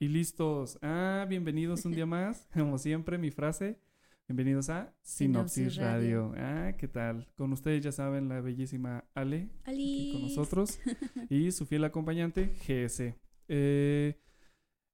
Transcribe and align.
Y 0.00 0.08
listos. 0.08 0.78
Ah, 0.82 1.26
bienvenidos 1.28 1.84
un 1.84 1.92
día 1.92 2.06
más. 2.06 2.48
Como 2.54 2.78
siempre, 2.78 3.18
mi 3.18 3.30
frase. 3.30 3.78
Bienvenidos 4.26 4.70
a 4.70 4.94
Sinopsis, 5.02 5.54
Sinopsis 5.72 5.76
Radio. 5.76 6.32
Ah, 6.36 6.72
¿qué 6.78 6.88
tal? 6.88 7.28
Con 7.36 7.52
ustedes 7.52 7.84
ya 7.84 7.92
saben 7.92 8.28
la 8.30 8.40
bellísima 8.40 9.04
Ale 9.14 9.50
aquí 9.64 10.12
con 10.14 10.22
nosotros 10.22 10.80
y 11.28 11.50
su 11.52 11.66
fiel 11.66 11.84
acompañante 11.84 12.54
GS. 12.66 13.14
Eh, 13.48 14.18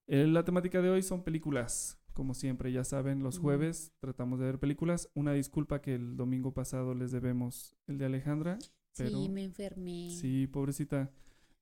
eh, 0.08 0.26
la 0.26 0.44
temática 0.44 0.82
de 0.82 0.90
hoy 0.90 1.02
son 1.02 1.22
películas. 1.22 1.96
Como 2.12 2.34
siempre, 2.34 2.72
ya 2.72 2.82
saben, 2.82 3.22
los 3.22 3.38
jueves 3.38 3.92
tratamos 4.00 4.40
de 4.40 4.46
ver 4.46 4.58
películas. 4.58 5.08
Una 5.14 5.32
disculpa 5.32 5.80
que 5.80 5.94
el 5.94 6.16
domingo 6.16 6.52
pasado 6.52 6.92
les 6.94 7.12
debemos 7.12 7.76
el 7.86 7.98
de 7.98 8.06
Alejandra. 8.06 8.58
pero- 8.96 9.10
Sí, 9.22 9.28
me 9.28 9.44
enfermé. 9.44 10.10
Sí, 10.10 10.48
pobrecita. 10.48 11.12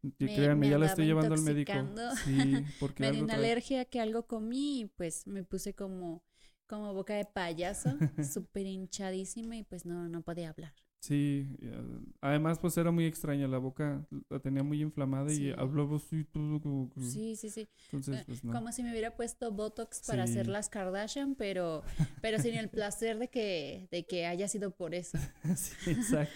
Y 0.03 0.12
Me- 0.19 0.29
Créanme, 0.30 0.69
me 0.69 0.69
ya 0.69 0.79
la 0.79 0.87
estoy 0.87 1.07
llevando 1.07 1.35
al 1.35 1.41
médico. 1.43 1.91
Sí, 2.09 2.67
porque 2.79 3.05
Me 3.05 3.11
dio 3.12 3.23
una 3.23 3.35
alergia 3.35 3.85
que 3.85 4.01
algo 4.01 4.27
comí 4.27 4.81
y 4.82 4.86
pues 4.86 5.27
me 5.27 5.45
puse 5.45 5.75
como, 5.75 6.22
como 6.67 6.93
boca 6.95 7.14
de 7.14 7.25
payaso, 7.27 8.00
súper 8.21 8.67
hinchadísima 8.67 9.57
y 9.57 9.63
pues 9.64 9.86
no, 9.86 10.08
no 10.08 10.22
podía 10.22 10.50
hablar. 10.50 10.75
Sí, 11.00 11.46
eh, 11.62 11.80
además 12.20 12.58
pues 12.58 12.76
era 12.76 12.90
muy 12.90 13.04
extraña, 13.07 13.46
la 13.46 13.58
boca 13.58 14.04
la 14.29 14.40
tenía 14.40 14.64
muy 14.64 14.82
inflamada 14.82 15.30
Sí. 15.30 15.44
y 15.46 15.50
hablaba 15.52 15.96
así 15.96 16.24
todo 16.24 16.61
como 16.61 16.90
que- 16.90 17.00
Sí, 17.02 17.36
sí, 17.36 17.50
sí. 17.50 17.68
Entonces, 17.93 18.24
pues 18.26 18.43
no. 18.43 18.52
Como 18.52 18.72
si 18.72 18.82
me 18.82 18.90
hubiera 18.90 19.14
puesto 19.14 19.52
Botox 19.52 20.02
para 20.07 20.26
Sí. 20.26 20.32
hacer 20.32 20.48
las 20.48 20.68
Kardashian, 20.68 21.36
pero, 21.36 21.82
pero 22.21 22.40
sin 22.40 22.54
el 22.54 22.68
placer 22.68 23.18
de 23.18 23.29
que, 23.29 23.86
de 23.93 24.07
que 24.07 24.26
haya 24.26 24.48
sido 24.48 24.72
por 24.72 24.93
eso. 24.94 25.16
sí, 25.57 25.90
exacto. 25.90 26.34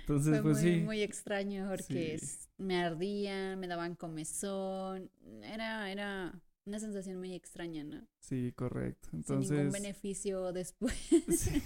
Entonces, 0.00 0.32
Fue 0.34 0.42
pues 0.42 0.62
muy, 0.62 0.74
sí. 0.74 0.80
muy 0.80 1.00
extraño 1.02 1.66
porque 1.70 2.18
Sí. 2.18 2.48
me 2.58 2.76
ardían, 2.76 3.58
me 3.58 3.66
daban 3.66 3.94
comezón. 3.94 5.10
Era, 5.42 5.90
era 5.90 6.38
una 6.66 6.78
sensación 6.80 7.16
muy 7.18 7.32
extraña, 7.32 7.82
¿no? 7.84 8.06
Sí, 8.20 8.52
correcto. 8.54 9.08
Sin 9.10 9.20
ningún 9.20 9.42
Entonces, 9.42 9.72
beneficio 9.72 10.52
después. 10.52 10.94
sí. 11.28 11.62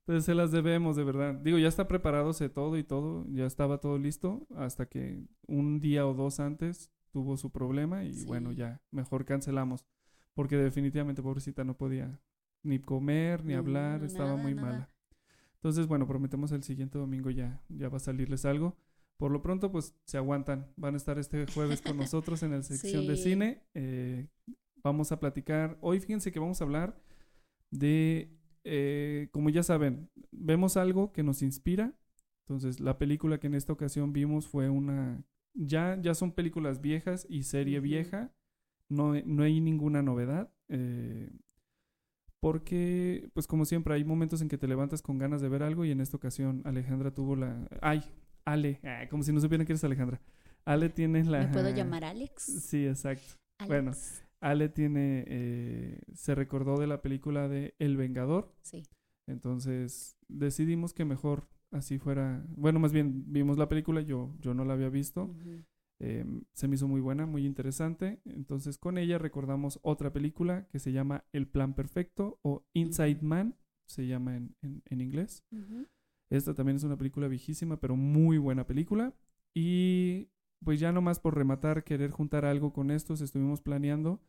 Entonces 0.00 0.24
se 0.24 0.34
las 0.34 0.50
debemos, 0.50 0.96
de 0.96 1.04
verdad. 1.04 1.34
Digo, 1.34 1.58
ya 1.58 1.68
está 1.68 1.86
preparándose 1.86 2.48
todo 2.48 2.76
y 2.76 2.82
todo, 2.84 3.26
ya 3.30 3.46
estaba 3.46 3.78
todo 3.78 3.98
listo 3.98 4.46
hasta 4.56 4.86
que 4.86 5.24
un 5.46 5.80
día 5.80 6.06
o 6.06 6.14
dos 6.14 6.40
antes 6.40 6.90
tuvo 7.12 7.36
su 7.36 7.50
problema 7.50 8.04
y 8.04 8.14
Sí. 8.14 8.26
bueno, 8.26 8.52
ya, 8.52 8.80
mejor 8.90 9.24
cancelamos. 9.24 9.86
Porque 10.34 10.56
definitivamente, 10.56 11.22
pobrecita, 11.22 11.64
no 11.64 11.76
podía 11.76 12.18
ni 12.62 12.78
comer, 12.78 13.44
ni 13.44 13.54
hablar, 13.54 14.00
no, 14.00 14.06
estaba 14.06 14.30
nada, 14.30 14.42
muy 14.42 14.54
nada. 14.54 14.68
mala. 14.70 14.90
Entonces, 15.54 15.86
bueno, 15.86 16.06
prometemos 16.06 16.52
el 16.52 16.62
siguiente 16.62 16.98
domingo 16.98 17.30
ya, 17.30 17.62
ya 17.68 17.88
va 17.88 17.98
a 17.98 18.00
salirles 18.00 18.44
algo. 18.46 18.76
Por 19.18 19.30
lo 19.30 19.42
pronto, 19.42 19.70
pues 19.70 19.94
se 20.04 20.16
aguantan. 20.16 20.72
Van 20.76 20.94
a 20.94 20.96
estar 20.96 21.18
este 21.18 21.46
jueves 21.52 21.82
con 21.82 21.96
nosotros 21.98 22.42
en 22.42 22.52
la 22.52 22.62
sección 22.62 23.06
de 23.06 23.16
cine. 23.16 23.62
Eh, 23.74 24.28
vamos 24.82 25.12
a 25.12 25.20
platicar. 25.20 25.76
Hoy 25.82 26.00
fíjense 26.00 26.32
que 26.32 26.38
vamos 26.40 26.60
a 26.60 26.64
hablar 26.64 26.98
de, 27.70 28.39
eh, 28.64 29.28
como 29.32 29.50
ya 29.50 29.62
saben, 29.62 30.10
vemos 30.30 30.76
algo 30.76 31.12
que 31.12 31.22
nos 31.22 31.42
inspira. 31.42 31.94
Entonces, 32.46 32.80
la 32.80 32.98
película 32.98 33.38
que 33.38 33.46
en 33.46 33.54
esta 33.54 33.72
ocasión 33.72 34.12
vimos 34.12 34.46
fue 34.46 34.68
una... 34.70 35.24
Ya, 35.54 35.98
ya 36.00 36.14
son 36.14 36.32
películas 36.32 36.80
viejas 36.80 37.26
y 37.28 37.42
serie 37.44 37.80
vieja. 37.80 38.32
No, 38.88 39.14
no 39.24 39.42
hay 39.42 39.60
ninguna 39.60 40.02
novedad. 40.02 40.52
eh, 40.68 41.30
porque, 42.40 43.28
pues 43.34 43.46
como 43.46 43.66
siempre, 43.66 43.94
hay 43.94 44.02
momentos 44.02 44.40
en 44.40 44.48
que 44.48 44.56
te 44.56 44.66
levantas 44.66 45.02
con 45.02 45.18
ganas 45.18 45.42
de 45.42 45.50
ver 45.50 45.62
algo 45.62 45.84
y 45.84 45.90
en 45.90 46.00
esta 46.00 46.16
ocasión 46.16 46.62
Alejandra 46.64 47.12
tuvo 47.12 47.36
la... 47.36 47.68
¡Ay! 47.82 48.02
Ale, 48.46 48.80
ah, 48.82 49.06
como 49.10 49.22
si 49.22 49.32
no 49.32 49.40
supieran 49.40 49.66
que 49.66 49.74
eres 49.74 49.84
Alejandra. 49.84 50.22
Ale 50.64 50.88
tiene 50.88 51.22
la... 51.24 51.40
¿Me 51.40 51.48
puedo 51.48 51.68
llamar 51.68 52.04
Alex? 52.04 52.42
Sí, 52.42 52.86
exacto. 52.86 53.34
Alex. 53.58 53.68
bueno. 53.68 53.92
Ale 54.40 54.68
tiene... 54.68 55.24
eh, 55.26 56.00
se 56.14 56.34
recordó 56.34 56.78
de 56.78 56.86
la 56.86 57.02
película 57.02 57.48
de 57.48 57.74
El 57.78 57.96
Vengador. 57.96 58.54
Sí. 58.62 58.82
Entonces 59.26 60.16
decidimos 60.28 60.92
que 60.94 61.04
mejor 61.04 61.48
así 61.70 61.98
fuera... 61.98 62.44
Bueno, 62.56 62.80
más 62.80 62.92
bien 62.92 63.24
vimos 63.32 63.58
la 63.58 63.68
película, 63.68 64.00
yo, 64.00 64.34
yo 64.40 64.54
no 64.54 64.64
la 64.64 64.72
había 64.74 64.88
visto. 64.88 65.24
Ujú. 65.24 65.62
Eh, 66.02 66.24
se 66.54 66.66
me 66.66 66.76
hizo 66.76 66.88
muy 66.88 67.00
buena, 67.00 67.26
muy 67.26 67.44
interesante. 67.44 68.20
Entonces 68.24 68.78
con 68.78 68.96
ella 68.98 69.18
recordamos 69.18 69.78
otra 69.82 70.12
película 70.12 70.66
que 70.68 70.78
se 70.78 70.92
llama 70.92 71.24
El 71.32 71.46
Plan 71.46 71.74
Perfecto 71.74 72.38
o 72.42 72.64
Inside 72.72 73.16
Ujú. 73.18 73.26
Man, 73.26 73.56
se 73.86 74.06
llama 74.06 74.36
en, 74.36 74.56
en- 74.62 74.82
en 74.86 75.00
inglés. 75.00 75.44
Ujú. 75.52 75.86
Esta 76.30 76.54
también 76.54 76.76
es 76.76 76.84
una 76.84 76.96
película 76.96 77.28
viejísima, 77.28 77.78
pero 77.78 77.96
muy 77.96 78.38
buena 78.38 78.66
película. 78.66 79.14
Y 79.54 80.28
pues 80.64 80.78
ya 80.80 80.92
nomás 80.92 81.18
por 81.20 81.34
rematar, 81.36 81.84
querer 81.84 82.10
juntar 82.10 82.44
algo 82.44 82.72
con 82.72 82.90
estos, 82.90 83.20
estuvimos 83.20 83.60
planeando. 83.60 84.20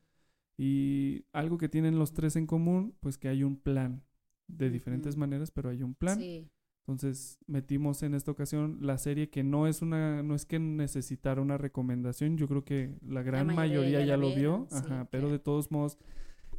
Y 0.62 1.26
algo 1.34 1.58
que 1.58 1.70
tienen 1.70 1.98
los 1.98 2.14
tres 2.14 2.36
en 2.36 2.46
común, 2.46 2.94
pues 3.00 3.18
que 3.18 3.28
hay 3.28 3.44
un 3.44 3.58
plan. 3.58 4.04
De 4.48 4.70
diferentes 4.70 5.18
maneras, 5.18 5.50
pero 5.50 5.70
hay 5.70 5.82
un 5.82 5.96
plan. 5.96 6.20
Sí. 6.20 6.52
Entonces 6.82 7.40
metimos 7.48 8.04
en 8.04 8.14
esta 8.14 8.30
ocasión 8.30 8.78
la 8.82 8.98
serie 9.00 9.30
que 9.30 9.44
no 9.44 9.66
es 9.66 9.82
una, 9.82 10.22
no 10.22 10.36
es 10.36 10.46
que 10.46 10.60
necesitara 10.60 11.42
una 11.42 11.58
recomendación, 11.58 12.38
yo 12.38 12.48
creo 12.48 12.64
que 12.64 12.98
la 13.08 13.24
gran 13.24 13.48
mayoría 13.48 14.00
mayoría, 14.00 14.06
ya 14.06 14.18
lo 14.18 14.36
vio, 14.36 14.68
sí, 14.70 14.78
ajá, 14.78 15.08
pero 15.10 15.24
claro. 15.24 15.32
de 15.32 15.40
todos 15.40 15.72
modos, 15.72 15.98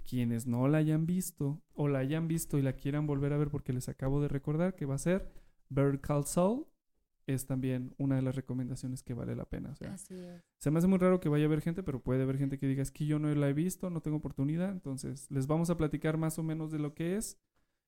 quienes 0.08 0.46
no 0.46 0.68
la 0.68 0.78
hayan 0.78 1.06
visto 1.06 1.60
o 1.74 1.86
la 1.86 1.98
hayan 1.98 2.28
visto 2.28 2.58
y 2.58 2.62
la 2.62 2.72
quieran 2.72 3.06
volver 3.06 3.32
a 3.32 3.36
ver 3.36 3.50
porque 3.50 3.72
les 3.72 3.88
acabo 3.88 4.22
de 4.22 4.28
recordar 4.28 4.74
que 4.74 4.86
va 4.86 4.94
a 4.94 4.98
ser 4.98 5.28
Bird 5.68 6.00
Call 6.00 6.24
Saul, 6.24 6.66
es 7.26 7.46
también 7.46 7.94
una 7.98 8.16
de 8.16 8.22
las 8.22 8.34
recomendaciones 8.36 9.02
que 9.02 9.14
vale 9.14 9.34
la 9.36 9.44
pena. 9.44 9.70
O 9.70 9.76
sea, 9.76 9.92
Así 9.94 10.14
es. 10.14 10.42
se 10.58 10.70
me 10.70 10.78
hace 10.78 10.88
muy 10.88 10.98
raro 10.98 11.20
que 11.20 11.28
vaya 11.28 11.44
a 11.44 11.46
haber 11.46 11.60
gente, 11.60 11.82
pero 11.82 12.00
puede 12.02 12.22
haber 12.22 12.38
gente 12.38 12.58
que 12.58 12.66
diga 12.66 12.82
es 12.82 12.90
que 12.90 13.06
yo 13.06 13.18
no 13.18 13.32
la 13.34 13.48
he 13.48 13.52
visto, 13.52 13.90
no 13.90 14.00
tengo 14.02 14.16
oportunidad. 14.18 14.70
Entonces, 14.70 15.30
les 15.30 15.46
vamos 15.46 15.70
a 15.70 15.76
platicar 15.76 16.16
más 16.18 16.38
o 16.38 16.42
menos 16.42 16.70
de 16.70 16.78
lo 16.78 16.94
que 16.94 17.16
es 17.16 17.38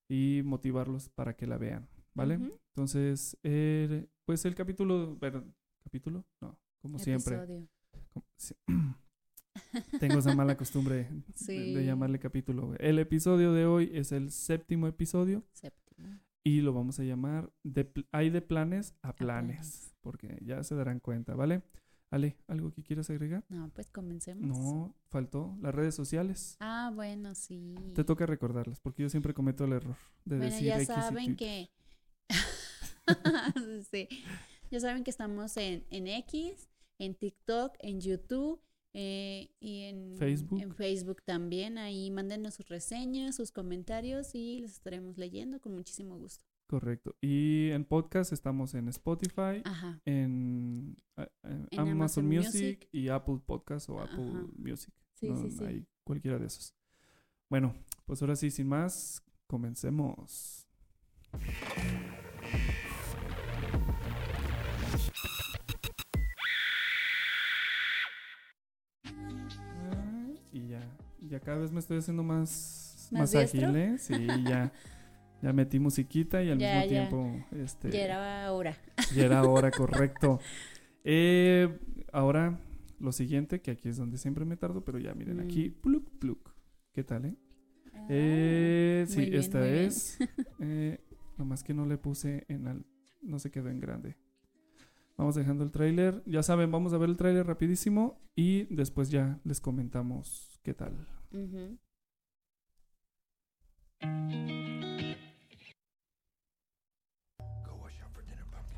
y 0.09 0.43
motivarlos 0.45 1.09
para 1.09 1.35
que 1.37 1.47
la 1.47 1.57
vean, 1.59 1.89
¿vale? 2.15 2.39
Entonces, 2.75 3.37
eh, 3.43 4.07
pues 4.27 4.45
el 4.45 4.55
capítulo, 4.55 5.17
perdón, 5.19 5.55
¿capítulo? 5.83 6.25
No, 6.41 6.59
como 6.81 6.99
siempre. 6.99 7.37
Episodio. 7.37 7.69
Como- 8.13 8.27
sí. 8.37 8.55
Tengo 10.01 10.19
esa 10.19 10.35
mala 10.35 10.57
costumbre 10.57 11.09
de- 11.47 11.73
de, 11.75 11.85
llamarle 11.87 12.19
capítulo. 12.19 12.75
El 12.79 12.99
episodio 12.99 13.53
de 13.53 13.67
hoy 13.67 13.91
es 13.95 14.13
el 14.13 14.31
séptimo 14.31 14.87
episodio 14.89 15.45
Séptimo. 15.53 16.19
Y 16.45 16.61
lo 16.61 16.73
vamos 16.73 17.01
a 17.01 17.05
llamar 17.05 17.51
de 17.63 17.91
Hay 18.13 18.31
de 18.31 18.43
planes 18.43 18.95
a 19.03 19.15
planes, 19.17 19.57
planes. 19.57 19.95
porque 20.03 20.39
ya 20.43 20.63
se 20.63 20.75
darán 20.75 21.01
cuenta, 21.01 21.35
¿vale? 21.35 21.63
Ale, 22.11 22.37
¿algo 22.47 22.71
que 22.71 22.83
quieras 22.85 23.11
agregar? 23.11 23.45
No, 23.49 23.71
pues 23.71 23.91
comencemos. 23.91 24.47
No, 24.47 24.95
faltó 25.09 25.57
las 25.61 25.75
redes 25.75 25.95
sociales. 25.97 26.57
Ah, 26.61 26.93
bueno, 26.95 27.35
sí. 27.35 27.75
Te 27.95 28.05
toca 28.05 28.25
recordarlas, 28.27 28.79
porque 28.79 29.03
yo 29.03 29.09
siempre 29.09 29.35
cometo 29.35 29.65
el 29.65 29.73
error 29.73 29.97
de 30.25 30.37
Bueno, 30.37 30.53
decir 30.53 30.67
ya 30.69 30.77
X 30.77 30.87
saben 30.87 31.35
que. 31.35 31.71
sí. 33.91 34.09
Ya 34.71 34.81
saben 34.81 35.03
que 35.03 35.11
estamos 35.11 35.57
en, 35.57 35.85
en 35.91 36.07
X, 36.07 36.69
en 36.99 37.15
TikTok, 37.15 37.75
en 37.81 38.01
YouTube 38.01 38.61
eh, 38.95 39.51
y 39.61 39.83
en 39.83 40.17
Facebook. 40.17 40.61
En 40.63 40.75
Facebook 40.75 41.23
también. 41.25 41.77
Ahí 41.79 42.11
mándenos 42.11 42.55
sus 42.55 42.69
reseñas, 42.69 43.37
sus 43.37 43.53
comentarios 43.53 44.35
y 44.35 44.61
los 44.61 44.71
estaremos 44.73 45.19
leyendo 45.19 45.61
con 45.61 45.75
muchísimo 45.75 46.17
gusto. 46.17 46.45
Correcto. 46.67 47.15
Y 47.21 47.71
en 47.73 47.85
podcast 47.85 48.33
estamos 48.33 48.73
en 48.75 48.89
Spotify, 48.89 49.61
Ajá. 49.65 50.01
en, 50.07 50.97
En 51.17 51.79
Amazon, 51.79 51.89
Amazon 51.91 52.27
Music, 52.27 52.53
Music. 52.55 52.89
y 52.93 53.09
Apple 53.09 53.41
Podcast 53.45 53.91
o 53.91 54.01
Ajá. 54.01 54.13
Apple 54.15 54.33
Music. 54.57 54.95
Sí, 55.15 55.29
No, 55.29 55.37
sí, 55.43 55.51
sí. 55.51 55.65
hay 55.65 55.87
cualquiera 56.05 56.39
de 56.39 56.47
esos. 56.47 56.75
Bueno, 57.51 57.75
pues 58.07 58.23
ahora 58.23 58.35
sí, 58.37 58.51
sin 58.51 58.67
más, 58.69 59.23
comencemos. 59.47 60.67
Ya, 71.29 71.41
cada 71.41 71.59
vez 71.59 71.73
me 71.73 71.81
estoy 71.81 71.99
haciendo 71.99 72.23
más, 72.23 73.09
¿Más 73.13 73.35
ágil, 73.35 73.77
¿eh? 73.77 73.97
Sí, 73.99 74.15
ya, 74.45 74.73
ya 75.43 75.53
metí 75.53 75.79
musiquita 75.79 76.43
y 76.43 76.51
al 76.51 76.59
Ya, 76.59 76.81
mismo 76.81 76.83
ya. 76.83 77.09
tiempo, 77.09 77.47
este, 77.57 77.91
Ya 77.91 78.01
era 78.05 78.53
hora. 78.53 78.77
ya 79.15 79.25
era 79.25 79.43
hora, 79.45 79.71
correcto. 79.71 80.41
Eh, 81.05 81.79
ahora, 82.13 82.59
lo 83.01 83.13
siguiente, 83.13 83.61
que 83.61 83.71
aquí 83.73 83.89
es 83.89 83.97
donde 83.97 84.17
siempre 84.19 84.45
me 84.45 84.57
tardo, 84.57 84.85
pero 84.85 84.99
ya 84.99 85.15
miren 85.15 85.41
aquí, 85.41 85.69
Mm. 85.71 85.81
pluk, 85.83 86.11
pluk. 86.19 86.51
¿Qué 86.93 87.05
tal, 87.05 87.27
eh? 87.27 87.35
Eh, 88.09 89.05
Ah, 89.07 89.11
sí, 89.11 89.17
muy 89.19 89.31
bien, 89.31 89.41
esta 89.41 89.67
es. 89.69 90.19
Eh, 90.61 90.99
nomás 91.37 91.63
que 91.65 91.75
no 91.75 91.87
le 91.87 91.99
puse 91.99 92.45
en 92.49 92.67
al, 92.69 92.85
no 93.23 93.39
se 93.39 93.51
quedó 93.51 93.69
en 93.69 93.81
grande. 93.81 94.17
Vamos 95.17 95.35
dejando 95.37 95.63
el 95.65 95.71
tráiler. 95.71 96.23
Ya 96.27 96.43
saben, 96.43 96.71
vamos 96.73 96.93
a 96.93 96.99
ver 96.99 97.09
el 97.09 97.17
tráiler 97.17 97.47
rapidísimo 97.47 98.21
y 98.35 98.65
después 98.75 99.11
ya 99.11 99.39
les 99.45 99.61
comentamos 99.61 100.54
qué 100.65 100.75
tal. 100.75 100.93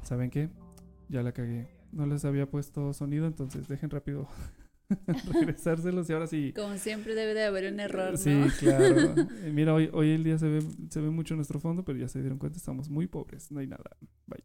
¿Saben 0.03 0.31
qué? 0.31 0.51
Ya 1.09 1.23
la 1.23 1.33
cagué. 1.33 1.69
No 1.93 2.07
les 2.07 2.25
había 2.25 2.51
puesto 2.51 2.93
sonido, 2.93 3.27
entonces 3.27 3.67
dejen 3.69 3.91
rápido. 3.91 4.29
regresárselos 5.33 6.09
y 6.11 6.13
ahora 6.13 6.27
sí. 6.27 6.53
Como 6.55 6.77
siempre 6.77 7.15
debe 7.15 7.35
de 7.35 7.45
haber 7.45 7.73
un 7.73 7.81
error, 7.81 8.13
¿no? 8.13 8.17
Sí, 8.19 8.43
claro. 8.59 9.15
Eh, 9.43 9.51
Mira, 9.53 9.75
hoy, 9.75 9.91
hoy 9.93 10.11
el 10.11 10.25
día 10.25 10.39
se 10.39 10.49
ve, 10.49 10.63
se 10.91 11.01
ve 11.01 11.11
mucho 11.11 11.35
nuestro 11.35 11.59
fondo, 11.61 11.85
pero 11.85 11.99
ya 11.99 12.09
se 12.09 12.21
dieron 12.21 12.39
cuenta, 12.39 12.59
estamos 12.59 12.89
muy 12.89 13.07
pobres, 13.07 13.51
no 13.51 13.61
hay 13.61 13.67
nada. 13.67 13.97
Bye. 14.27 14.45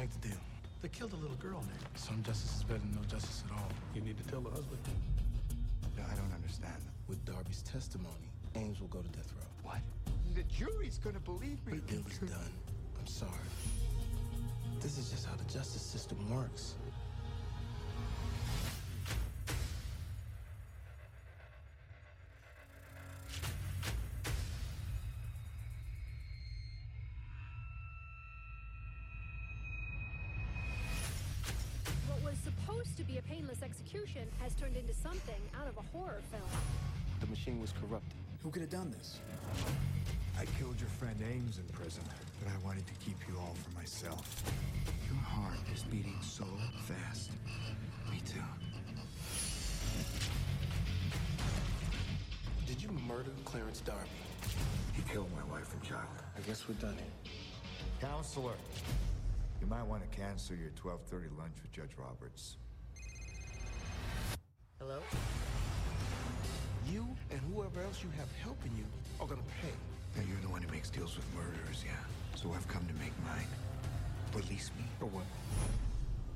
Make 0.00 0.10
the 0.22 0.28
deal. 0.28 0.38
They 0.80 0.88
killed 0.88 1.12
a 1.12 1.16
little 1.16 1.36
girl, 1.36 1.60
Nick. 1.60 1.86
Some 1.94 2.22
justice 2.22 2.56
is 2.56 2.62
better 2.64 2.80
than 2.80 2.94
no 2.94 3.02
justice 3.02 3.44
at 3.44 3.52
all. 3.52 3.68
You 3.94 4.00
need 4.00 4.16
to 4.16 4.24
tell 4.30 4.40
the 4.40 4.48
husband. 4.48 4.80
Yeah, 5.94 6.04
I 6.10 6.14
don't 6.14 6.32
understand. 6.32 6.80
With 7.06 7.22
Darby's 7.26 7.60
testimony, 7.62 8.30
Ames 8.54 8.80
will 8.80 8.88
go 8.88 9.00
to 9.00 9.08
death 9.08 9.30
row. 9.36 9.70
What? 9.70 9.80
The 10.34 10.42
jury's 10.44 10.96
gonna 10.96 11.20
believe 11.20 11.58
me. 11.66 11.80
The 11.84 11.92
deal 11.92 12.04
is 12.08 12.18
done. 12.18 12.52
I'm 12.98 13.06
sorry. 13.06 13.50
This 14.80 14.96
is 14.96 15.10
just 15.10 15.26
how 15.26 15.36
the 15.36 15.44
justice 15.52 15.82
system 15.82 16.16
works. 16.30 16.76
To 33.00 33.06
be 33.06 33.16
a 33.16 33.22
painless 33.22 33.62
execution 33.62 34.28
has 34.42 34.54
turned 34.54 34.76
into 34.76 34.92
something 34.92 35.40
out 35.58 35.66
of 35.66 35.74
a 35.78 35.96
horror 35.96 36.20
film. 36.30 36.50
The 37.20 37.26
machine 37.28 37.58
was 37.58 37.72
corrupted. 37.72 38.12
Who 38.42 38.50
could 38.50 38.60
have 38.60 38.70
done 38.70 38.90
this? 38.90 39.20
I 40.38 40.44
killed 40.58 40.78
your 40.78 40.90
friend 40.90 41.16
Ames 41.32 41.56
in 41.56 41.64
prison, 41.72 42.02
but 42.44 42.52
I 42.52 42.56
wanted 42.62 42.86
to 42.86 42.92
keep 43.02 43.16
you 43.26 43.38
all 43.38 43.54
for 43.54 43.70
myself. 43.78 44.42
Your 45.08 45.18
heart 45.18 45.56
is 45.74 45.82
beating 45.84 46.18
so 46.20 46.44
fast. 46.84 47.30
Me 48.10 48.20
too. 48.26 48.40
Did 52.66 52.82
you 52.82 52.90
murder 53.08 53.30
Clarence 53.46 53.80
Darby? 53.80 54.10
He 54.92 55.00
killed 55.10 55.30
my 55.34 55.54
wife 55.54 55.72
and 55.72 55.82
child. 55.82 56.04
I 56.36 56.40
guess 56.46 56.68
we're 56.68 56.74
done 56.74 56.96
here. 56.96 57.32
Counselor, 57.98 58.56
you 59.58 59.66
might 59.66 59.84
want 59.84 60.02
to 60.02 60.16
cancel 60.16 60.54
your 60.54 60.70
12:30 60.70 61.30
lunch 61.38 61.54
with 61.62 61.72
Judge 61.72 61.96
Roberts. 61.96 62.56
Hello? 64.80 64.96
You 66.90 67.06
and 67.30 67.38
whoever 67.52 67.82
else 67.82 68.02
you 68.02 68.08
have 68.16 68.28
helping 68.42 68.72
you 68.78 68.86
are 69.20 69.26
gonna 69.26 69.42
pay. 69.60 69.76
Now 70.16 70.26
you're 70.26 70.40
the 70.40 70.48
one 70.48 70.62
who 70.62 70.72
makes 70.72 70.88
deals 70.88 71.16
with 71.16 71.26
murderers, 71.36 71.84
yeah. 71.84 72.00
So 72.34 72.50
I've 72.56 72.66
come 72.66 72.86
to 72.86 72.94
make 72.94 73.12
mine. 73.22 73.44
Release 74.32 74.70
me. 74.78 74.84
For 74.98 75.04
what? 75.04 75.26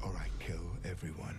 Or 0.02 0.14
I 0.20 0.28
kill 0.44 0.60
everyone. 0.84 1.38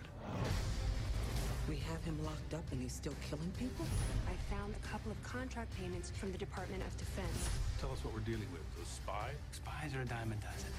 We 1.68 1.76
have 1.76 2.02
him 2.02 2.18
locked 2.24 2.54
up 2.54 2.64
and 2.72 2.82
he's 2.82 2.94
still 2.94 3.14
killing 3.30 3.52
people? 3.56 3.86
I 4.26 4.34
found 4.52 4.74
a 4.74 4.84
couple 4.88 5.12
of 5.12 5.22
contract 5.22 5.78
payments 5.78 6.10
from 6.10 6.32
the 6.32 6.38
Department 6.38 6.82
of 6.82 6.96
Defense. 6.96 7.48
Tell 7.80 7.92
us 7.92 8.02
what 8.02 8.14
we're 8.14 8.26
dealing 8.26 8.50
with. 8.50 8.66
A 8.82 8.84
spy? 8.84 9.30
Spies 9.52 9.94
are 9.94 10.02
a 10.02 10.06
dime 10.06 10.32
a 10.32 10.38
dozen. 10.42 10.74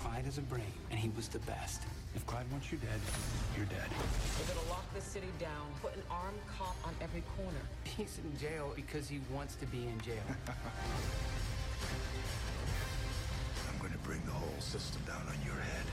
Clyde 0.00 0.26
has 0.26 0.36
a 0.36 0.42
brain, 0.42 0.76
and 0.90 1.00
he 1.00 1.08
was 1.16 1.28
the 1.28 1.40
best. 1.40 1.80
If 2.14 2.26
Clyde 2.26 2.50
wants 2.50 2.72
you 2.72 2.78
dead, 2.78 3.00
you're 3.56 3.66
dead. 3.66 3.88
We're 4.38 4.54
gonna 4.54 4.68
lock 4.68 4.92
the 4.94 5.00
city 5.00 5.28
down, 5.38 5.66
put 5.80 5.94
an 5.94 6.02
armed 6.10 6.40
cop 6.58 6.76
on 6.84 6.94
every 7.00 7.22
corner. 7.36 7.62
He's 7.84 8.18
in 8.18 8.36
jail 8.38 8.72
because 8.74 9.08
he 9.08 9.20
wants 9.32 9.54
to 9.56 9.66
be 9.66 9.86
in 9.86 10.00
jail. 10.00 10.22
I'm 13.68 13.78
going 13.78 13.92
to 13.92 13.98
bring 13.98 14.20
the 14.26 14.32
whole 14.32 14.60
system 14.60 15.02
down 15.06 15.22
on 15.22 15.36
your 15.46 15.54
head. 15.54 15.86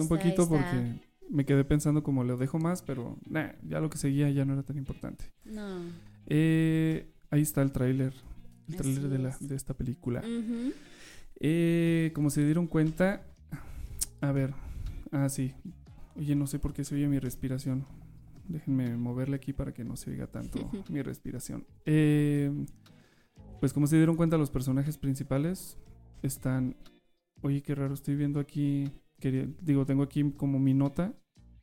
Tardé 0.00 0.02
un 0.02 0.08
poquito 0.08 0.48
porque 0.48 1.00
me 1.30 1.44
quedé 1.44 1.64
pensando 1.64 2.02
como 2.02 2.24
lo 2.24 2.36
dejo 2.36 2.58
más, 2.58 2.82
pero 2.82 3.18
nah, 3.28 3.50
ya 3.62 3.80
lo 3.80 3.88
que 3.90 3.98
seguía 3.98 4.30
ya 4.30 4.44
no 4.44 4.54
era 4.54 4.62
tan 4.62 4.76
importante. 4.78 5.24
No. 5.44 5.80
Eh, 6.26 7.12
ahí 7.30 7.42
está 7.42 7.62
el 7.62 7.72
tráiler, 7.72 8.14
el 8.68 8.76
tráiler 8.76 9.08
de, 9.08 9.18
la- 9.18 9.36
de 9.40 9.54
esta 9.54 9.74
película. 9.74 10.22
Eh, 11.40 12.10
como 12.14 12.30
se 12.30 12.44
dieron 12.44 12.66
cuenta, 12.66 13.22
a 14.20 14.32
ver, 14.32 14.52
ah 15.12 15.28
sí, 15.28 15.54
oye 16.16 16.34
no 16.36 16.46
sé 16.46 16.58
por 16.58 16.72
qué 16.72 16.84
se 16.84 16.94
oye 16.94 17.08
mi 17.08 17.18
respiración. 17.18 17.86
Déjenme 18.48 18.96
moverle 18.96 19.36
aquí 19.36 19.52
para 19.52 19.72
que 19.72 19.84
no 19.84 19.96
se 19.96 20.10
oiga 20.10 20.26
tanto 20.26 20.58
mi 20.90 21.02
respiración. 21.02 21.64
Eh, 21.86 22.50
pues 23.60 23.72
como 23.72 23.86
se 23.86 23.96
dieron 23.96 24.16
cuenta 24.16 24.36
los 24.36 24.50
personajes 24.50 24.98
principales 24.98 25.78
están, 26.22 26.76
oye 27.42 27.62
qué 27.62 27.74
raro 27.74 27.94
estoy 27.94 28.16
viendo 28.16 28.40
aquí, 28.40 28.90
quería- 29.20 29.48
digo 29.60 29.86
tengo 29.86 30.02
aquí 30.02 30.32
como 30.32 30.58
mi 30.58 30.74
nota. 30.74 31.14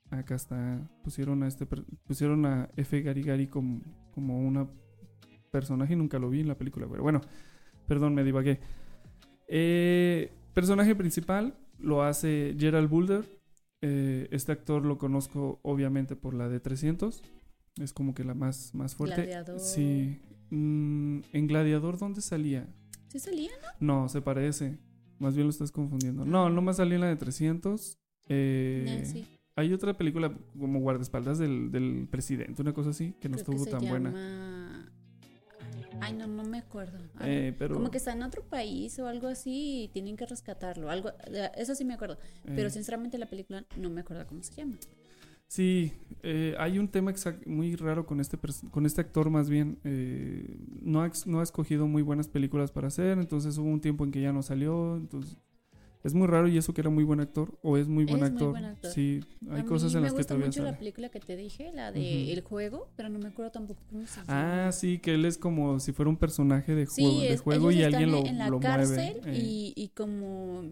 Acá 0.10 0.36
está, 0.36 0.90
pusieron 1.04 1.44
a 1.44 1.48
este, 1.48 1.66
pusieron 2.06 2.46
a 2.46 2.70
F. 2.78 3.02
Gary 3.02 3.24
Gary 3.24 3.48
como, 3.48 3.82
como 4.14 4.40
una 4.40 4.70
personaje, 5.52 5.96
nunca 5.96 6.18
lo 6.20 6.30
vi 6.30 6.40
en 6.42 6.48
la 6.48 6.58
película, 6.58 6.88
pero 6.90 7.04
bueno, 7.04 7.20
perdón, 7.88 8.14
me 8.16 8.24
divagué. 8.24 8.60
Eh, 9.48 10.32
personaje 10.54 10.96
principal 10.96 11.56
lo 11.80 12.04
hace 12.04 12.56
Gerald 12.58 12.90
Boulder. 12.90 13.26
Eh, 13.82 14.28
este 14.32 14.52
actor 14.52 14.86
lo 14.86 14.98
conozco 14.98 15.60
obviamente 15.64 16.16
por 16.16 16.34
la 16.34 16.50
de 16.50 16.60
300. 16.60 17.22
Es 17.82 17.94
como 17.94 18.14
que 18.16 18.24
la 18.24 18.34
más, 18.34 18.74
más 18.74 18.96
fuerte. 18.96 19.24
Gladiador. 19.24 19.60
Sí. 19.60 20.20
Mm, 20.50 21.20
en 21.34 21.48
Gladiador, 21.48 21.98
¿dónde 22.00 22.22
salía? 22.22 22.68
¿Sí 23.10 23.20
salía? 23.20 23.52
No, 23.80 24.10
se 24.10 24.22
parece. 24.22 24.78
Más 25.20 25.36
bien 25.36 25.48
lo 25.48 25.52
estás 25.52 25.72
confundiendo. 25.72 26.26
No, 26.26 26.50
no 26.50 26.62
más 26.62 26.78
salió 26.78 26.96
en 26.96 27.02
la 27.02 27.08
de 27.08 27.16
300. 27.16 27.98
Eh, 28.30 29.04
sí. 29.06 29.26
Hay 29.56 29.74
otra 29.74 29.98
película 29.98 30.32
como 30.60 30.80
guardaespaldas 30.80 31.40
del, 31.40 31.72
del 31.72 32.08
presidente, 32.12 32.62
una 32.62 32.74
cosa 32.74 32.92
así, 32.92 33.14
que 33.20 33.28
no 33.30 33.38
Creo 33.38 33.56
estuvo 33.56 33.66
tan 33.78 33.88
buena. 33.90 34.10
llama- 34.12 34.92
Ay, 36.00 36.14
no, 36.14 36.28
no 36.28 36.44
me 36.44 36.60
acuerdo. 36.60 37.00
Eh, 37.22 37.56
pero, 37.58 37.74
Como 37.74 37.90
que 37.90 37.98
está 37.98 38.12
en 38.14 38.22
otro 38.22 38.44
país 38.44 39.00
o 39.00 39.08
algo 39.08 39.28
así 39.28 39.86
y 39.86 39.88
tienen 39.88 40.16
que 40.16 40.28
rescatarlo. 40.28 40.92
Algo, 40.92 41.10
de- 41.32 41.50
eso 41.56 41.74
sí 41.74 41.86
me 41.86 41.96
acuerdo. 41.96 42.20
Pero 42.46 42.68
eh, 42.68 42.70
sinceramente 42.70 43.18
la 43.18 43.26
película 43.26 43.66
no 43.78 43.90
me 43.90 44.02
acuerdo 44.02 44.28
cómo 44.28 44.44
se 44.44 44.54
llama. 44.54 44.76
Sí, 45.48 45.94
eh, 46.24 46.56
hay 46.60 46.78
un 46.78 46.90
tema 46.90 47.14
muy 47.46 47.76
raro 47.78 48.06
con 48.06 48.20
este, 48.20 48.38
con 48.70 48.86
este 48.86 49.02
actor 49.02 49.30
más 49.30 49.50
bien. 49.50 49.80
eh, 49.86 50.58
no, 50.82 51.02
ha, 51.02 51.12
no 51.26 51.40
ha 51.40 51.44
escogido 51.44 51.88
muy 51.88 52.02
buenas 52.02 52.28
películas 52.28 52.72
para 52.72 52.88
hacer, 52.88 53.18
entonces 53.18 53.58
hubo 53.58 53.70
un 53.70 53.80
tiempo 53.82 54.04
en 54.04 54.12
que 54.12 54.22
ya 54.22 54.34
no 54.34 54.44
salió. 54.44 54.98
Entonces 54.98 55.38
es 56.04 56.14
muy 56.14 56.28
raro 56.28 56.48
y 56.48 56.58
eso 56.58 56.74
que 56.74 56.82
era 56.82 56.90
muy 56.90 57.04
buen 57.06 57.20
actor 57.22 57.58
o 57.64 57.78
es 57.78 57.88
muy 57.88 58.06
buen, 58.06 58.22
Es 58.24 58.32
muy 58.32 58.42
actor. 58.42 58.52
buen 58.52 58.66
actor. 58.66 58.92
Sí, 58.92 59.22
hay 59.50 59.62
a 59.62 59.66
cosas 59.66 59.92
mí 59.92 59.96
en 59.96 60.02
me 60.02 60.08
las 60.08 60.12
que 60.12 60.18
gusta 60.18 60.34
todavía 60.34 60.48
mucho 60.48 60.60
la 60.60 60.66
sale. 60.68 60.78
película 60.80 61.10
que 61.10 61.20
te 61.22 61.36
dije, 61.38 61.72
la 61.74 61.92
de 61.92 62.00
Ujú. 62.00 62.32
El 62.34 62.42
Juego, 62.42 62.90
pero 62.98 63.10
no 63.10 63.20
me 63.20 63.28
acuerdo 63.30 63.52
tampoco 63.52 63.80
cómo 63.90 64.06
se 64.06 64.22
llama. 64.22 64.68
Ah, 64.68 64.72
sí, 64.74 65.00
que 65.00 65.14
él 65.16 65.26
es 65.26 65.38
como 65.38 65.80
si 65.80 65.94
fuera 65.94 66.10
un 66.10 66.18
personaje 66.18 66.76
de 66.76 66.86
juego, 66.86 67.22
Sí, 67.22 67.28
de 67.28 67.38
juego 67.38 67.72
y 67.72 67.84
alguien 67.84 68.12
lo, 68.12 68.26
en 68.26 68.38
la 68.38 68.50
lo 68.50 68.60
cárcel 68.60 69.14
mueve. 69.24 69.38
eh, 69.38 69.42
y, 69.42 69.74
y 69.76 69.90
como 69.90 70.64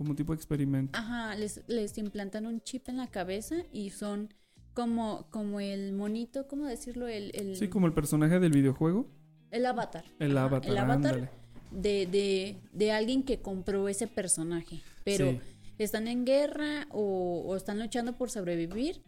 como 0.00 0.14
tipo 0.14 0.32
experimento. 0.32 0.98
Ajá, 0.98 1.34
les, 1.34 1.60
les 1.68 1.98
implantan 1.98 2.46
un 2.46 2.62
chip 2.62 2.88
en 2.88 2.96
la 2.96 3.08
cabeza 3.08 3.56
y 3.70 3.90
son 3.90 4.32
como, 4.72 5.26
como 5.28 5.60
el 5.60 5.92
monito, 5.92 6.48
¿cómo 6.48 6.64
decirlo? 6.64 7.06
El, 7.06 7.30
el, 7.34 7.54
Sí, 7.54 7.68
como 7.68 7.86
el 7.86 7.92
personaje 7.92 8.40
del 8.40 8.50
videojuego. 8.52 9.06
el 9.50 9.66
avatar. 9.66 10.04
El 10.18 10.38
Ajá, 10.38 10.46
avatar, 10.46 10.70
El 10.70 10.78
avatar 10.78 11.30
de, 11.70 12.06
de, 12.06 12.56
de 12.72 12.92
alguien 12.92 13.24
que 13.24 13.40
compró 13.42 13.90
ese 13.90 14.06
personaje. 14.06 14.80
Pero 15.04 15.32
Sí. 15.32 15.40
están 15.76 16.08
en 16.08 16.24
guerra 16.24 16.86
o, 16.90 17.42
o 17.46 17.54
están 17.56 17.78
luchando 17.78 18.16
por 18.16 18.30
sobrevivir 18.30 19.02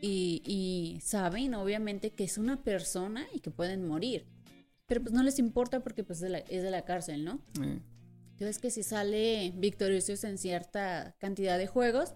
y, 0.00 0.40
y 0.46 1.00
saben, 1.02 1.52
obviamente, 1.54 2.12
que 2.12 2.24
es 2.24 2.38
una 2.38 2.62
persona 2.62 3.26
y 3.34 3.40
que 3.40 3.50
pueden 3.50 3.86
morir. 3.86 4.24
Pero 4.86 5.02
pues 5.02 5.12
no 5.12 5.22
les 5.22 5.38
importa 5.38 5.80
porque 5.80 6.02
pues 6.02 6.18
de 6.20 6.30
la- 6.30 6.38
es 6.38 6.62
de 6.62 6.70
la 6.70 6.86
cárcel, 6.86 7.24
¿no? 7.26 7.40
Eh, 7.62 7.78
Entonces 8.40 8.58
que 8.58 8.70
si 8.70 8.82
sale 8.82 9.52
victorioso 9.54 10.14
en 10.26 10.38
cierta 10.38 11.14
cantidad 11.18 11.58
de 11.58 11.66
juegos, 11.66 12.14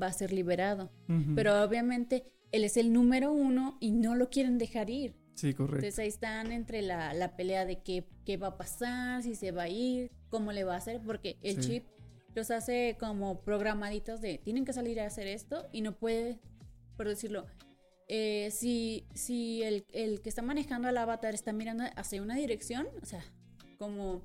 va 0.00 0.08
a 0.08 0.12
ser 0.12 0.32
liberado. 0.32 0.90
Pero 1.36 1.62
obviamente 1.62 2.24
él 2.50 2.64
es 2.64 2.76
el 2.76 2.92
número 2.92 3.32
uno 3.32 3.78
y 3.80 3.92
no 3.92 4.16
lo 4.16 4.30
quieren 4.30 4.58
dejar 4.58 4.90
ir. 4.90 5.14
Sí, 5.36 5.54
correcto. 5.54 5.76
Entonces 5.76 5.98
ahí 6.00 6.08
están 6.08 6.50
entre 6.50 6.82
la, 6.82 7.14
la 7.14 7.36
pelea 7.36 7.66
de 7.66 7.82
qué, 7.82 8.04
qué 8.24 8.36
va 8.36 8.48
a 8.48 8.56
pasar, 8.56 9.22
si 9.22 9.36
se 9.36 9.52
va 9.52 9.62
a 9.62 9.68
ir, 9.68 10.10
cómo 10.28 10.50
le 10.50 10.64
va 10.64 10.74
a 10.74 10.78
hacer, 10.78 11.00
porque 11.00 11.38
el 11.42 11.62
Sí. 11.62 11.68
chip 11.68 11.84
los 12.34 12.50
hace 12.50 12.96
como 12.98 13.40
programaditos 13.42 14.20
de 14.20 14.38
tienen 14.38 14.64
que 14.64 14.72
salir 14.72 14.98
a 15.00 15.06
hacer 15.06 15.28
esto 15.28 15.68
y 15.72 15.82
no 15.82 15.96
puede 15.96 16.40
por 16.96 17.06
decirlo, 17.08 17.46
eh, 18.08 18.50
si, 18.50 19.06
si 19.14 19.62
el, 19.62 19.84
el 19.92 20.20
que 20.20 20.28
está 20.30 20.42
manejando 20.42 20.88
al 20.88 20.96
avatar 20.98 21.32
está 21.32 21.52
mirando 21.52 21.84
hacia 21.94 22.20
una 22.22 22.34
dirección, 22.34 22.88
o 23.02 23.06
sea, 23.06 23.24
como 23.78 24.22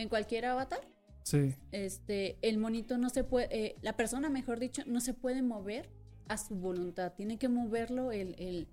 en 0.00 0.08
cualquier 0.08 0.46
avatar, 0.46 0.80
Sí, 1.22 1.54
este, 1.70 2.38
el 2.42 2.56
monito 2.58 2.96
no 2.98 3.10
se 3.10 3.24
puede, 3.24 3.48
eh, 3.54 3.76
la 3.82 3.94
persona, 3.96 4.30
mejor 4.30 4.58
dicho, 4.58 4.82
no 4.86 5.00
se 5.00 5.12
puede 5.14 5.42
mover 5.42 5.90
a 6.28 6.38
su 6.38 6.54
voluntad. 6.56 7.12
Tiene 7.12 7.38
que 7.38 7.48
moverlo 7.48 8.10
el, 8.10 8.34
el, 8.38 8.68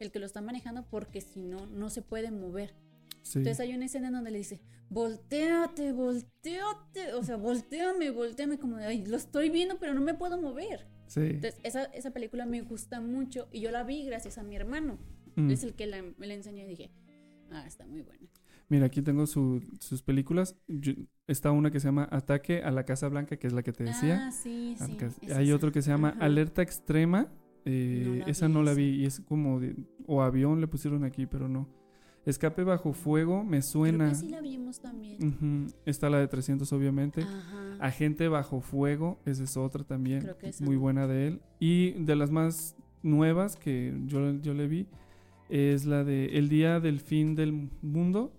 el 0.00 0.10
que 0.10 0.18
lo 0.18 0.26
está 0.26 0.42
manejando 0.42 0.84
porque 0.90 1.20
si 1.20 1.42
no, 1.42 1.64
no 1.66 1.90
se 1.90 2.02
puede 2.02 2.30
mover. 2.32 2.74
sí. 3.22 3.38
Entonces 3.38 3.60
hay 3.60 3.72
una 3.74 3.84
escena 3.86 4.08
en 4.08 4.14
donde 4.14 4.30
le 4.32 4.38
dice, 4.38 4.60
volteate, 4.90 5.92
volteate, 5.92 7.14
o 7.14 7.22
sea, 7.22 7.36
volteame, 7.36 8.10
volteame, 8.10 8.58
como 8.58 8.76
de, 8.76 8.86
ay, 8.86 9.04
lo 9.06 9.16
estoy 9.16 9.50
viendo, 9.50 9.78
pero 9.78 9.94
no 9.94 10.00
me 10.00 10.14
puedo 10.14 10.40
mover. 10.40 10.86
sí. 11.06 11.20
Entonces 11.20 11.60
esa, 11.62 11.84
esa 11.84 12.10
película 12.10 12.46
me 12.46 12.62
gusta 12.62 13.00
mucho 13.00 13.48
y 13.52 13.60
yo 13.60 13.70
la 13.70 13.84
vi 13.84 14.04
gracias 14.04 14.38
a 14.38 14.42
mi 14.42 14.56
hermano. 14.56 14.98
Mm. 15.36 15.50
Es 15.50 15.62
el 15.64 15.74
que 15.74 15.86
la- 15.86 16.02
me 16.02 16.26
la 16.26 16.34
enseñó 16.34 16.64
y 16.64 16.66
dije, 16.68 16.90
ah, 17.50 17.64
está 17.66 17.86
muy 17.86 18.02
buena. 18.02 18.28
Mira, 18.72 18.86
aquí 18.86 19.02
tengo 19.02 19.26
su- 19.26 19.60
sus 19.80 20.00
películas. 20.02 20.56
Yo- 20.66 20.94
está 21.26 21.50
una 21.50 21.70
que 21.70 21.78
se 21.78 21.88
llama 21.88 22.08
Ataque 22.10 22.62
a 22.62 22.70
la 22.70 22.84
Casa 22.86 23.06
Blanca, 23.08 23.36
que 23.36 23.46
es 23.46 23.52
la 23.52 23.62
que 23.62 23.72
te 23.72 23.84
decía. 23.84 24.28
Ah, 24.28 24.32
sí, 24.32 24.74
sí. 24.78 24.96
Es 25.26 25.32
Hay 25.36 25.48
esa. 25.48 25.56
otro 25.56 25.72
que 25.72 25.82
se 25.82 25.90
llama 25.90 26.08
Ajá. 26.16 26.24
Alerta 26.24 26.62
Extrema. 26.62 27.28
eh, 27.66 28.04
No 28.06 28.14
la 28.24 28.30
esa 28.30 28.46
vi, 28.48 28.52
no 28.54 28.62
la 28.62 28.74
vi 28.74 28.84
y 29.02 29.04
es 29.04 29.20
como 29.20 29.60
de, 29.60 29.76
o 30.06 30.22
avión 30.22 30.60
le 30.60 30.66
pusieron 30.68 31.04
aquí, 31.04 31.26
pero 31.26 31.48
no. 31.48 31.68
Escape 32.24 32.64
bajo 32.64 32.92
fuego 32.92 33.44
me 33.44 33.58
Creo 33.58 33.62
suena. 33.62 34.08
que 34.08 34.14
sí 34.16 34.28
la 34.30 34.40
vimos 34.40 34.80
también. 34.80 35.18
Ujú, 35.22 35.72
Está 35.84 36.08
la 36.08 36.18
de 36.18 36.26
300 36.28 36.72
obviamente. 36.72 37.22
Ajá. 37.22 37.76
Agente 37.78 38.26
bajo 38.28 38.60
fuego, 38.62 39.20
esa 39.26 39.44
es 39.44 39.56
otra 39.56 39.84
también, 39.84 40.22
Creo 40.22 40.38
que 40.38 40.48
esa 40.48 40.64
muy 40.64 40.76
no. 40.76 40.80
buena 40.80 41.06
de 41.06 41.26
él. 41.28 41.40
Y 41.60 41.90
de 42.04 42.16
las 42.16 42.30
más 42.30 42.74
nuevas 43.02 43.54
que 43.56 43.94
yo, 44.06 44.32
yo 44.40 44.54
le 44.54 44.66
vi 44.66 44.86
es 45.48 45.84
la 45.84 46.02
de 46.04 46.38
El 46.38 46.48
día 46.48 46.80
del 46.80 46.98
fin 47.00 47.34
del 47.34 47.68
mundo. 47.82 48.32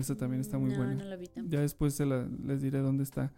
Esa 0.00 0.16
también 0.16 0.40
está 0.40 0.58
muy 0.58 0.70
no, 0.72 0.76
buena. 0.78 0.94
No 0.94 1.04
la 1.04 1.16
vi 1.16 1.26
tampoco. 1.26 1.52
Ya 1.54 1.60
después 1.60 1.94
se 1.94 2.06
la- 2.06 2.26
les 2.46 2.62
diré 2.62 2.78
dónde 2.80 3.02
está. 3.04 3.32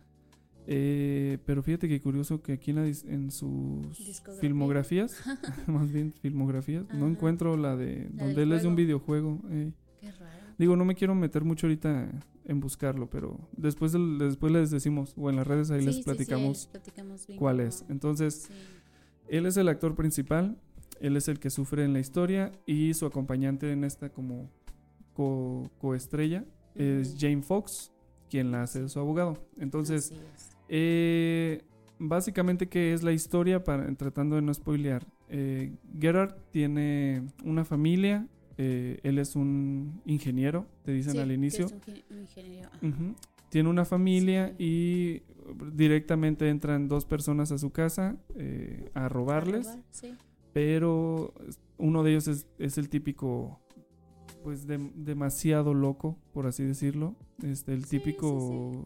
Eh, 0.66 1.38
pero 1.44 1.62
fíjate 1.62 1.88
que 1.88 2.00
curioso 2.00 2.40
que 2.40 2.52
aquí 2.52 2.70
en, 2.70 2.76
la 2.76 2.86
en 2.86 3.30
sus 3.32 4.22
filmografías, 4.40 5.16
más 5.66 5.90
bien 5.90 6.12
filmografías, 6.12 6.84
no 6.94 7.08
encuentro 7.08 7.56
la 7.56 7.74
de 7.76 8.08
La 8.14 8.24
donde 8.26 8.42
él 8.44 8.52
es 8.52 8.62
de 8.62 8.68
un 8.68 8.74
juego. 8.74 8.84
videojuego. 9.38 9.40
eh. 9.50 9.72
Qué 10.00 10.12
raro. 10.12 10.32
Digo, 10.58 10.76
no 10.76 10.84
me 10.84 10.94
quiero 10.94 11.14
meter 11.14 11.44
mucho 11.44 11.66
ahorita 11.66 12.08
en 12.44 12.60
buscarlo, 12.60 13.08
pero 13.10 13.38
después, 13.56 13.92
después 14.18 14.52
les 14.52 14.70
decimos, 14.70 15.14
o 15.16 15.30
en 15.30 15.36
las 15.36 15.46
redes 15.46 15.70
ahí 15.70 15.80
Sí, 15.80 15.86
les 15.86 15.94
sí, 15.96 16.00
sí, 16.02 16.04
platicamos 16.04 16.58
les 16.58 16.66
platicamos 16.66 17.26
bien 17.26 17.38
cuál 17.38 17.60
es. 17.60 17.84
Entonces, 17.88 18.48
él 19.28 19.46
es 19.46 19.56
el 19.56 19.68
actor 19.68 19.94
principal, 19.96 20.56
él 21.00 21.16
es 21.16 21.26
el 21.28 21.40
que 21.40 21.50
sufre 21.50 21.84
en 21.84 21.92
la 21.92 21.98
historia 22.00 22.52
y 22.66 22.94
su 22.94 23.06
acompañante 23.06 23.72
en 23.72 23.82
esta 23.84 24.10
como 24.10 24.48
co- 25.14 25.70
coestrella 25.78 26.44
es. 26.74 27.16
Jane 27.18 27.42
Fox, 27.42 27.92
quien 28.30 28.50
la 28.50 28.62
hace 28.62 28.88
su 28.88 28.98
abogado. 28.98 29.38
Entonces, 29.58 30.12
eh, 30.68 31.62
básicamente, 31.98 32.68
¿qué 32.68 32.92
es 32.92 33.02
la 33.02 33.12
historia? 33.12 33.62
Para, 33.62 33.92
tratando 33.94 34.36
de 34.36 34.42
no 34.42 34.52
spoilear. 34.54 35.06
Eh, 35.28 35.72
Gerard 35.98 36.34
tiene 36.50 37.22
una 37.44 37.64
familia, 37.64 38.26
eh, 38.58 38.98
él 39.02 39.18
es 39.18 39.34
un 39.36 40.00
ingeniero, 40.06 40.66
te 40.84 40.92
dicen 40.92 41.12
Sí, 41.12 41.18
al 41.18 41.28
que 41.28 41.34
inicio. 41.34 41.66
es 41.66 41.72
un 41.72 41.80
ge- 41.82 42.04
un 42.10 42.18
ingeniero. 42.20 42.70
Tiene 43.48 43.68
una 43.68 43.84
familia 43.84 44.48
Sí. 44.58 44.64
y 44.64 45.22
directamente 45.74 46.48
entran 46.48 46.88
dos 46.88 47.04
personas 47.04 47.52
a 47.52 47.58
su 47.58 47.70
casa 47.70 48.16
a 48.94 49.08
robarles, 49.08 49.66
A 49.68 49.72
robar, 49.72 49.84
sí. 49.90 50.14
pero 50.52 51.34
uno 51.78 52.02
de 52.02 52.10
ellos 52.12 52.28
es, 52.28 52.46
es 52.58 52.78
el 52.78 52.88
típico, 52.88 53.60
pues 54.42 54.66
dem- 54.66 54.92
demasiado 54.94 55.74
loco, 55.74 56.18
por 56.32 56.46
así 56.46 56.62
decirlo. 56.64 57.16
Este, 57.42 57.72
el 57.72 57.84
Sí, 57.84 57.90
sí, 57.90 57.98
típico... 57.98 58.84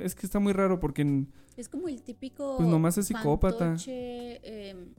Es 0.00 0.14
que 0.14 0.26
está 0.26 0.38
muy 0.40 0.52
raro 0.52 0.78
porque... 0.80 1.02
en- 1.02 1.28
Es 1.56 1.68
como 1.68 1.88
el 1.88 2.02
típico. 2.02 2.56
Pues 2.56 2.68
nomás 2.68 2.98
es 2.98 3.06
psicópata. 3.06 3.58
fantoche, 3.58 4.68
em, 4.70 4.94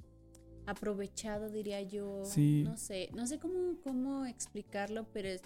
aprovechado, 0.65 1.49
diría 1.49 1.81
yo. 1.81 2.21
Sí. 2.25 2.63
No 2.65 2.77
sé, 2.77 3.09
no 3.15 3.25
sé 3.27 3.39
cómo, 3.39 3.75
cómo 3.83 4.25
explicarlo, 4.25 5.07
pero 5.13 5.29
es, 5.29 5.41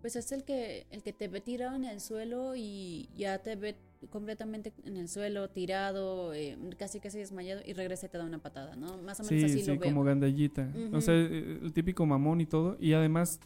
pues 0.00 0.16
es 0.16 0.32
el 0.32 0.44
que, 0.44 0.86
el 0.90 1.02
que 1.02 1.12
te 1.12 1.28
ve 1.28 1.40
tirado 1.40 1.76
en 1.76 1.84
el 1.84 2.00
suelo 2.00 2.54
y 2.56 3.08
ya 3.16 3.38
te 3.38 3.56
ve 3.56 3.76
completamente 4.10 4.72
en 4.84 4.96
el 4.98 5.08
suelo, 5.08 5.48
tirado, 5.48 6.34
eh, 6.34 6.58
casi 6.78 7.00
casi 7.00 7.18
desmayado 7.18 7.62
y 7.64 7.72
regresa 7.72 8.06
y 8.06 8.08
te 8.10 8.18
da 8.18 8.24
una 8.24 8.38
patada, 8.38 8.76
¿no? 8.76 8.98
Más 8.98 9.20
o 9.20 9.24
menos 9.24 9.40
Sí, 9.40 9.44
así 9.44 9.60
sí, 9.64 9.66
lo 9.66 9.78
veo. 9.78 9.90
como 9.90 10.04
gandallita. 10.04 10.70
O 10.76 10.88
Ujú. 10.88 11.00
sea, 11.00 11.14
eh, 11.14 11.58
el 11.62 11.72
típico 11.72 12.04
mamón 12.04 12.40
y 12.42 12.46
todo. 12.46 12.76
Y 12.78 12.92
además, 12.92 13.40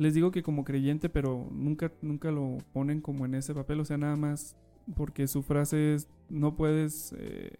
les 0.00 0.14
digo 0.14 0.30
que 0.30 0.42
como 0.42 0.64
creyente, 0.64 1.10
pero 1.10 1.46
nunca, 1.52 1.92
nunca 2.00 2.30
lo 2.30 2.56
ponen 2.72 3.02
como 3.02 3.26
en 3.26 3.34
ese 3.34 3.52
papel. 3.54 3.80
O 3.80 3.84
sea, 3.84 3.98
nada 3.98 4.16
más 4.16 4.56
porque 4.96 5.28
su 5.28 5.42
frase 5.42 5.94
es, 5.94 6.08
no 6.30 6.56
puedes... 6.56 7.14
Eh, 7.18 7.52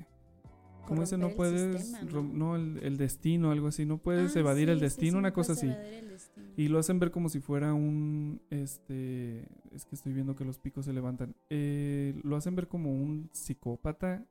¿Cómo 0.86 1.02
dice? 1.02 1.18
No 1.18 1.28
puedes... 1.36 1.82
sistema, 1.82 2.10
¿no? 2.10 2.22
no, 2.22 2.56
el, 2.56 2.80
el 2.82 2.96
destino, 2.96 3.50
algo 3.50 3.68
así. 3.68 3.84
No 3.84 3.98
puedes 3.98 4.34
Ah, 4.34 4.40
evadir 4.40 4.68
sí, 4.68 4.72
el 4.72 4.80
destino, 4.80 5.12
sí, 5.12 5.18
una 5.18 5.28
no 5.28 5.34
cosa 5.34 5.52
así. 5.52 5.70
Y 6.56 6.68
lo 6.68 6.78
hacen 6.78 6.98
ver 6.98 7.10
como 7.10 7.28
si 7.28 7.40
fuera 7.40 7.74
un, 7.74 8.40
este, 8.48 9.40
es 9.72 9.84
que 9.84 9.94
estoy 9.94 10.14
viendo 10.14 10.34
que 10.34 10.46
los 10.46 10.58
picos 10.58 10.86
se 10.86 10.94
levantan. 10.94 11.36
Eh, 11.50 12.18
lo 12.24 12.36
hacen 12.36 12.56
ver 12.56 12.68
como 12.68 12.90
un 12.90 13.28
psicópata 13.32 14.24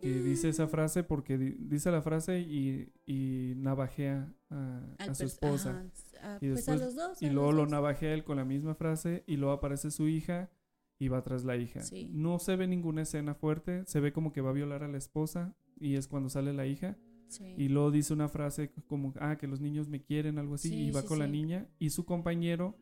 que 0.00 0.22
dice 0.22 0.48
esa 0.48 0.68
frase 0.68 1.02
porque 1.02 1.38
di- 1.38 1.56
dice 1.58 1.90
la 1.90 2.02
frase 2.02 2.40
y, 2.40 2.92
y 3.06 3.54
navajea 3.56 4.32
a, 4.50 4.80
a 4.98 5.14
su 5.14 5.24
esposa. 5.24 5.70
ajá, 5.70 5.86
ah, 6.22 6.38
Y 6.40 6.48
pues 6.50 6.68
a 6.68 6.72
después- 6.72 6.80
los 6.80 6.94
dos. 6.94 7.22
Y 7.22 7.26
a 7.26 7.32
luego 7.32 7.48
los 7.52 7.56
lo 7.56 7.62
dos. 7.62 7.70
navajea 7.72 8.12
él 8.14 8.24
con 8.24 8.36
la 8.36 8.44
misma 8.44 8.74
frase 8.74 9.24
y 9.26 9.36
luego 9.36 9.52
aparece 9.52 9.90
su 9.90 10.08
hija 10.08 10.50
y 10.98 11.08
va 11.08 11.22
tras 11.22 11.44
la 11.44 11.56
hija. 11.56 11.82
Sí. 11.82 12.10
No 12.12 12.38
se 12.38 12.56
ve 12.56 12.66
ninguna 12.66 13.02
escena 13.02 13.34
fuerte, 13.34 13.84
se 13.86 14.00
ve 14.00 14.12
como 14.12 14.32
que 14.32 14.40
va 14.40 14.50
a 14.50 14.54
violar 14.54 14.82
a 14.82 14.88
la 14.88 14.98
esposa 14.98 15.54
y 15.78 15.94
es 15.96 16.08
cuando 16.08 16.28
sale 16.30 16.52
la 16.52 16.66
hija. 16.66 16.96
Sí. 17.28 17.54
Y 17.58 17.68
luego 17.68 17.90
dice 17.90 18.12
una 18.14 18.28
frase 18.28 18.72
como, 18.86 19.12
ah, 19.18 19.36
que 19.36 19.46
los 19.48 19.60
niños 19.60 19.88
me 19.88 20.00
quieren, 20.02 20.38
algo 20.38 20.54
así, 20.54 20.68
Sí, 20.68 20.74
y 20.86 20.90
va 20.92 21.02
con 21.02 21.18
la 21.18 21.26
niña. 21.26 21.68
Y 21.78 21.90
su 21.90 22.04
compañero, 22.04 22.76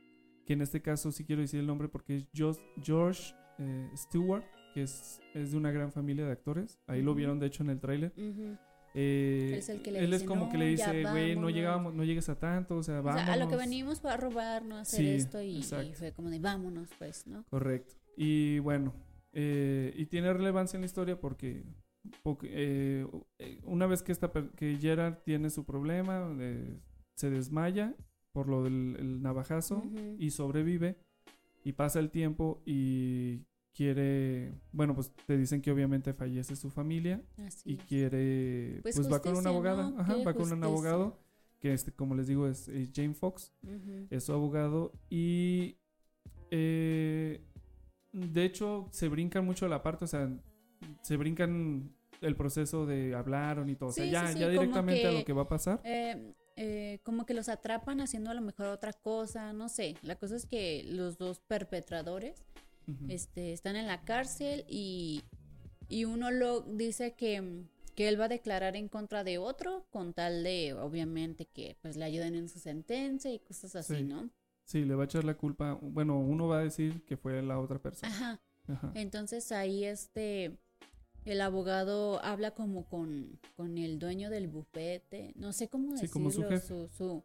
que 0.47 0.53
en 0.53 0.61
este 0.63 0.83
caso 0.83 1.11
sí 1.13 1.25
quiero 1.25 1.41
decir 1.43 1.61
el 1.61 1.67
nombre 1.67 1.89
porque 1.89 2.17
es 2.17 2.29
George 2.83 3.35
eh, 3.59 3.89
Stewart, 3.97 4.45
que 4.75 4.83
es, 4.83 5.21
es 5.35 5.53
de 5.53 5.57
una 5.57 5.71
gran 5.71 5.93
familia 5.93 6.27
de 6.27 6.33
actores. 6.33 6.79
Ahí 6.87 7.01
lo 7.01 7.15
vieron, 7.15 7.39
de 7.39 7.47
hecho, 7.47 7.63
en 7.63 7.71
el 7.71 7.81
tráiler. 7.81 8.13
Eh, 8.97 9.49
Él 9.53 9.55
es 9.59 9.69
el 9.69 9.83
que 9.83 9.91
le 9.91 9.99
él 10.01 10.13
es 10.13 10.21
dice, 10.21 10.25
como 10.27 10.49
que 10.51 10.59
le 10.59 10.71
"No, 10.73 10.77
ya 10.77 10.93
dice, 10.93 11.11
güey, 11.11 11.29
no 11.31 11.35
vámonos". 11.43 11.53
llegamos, 11.55 11.95
no 11.95 12.05
llegues 12.05 12.29
a 12.29 12.39
tanto, 12.39 12.77
o 12.77 12.83
sea, 12.83 13.01
O 13.01 13.03
vamos. 13.03 13.23
sea, 13.23 13.33
a 13.33 13.37
lo 13.37 13.49
que 13.49 13.57
venimos 13.57 14.01
fue 14.01 14.13
a 14.13 14.17
robar, 14.17 14.65
no 14.65 14.77
a 14.77 14.81
hacer 14.83 15.01
Sí, 15.01 15.09
esto 15.09 15.43
y, 15.43 15.63
fue 15.95 16.13
como 16.13 16.31
de 16.31 16.39
vámonos, 16.39 16.91
pues, 16.99 17.27
¿no? 17.27 17.45
Correcto. 17.51 17.95
Y 18.17 18.61
bueno, 18.61 18.95
eh, 19.33 19.93
y 19.97 20.07
tiene 20.07 20.33
relevancia 20.33 20.77
en 20.77 20.83
la 20.83 20.87
historia 20.87 21.21
porque, 21.21 21.65
porque, 22.23 22.49
eh, 22.53 23.61
una 23.65 23.87
vez 23.87 24.03
que, 24.05 24.13
esta, 24.13 24.31
que 24.57 24.77
Gerard 24.81 25.19
tiene 25.25 25.51
su 25.51 25.65
problema, 25.65 26.33
se 27.17 27.31
desmaya 27.31 27.95
por 28.33 28.49
lo 28.49 28.63
del 28.63 28.97
el 28.99 29.23
navajazo 29.23 29.83
y 30.19 30.31
sobrevive 30.31 30.99
y 31.65 31.73
pasa 31.73 31.99
el 31.99 32.11
tiempo 32.11 32.63
y 32.65 33.41
quiere, 33.75 34.53
bueno, 34.73 34.95
pues 34.95 35.13
te 35.27 35.37
dicen 35.37 35.61
que 35.61 35.71
obviamente 35.71 36.15
fallece 36.15 36.57
su 36.57 36.71
familia 36.71 37.21
Así 37.39 37.73
y 37.73 37.77
quiere, 37.77 38.81
pues, 38.83 38.97
Pues 38.97 39.13
va 39.13 39.21
con 39.21 39.33
un 39.33 39.37
justicia, 39.37 39.51
abogado, 39.51 39.91
¿no? 39.91 40.01
ajá, 40.01 40.17
va 40.25 40.35
con 40.35 40.53
un 40.53 40.65
abogado 40.65 41.19
que 41.61 41.73
este, 41.73 41.93
como 41.93 42.15
les 42.15 42.27
digo 42.27 42.47
es, 42.47 42.69
es 42.69 42.91
Jane 42.95 43.15
Fox 43.15 43.53
es 44.11 44.25
su 44.25 44.33
abogado 44.33 44.93
y 45.11 45.77
eh, 46.51 47.41
de 48.13 48.45
hecho 48.45 48.87
se 48.91 49.09
brincan 49.09 49.45
mucho 49.45 49.67
la 49.69 49.83
parte, 49.83 50.05
o 50.05 50.09
sea, 50.09 50.31
se 51.03 51.17
brincan 51.17 51.93
el 52.21 52.37
proceso 52.37 52.87
de 52.87 53.15
hablaron 53.15 53.69
y 53.69 53.75
todo, 53.75 53.89
o 53.91 53.93
sea, 53.93 54.07
ya, 54.07 54.27
sí, 54.29 54.35
sí, 54.35 54.39
ya 54.41 54.49
directamente 54.49 55.07
a 55.07 55.13
lo 55.13 55.25
que 55.25 55.33
va 55.33 55.43
a 55.43 55.49
pasar. 55.49 55.81
Eh, 55.85 56.35
eh, 56.57 57.01
como 57.03 57.27
que 57.27 57.35
los 57.35 57.49
atrapan 57.49 58.01
haciendo 58.01 58.31
a 58.31 58.35
lo 58.35 58.41
mejor 58.41 58.67
otra 58.67 58.93
cosa, 58.93 59.53
no 59.53 59.69
sé. 59.69 59.97
La 60.03 60.17
cosa 60.17 60.37
es 60.37 60.47
que 60.47 60.85
los 60.87 61.19
dos 61.19 61.41
perpetradores 61.41 62.45
Este, 63.09 63.53
están 63.53 63.77
en 63.77 63.87
la 63.87 64.05
cárcel 64.05 64.65
y, 64.69 65.23
y 65.89 66.05
uno 66.05 66.31
lo 66.31 66.61
dice 66.61 67.15
que, 67.15 67.63
que 67.95 68.09
él 68.09 68.21
va 68.21 68.27
a 68.27 68.29
declarar 68.29 68.77
en 68.77 68.89
contra 68.89 69.25
de 69.25 69.39
otro 69.39 69.87
con 69.91 70.13
tal 70.13 70.43
de, 70.45 70.75
obviamente, 70.75 71.47
que 71.47 71.77
pues 71.83 71.97
le 71.97 72.05
ayuden 72.05 72.35
en 72.35 72.49
su 72.49 72.59
sentencia 72.59 73.33
y 73.33 73.39
cosas 73.39 73.75
así, 73.77 73.97
Sí. 73.97 74.03
¿no? 74.05 74.31
Sí, 74.67 74.85
le 74.85 74.95
va 74.95 75.03
a 75.03 75.07
echar 75.07 75.25
la 75.25 75.35
culpa, 75.37 75.75
bueno, 75.83 76.19
uno 76.19 76.49
va 76.49 76.59
a 76.61 76.65
decir 76.65 77.05
que 77.05 77.17
fue 77.19 77.43
la 77.43 77.59
otra 77.61 77.79
persona. 77.79 78.13
Ajá. 78.13 78.41
Ajá. 78.67 78.93
Entonces 78.95 79.53
ahí 79.53 79.85
este 79.85 80.57
el 81.27 81.41
abogado 81.41 82.23
habla 82.25 82.51
como 82.53 82.87
con, 82.89 83.39
con 83.57 83.77
el 83.79 83.99
dueño 83.99 84.29
del 84.31 84.47
bufete, 84.49 85.33
no 85.37 85.53
sé 85.53 85.69
cómo 85.69 85.97
Sí, 85.97 86.03
decirlo, 86.03 86.13
como 86.13 86.31
su 86.31 86.43
jefe. 86.45 86.67
su, 86.67 86.89
su- 86.89 87.25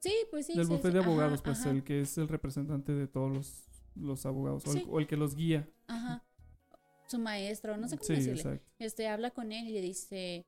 Sí, 0.00 0.12
pues 0.30 0.46
sí. 0.46 0.54
Del 0.54 0.64
sí, 0.66 0.70
bufete 0.70 0.88
sí, 0.88 0.94
de 0.94 1.00
ajá, 1.00 1.08
abogados, 1.10 1.42
pues 1.42 1.60
ajá, 1.60 1.70
el 1.70 1.84
que 1.84 2.00
es 2.00 2.18
el 2.18 2.28
representante 2.28 2.92
de 2.92 3.06
todos 3.06 3.32
los, 3.32 3.64
los 3.94 4.24
abogados, 4.26 4.66
o, 4.66 4.72
el, 4.72 4.78
Sí. 4.78 4.86
o 4.88 4.98
el 5.00 5.06
que 5.06 5.16
los 5.16 5.34
guía. 5.34 5.68
Ajá. 5.86 6.24
Su 7.08 7.18
maestro, 7.18 7.76
no 7.76 7.88
sé 7.88 7.96
cómo 7.98 8.06
Sí, 8.06 8.14
decirle. 8.14 8.40
exacto. 8.40 8.70
Este 8.78 9.08
habla 9.08 9.30
con 9.32 9.52
él 9.52 9.68
y 9.68 9.72
le 9.72 9.80
dice 9.82 10.46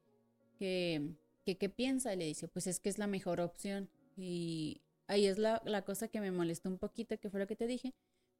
que 0.59 1.11
que 1.45 1.59
qué 1.59 1.69
piensa 1.69 2.15
y 2.15 2.17
le 2.17 2.25
dice, 2.25 2.49
pues 2.49 2.67
es 2.67 2.81
que 2.81 2.89
es 2.89 2.97
la 2.97 3.07
mejor 3.07 3.39
opción. 3.41 3.91
Y 4.17 4.81
ahí 5.09 5.27
es 5.27 5.37
la, 5.37 5.61
la 5.67 5.83
cosa 5.85 6.09
que 6.09 6.19
me 6.23 6.31
molestó 6.31 6.71
un 6.71 6.79
poquito, 6.79 7.19
que 7.19 7.29
fue 7.29 7.39
lo 7.39 7.47
que 7.47 7.55
te 7.55 7.67
dije, 7.67 7.93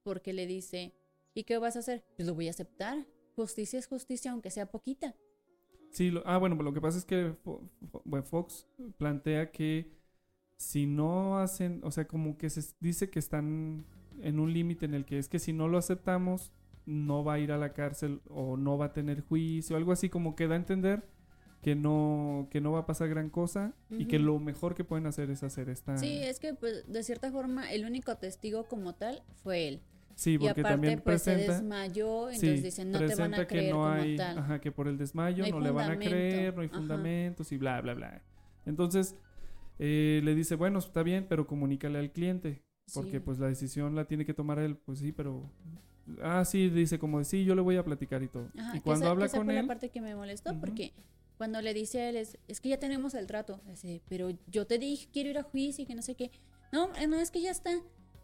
porque 0.05 0.33
le 0.33 0.47
dice, 0.47 0.95
¿y 1.35 1.45
qué 1.45 1.59
vas 1.59 1.77
a 1.77 1.81
hacer? 1.81 2.03
Pues 2.17 2.27
lo 2.27 2.35
voy 2.35 2.47
a 2.47 2.51
aceptar. 2.53 3.05
Justicia 3.37 3.79
es 3.79 3.89
justicia, 3.89 4.31
aunque 4.33 4.51
sea 4.51 4.71
poquita. 4.71 5.15
Sí, 5.91 6.11
lo- 6.11 6.23
ah, 6.27 6.39
bueno, 6.39 6.57
pues 6.57 6.65
lo 6.65 6.73
que 6.73 6.81
pasa 6.81 6.97
es 6.97 7.05
que 7.05 7.37
Fox 8.25 8.67
plantea 8.97 9.51
que 9.53 9.93
si 10.57 10.87
no 10.87 11.37
hacen, 11.39 11.83
o 11.85 11.91
sea, 11.91 12.07
como 12.07 12.39
que 12.39 12.49
se 12.49 12.63
dice 12.81 13.11
que 13.11 13.19
están 13.19 13.85
en 14.23 14.39
un 14.41 14.53
límite 14.53 14.87
en 14.87 14.95
el 14.95 15.05
que 15.05 15.19
es 15.19 15.29
que 15.29 15.39
si 15.39 15.53
no 15.53 15.69
lo 15.69 15.79
aceptamos, 15.79 16.53
no 16.87 17.25
va 17.25 17.35
a 17.35 17.39
ir 17.39 17.53
a 17.53 17.59
la 17.59 17.73
cárcel 17.73 18.21
o 18.29 18.57
no 18.57 18.77
va 18.79 18.87
a 18.87 18.93
tener 18.93 19.21
juicio, 19.23 19.77
algo 19.77 19.93
así 19.93 20.09
como 20.09 20.37
que 20.37 20.47
da 20.49 20.55
a 20.55 20.59
entender 20.59 21.09
que 21.63 21.75
no, 21.75 22.49
que 22.51 22.61
no 22.61 22.73
va 22.73 22.81
a 22.81 22.87
pasar 22.87 23.09
gran 23.09 23.31
cosa 23.31 23.73
y 23.91 24.05
que 24.05 24.19
lo 24.19 24.39
mejor 24.39 24.75
que 24.75 24.85
pueden 24.85 25.07
hacer 25.07 25.31
es 25.31 25.43
hacer 25.43 25.71
esta... 25.71 25.97
Sí, 25.97 26.19
es 26.23 26.39
que 26.39 26.53
pues, 26.53 26.87
de 26.93 27.03
cierta 27.03 27.33
forma 27.33 27.73
el 27.73 27.87
único 27.87 28.17
testigo 28.19 28.65
como 28.65 28.95
tal 28.95 29.23
fue 29.43 29.69
él. 29.69 29.81
Sí, 30.15 30.35
y 30.35 30.39
porque 30.39 30.61
aparte 30.61 30.69
también 30.75 31.01
pues 31.01 31.23
se 31.23 31.33
presenta... 31.33 31.55
desmayó, 31.55 32.29
entonces 32.29 32.59
Sí, 32.61 32.65
dicen 32.67 32.91
no 32.93 32.99
te 33.05 33.15
van 33.15 33.33
a 33.35 33.39
que 33.39 33.47
creer 33.47 33.73
no 33.73 33.81
como 33.81 33.89
hay, 33.93 34.17
tal. 34.17 34.39
ajá, 34.39 34.61
que 34.61 34.73
por 34.73 34.89
el 34.89 34.99
desmayo 34.99 35.45
No 35.49 35.59
le 35.61 35.71
van 35.71 35.91
a 35.91 35.97
creer, 35.99 36.55
no 36.55 36.61
hay 36.61 36.69
ajá. 36.69 36.77
fundamentos 36.77 37.51
y 37.51 37.57
bla, 37.57 37.81
bla, 37.81 37.95
bla. 37.95 38.23
Entonces 38.67 39.17
eh, 39.79 40.21
le 40.23 40.35
dice, 40.35 40.57
bueno, 40.57 40.79
está 40.81 41.03
bien, 41.03 41.27
pero 41.29 41.47
comunícale 41.47 41.99
al 41.99 42.13
cliente, 42.13 42.63
porque 42.93 43.13
Sí. 43.13 43.21
pues 43.21 43.39
la 43.39 43.49
decisión 43.49 43.95
la 43.95 44.05
tiene 44.07 44.25
que 44.25 44.35
tomar 44.35 44.59
él, 44.59 44.77
pues 44.77 44.99
sí, 44.99 45.13
pero... 45.13 45.51
Ah, 46.23 46.45
sí, 46.45 46.69
dice 46.69 46.99
como 46.99 47.19
de, 47.19 47.25
sí, 47.25 47.45
yo 47.45 47.55
le 47.55 47.63
voy 47.63 47.77
a 47.77 47.85
platicar 47.85 48.23
y 48.23 48.29
todo. 48.29 48.51
Ajá, 48.59 48.77
y 48.77 48.81
cuando 48.81 49.07
esa- 49.07 49.11
habla 49.13 49.27
esa 49.27 49.39
con 49.39 49.47
fue 49.47 49.55
él... 49.57 49.63
la 49.63 49.67
parte 49.69 49.89
que 49.89 50.01
me 50.03 50.15
molestó 50.15 50.51
Ujú. 50.51 50.61
porque 50.61 50.93
cuando 51.39 51.61
le 51.63 51.73
dice 51.73 52.01
a 52.01 52.09
él 52.11 52.17
es, 52.17 52.39
es 52.47 52.61
que 52.61 52.69
ya 52.69 52.79
tenemos 52.79 53.15
el 53.15 53.27
trato, 53.27 53.61
Así, 53.73 54.03
pero 54.09 54.31
yo 54.47 54.67
te 54.67 54.79
dije 54.79 55.09
quiero 55.13 55.31
ir 55.31 55.39
a 55.39 55.43
juicio 55.43 55.83
y 55.83 55.87
que 55.87 55.95
no 55.95 56.03
sé 56.03 56.15
qué. 56.15 56.31
No, 56.73 56.91
no 57.09 57.17
es 57.21 57.31
que 57.31 57.41
ya 57.41 57.51
está. 57.51 57.71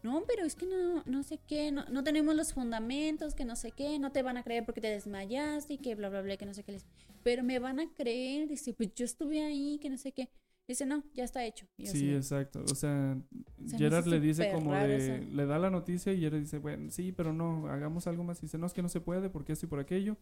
No, 0.03 0.23
pero 0.27 0.45
es 0.45 0.55
que 0.55 0.65
no, 0.65 1.03
no 1.05 1.21
sé 1.23 1.39
qué, 1.47 1.71
no, 1.71 1.85
no 1.85 2.03
tenemos 2.03 2.35
los 2.35 2.53
fundamentos, 2.53 3.35
que 3.35 3.45
no 3.45 3.55
sé 3.55 3.71
qué, 3.71 3.99
no 3.99 4.11
te 4.11 4.23
van 4.23 4.37
a 4.37 4.43
creer 4.43 4.65
porque 4.65 4.81
te 4.81 4.87
desmayaste 4.89 5.73
y 5.73 5.77
que 5.77 5.93
bla, 5.95 6.09
bla, 6.09 6.21
bla, 6.21 6.37
que 6.37 6.45
no 6.47 6.53
sé 6.55 6.63
qué 6.63 6.71
les... 6.71 6.85
Pero 7.23 7.43
me 7.43 7.59
van 7.59 7.79
a 7.79 7.87
creer, 7.93 8.47
dice, 8.47 8.73
pues 8.73 8.93
yo 8.95 9.05
estuve 9.05 9.43
ahí, 9.43 9.77
que 9.79 9.89
no 9.91 9.97
sé 9.97 10.11
qué. 10.11 10.29
Dice, 10.67 10.85
no, 10.85 11.03
ya 11.13 11.23
está 11.25 11.43
hecho. 11.43 11.65
Y 11.77 11.83
yo 11.85 11.89
así 11.89 11.99
Sí, 11.99 12.13
exacto. 12.13 12.63
O 12.63 12.75
sea, 12.75 13.17
Se 13.65 13.77
Gerard 13.77 14.05
le 14.07 14.19
dice 14.19 14.51
como 14.53 14.73
de... 14.73 14.95
eso. 15.17 15.25
Le 15.31 15.45
da 15.45 15.59
la 15.59 15.69
noticia 15.69 16.13
y 16.13 16.19
Gerard 16.21 16.39
dice, 16.39 16.59
bueno, 16.59 16.89
sí, 16.91 17.11
pero 17.11 17.33
no, 17.33 17.67
hagamos 17.67 18.07
algo 18.07 18.23
más. 18.23 18.39
Y 18.39 18.43
dice, 18.43 18.57
no, 18.57 18.67
es 18.67 18.73
que 18.73 18.81
no 18.81 18.89
se 18.89 19.01
puede 19.01 19.29
porque 19.29 19.53
esto 19.53 19.65
y 19.65 19.69
por 19.69 19.79
aquello. 19.79 20.15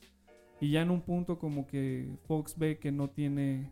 Y 0.59 0.71
ya 0.71 0.81
en 0.81 0.91
un 0.91 1.01
punto 1.01 1.37
como 1.37 1.67
que 1.67 2.09
Fox 2.25 2.57
ve 2.57 2.79
que 2.79 2.91
no 2.91 3.09
tiene... 3.09 3.71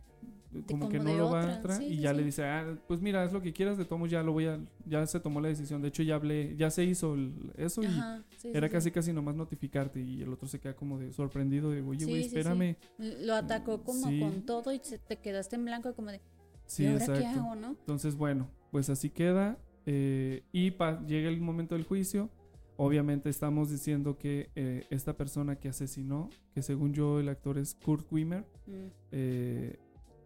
Como 0.66 0.88
que 0.88 0.98
no 0.98 1.12
lo 1.14 1.30
va 1.30 1.42
a 1.42 1.56
entrar 1.56 1.76
sí, 1.76 1.84
y 1.84 1.96
sí, 1.96 2.00
ya 2.00 2.14
le 2.14 2.24
dice, 2.24 2.42
ah, 2.42 2.74
pues 2.86 3.02
mira, 3.02 3.22
es 3.22 3.32
lo 3.34 3.42
que 3.42 3.52
quieras, 3.52 3.76
de 3.76 3.84
todos 3.84 4.10
ya 4.10 4.22
lo 4.22 4.32
voy 4.32 4.46
a... 4.46 4.58
Ya 4.86 5.06
se 5.06 5.20
tomó 5.20 5.42
la 5.42 5.48
decisión. 5.48 5.82
De 5.82 5.88
hecho, 5.88 6.02
ya 6.02 6.14
hablé, 6.14 6.56
ya 6.56 6.70
se 6.70 6.84
hizo 6.84 7.14
el- 7.14 7.52
eso 7.58 7.82
y 7.82 7.86
Ajá, 7.86 8.24
era 8.44 8.70
casi 8.70 8.90
casi 8.90 9.12
nomás 9.12 9.34
notificarte 9.36 10.00
y 10.00 10.22
el 10.22 10.32
otro 10.32 10.48
se 10.48 10.58
queda 10.58 10.74
como 10.74 10.98
de 10.98 11.12
sorprendido 11.12 11.70
de, 11.70 11.82
oye, 11.82 12.06
güey, 12.06 12.24
espérame. 12.24 12.76
Lo 12.98 13.34
atacó 13.34 13.82
como 13.82 14.06
con 14.20 14.46
todo 14.46 14.72
y 14.72 14.78
se- 14.82 14.98
te 14.98 15.16
quedaste 15.18 15.56
en 15.56 15.66
blanco 15.66 15.92
como 15.94 16.10
de, 16.10 16.22
Sí, 16.68 16.84
¿y 16.84 16.86
ahora 16.86 16.98
exacto. 17.04 17.20
qué 17.22 17.26
hago, 17.26 17.54
no? 17.56 17.68
Entonces, 17.70 18.14
bueno, 18.16 18.48
pues 18.70 18.88
así 18.90 19.10
queda. 19.10 19.58
eh, 19.90 20.44
y 20.52 20.70
pa- 20.72 21.04
llega 21.06 21.28
el 21.30 21.40
momento 21.40 21.74
del 21.74 21.84
juicio. 21.84 22.30
Obviamente 22.76 23.28
estamos 23.30 23.70
diciendo 23.70 24.18
que 24.18 24.50
eh, 24.54 24.86
esta 24.90 25.16
persona 25.16 25.56
que 25.56 25.68
asesinó, 25.70 26.28
que 26.54 26.62
según 26.62 26.92
yo 26.92 27.18
el 27.20 27.28
actor 27.28 27.58
es 27.58 27.74
Kurt 27.74 28.06
Wimmer, 28.12 28.44
Mm. 28.66 28.72
eh, 29.12 29.78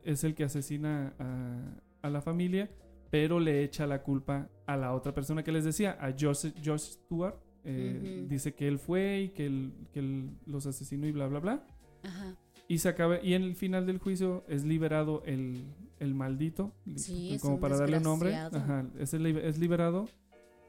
es 0.05 0.25
el 0.25 0.35
que 0.35 0.45
asesina 0.45 1.15
a, 1.19 1.81
a 2.03 2.11
la 2.11 2.21
familia, 2.21 2.71
pero 3.11 3.39
le 3.39 3.63
echa 3.63 3.87
la 3.87 4.03
culpa 4.03 4.51
a 4.67 4.77
la 4.77 4.93
otra 4.95 5.15
persona 5.15 5.45
que 5.45 5.53
les 5.53 5.65
decía, 5.65 5.97
a 6.01 6.11
Josh, 6.19 6.53
Josh 6.65 6.95
Stewart. 6.95 7.37
eh. 7.65 8.27
Dice 8.29 8.55
que 8.55 8.67
él 8.67 8.79
fue 8.81 9.21
y 9.23 9.29
que 9.29 9.47
él, 9.47 9.73
que 9.93 10.01
él 10.01 10.31
los 10.47 10.67
asesinó 10.67 11.07
y 11.07 11.13
bla, 11.13 11.29
bla, 11.29 11.39
bla. 11.39 11.67
Ajá. 12.03 12.37
Y 12.69 12.79
se 12.79 12.89
acaba, 12.89 13.21
y 13.23 13.35
en 13.35 13.43
el 13.43 13.55
final 13.57 13.87
del 13.87 13.99
juicio 13.99 14.45
es 14.49 14.65
liberado 14.65 15.23
el, 15.27 15.65
el 15.99 16.15
maldito, 16.15 16.73
Sí, 16.97 17.35
es 17.35 17.43
como 17.43 17.61
para 17.61 17.77
darle 17.77 18.01
nombre. 18.01 18.35
Ajá, 18.35 18.87
es, 18.99 19.13
el- 19.15 19.27
es 19.27 19.59
liberado. 19.59 20.09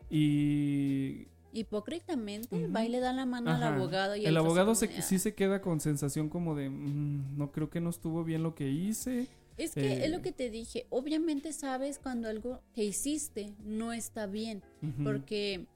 Y 0.10 1.28
Hipócritamente 1.56 2.56
Ujú. 2.56 2.74
va 2.74 2.84
y 2.84 2.90
le 2.90 3.00
da 3.00 3.14
la 3.14 3.26
mano 3.28 3.52
al 3.52 3.62
abogado 3.62 4.16
y 4.16 4.26
el 4.26 4.36
abogado 4.38 4.74
se, 4.74 4.88
de, 4.88 5.02
sí 5.04 5.16
"Ah". 5.16 5.20
se 5.20 5.36
queda 5.36 5.62
con 5.62 5.80
sensación 5.80 6.28
como 6.30 6.56
de, 6.56 6.70
"Mm, 6.70 7.38
no 7.38 7.52
creo 7.52 7.70
que 7.70 7.80
no 7.80 7.92
estuvo 7.92 8.24
bien 8.24 8.42
lo 8.42 8.56
que 8.56 8.70
hice. 8.72 9.28
Es 9.56 9.76
que 9.76 10.04
es 10.04 10.10
lo 10.10 10.18
eh, 10.18 10.22
que 10.24 10.32
te 10.32 10.50
dije, 10.50 10.88
obviamente 10.90 11.54
sabes 11.54 12.00
cuando 12.00 12.28
algo 12.28 12.60
que 12.74 12.84
hiciste 12.84 13.54
no 13.64 13.94
está 13.94 14.26
bien, 14.26 14.64
porque 15.04 15.68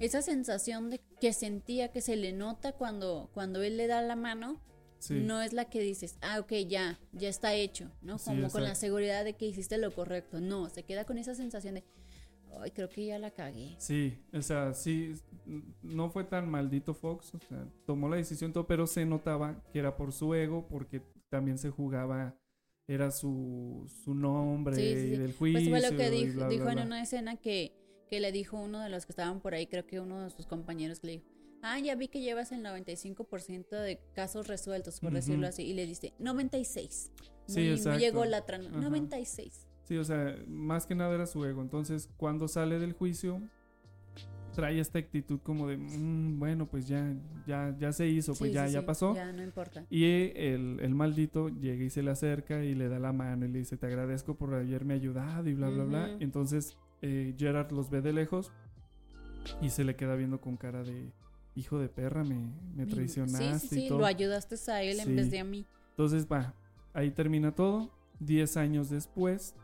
esa 0.00 0.22
sensación 0.22 0.90
de 0.90 1.00
que 1.20 1.32
sentía 1.32 1.92
que 1.92 2.00
se 2.00 2.16
le 2.16 2.32
nota 2.32 2.72
cuando 2.72 3.30
cuando 3.32 3.62
él 3.62 3.76
le 3.76 3.86
da 3.86 4.02
la 4.02 4.16
mano 4.16 4.60
sí. 4.98 5.14
no 5.20 5.42
es 5.42 5.52
la 5.52 5.66
que 5.66 5.80
dices, 5.80 6.16
ah, 6.20 6.40
ok, 6.40 6.52
ya, 6.68 6.98
ya 7.12 7.28
está 7.28 7.54
hecho, 7.54 7.90
¿no? 8.02 8.18
Sí, 8.18 8.26
Como 8.26 8.50
con 8.50 8.64
la 8.64 8.74
seguridad 8.74 9.24
de 9.24 9.34
que 9.34 9.46
hiciste 9.46 9.78
lo 9.78 9.94
correcto. 9.94 10.40
No, 10.40 10.68
se 10.68 10.82
queda 10.84 11.04
con 11.04 11.18
esa 11.18 11.34
sensación 11.34 11.74
de, 11.74 11.84
ay, 12.60 12.70
creo 12.70 12.88
que 12.88 13.06
ya 13.06 13.18
la 13.18 13.30
cagué. 13.30 13.76
Sí, 13.78 14.18
o 14.32 14.42
sea, 14.42 14.74
sí, 14.74 15.14
no 15.82 16.10
fue 16.10 16.24
tan 16.24 16.48
maldito 16.50 16.94
Fox, 16.94 17.34
o 17.34 17.38
sea, 17.40 17.66
tomó 17.86 18.08
la 18.08 18.16
decisión 18.16 18.52
todo, 18.52 18.66
pero 18.66 18.86
se 18.86 19.04
notaba 19.04 19.62
que 19.72 19.78
era 19.78 19.96
por 19.96 20.12
su 20.12 20.34
ego, 20.34 20.66
porque 20.68 21.02
también 21.28 21.58
se 21.58 21.70
jugaba, 21.70 22.36
era 22.88 23.10
su, 23.10 23.90
su 24.04 24.14
nombre 24.14 24.76
Sí, 24.76 24.94
sí, 24.94 25.00
sí. 25.00 25.14
y 25.14 25.16
del 25.16 25.34
juicio. 25.34 25.70
Pues 25.70 25.82
fue 25.82 25.90
lo 25.90 25.96
que 25.96 26.10
dijo, 26.10 26.34
bla, 26.34 26.48
dijo 26.48 26.64
bla, 26.64 26.72
en 26.72 26.86
una 26.86 27.02
escena 27.02 27.36
que, 27.36 27.72
que 28.08 28.20
le 28.20 28.32
dijo 28.32 28.58
uno 28.58 28.80
de 28.80 28.88
los 28.88 29.06
que 29.06 29.12
estaban 29.12 29.40
por 29.40 29.54
ahí, 29.54 29.66
creo 29.66 29.86
que 29.86 30.00
uno 30.00 30.22
de 30.22 30.30
sus 30.30 30.46
compañeros 30.46 31.00
que 31.00 31.06
le 31.08 31.12
dijo, 31.14 31.26
ah, 31.74 31.78
ya 31.78 31.94
vi 31.94 32.08
que 32.08 32.20
llevas 32.20 32.52
el 32.52 32.62
95% 32.64 33.68
de 33.70 34.00
casos 34.14 34.46
resueltos, 34.48 35.00
por 35.00 35.12
decirlo 35.12 35.46
así, 35.46 35.62
y 35.64 35.74
le 35.74 35.86
dice, 35.86 36.12
96. 36.18 37.12
Sí, 37.46 37.60
Muy- 37.60 37.68
exacto. 37.70 37.98
llegó 38.00 38.24
la 38.24 38.44
trama, 38.44 38.68
Ajá. 38.70 38.80
96. 38.80 39.66
Sí, 39.84 39.96
o 39.98 40.04
sea, 40.04 40.36
más 40.48 40.86
que 40.86 40.94
nada 40.94 41.14
era 41.14 41.26
su 41.26 41.44
ego. 41.44 41.62
Entonces, 41.62 42.08
cuando 42.16 42.48
sale 42.48 42.78
del 42.80 42.92
juicio, 42.92 43.40
trae 44.52 44.80
esta 44.80 44.98
actitud 44.98 45.38
como 45.42 45.68
de, 45.68 45.76
"Mm, 45.76 46.38
bueno, 46.38 46.66
pues 46.66 46.88
ya, 46.88 47.14
ya, 47.46 47.76
ya 47.78 47.92
se 47.92 48.08
hizo, 48.08 48.32
pues 48.34 48.50
Sí, 48.50 48.54
ya, 48.54 48.66
sí, 48.66 48.72
ya 48.72 48.86
pasó. 48.86 49.14
Ya, 49.14 49.30
no 49.32 49.42
importa. 49.42 49.84
Y 49.90 50.04
el, 50.34 50.78
el 50.80 50.94
maldito 50.94 51.50
llega 51.50 51.84
y 51.84 51.90
se 51.90 52.02
le 52.02 52.10
acerca 52.10 52.64
y 52.64 52.74
le 52.74 52.88
da 52.88 52.98
la 52.98 53.12
mano 53.12 53.44
y 53.44 53.48
le 53.50 53.58
dice, 53.58 53.76
te 53.76 53.86
agradezco 53.86 54.34
por 54.34 54.54
haberme 54.54 54.94
ayudado 54.94 55.48
y 55.48 55.54
bla, 55.54 55.68
bla, 55.68 55.84
bla. 55.84 56.16
Entonces 56.20 56.76
eh, 57.02 57.34
Gerard 57.38 57.70
los 57.70 57.90
ve 57.90 58.00
de 58.00 58.14
lejos 58.14 58.50
y 59.60 59.68
se 59.70 59.84
le 59.84 59.94
queda 59.94 60.14
viendo 60.16 60.40
con 60.40 60.56
cara 60.56 60.82
de, 60.82 61.12
hijo 61.56 61.78
de 61.78 61.88
perra, 61.88 62.22
me, 62.22 62.36
me 62.74 62.84
Sí, 62.84 62.90
traicionaste 62.92 63.58
sí, 63.68 63.68
sí, 63.74 63.84
y 63.86 63.88
todo. 63.88 63.98
lo 64.00 64.06
ayudaste 64.06 64.56
a 64.70 64.82
él 64.82 64.96
Sí. 64.96 65.02
en 65.08 65.16
vez 65.16 65.30
de 65.30 65.38
a 65.40 65.44
mí. 65.44 65.66
Entonces 65.90 66.26
va, 66.30 66.54
ahí 66.92 67.10
termina 67.10 67.54
todo. 67.54 67.90
Diez 68.20 68.56
años 68.56 68.88
después 68.90 69.54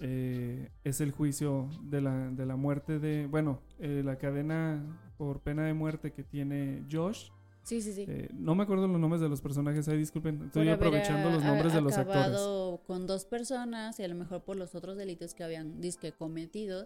eh, 0.00 0.70
es 0.84 1.00
el 1.00 1.12
juicio 1.12 1.68
de 1.84 2.00
la, 2.00 2.30
de 2.30 2.46
la 2.46 2.56
muerte 2.56 2.98
de, 2.98 3.26
bueno, 3.26 3.60
eh, 3.78 4.02
la 4.04 4.16
cadena 4.16 4.82
por 5.18 5.40
pena 5.40 5.64
de 5.66 5.74
muerte 5.74 6.12
que 6.12 6.22
tiene 6.24 6.84
Josh. 6.90 7.28
Sí, 7.62 7.82
sí, 7.82 7.92
sí. 7.92 8.06
Eh, 8.08 8.28
no 8.32 8.54
me 8.54 8.62
acuerdo 8.62 8.88
los 8.88 8.98
nombres 8.98 9.20
de 9.20 9.28
los 9.28 9.40
personajes 9.42 9.86
ahí, 9.88 9.98
disculpen. 9.98 10.42
Estoy 10.46 10.68
aprovechando 10.70 11.28
a- 11.28 11.32
los 11.32 11.42
a- 11.44 11.46
nombres 11.48 11.74
de 11.74 11.80
los 11.82 11.92
actores. 11.98 12.22
acabado 12.22 12.80
con 12.86 13.06
dos 13.06 13.26
personas 13.26 14.00
y 14.00 14.02
a 14.02 14.08
lo 14.08 14.14
mejor 14.14 14.42
por 14.42 14.56
los 14.56 14.74
otros 14.74 14.96
delitos 14.96 15.34
que 15.34 15.44
habían 15.44 15.80
disque 15.80 16.12
cometido, 16.12 16.84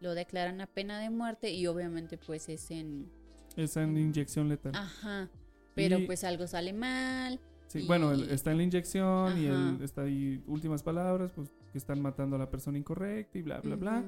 lo 0.00 0.14
declaran 0.14 0.60
a 0.62 0.66
pena 0.66 0.98
de 0.98 1.10
muerte 1.10 1.52
y 1.52 1.66
obviamente 1.66 2.16
pues 2.16 2.48
es 2.48 2.70
en... 2.70 3.10
Esa 3.56 3.82
en 3.82 3.96
inyección 3.96 4.48
letal. 4.48 4.72
Ajá. 4.74 5.28
Pero 5.74 5.98
Y- 5.98 6.06
pues 6.06 6.24
algo 6.24 6.46
sale 6.46 6.72
mal. 6.72 7.40
Sí, 7.66 7.80
y- 7.80 7.86
Bueno, 7.86 8.12
está 8.12 8.50
en 8.52 8.56
la 8.58 8.62
inyección 8.62 9.38
y 9.38 9.46
él 9.46 9.52
Ajá. 9.76 9.84
está 9.84 10.02
ahí, 10.02 10.42
últimas 10.46 10.82
palabras, 10.82 11.32
pues 11.34 11.50
que 11.72 11.78
están 11.78 12.00
matando 12.00 12.36
a 12.36 12.38
la 12.38 12.50
persona 12.50 12.78
incorrecta 12.78 13.38
y 13.38 13.42
bla, 13.42 13.60
bla, 13.60 13.76
bla. 13.76 14.04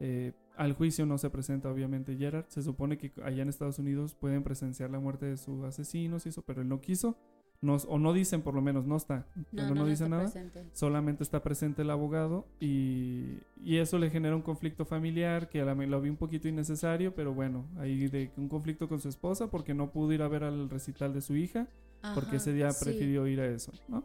Eh, 0.00 0.32
al 0.56 0.74
juicio 0.74 1.06
no 1.06 1.16
se 1.18 1.30
presenta 1.30 1.70
obviamente 1.70 2.16
Gerard. 2.16 2.44
Se 2.48 2.62
supone 2.62 2.98
que 2.98 3.12
allá 3.24 3.42
en 3.42 3.48
Estados 3.48 3.78
Unidos 3.78 4.14
pueden 4.14 4.42
presenciar 4.42 4.90
la 4.90 5.00
muerte 5.00 5.26
de 5.26 5.36
sus 5.36 5.64
asesinos 5.64 6.26
y 6.26 6.28
eso, 6.28 6.42
pero 6.42 6.60
él 6.62 6.68
no 6.68 6.80
quiso. 6.80 7.16
No, 7.60 7.74
o 7.74 7.98
no 7.98 8.12
dicen 8.12 8.42
por 8.42 8.54
lo 8.54 8.62
menos, 8.62 8.86
no 8.86 8.96
está. 8.96 9.26
pero 9.50 9.74
no, 9.74 9.84
dice 9.84 10.08
nada. 10.08 10.24
presente. 10.24 10.64
Solamente 10.72 11.24
está 11.24 11.42
presente 11.42 11.82
el 11.82 11.90
abogado 11.90 12.46
y, 12.60 13.38
y 13.64 13.78
eso 13.78 13.98
le 13.98 14.10
genera 14.10 14.36
un 14.36 14.42
conflicto 14.42 14.84
familiar 14.84 15.48
que 15.48 15.60
a 15.60 15.64
la, 15.64 15.74
lo 15.74 16.00
vi 16.00 16.08
un 16.08 16.16
poquito 16.16 16.46
innecesario, 16.46 17.14
pero 17.14 17.34
bueno, 17.34 17.66
ahí 17.78 18.06
de 18.06 18.30
un 18.36 18.48
conflicto 18.48 18.88
con 18.88 19.00
su 19.00 19.08
esposa 19.08 19.50
porque 19.50 19.74
no 19.74 19.90
pudo 19.90 20.12
ir 20.12 20.22
a 20.22 20.28
ver 20.28 20.44
al 20.44 20.70
recital 20.70 21.12
de 21.12 21.20
su 21.20 21.34
hija 21.34 21.66
porque 22.14 22.36
ese 22.36 22.52
día 22.52 22.70
sí. 22.70 22.84
prefirió 22.84 23.26
ir 23.26 23.40
a 23.40 23.46
eso, 23.46 23.72
¿no? 23.88 24.04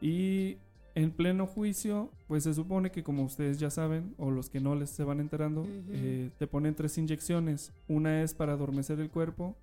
Y 0.00 0.58
en 0.94 1.10
pleno 1.10 1.46
juicio, 1.46 2.10
pues 2.28 2.44
se 2.44 2.54
supone 2.54 2.90
que 2.90 3.02
como 3.02 3.24
ustedes 3.24 3.58
ya 3.58 3.70
saben, 3.70 4.14
o 4.18 4.30
los 4.30 4.50
que 4.50 4.60
no 4.60 4.74
les 4.74 4.90
se 4.90 5.04
van 5.04 5.20
enterando, 5.20 5.66
eh, 5.90 6.30
te 6.38 6.46
ponen 6.46 6.74
tres 6.74 6.98
inyecciones. 6.98 7.72
Una 7.88 8.22
es 8.22 8.34
para 8.34 8.52
adormecer 8.52 9.00
el 9.00 9.10
cuerpo, 9.10 9.56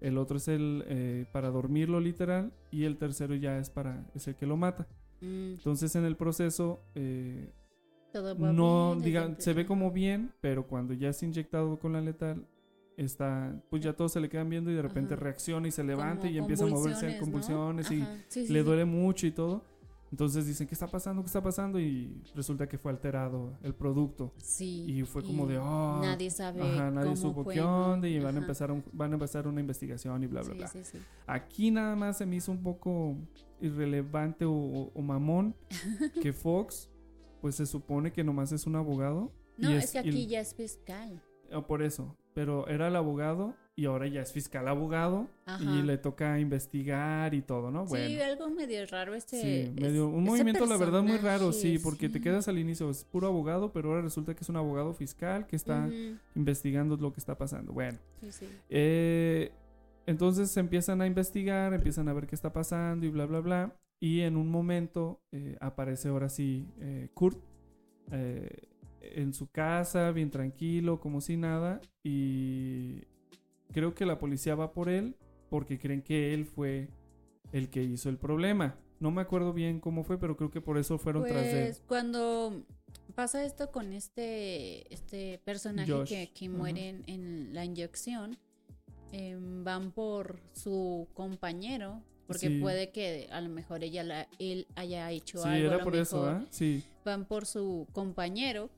el 0.00 0.18
otro 0.18 0.36
es 0.36 0.48
el 0.48 0.84
eh, 0.86 1.26
para 1.32 1.50
dormirlo 1.50 2.00
literal, 2.00 2.52
y 2.70 2.84
el 2.84 2.96
tercero 2.96 3.34
ya 3.34 3.58
es 3.58 3.70
para 3.70 4.04
es 4.14 4.26
el 4.28 4.34
que 4.36 4.46
lo 4.46 4.56
mata. 4.56 4.86
Mm, 5.20 5.52
Entonces 5.54 5.94
en 5.96 6.04
el 6.04 6.16
proceso 6.16 6.82
eh, 6.94 7.52
no, 8.38 8.96
diga, 8.96 9.34
se 9.38 9.52
ve 9.52 9.66
como 9.66 9.90
bien, 9.90 10.32
pero 10.40 10.66
cuando 10.66 10.94
ya 10.94 11.10
es 11.10 11.22
inyectado 11.22 11.78
con 11.78 11.92
la 11.92 12.00
letal, 12.00 12.46
está, 12.96 13.54
pues 13.68 13.82
ya 13.82 13.92
todos 13.92 14.12
se 14.12 14.20
le 14.20 14.28
quedan 14.28 14.48
viendo 14.48 14.70
y 14.70 14.74
de 14.74 14.82
repente 14.82 15.14
Ajá. 15.14 15.22
reacciona 15.24 15.68
y 15.68 15.70
se 15.70 15.84
levanta 15.84 16.22
como 16.22 16.32
y 16.32 16.38
empieza 16.38 16.64
a 16.64 16.68
moverse 16.68 17.12
en 17.12 17.18
convulsiones, 17.20 17.90
y 17.90 18.00
Ajá, 18.00 18.16
sí, 18.28 18.46
sí, 18.46 18.52
le 18.52 18.60
sí. 18.60 18.64
duele 18.64 18.84
mucho 18.84 19.26
y 19.26 19.32
todo. 19.32 19.64
Entonces 20.10 20.46
dicen, 20.46 20.66
¿qué 20.68 20.74
está 20.74 20.86
pasando? 20.86 21.22
¿Qué 21.22 21.26
está 21.26 21.42
pasando? 21.42 21.80
Y 21.80 22.22
resulta 22.34 22.68
que 22.68 22.78
fue 22.78 22.92
alterado 22.92 23.58
el 23.62 23.74
producto. 23.74 24.32
Sí. 24.38 24.84
Y 24.88 25.02
fue 25.02 25.22
como 25.22 25.46
de, 25.46 25.58
"Ah". 25.60 25.98
Nadie 26.02 26.30
sabe. 26.30 26.62
Ajá, 26.62 26.90
nadie 26.90 27.06
cómo 27.10 27.16
supo 27.16 27.44
fue, 27.44 27.54
qué 27.54 27.60
onda 27.60 28.06
y 28.08 28.18
van 28.20 28.36
a, 28.36 28.38
empezar 28.38 28.70
un- 28.70 28.84
van 28.92 29.10
a 29.10 29.14
empezar 29.14 29.48
una 29.48 29.60
investigación 29.60 30.22
y 30.22 30.26
bla, 30.28 30.42
bla, 30.42 30.52
Sí, 30.52 30.58
bla. 30.58 30.68
sí, 30.68 30.84
sí. 30.84 30.98
Aquí 31.26 31.70
nada 31.72 31.96
más 31.96 32.18
se 32.18 32.26
me 32.26 32.36
hizo 32.36 32.52
un 32.52 32.62
poco 32.62 33.16
irrelevante 33.60 34.44
o, 34.44 34.52
o- 34.52 34.92
o 34.94 35.02
mamón 35.02 35.54
que 36.22 36.32
Fox, 36.32 36.88
pues 37.40 37.56
se 37.56 37.66
supone 37.66 38.12
que 38.12 38.22
nomás 38.24 38.52
es 38.52 38.66
un 38.66 38.76
abogado. 38.76 39.32
No, 39.58 39.70
y 39.70 39.74
es, 39.74 39.90
que 39.92 39.98
aquí 39.98 40.26
ya 40.26 40.40
es 40.40 40.54
fiscal. 40.54 41.22
Ah, 41.52 41.66
Por 41.66 41.82
eso, 41.82 42.16
pero 42.36 42.68
era 42.68 42.88
el 42.88 42.96
abogado 42.96 43.54
y 43.74 43.86
ahora 43.86 44.06
ya 44.08 44.20
es 44.20 44.30
fiscal 44.30 44.68
abogado 44.68 45.26
Ajá. 45.46 45.64
y 45.64 45.82
le 45.82 45.96
toca 45.96 46.38
investigar 46.38 47.32
y 47.32 47.40
todo, 47.40 47.70
¿no? 47.70 47.86
Sí, 47.86 48.20
algo 48.20 48.50
medio 48.50 48.84
raro 48.84 49.14
este. 49.14 49.40
Sí, 49.40 49.80
medio, 49.80 50.08
un 50.08 50.22
movimiento 50.22 50.66
la 50.66 50.76
verdad 50.76 51.02
muy 51.02 51.16
raro, 51.16 51.50
sí, 51.52 51.78
porque 51.78 52.10
te 52.10 52.20
quedas 52.20 52.46
al 52.48 52.58
inicio, 52.58 52.90
es 52.90 53.04
puro 53.04 53.26
abogado, 53.26 53.72
pero 53.72 53.88
ahora 53.88 54.02
resulta 54.02 54.34
que 54.34 54.42
es 54.42 54.50
un 54.50 54.56
abogado 54.56 54.92
fiscal 54.92 55.46
que 55.46 55.56
está 55.56 55.88
investigando 56.34 56.98
lo 56.98 57.10
que 57.14 57.20
está 57.20 57.38
pasando. 57.38 57.72
Bueno, 57.72 57.98
sí, 58.20 58.30
sí. 58.32 58.48
eh, 58.68 59.50
entonces 60.04 60.54
empiezan 60.58 61.00
a 61.00 61.06
investigar, 61.06 61.72
empiezan 61.72 62.06
a 62.10 62.12
ver 62.12 62.26
qué 62.26 62.34
está 62.34 62.52
pasando 62.52 63.06
y 63.06 63.08
bla, 63.08 63.24
bla, 63.24 63.40
bla. 63.40 63.76
Y 63.98 64.20
en 64.20 64.36
un 64.36 64.50
momento 64.50 65.22
eh, 65.32 65.56
aparece 65.58 66.10
ahora 66.10 66.28
sí 66.28 66.68
eh, 66.80 67.08
Kurt 67.14 67.38
eh, 68.12 68.68
en 69.14 69.32
su 69.34 69.48
casa, 69.50 70.10
bien 70.12 70.30
tranquilo, 70.30 71.00
como 71.00 71.20
si 71.20 71.36
nada. 71.36 71.80
Y 72.02 73.02
creo 73.72 73.94
que 73.94 74.06
la 74.06 74.18
policía 74.18 74.54
va 74.54 74.72
por 74.72 74.88
él 74.88 75.16
porque 75.50 75.78
creen 75.78 76.02
que 76.02 76.34
él 76.34 76.44
fue 76.46 76.88
el 77.52 77.68
que 77.70 77.82
hizo 77.82 78.08
el 78.08 78.18
problema. 78.18 78.76
No 78.98 79.10
me 79.10 79.20
acuerdo 79.22 79.52
bien 79.52 79.78
cómo 79.80 80.04
fue, 80.04 80.18
pero 80.18 80.36
creo 80.36 80.50
que 80.50 80.60
por 80.60 80.78
eso 80.78 80.98
fueron 80.98 81.24
tras 81.24 81.46
él. 81.46 81.64
Pues 81.66 81.82
cuando 81.86 82.64
pasa 83.14 83.44
esto 83.44 83.70
con 83.70 83.92
este, 83.92 84.92
este 84.92 85.38
personaje 85.44 85.92
Josh, 85.92 86.08
que, 86.08 86.32
que 86.32 86.46
ajá. 86.46 86.56
muere 86.56 86.88
en, 86.88 87.02
en 87.06 87.54
la 87.54 87.64
inyección, 87.64 88.38
em, 89.12 89.64
van 89.64 89.92
por 89.92 90.40
su 90.52 91.06
compañero, 91.14 92.02
porque 92.26 92.48
Sí. 92.48 92.58
puede 92.60 92.90
que 92.90 93.28
a 93.30 93.40
lo 93.40 93.48
mejor 93.50 93.84
ella 93.84 94.02
la- 94.02 94.28
él 94.38 94.66
haya 94.74 95.10
hecho 95.12 95.38
Sí, 95.38 95.48
algo. 95.48 95.54
a 95.64 95.66
era 95.66 95.76
lo 95.78 95.84
por 95.84 95.96
eso. 95.96 96.24
¿ah? 96.26 96.44
Sí, 96.50 96.82
Van 97.04 97.24
por 97.26 97.46
su 97.46 97.86
compañero, 97.92 98.70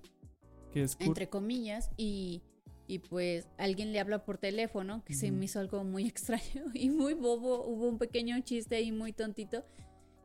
que 0.78 1.04
es 1.04 1.08
entre 1.08 1.28
comillas, 1.28 1.90
y, 1.96 2.42
y 2.86 3.00
pues 3.00 3.48
alguien 3.58 3.92
le 3.92 4.00
habla 4.00 4.24
por 4.24 4.38
teléfono, 4.38 5.02
que 5.04 5.14
se 5.14 5.30
me 5.30 5.44
hizo 5.44 5.60
algo 5.60 5.84
muy 5.84 6.06
extraño 6.08 6.64
y 6.74 6.90
muy 6.90 7.14
bobo. 7.14 7.64
Hubo 7.64 7.88
un 7.88 7.98
pequeño 7.98 8.38
chiste 8.40 8.76
ahí 8.76 8.92
muy 8.92 9.12
tontito 9.12 9.64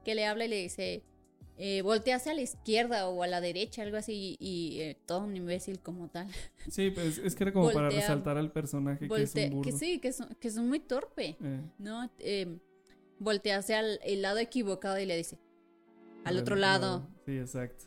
que 0.03 0.15
le 0.15 0.25
habla 0.25 0.45
y 0.45 0.49
le 0.49 0.61
dice, 0.61 1.03
eh, 1.57 1.81
voltea 1.81 2.15
hacia 2.15 2.33
la 2.33 2.41
izquierda 2.41 3.07
o 3.07 3.21
a 3.23 3.27
la 3.27 3.39
derecha, 3.39 3.83
algo 3.83 3.97
así, 3.97 4.37
y 4.39 4.79
eh, 4.81 4.97
todo 5.05 5.21
un 5.21 5.35
imbécil 5.35 5.79
como 5.79 6.09
tal. 6.09 6.27
Sí, 6.69 6.91
pues 6.91 7.17
es 7.17 7.35
que 7.35 7.43
era 7.43 7.53
como 7.53 7.71
para 7.71 7.89
resaltar 7.89 8.37
al 8.37 8.51
personaje 8.51 9.07
que 9.07 9.21
es 9.21 9.35
un 9.35 9.49
burro. 9.49 9.61
que 9.61 9.71
sí, 9.71 9.99
que 9.99 10.13
son, 10.13 10.29
que 10.39 10.49
son 10.49 10.67
muy 10.67 10.79
torpe, 10.79 11.37
Eh, 11.41 11.61
¿no? 11.77 12.09
Eh, 12.19 12.57
voltea 13.19 13.57
hacia 13.57 13.81
el, 13.81 14.21
lado 14.21 14.39
equivocado 14.39 14.99
y 14.99 15.05
le 15.05 15.15
dice, 15.15 15.37
al 16.23 16.37
Al 16.37 16.41
otro 16.41 16.55
lado. 16.55 17.07
Sí, 17.25 17.37
exacto. 17.37 17.85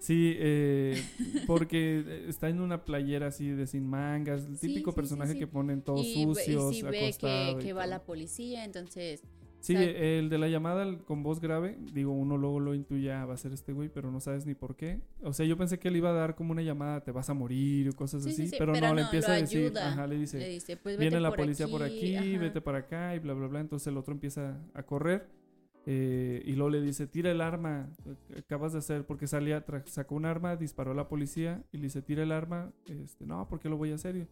Sí, 0.00 0.34
eh, 0.38 1.00
porque 1.46 2.24
está 2.26 2.48
en 2.48 2.60
una 2.60 2.84
playera 2.84 3.26
así 3.26 3.50
de 3.50 3.66
sin 3.66 3.86
mangas, 3.86 4.46
el 4.46 4.58
típico 4.58 4.90
sí, 4.90 4.94
sí, 4.94 4.96
personaje 4.96 5.32
sí. 5.34 5.38
que 5.38 5.46
ponen 5.46 5.82
todos 5.82 6.04
y, 6.04 6.24
sucios, 6.24 6.72
y 6.72 6.80
sí 6.80 6.82
ve 6.82 7.14
que, 7.60 7.72
va 7.74 7.86
la 7.86 8.02
policía, 8.02 8.64
entonces... 8.64 9.22
Sí, 9.60 9.76
el 9.76 10.30
de 10.30 10.38
la 10.38 10.48
llamada 10.48 10.86
con 11.04 11.22
voz 11.22 11.38
grave, 11.38 11.76
digo, 11.92 12.12
uno 12.12 12.38
luego 12.38 12.60
lo 12.60 12.74
intuye, 12.74 13.12
ah, 13.12 13.26
va 13.26 13.34
a 13.34 13.36
ser 13.36 13.52
este 13.52 13.74
güey, 13.74 13.90
pero 13.90 14.10
no 14.10 14.18
sabes 14.18 14.46
ni 14.46 14.54
por 14.54 14.74
qué. 14.74 15.02
O 15.22 15.34
sea, 15.34 15.44
yo 15.44 15.58
pensé 15.58 15.78
que 15.78 15.90
le 15.90 15.98
iba 15.98 16.08
a 16.08 16.14
dar 16.14 16.34
como 16.34 16.52
una 16.52 16.62
llamada, 16.62 17.02
te 17.02 17.12
vas 17.12 17.28
a 17.28 17.34
morir 17.34 17.90
o 17.90 17.92
cosas 17.92 18.24
Sí, 18.24 18.32
sí, 18.32 18.42
así, 18.44 18.50
sí, 18.52 18.56
pero, 18.58 18.72
pero 18.72 18.88
no, 18.88 18.94
le 18.94 19.02
empieza 19.02 19.34
a 19.34 19.36
decir, 19.36 19.66
ayuda. 19.66 19.88
ajá, 19.88 20.06
le 20.06 20.16
dice, 20.16 20.38
le 20.38 20.48
dice, 20.48 20.78
pues 20.78 20.96
vete 20.96 21.10
viene 21.10 21.20
la 21.20 21.28
por 21.28 21.40
policía 21.40 21.68
por 21.68 21.82
aquí, 21.82 22.16
ajá. 22.16 22.38
vete 22.38 22.62
para 22.62 22.78
acá 22.78 23.14
y 23.14 23.18
bla, 23.18 23.34
bla, 23.34 23.48
bla. 23.48 23.60
Entonces 23.60 23.86
el 23.88 23.98
otro 23.98 24.14
empieza 24.14 24.58
a 24.72 24.82
correr 24.82 25.28
eh, 25.86 26.42
y 26.44 26.52
luego 26.52 26.70
le 26.70 26.80
dice, 26.82 27.06
tira 27.06 27.30
el 27.30 27.40
arma, 27.40 27.88
acabas 28.38 28.72
de 28.72 28.78
hacer, 28.80 29.04
porque 29.06 29.26
salía, 29.26 29.64
sacó 29.86 30.14
un 30.14 30.26
arma, 30.26 30.56
disparó 30.56 30.92
a 30.92 30.94
la 30.94 31.08
policía 31.08 31.62
y 31.72 31.78
le 31.78 31.84
dice, 31.84 32.02
tira 32.02 32.22
el 32.22 32.32
arma. 32.32 32.70
Este, 32.86 33.26
no, 33.26 33.48
¿por 33.48 33.60
qué 33.60 33.68
lo 33.68 33.76
voy 33.76 33.92
a 33.92 33.94
hacer? 33.96 34.16
Y, 34.16 34.26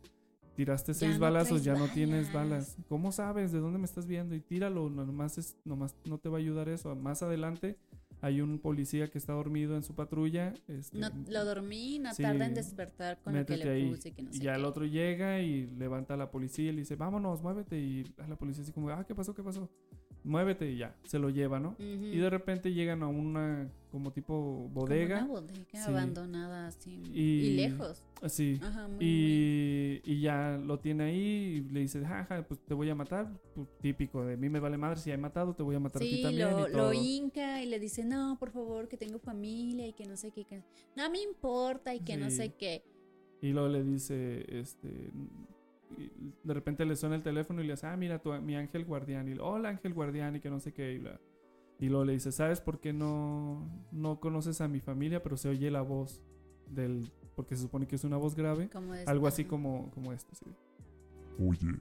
Tiraste 0.57 0.93
Ya 0.93 0.99
seis 0.99 1.15
no 1.15 1.21
balazos, 1.21 1.63
ya 1.63 1.75
no 1.75 1.87
tienes 1.87 2.33
balas. 2.33 2.77
¿Cómo 2.89 3.13
sabes? 3.13 3.53
¿De 3.53 3.61
dónde 3.61 3.79
me 3.79 3.85
estás 3.85 4.09
viendo? 4.09 4.35
Y 4.35 4.41
tíralo, 4.41 4.91
no- 4.91 5.07
nomás, 5.07 5.39
es, 5.39 5.57
nomás 5.65 5.95
no 6.05 6.19
te 6.19 6.29
va 6.29 6.39
a 6.39 6.41
ayudar 6.41 6.69
eso. 6.69 6.97
Más 6.97 7.23
adelante 7.23 7.77
hay 8.23 8.41
un 8.41 8.59
policía 8.59 9.09
que 9.09 9.19
está 9.19 9.35
dormido 9.35 9.77
en 9.77 9.85
su 9.85 9.95
patrulla. 9.95 10.53
Este, 10.67 10.99
No, 10.99 11.11
lo 11.29 11.45
dormí, 11.45 12.01
no 12.01 12.13
sí, 12.13 12.25
tarda 12.25 12.47
en 12.47 12.55
despertar 12.55 13.21
con 13.23 13.37
lo 13.37 13.47
que 13.47 13.57
le 13.57 13.71
ahí. 13.71 13.89
puse, 13.89 14.11
que 14.11 14.21
no 14.25 14.31
y 14.33 14.41
ya 14.41 14.57
el 14.57 14.65
otro 14.65 14.85
llega 14.85 15.41
y 15.41 15.69
levanta 15.69 16.15
a 16.15 16.17
la 16.17 16.33
policía 16.33 16.71
y 16.71 16.73
le 16.73 16.81
dice, 16.81 16.97
vámonos, 16.97 17.41
muévete. 17.41 17.79
Y 17.79 18.13
a 18.19 18.27
la 18.27 18.35
policía 18.35 18.65
así 18.65 18.73
como, 18.73 18.91
ah, 18.91 19.05
¿qué 19.07 19.15
pasó? 19.15 19.33
¿Qué 19.37 19.45
pasó? 19.45 19.71
Muévete 20.25 20.71
y 20.71 20.77
ya, 20.79 20.95
se 21.05 21.19
lo 21.19 21.31
lleva, 21.31 21.59
¿no? 21.61 21.77
Y 21.79 22.17
de 22.19 22.29
repente 22.29 22.73
llegan 22.73 23.03
a 23.03 23.07
una 23.09 23.71
como 23.91 24.13
tipo 24.13 24.69
bodega. 24.73 25.21
Como 25.21 25.35
una 25.35 25.41
bodega 25.41 25.65
Sí. 25.73 25.79
abandonada 25.91 26.67
así. 26.67 27.01
Y- 27.13 27.21
Y, 27.23 27.57
lejos. 27.57 28.05
Así. 28.21 28.59
Ajá, 28.63 28.89
muy, 28.89 28.97
muy- 28.97 29.05
Y, 29.07 30.01
y 30.05 30.21
ya 30.21 30.59
lo 30.63 30.79
tiene 30.79 31.05
ahí 31.05 31.17
y 31.17 31.61
le 31.71 31.81
dice, 31.81 32.05
jaja, 32.05 32.43
pues 32.47 32.61
te 32.67 32.75
voy 32.75 32.91
a 32.91 32.95
matar. 32.95 33.33
Pues, 33.55 33.69
típico, 33.81 34.25
de 34.25 34.37
mí 34.37 34.49
me 34.51 34.61
vale 34.61 34.77
madre 34.77 35.01
si 35.01 35.11
he 35.11 35.17
matado, 35.17 35.55
te 35.55 35.63
voy 35.63 35.77
a 35.77 35.81
matar 35.81 36.03
a 36.03 36.05
ti 36.05 36.17
Sí, 36.17 36.23
también. 36.23 36.51
lo, 36.51 36.69
y 36.69 36.73
lo 36.73 36.79
todo. 36.79 36.93
hinca 36.93 37.63
y 37.63 37.67
le 37.67 37.79
dice, 37.81 38.05
no, 38.05 38.37
por 38.39 38.51
favor, 38.51 38.89
que 38.89 38.97
tengo 38.99 39.19
familia 39.19 39.87
y 39.87 39.93
que 39.95 40.05
no 40.05 40.17
sé 40.17 40.31
qué. 40.33 40.45
que 40.45 40.63
no 40.97 41.11
me 41.11 41.23
importa 41.23 41.95
y 41.95 42.01
que 42.01 42.17
no 42.17 42.29
Sí. 42.29 42.37
sé 42.37 42.55
qué. 42.59 42.83
Y 43.41 43.53
luego 43.53 43.69
le 43.69 43.85
dice, 43.85 44.45
este, 44.49 45.11
de 46.45 46.55
repente 46.55 46.85
le 46.85 46.97
suena 46.97 47.17
el 47.17 47.23
teléfono 47.23 47.63
y 47.63 47.67
le 47.67 47.73
dice, 47.75 47.87
ah, 47.87 47.97
mira, 47.97 48.19
tu, 48.21 48.33
mi 48.43 48.57
ángel 48.57 48.85
guardián. 48.85 49.29
Y 49.29 49.35
le, 49.35 49.41
hola 49.41 49.71
ángel 49.71 49.95
guardián 49.95 50.37
y 50.37 50.41
que 50.41 50.51
no 50.51 50.61
sé 50.61 50.73
qué. 50.73 50.93
Y, 50.95 50.99
bla. 50.99 51.21
y 51.79 51.89
luego 51.89 52.05
le 52.05 52.13
dice, 52.13 52.33
¿sabes 52.33 52.61
por 52.61 52.81
qué 52.81 52.93
no, 52.93 53.69
no 53.93 54.21
conoces 54.21 54.61
a 54.61 54.69
mi 54.69 54.81
familia? 54.81 55.23
Pero 55.23 55.37
se 55.37 55.49
oye 55.49 55.71
la 55.71 55.83
voz 55.83 56.23
del, 56.69 57.11
porque 57.35 57.57
se 57.57 57.63
supone 57.63 57.87
que 57.87 57.97
es 57.97 58.05
una 58.05 58.17
voz 58.17 58.35
grave. 58.35 58.69
Como 58.69 58.93
Algo 59.07 59.27
así 59.27 59.45
como, 59.45 59.91
como 59.93 60.13
esta. 60.13 60.35
sí. 60.35 60.45
Oye, 61.41 61.79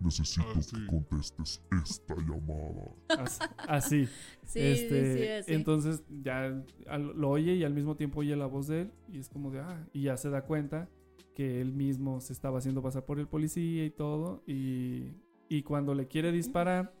necesito 0.00 0.46
Ah, 0.56 0.62
sí. 0.62 0.76
que 0.76 0.86
contestes 0.86 1.62
esta 1.84 2.14
llamada. 2.16 2.90
As- 3.08 3.38
Así. 3.68 4.08
Sí, 4.44 4.58
este, 4.60 5.12
sí, 5.14 5.18
sí, 5.22 5.28
así. 5.28 5.54
Entonces 5.54 6.02
ya 6.22 6.62
lo 6.98 7.30
oye 7.30 7.54
y 7.54 7.64
al 7.64 7.72
mismo 7.72 7.96
tiempo 7.96 8.20
oye 8.20 8.36
la 8.36 8.46
voz 8.46 8.66
de 8.66 8.82
él 8.82 8.92
y 9.08 9.18
es 9.18 9.28
como 9.30 9.50
de, 9.50 9.60
ah, 9.60 9.86
y 9.94 10.02
ya 10.02 10.16
se 10.18 10.28
da 10.28 10.42
cuenta 10.44 10.88
que 11.34 11.60
él 11.60 11.72
mismo 11.72 12.20
se 12.20 12.32
estaba 12.32 12.58
haciendo 12.58 12.82
pasar 12.82 13.04
por 13.04 13.18
el 13.18 13.26
policía 13.28 13.84
y 13.84 13.90
todo 13.90 14.42
y, 14.46 15.12
y 15.48 15.62
cuando 15.62 15.94
le 15.94 16.06
quiere 16.08 16.32
disparar, 16.32 16.94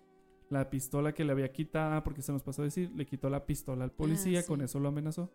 la 0.50 0.68
pistola 0.68 1.12
que 1.14 1.24
le 1.24 1.32
había 1.32 1.50
quitado, 1.50 1.94
ah, 1.94 2.04
porque 2.04 2.20
se 2.20 2.30
nos 2.30 2.42
pasó 2.42 2.60
a 2.60 2.66
decir, 2.66 2.90
le 2.94 3.06
quitó 3.06 3.30
la 3.30 3.46
pistola 3.46 3.84
al 3.84 3.90
policía, 3.92 4.40
Ah, 4.40 4.42
sí. 4.42 4.48
con 4.48 4.60
eso 4.60 4.78
lo 4.80 4.88
amenazó. 4.88 5.30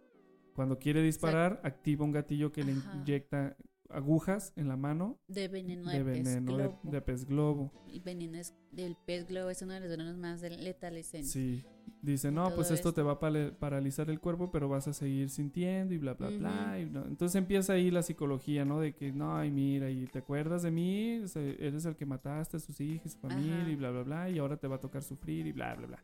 Cuando 0.53 0.77
quiere 0.77 1.01
disparar, 1.01 1.59
activa 1.63 2.05
un 2.05 2.11
gatillo 2.11 2.51
que 2.51 2.63
le 2.63 2.73
inyecta 2.99 3.55
agujas 3.89 4.53
en 4.55 4.67
la 4.67 4.75
mano 4.77 5.17
de 5.27 5.47
veneno 5.47 5.89
de 5.89 6.03
de, 6.03 6.05
pez 6.13 6.23
veneno 6.23 6.57
de, 6.57 6.63
globo. 6.63 6.79
de 6.83 7.01
pez 7.01 7.25
globo. 7.25 7.71
El 7.91 8.01
veneno 8.01 8.37
es- 8.37 8.55
del 8.71 8.95
pez 9.05 9.27
globo 9.27 9.49
es 9.49 9.61
uno 9.61 9.73
de 9.73 9.79
los 9.81 9.89
venenos 9.89 10.17
más 10.17 10.41
letales 10.41 11.13
en... 11.13 11.25
Sí. 11.25 11.63
Dice, 12.01 12.31
no, 12.31 12.53
pues 12.53 12.69
esto 12.69 12.89
esto. 12.89 12.93
te 12.93 13.01
va 13.01 13.13
a 13.13 13.19
paralizar 13.59 14.09
el 14.09 14.19
cuerpo, 14.19 14.51
pero 14.51 14.69
vas 14.69 14.87
a 14.87 14.93
seguir 14.93 15.29
sintiendo 15.29 15.93
y 15.93 15.97
bla, 15.97 16.13
bla, 16.13 16.29
bla. 16.29 16.79
Y 16.79 16.85
no. 16.85 17.03
Entonces 17.05 17.35
empieza 17.35 17.73
ahí 17.73 17.89
la 17.89 18.03
psicología, 18.03 18.65
¿no? 18.65 18.79
De 18.79 18.93
que, 18.93 19.11
no, 19.11 19.35
ay, 19.35 19.49
mira, 19.51 19.89
y 19.89 20.05
te 20.05 20.19
acuerdas 20.19 20.61
de 20.63 20.71
mí, 20.71 21.23
eres 21.35 21.85
el 21.85 21.95
que 21.95 22.05
mataste 22.05 22.57
a 22.57 22.59
sus 22.59 22.79
hijos, 22.81 23.13
su 23.13 23.19
familia 23.19 23.61
Ajá. 23.61 23.69
y 23.71 23.75
bla, 23.75 23.89
bla, 23.91 24.03
bla, 24.03 24.29
y 24.29 24.37
ahora 24.37 24.57
te 24.57 24.67
va 24.67 24.75
a 24.75 24.79
tocar 24.79 25.01
sufrir 25.01 25.47
y 25.47 25.51
bla, 25.53 25.73
bla, 25.75 25.87
bla. 25.87 26.03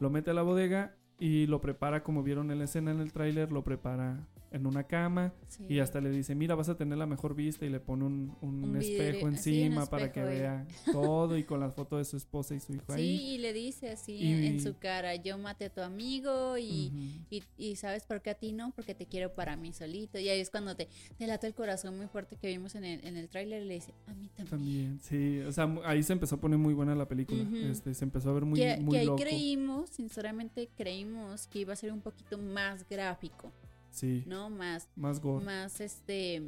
Lo 0.00 0.10
mete 0.10 0.30
a 0.30 0.34
la 0.34 0.42
bodega 0.42 0.96
y 1.18 1.46
lo 1.46 1.60
prepara, 1.60 2.02
como 2.02 2.22
vieron 2.22 2.50
en 2.50 2.58
la 2.58 2.64
escena 2.64 2.90
en 2.90 3.00
el 3.00 3.12
tráiler, 3.12 3.52
lo 3.52 3.64
prepara 3.64 4.28
en 4.52 4.66
una 4.66 4.84
cama 4.84 5.32
Sí. 5.48 5.64
y 5.68 5.78
hasta 5.80 6.00
le 6.00 6.10
dice, 6.10 6.34
mira, 6.34 6.54
vas 6.54 6.68
a 6.68 6.76
tener 6.76 6.96
la 6.98 7.06
mejor 7.06 7.34
vista 7.34 7.66
y 7.66 7.68
le 7.70 7.80
pone 7.80 8.04
un, 8.04 8.36
un 8.40 8.64
Un 8.64 8.76
espejo 8.76 9.26
vidrio- 9.26 9.38
sí, 9.38 9.50
un 9.60 9.64
encima 9.66 9.86
para 9.86 10.10
que 10.12 10.20
eh. 10.20 10.24
vea 10.24 10.66
todo 10.92 11.36
y 11.36 11.44
con 11.44 11.60
la 11.60 11.70
foto 11.70 11.98
de 11.98 12.04
su 12.04 12.16
esposa 12.16 12.54
y 12.54 12.60
su 12.60 12.72
hijo 12.74 12.84
Sí, 12.88 12.92
ahí. 13.00 13.34
y 13.34 13.38
le 13.38 13.52
dice 13.52 13.90
así 13.90 14.12
Y- 14.14 14.46
en, 14.46 14.60
su 14.60 14.76
cara, 14.78 15.14
yo 15.16 15.36
maté 15.38 15.66
a 15.66 15.70
tu 15.70 15.80
amigo 15.80 16.56
y, 16.58 16.88
Ujú. 16.88 17.26
y, 17.30 17.42
y 17.58 17.76
¿sabes 17.76 18.04
por 18.04 18.22
qué 18.22 18.30
a 18.30 18.34
ti 18.34 18.52
no? 18.52 18.72
Porque 18.74 18.94
te 18.94 19.06
quiero 19.06 19.34
para 19.34 19.56
mí 19.56 19.72
solito. 19.72 20.18
Y 20.18 20.28
ahí 20.28 20.40
es 20.40 20.50
cuando 20.50 20.74
te, 20.76 20.88
te 21.18 21.26
late 21.26 21.46
el 21.46 21.54
corazón 21.54 21.96
muy 21.96 22.06
fuerte 22.06 22.36
que 22.36 22.48
vimos 22.48 22.74
en 22.74 22.84
el, 22.84 23.04
en 23.06 23.16
el 23.16 23.28
tráiler 23.28 23.62
y 23.62 23.66
le 23.66 23.74
dice, 23.74 23.92
a 24.06 24.14
mí 24.14 24.28
también. 24.36 24.48
También, 24.50 25.00
sí, 25.00 25.40
o 25.40 25.52
sea, 25.52 25.72
ahí 25.84 26.02
se 26.02 26.12
empezó 26.12 26.36
a 26.36 26.40
poner 26.40 26.58
muy 26.58 26.74
buena 26.74 26.94
la 26.94 27.06
película, 27.08 27.42
Ujú. 27.42 27.56
este, 27.56 27.94
se 27.94 28.04
empezó 28.04 28.30
a 28.30 28.32
ver 28.34 28.44
muy, 28.44 28.58
que, 28.58 28.76
muy 28.78 28.92
que 28.92 28.98
ahí 29.00 29.06
loco. 29.06 29.18
creímos, 29.22 29.90
sinceramente 29.90 30.68
creímos 30.76 31.46
que 31.46 31.60
iba 31.60 31.72
a 31.72 31.76
ser 31.76 31.92
un 31.92 32.00
poquito 32.00 32.38
más 32.38 32.88
gráfico, 32.88 33.50
Sí, 33.92 34.24
¿no? 34.26 34.50
Más, 34.50 34.88
más 34.96 35.20
gore. 35.20 35.44
más 35.44 35.80
este 35.80 36.42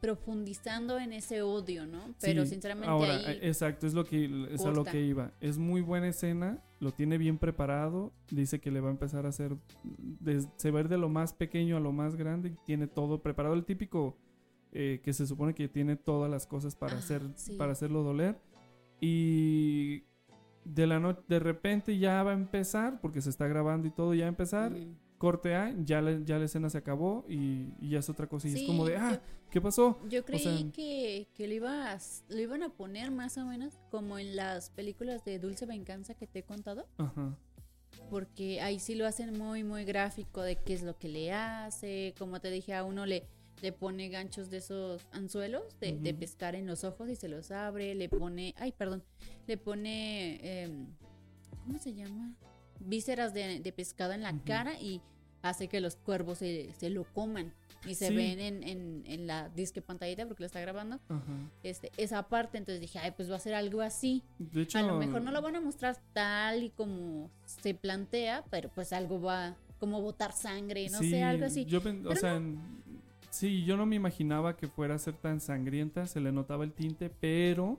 profundizando 0.00 0.98
en 0.98 1.12
ese 1.12 1.42
odio, 1.42 1.86
¿no? 1.86 2.14
Pero 2.20 2.44
Sí, 2.44 2.50
sinceramente 2.50 2.90
ahora, 2.90 3.16
ahí 3.16 3.38
eh, 3.42 3.48
exacto, 3.48 3.86
es 3.86 3.94
lo 3.94 4.04
que 4.04 4.46
es 4.50 4.64
a 4.64 4.70
lo 4.70 4.84
que 4.84 5.00
iba. 5.02 5.32
Es 5.40 5.58
muy 5.58 5.80
buena 5.80 6.08
escena, 6.08 6.62
lo 6.80 6.92
tiene 6.92 7.18
bien 7.18 7.38
preparado, 7.38 8.12
dice 8.30 8.60
que 8.60 8.70
le 8.70 8.80
va 8.80 8.88
a 8.88 8.92
empezar 8.92 9.26
a 9.26 9.30
hacer 9.30 9.56
des- 9.84 10.48
se 10.56 10.70
va 10.70 10.78
a 10.80 10.82
ir 10.82 10.88
de 10.88 10.98
lo 10.98 11.08
más 11.08 11.32
pequeño 11.32 11.76
a 11.76 11.80
lo 11.80 11.92
más 11.92 12.14
grande, 12.16 12.50
y 12.50 12.56
tiene 12.66 12.86
todo 12.86 13.22
preparado, 13.22 13.54
el 13.54 13.64
típico 13.64 14.16
eh, 14.72 15.00
que 15.02 15.12
se 15.12 15.26
supone 15.26 15.54
que 15.54 15.68
tiene 15.68 15.96
todas 15.96 16.30
las 16.30 16.46
cosas 16.46 16.76
para 16.76 16.94
Ah, 16.96 16.98
hacer 16.98 17.22
sí. 17.36 17.56
para 17.56 17.72
hacerlo 17.72 18.02
doler 18.02 18.38
y 19.00 20.04
de 20.64 20.86
la 20.86 20.98
noche 21.00 21.22
de 21.28 21.38
repente 21.38 21.96
ya 21.98 22.22
va 22.22 22.32
a 22.32 22.34
empezar 22.34 23.00
porque 23.00 23.22
se 23.22 23.30
está 23.30 23.46
grabando 23.46 23.86
y 23.88 23.90
todo 23.90 24.12
ya 24.14 24.24
va 24.24 24.26
a 24.26 24.28
empezar 24.30 24.72
mm, 24.72 24.96
corte 25.18 25.54
A 25.54 25.74
ya 25.84 26.00
la, 26.02 26.20
ya 26.24 26.38
la 26.38 26.44
escena 26.44 26.68
se 26.70 26.78
acabó 26.78 27.24
y, 27.28 27.72
y 27.80 27.90
ya 27.90 27.98
es 28.00 28.08
otra 28.10 28.26
cosa. 28.28 28.48
Y 28.48 28.54
es 28.54 28.62
como 28.62 28.84
de 28.84 28.96
ah 28.96 29.20
qué 29.50 29.60
pasó 29.60 29.98
Yo 30.08 30.24
creí 30.24 30.40
sea- 30.40 30.72
que, 30.72 31.28
que 31.34 31.46
lo, 31.48 31.54
ibas, 31.54 32.24
lo 32.28 32.38
iban 32.40 32.62
a 32.62 32.68
poner 32.68 33.10
más 33.10 33.38
o 33.38 33.46
menos 33.46 33.78
como 33.90 34.18
en 34.18 34.36
las 34.36 34.70
películas 34.70 35.24
de 35.24 35.38
Dulce 35.38 35.64
Venganza 35.66 36.14
que 36.14 36.26
te 36.26 36.40
he 36.40 36.42
contado, 36.42 36.86
ajá. 36.98 37.36
Porque 38.10 38.60
ahí 38.60 38.78
sí 38.78 38.94
lo 38.94 39.06
hacen 39.06 39.36
muy, 39.38 39.64
muy 39.64 39.84
gráfico 39.84 40.42
de 40.42 40.56
qué 40.56 40.74
es 40.74 40.82
lo 40.82 40.98
que 40.98 41.08
le 41.08 41.32
hace, 41.32 42.14
como 42.18 42.40
te 42.40 42.50
dije, 42.50 42.74
a 42.74 42.84
uno 42.84 43.06
le, 43.06 43.24
le 43.62 43.72
pone 43.72 44.08
ganchos 44.10 44.50
de 44.50 44.58
esos 44.58 45.06
anzuelos 45.12 45.62
de, 45.80 45.92
de 45.98 46.12
pescar 46.14 46.54
en 46.54 46.66
los 46.66 46.84
ojos 46.84 47.08
y 47.08 47.16
se 47.16 47.28
los 47.28 47.50
abre, 47.50 47.94
le 47.94 48.08
pone, 48.08 48.54
ay, 48.58 48.72
perdón, 48.72 49.02
le 49.46 49.56
pone, 49.56 50.62
em, 50.62 50.86
¿cómo 51.64 51.78
se 51.78 51.94
llama? 51.94 52.34
Vísceras 52.80 53.32
de, 53.34 53.60
de 53.60 53.72
pescado 53.72 54.12
en 54.12 54.22
la 54.22 54.34
cara 54.44 54.78
y 54.80 55.00
hace 55.42 55.68
que 55.68 55.80
los 55.80 55.96
cuervos 55.96 56.38
se, 56.38 56.72
se 56.78 56.90
lo 56.90 57.04
coman 57.04 57.52
y 57.86 57.94
se 57.94 58.08
Sí. 58.08 58.14
ven 58.16 58.40
en, 58.40 58.62
en, 58.64 59.04
en 59.06 59.26
la 59.28 59.48
disque 59.50 59.80
pantallita 59.80 60.26
porque 60.26 60.42
lo 60.42 60.46
está 60.46 60.60
grabando 60.60 60.98
ajá 61.08 61.22
este, 61.62 61.92
esa 61.98 62.26
parte, 62.28 62.58
entonces 62.58 62.80
dije, 62.80 62.98
ay, 62.98 63.12
pues 63.12 63.30
va 63.30 63.36
a 63.36 63.40
ser 63.40 63.54
algo 63.54 63.80
así. 63.80 64.24
de 64.38 64.62
hecho 64.62 64.78
A 64.78 64.82
lo 64.82 64.94
mejor 64.98 65.22
no 65.22 65.30
lo 65.30 65.40
van 65.42 65.54
a 65.56 65.60
mostrar 65.60 65.96
tal 66.12 66.64
y 66.64 66.70
como 66.70 67.30
se 67.44 67.74
plantea, 67.74 68.44
pero 68.50 68.70
pues 68.70 68.92
algo 68.92 69.20
va, 69.20 69.54
como 69.78 70.00
botar 70.00 70.32
sangre, 70.32 70.88
no 70.90 70.98
Sí, 70.98 71.10
sé, 71.10 71.22
algo 71.22 71.44
así. 71.46 71.64
Yo, 71.66 71.80
o 72.08 72.16
sea, 72.16 72.40
sí, 73.30 73.64
yo 73.64 73.76
no 73.76 73.86
me 73.86 73.94
imaginaba 73.96 74.56
que 74.56 74.66
fuera 74.66 74.94
a 74.94 74.98
ser 74.98 75.14
tan 75.14 75.40
sangrienta, 75.40 76.06
se 76.06 76.20
le 76.20 76.32
notaba 76.32 76.64
el 76.64 76.72
tinte, 76.72 77.08
pero 77.10 77.78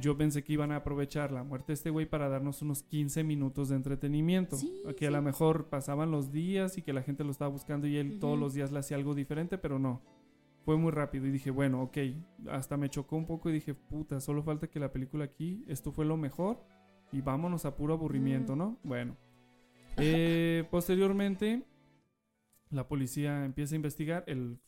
yo 0.00 0.16
pensé 0.16 0.42
que 0.42 0.54
iban 0.54 0.72
a 0.72 0.76
aprovechar 0.76 1.32
la 1.32 1.44
muerte 1.44 1.68
de 1.68 1.74
este 1.74 1.90
güey 1.90 2.06
para 2.06 2.28
darnos 2.28 2.62
unos 2.62 2.82
15 2.82 3.24
minutos 3.24 3.68
de 3.68 3.76
entretenimiento. 3.76 4.56
Sí, 4.56 4.82
que 4.96 5.06
a 5.06 5.10
lo 5.10 5.22
mejor 5.22 5.66
pasaban 5.66 6.10
los 6.10 6.32
días 6.32 6.78
y 6.78 6.82
que 6.82 6.92
la 6.92 7.02
gente 7.02 7.24
lo 7.24 7.30
estaba 7.30 7.50
buscando 7.50 7.86
y 7.86 7.96
él 7.96 8.18
todos 8.18 8.38
los 8.38 8.54
días 8.54 8.72
le 8.72 8.78
hacía 8.78 8.96
algo 8.96 9.14
diferente, 9.14 9.58
pero 9.58 9.78
no. 9.78 10.02
Fue 10.64 10.76
muy 10.76 10.92
rápido 10.92 11.26
y 11.26 11.30
dije, 11.30 11.50
bueno, 11.50 11.82
ok, 11.82 11.98
hasta 12.48 12.76
me 12.76 12.88
chocó 12.88 13.16
un 13.16 13.26
poco 13.26 13.50
y 13.50 13.52
dije, 13.52 13.74
puta, 13.74 14.20
solo 14.20 14.42
falta 14.42 14.68
que 14.68 14.78
la 14.78 14.92
película 14.92 15.24
aquí, 15.24 15.64
esto 15.66 15.90
fue 15.92 16.04
lo 16.04 16.16
mejor 16.16 16.64
y 17.10 17.20
vámonos 17.20 17.64
a 17.64 17.76
puro 17.76 17.94
aburrimiento. 17.94 18.56
¿no? 18.56 18.78
Bueno. 18.84 19.16
Eh, 19.96 20.64
posteriormente, 20.70 21.64
la 22.70 22.88
policía 22.88 23.44
empieza 23.44 23.74
a 23.74 23.76
investigar, 23.76 24.24
el 24.26 24.58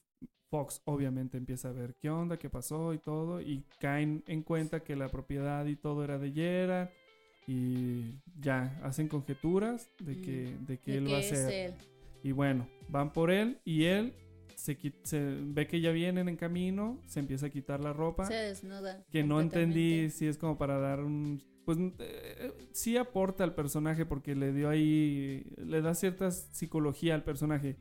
Fox 0.55 0.81
obviamente 0.85 1.37
empieza 1.37 1.71
a 1.71 1.73
ver 1.73 1.97
qué 1.97 2.11
onda, 2.11 2.37
qué 2.37 2.49
pasó 2.49 2.95
y 2.95 2.99
todo, 2.99 3.41
y 3.41 3.65
caen 3.81 4.23
en 4.29 4.45
cuenta 4.45 4.85
que 4.85 4.95
la 4.95 5.09
propiedad 5.09 5.67
y 5.67 5.75
todo 5.75 6.05
era 6.05 6.17
de 6.17 6.31
Gerard, 6.31 6.91
y 7.49 8.21
ya 8.39 8.79
hacen 8.85 9.09
conjeturas 9.09 9.91
de 9.99 10.21
que, 10.21 10.57
de 10.61 10.79
que 10.79 11.01
Mm. 11.01 11.05
De 11.05 11.11
él 11.11 11.13
va 11.13 11.19
a 11.19 11.23
ser. 11.23 11.53
él. 11.53 11.75
Y 12.23 12.31
bueno, 12.31 12.69
van 12.89 13.13
por 13.13 13.33
él 13.33 13.59
y 13.65 13.83
él 13.87 14.15
se, 14.55 14.77
ve 15.43 15.67
que 15.67 15.81
ya 15.81 15.91
vienen 15.91 16.29
en 16.29 16.37
camino, 16.37 17.01
se 17.09 17.19
empieza 17.19 17.47
a 17.47 17.51
quitar 17.51 17.81
la 17.81 17.93
ropa. 17.93 18.25
Se 18.25 18.35
desnuda. 18.35 19.05
que 19.11 19.25
no 19.25 19.41
entendí 19.41 20.09
si 20.11 20.29
es 20.29 20.39
como 20.39 20.57
para 20.57 20.79
dar 20.79 21.01
un... 21.01 21.43
Pues 21.65 21.79
eh, 21.99 22.53
sí 22.71 22.97
aporta 22.97 23.43
al 23.43 23.57
personaje 23.57 24.07
porque 24.07 24.37
le 24.37 24.53
dio 24.53 24.69
ahí... 24.69 25.45
Le 25.57 25.83
da 25.83 25.97
cierta 25.97 26.31
psicología 26.31 27.17
al 27.17 27.25
personaje. 27.25 27.77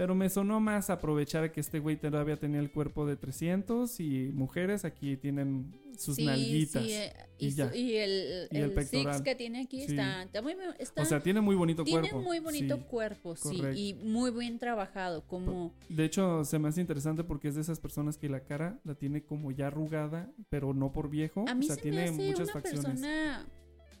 Pero 0.00 0.14
me 0.14 0.30
sonó 0.30 0.60
más 0.60 0.88
aprovechar 0.88 1.52
que 1.52 1.60
este 1.60 1.78
güey 1.78 1.94
todavía 1.98 2.38
tenía 2.38 2.58
el 2.58 2.70
cuerpo 2.72 3.04
de 3.04 3.16
300 3.16 4.00
y 4.00 4.30
mujeres 4.32 4.86
aquí 4.86 5.18
tienen 5.18 5.74
sus 5.98 6.16
Sí, 6.16 6.24
nalguitas. 6.24 6.82
sí, 6.82 6.92
eh, 6.94 7.12
y 7.38 7.46
y, 7.48 7.50
su- 7.52 7.60
y 7.74 7.96
el, 7.96 8.48
Y 8.50 8.56
el 8.56 8.72
el, 8.78 8.86
six 8.86 9.20
que 9.20 9.34
tiene 9.34 9.60
aquí 9.60 9.80
Sí. 9.84 9.90
está, 9.90 10.22
está 10.22 10.40
muy 10.40 10.54
está- 10.78 11.02
o 11.02 11.04
sea, 11.04 11.22
tiene 11.22 11.42
muy 11.42 11.54
bonito 11.54 11.84
tiene 11.84 12.08
cuerpo. 12.08 12.22
muy 12.22 12.38
bonito 12.38 12.76
sí. 12.78 12.82
cuerpo, 12.88 13.36
sí, 13.36 13.60
y 13.76 13.92
muy 13.92 14.30
bien 14.30 14.58
trabajado, 14.58 15.26
como 15.26 15.74
De 15.90 16.06
hecho, 16.06 16.46
se 16.46 16.58
me 16.58 16.68
hace 16.70 16.80
interesante 16.80 17.22
porque 17.22 17.48
es 17.48 17.56
de 17.56 17.60
esas 17.60 17.78
personas 17.78 18.16
que 18.16 18.30
la 18.30 18.40
cara 18.40 18.78
la 18.84 18.94
tiene 18.94 19.22
como 19.22 19.50
ya 19.50 19.66
arrugada, 19.66 20.32
pero 20.48 20.72
no 20.72 20.92
por 20.92 21.10
viejo. 21.10 21.44
A 21.46 21.54
mí 21.54 21.66
o 21.66 21.68
sea, 21.68 21.76
se 21.76 21.82
tiene 21.82 21.96
me 21.98 22.02
hace 22.04 22.26
muchas 22.30 22.48
una 22.48 22.52
facciones. 22.54 22.84
persona 22.86 23.46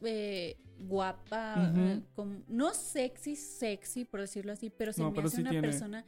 eh, 0.02 0.56
guapa, 0.78 1.72
como- 2.14 2.42
no 2.48 2.72
sexy, 2.74 3.36
sexy, 3.36 4.04
por 4.04 4.20
decirlo 4.20 4.52
así, 4.52 4.70
pero 4.70 4.92
se 4.92 5.02
No, 5.02 5.10
me 5.10 5.14
pero 5.16 5.26
hace 5.28 5.36
sí 5.36 5.42
una 5.42 5.50
tiene- 5.50 5.68
persona 5.68 6.06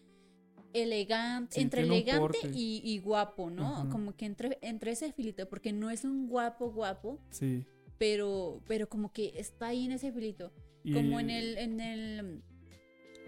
elegante, 0.73 1.57
Sí, 1.57 1.61
entre 1.61 1.83
elegante 1.83 2.39
y, 2.55 2.81
y 2.85 2.99
guapo, 2.99 3.51
¿no? 3.51 3.89
Como 3.91 4.17
que 4.17 4.25
entre, 4.25 4.59
entre 4.63 4.93
ese 4.93 5.13
filito, 5.13 5.47
porque 5.49 5.73
no 5.73 5.91
es 5.91 6.05
un 6.05 6.29
guapo 6.29 6.71
guapo, 6.73 7.19
Sí. 7.31 7.65
pero, 7.99 8.63
pero 8.67 8.89
como 8.89 9.13
que 9.13 9.33
está 9.37 9.69
ahí 9.69 9.85
en 9.85 9.93
ese 9.93 10.11
filito. 10.13 10.51
Y- 10.83 10.95
Como 10.95 11.21
en 11.21 11.29
el, 11.31 11.59
en 11.59 11.81
el 11.81 12.43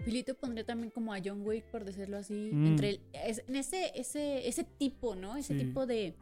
filito 0.03 0.35
pondré 0.35 0.63
también 0.63 0.89
como 0.89 1.13
a 1.13 1.19
John 1.23 1.41
Wick, 1.45 1.65
por 1.65 1.85
decirlo 1.85 2.17
así, 2.17 2.49
Mm. 2.51 2.65
entre 2.67 2.89
el- 2.89 3.01
es- 3.13 3.43
en 3.47 3.55
ese, 3.55 3.91
ese, 3.95 4.47
ese 4.47 4.63
tipo, 4.63 5.15
¿no? 5.15 5.37
Ese 5.37 5.53
Sí. 5.57 5.65
tipo 5.65 5.85
de, 5.85 6.15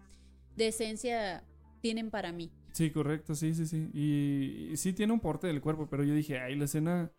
de 0.57 0.67
esencia 0.67 1.43
tienen 1.81 2.11
para 2.11 2.31
mí. 2.33 2.51
Sí, 2.73 2.89
correcto, 2.91 3.35
sí, 3.35 3.53
sí, 3.53 3.65
sí. 3.65 3.89
Y, 3.93 4.71
y 4.73 4.77
sí 4.77 4.91
tiene 4.93 5.13
un 5.13 5.19
porte 5.21 5.47
del 5.47 5.61
cuerpo, 5.61 5.87
pero 5.89 6.03
yo 6.03 6.13
dije, 6.13 6.39
ay, 6.39 6.55
la 6.55 6.65
escena 6.65 7.11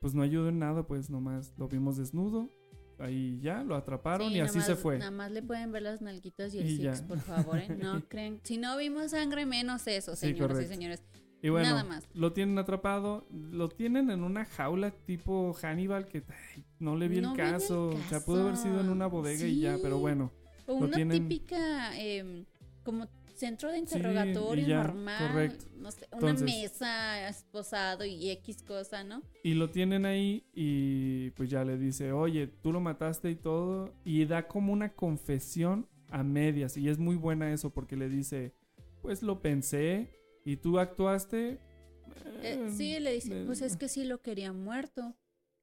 pues 0.00 0.14
no 0.14 0.22
ayudó 0.22 0.48
en 0.48 0.58
nada, 0.58 0.86
pues 0.86 1.08
nomás 1.10 1.54
lo 1.56 1.68
vimos 1.68 1.96
desnudo, 1.96 2.50
ahí 2.98 3.38
ya, 3.40 3.62
lo 3.62 3.74
atraparon 3.74 4.28
Sí, 4.30 4.36
y 4.36 4.40
así 4.40 4.60
se 4.60 4.74
fue. 4.76 4.98
Nada 4.98 5.10
más 5.10 5.30
le 5.30 5.42
pueden 5.42 5.72
ver 5.72 5.82
las 5.82 6.02
nalguitas 6.02 6.52
y 6.54 6.58
el 6.58 6.68
Y 6.70 6.78
ya. 6.78 6.94
six, 6.94 7.06
por 7.06 7.20
favor, 7.20 7.58
¿eh? 7.58 7.68
No 7.80 8.02
creen. 8.08 8.40
Si 8.42 8.58
no 8.58 8.76
vimos 8.76 9.12
sangre, 9.12 9.46
menos 9.46 9.86
eso, 9.86 10.16
Sí, 10.16 10.26
señoras 10.26 10.38
y 10.38 10.52
correcto. 10.54 10.72
señores. 10.74 11.02
Y 11.42 11.50
bueno, 11.50 11.68
nada 11.68 11.84
más. 11.84 12.08
lo 12.14 12.32
tienen 12.32 12.58
atrapado, 12.58 13.26
lo 13.30 13.68
tienen 13.68 14.10
en 14.10 14.24
una 14.24 14.46
jaula 14.46 14.90
tipo 14.90 15.52
Hannibal 15.52 16.06
que 16.06 16.24
ay, 16.56 16.64
no 16.78 16.96
le 16.96 17.08
vi 17.08 17.20
No 17.20 17.32
el 17.32 17.36
caso, 17.36 17.88
o 17.90 18.02
sea, 18.08 18.20
pudo 18.20 18.42
haber 18.44 18.56
sido 18.56 18.80
en 18.80 18.88
una 18.88 19.06
bodega 19.06 19.46
y 19.46 19.60
ya, 19.60 19.74
Sí. 19.76 19.80
pero 19.82 19.98
bueno. 19.98 20.32
O 20.66 20.74
una 20.76 20.96
tienen- 20.96 21.28
típica, 21.28 21.98
em, 21.98 22.46
como 22.82 23.06
centro 23.34 23.70
de 23.72 23.78
interrogatorio 23.78 24.66
ya, 24.66 24.82
normal. 24.84 25.28
correcto. 25.28 25.66
No 25.76 25.90
sé, 25.90 26.06
Entonces- 26.12 26.42
una 26.42 26.62
mesa 26.62 27.28
esposado 27.28 28.04
y 28.04 28.30
X 28.30 28.62
cosa, 28.62 29.04
¿no? 29.04 29.22
Y 29.42 29.54
lo 29.54 29.70
tienen 29.70 30.06
ahí 30.06 30.46
y 30.54 31.30
pues 31.30 31.50
ya 31.50 31.64
le 31.64 31.76
dice, 31.78 32.12
oye, 32.12 32.46
tú 32.46 32.72
lo 32.72 32.80
mataste 32.80 33.30
y 33.30 33.36
todo. 33.36 33.92
Y 34.04 34.24
da 34.24 34.46
como 34.48 34.72
una 34.72 34.94
confesión 34.94 35.88
a 36.10 36.22
medias. 36.22 36.76
Y 36.76 36.88
es 36.88 36.98
muy 36.98 37.16
buena 37.16 37.52
eso 37.52 37.70
porque 37.70 37.96
le 37.96 38.08
dice, 38.08 38.54
pues 39.02 39.22
lo 39.22 39.40
pensé 39.42 40.08
y 40.44 40.56
tú 40.56 40.78
actuaste. 40.78 41.52
Eh, 41.52 41.58
eh, 42.42 42.70
sí, 42.76 42.98
le 43.00 43.12
dice, 43.12 43.42
eh, 43.42 43.44
pues 43.46 43.62
es 43.62 43.76
que 43.76 43.88
sí 43.88 44.04
lo 44.04 44.20
quería 44.22 44.52
muerto. 44.52 45.16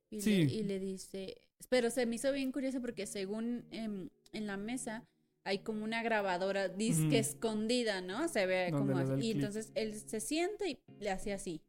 Y, 0.10 0.20
Sí. 0.22 0.46
le, 0.46 0.54
y 0.54 0.64
le 0.64 0.80
dice, 0.80 1.42
pero 1.70 1.90
se 1.90 2.06
me 2.06 2.16
hizo 2.16 2.32
bien 2.34 2.52
curioso 2.52 2.82
porque 2.82 3.06
según 3.08 3.64
em, 3.72 4.10
en 4.34 4.46
la 4.48 4.58
mesa 4.58 5.08
hay 5.44 5.60
como 5.60 5.84
una 5.84 6.04
grabadora 6.04 6.68
disque 6.70 7.20
escondida, 7.20 8.02
¿no? 8.02 8.28
Se 8.28 8.46
ve 8.46 8.70
Donde 8.72 8.94
como 8.94 9.14
así. 9.14 9.26
Y 9.28 9.32
entonces 9.32 9.72
él 9.76 9.96
se 9.96 10.20
siente 10.20 10.70
y 10.70 10.80
le 11.00 11.10
hace 11.10 11.34
así. 11.34 11.62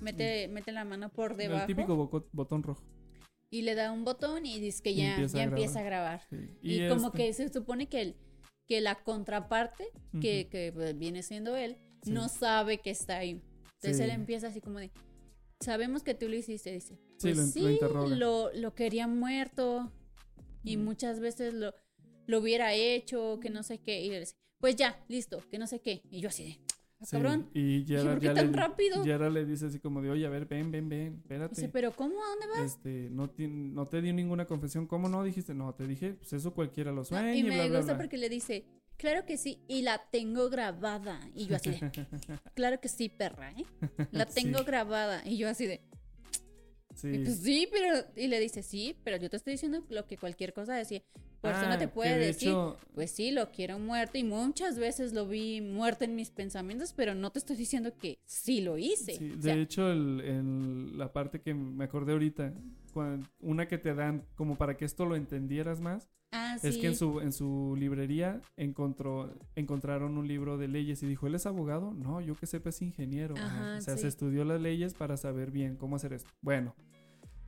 Mete, 0.00 0.46
mete 0.48 0.70
la 0.72 0.84
mano 0.84 1.10
por 1.10 1.36
debajo 1.36 1.62
El 1.62 1.66
típico 1.74 1.96
botón 2.32 2.62
rojo. 2.62 2.82
y 3.50 3.62
le 3.62 3.74
da 3.74 3.90
un 3.90 4.04
botón 4.04 4.46
y 4.46 4.60
dice 4.60 4.82
que 4.82 4.94
ya, 4.94 5.12
empieza 5.14 5.36
ya 5.38 5.42
a 5.42 5.46
empieza 5.46 5.80
a 5.80 5.82
grabar. 5.82 6.22
Sí. 6.30 6.36
Y, 6.62 6.88
como 6.88 7.06
este- 7.08 7.18
que 7.18 7.32
se 7.32 7.52
supone 7.52 7.88
que, 7.88 8.00
el, 8.02 8.16
que 8.68 8.80
la 8.80 8.94
contraparte, 9.02 9.88
que, 10.20 10.48
que 10.48 10.70
pues, 10.72 10.96
viene 10.96 11.22
siendo 11.22 11.56
él, 11.56 11.76
Sí. 12.02 12.12
no 12.12 12.28
sabe 12.28 12.78
que 12.78 12.90
está 12.90 13.18
ahí. 13.18 13.42
Entonces 13.80 13.98
él 14.00 14.10
empieza 14.10 14.46
así 14.48 14.60
como 14.60 14.78
de, 14.78 14.92
sabemos 15.60 16.04
que 16.04 16.14
tú 16.14 16.28
lo 16.28 16.36
hiciste, 16.36 16.70
dice. 16.72 16.94
Sí, 17.16 17.32
Pues 17.32 17.36
lo- 17.36 17.46
sí, 17.46 17.60
lo 17.62 17.70
interroga. 17.70 18.14
lo, 18.16 18.52
lo 18.52 18.74
quería 18.76 19.08
muerto, 19.08 19.90
y 20.62 20.76
Mm. 20.76 20.84
muchas 20.84 21.18
veces 21.18 21.54
lo, 21.54 21.74
lo 22.28 22.38
hubiera 22.38 22.72
hecho, 22.74 23.40
que 23.40 23.50
no 23.50 23.62
sé 23.64 23.78
qué, 23.78 24.00
y 24.00 24.10
le 24.10 24.20
dice, 24.20 24.36
pues 24.58 24.76
ya, 24.76 25.04
listo, 25.08 25.42
que 25.50 25.58
no 25.58 25.66
sé 25.66 25.80
qué. 25.80 26.02
Y 26.10 26.20
yo 26.20 26.28
así 26.28 26.44
de, 26.44 26.58
"Ah, 27.00 27.04
Sí, 27.06 27.10
cabrón. 27.12 27.48
Y 27.54 27.84
Yara, 27.84 28.10
¿por 28.12 28.20
qué 28.20 28.26
ya 28.26 28.34
tan 28.34 28.52
le, 28.52 28.56
rápido? 28.58 29.04
Yara 29.04 29.30
le 29.30 29.44
dice 29.44 29.66
así 29.66 29.78
como 29.80 30.02
de, 30.02 30.10
oye, 30.10 30.26
a 30.26 30.28
ver, 30.28 30.46
ven, 30.46 30.70
ven, 30.70 30.88
ven, 30.88 31.14
espérate. 31.22 31.54
Dice, 31.54 31.68
pero 31.68 31.90
¿cómo? 31.96 32.16
¿A 32.22 32.28
dónde 32.28 32.46
vas? 32.48 32.72
Este, 32.72 33.08
no, 33.10 33.30
ti- 33.30 33.48
no 33.48 33.86
te 33.86 34.02
di 34.02 34.12
ninguna 34.12 34.46
confesión. 34.46 34.86
¿Cómo 34.86 35.08
no? 35.08 35.24
Dijiste, 35.24 35.54
no, 35.54 35.74
te 35.74 35.86
dije, 35.86 36.14
pues 36.14 36.32
eso 36.34 36.52
cualquiera 36.54 36.92
lo 36.92 37.04
sueña 37.04 37.34
y 37.34 37.40
y 37.40 37.42
me 37.44 37.66
bla, 37.68 37.78
gusta 37.78 37.94
bla. 37.94 37.98
porque 38.02 38.18
le 38.18 38.28
dice, 38.28 38.64
claro 38.98 39.24
que 39.24 39.36
sí, 39.38 39.62
y 39.68 39.82
la 39.82 40.02
tengo 40.10 40.50
grabada. 40.50 41.20
Y 41.34 41.46
yo 41.46 41.56
así 41.56 41.70
de, 41.70 41.78
claro 42.54 42.80
que 42.80 42.88
sí, 42.88 43.08
perra, 43.08 43.52
¿eh? 43.52 43.64
La 44.10 44.26
tengo 44.56 44.58
Sí. 44.58 44.64
grabada. 44.64 45.22
Y 45.24 45.38
yo 45.38 45.48
así 45.48 45.66
de, 45.66 45.80
Sí. 46.94 47.12
pues 47.24 47.38
sí, 47.38 47.68
pero. 47.70 48.04
Y 48.16 48.26
le 48.26 48.40
dice, 48.40 48.62
sí, 48.62 48.96
pero 49.04 49.16
yo 49.18 49.30
te 49.30 49.36
estoy 49.36 49.52
diciendo 49.52 49.84
lo 49.88 50.06
que 50.06 50.16
cualquier 50.18 50.52
cosa 50.52 50.74
decía. 50.74 51.02
Persona 51.40 51.74
Ah, 51.74 51.78
te 51.78 51.84
que 51.86 51.92
puede 51.92 52.18
de 52.18 52.26
decir, 52.26 52.48
hecho- 52.48 52.76
pues 52.94 53.12
sí, 53.12 53.30
lo 53.30 53.50
quiero 53.52 53.78
muerto. 53.78 54.18
Y 54.18 54.24
muchas 54.24 54.78
veces 54.78 55.12
lo 55.12 55.26
vi 55.28 55.60
muerto 55.60 56.04
en 56.04 56.16
mis 56.16 56.30
pensamientos, 56.30 56.92
pero 56.92 57.14
no 57.14 57.30
te 57.30 57.38
estoy 57.38 57.56
diciendo 57.56 57.92
que 57.96 58.18
sí 58.24 58.60
lo 58.60 58.76
hice. 58.76 59.14
Sí, 59.14 59.30
O 59.32 59.36
de 59.36 59.42
sea, 59.42 59.54
hecho, 59.54 59.90
el, 59.92 60.20
el- 60.20 60.98
la 60.98 61.12
parte 61.12 61.40
que 61.40 61.54
me 61.54 61.84
acordé 61.84 62.12
ahorita, 62.12 62.52
una 63.40 63.68
que 63.68 63.78
te 63.78 63.94
dan 63.94 64.24
como 64.34 64.56
para 64.56 64.76
que 64.76 64.84
esto 64.84 65.06
lo 65.06 65.14
entendieras 65.14 65.80
más, 65.80 66.08
ah, 66.32 66.56
es 66.60 66.74
sí. 66.74 66.80
que 66.80 66.88
en 66.88 66.96
su, 66.96 67.20
en 67.20 67.32
su 67.32 67.76
librería 67.78 68.40
encontró, 68.56 69.32
encontraron 69.54 70.18
un 70.18 70.26
libro 70.26 70.58
de 70.58 70.66
leyes 70.66 71.02
y 71.04 71.06
dijo, 71.06 71.28
¿él 71.28 71.36
es 71.36 71.46
abogado? 71.46 71.94
No, 71.94 72.20
yo 72.20 72.34
que 72.34 72.46
sepa 72.46 72.70
es 72.70 72.82
ingeniero. 72.82 73.36
Ah, 73.38 73.44
Ajá, 73.46 73.76
o 73.78 73.80
sea, 73.80 73.94
sí. 73.94 74.02
se 74.02 74.08
estudió 74.08 74.44
las 74.44 74.60
leyes 74.60 74.94
para 74.94 75.16
saber 75.16 75.52
bien 75.52 75.76
cómo 75.76 75.94
hacer 75.94 76.12
esto. 76.14 76.28
Bueno, 76.40 76.74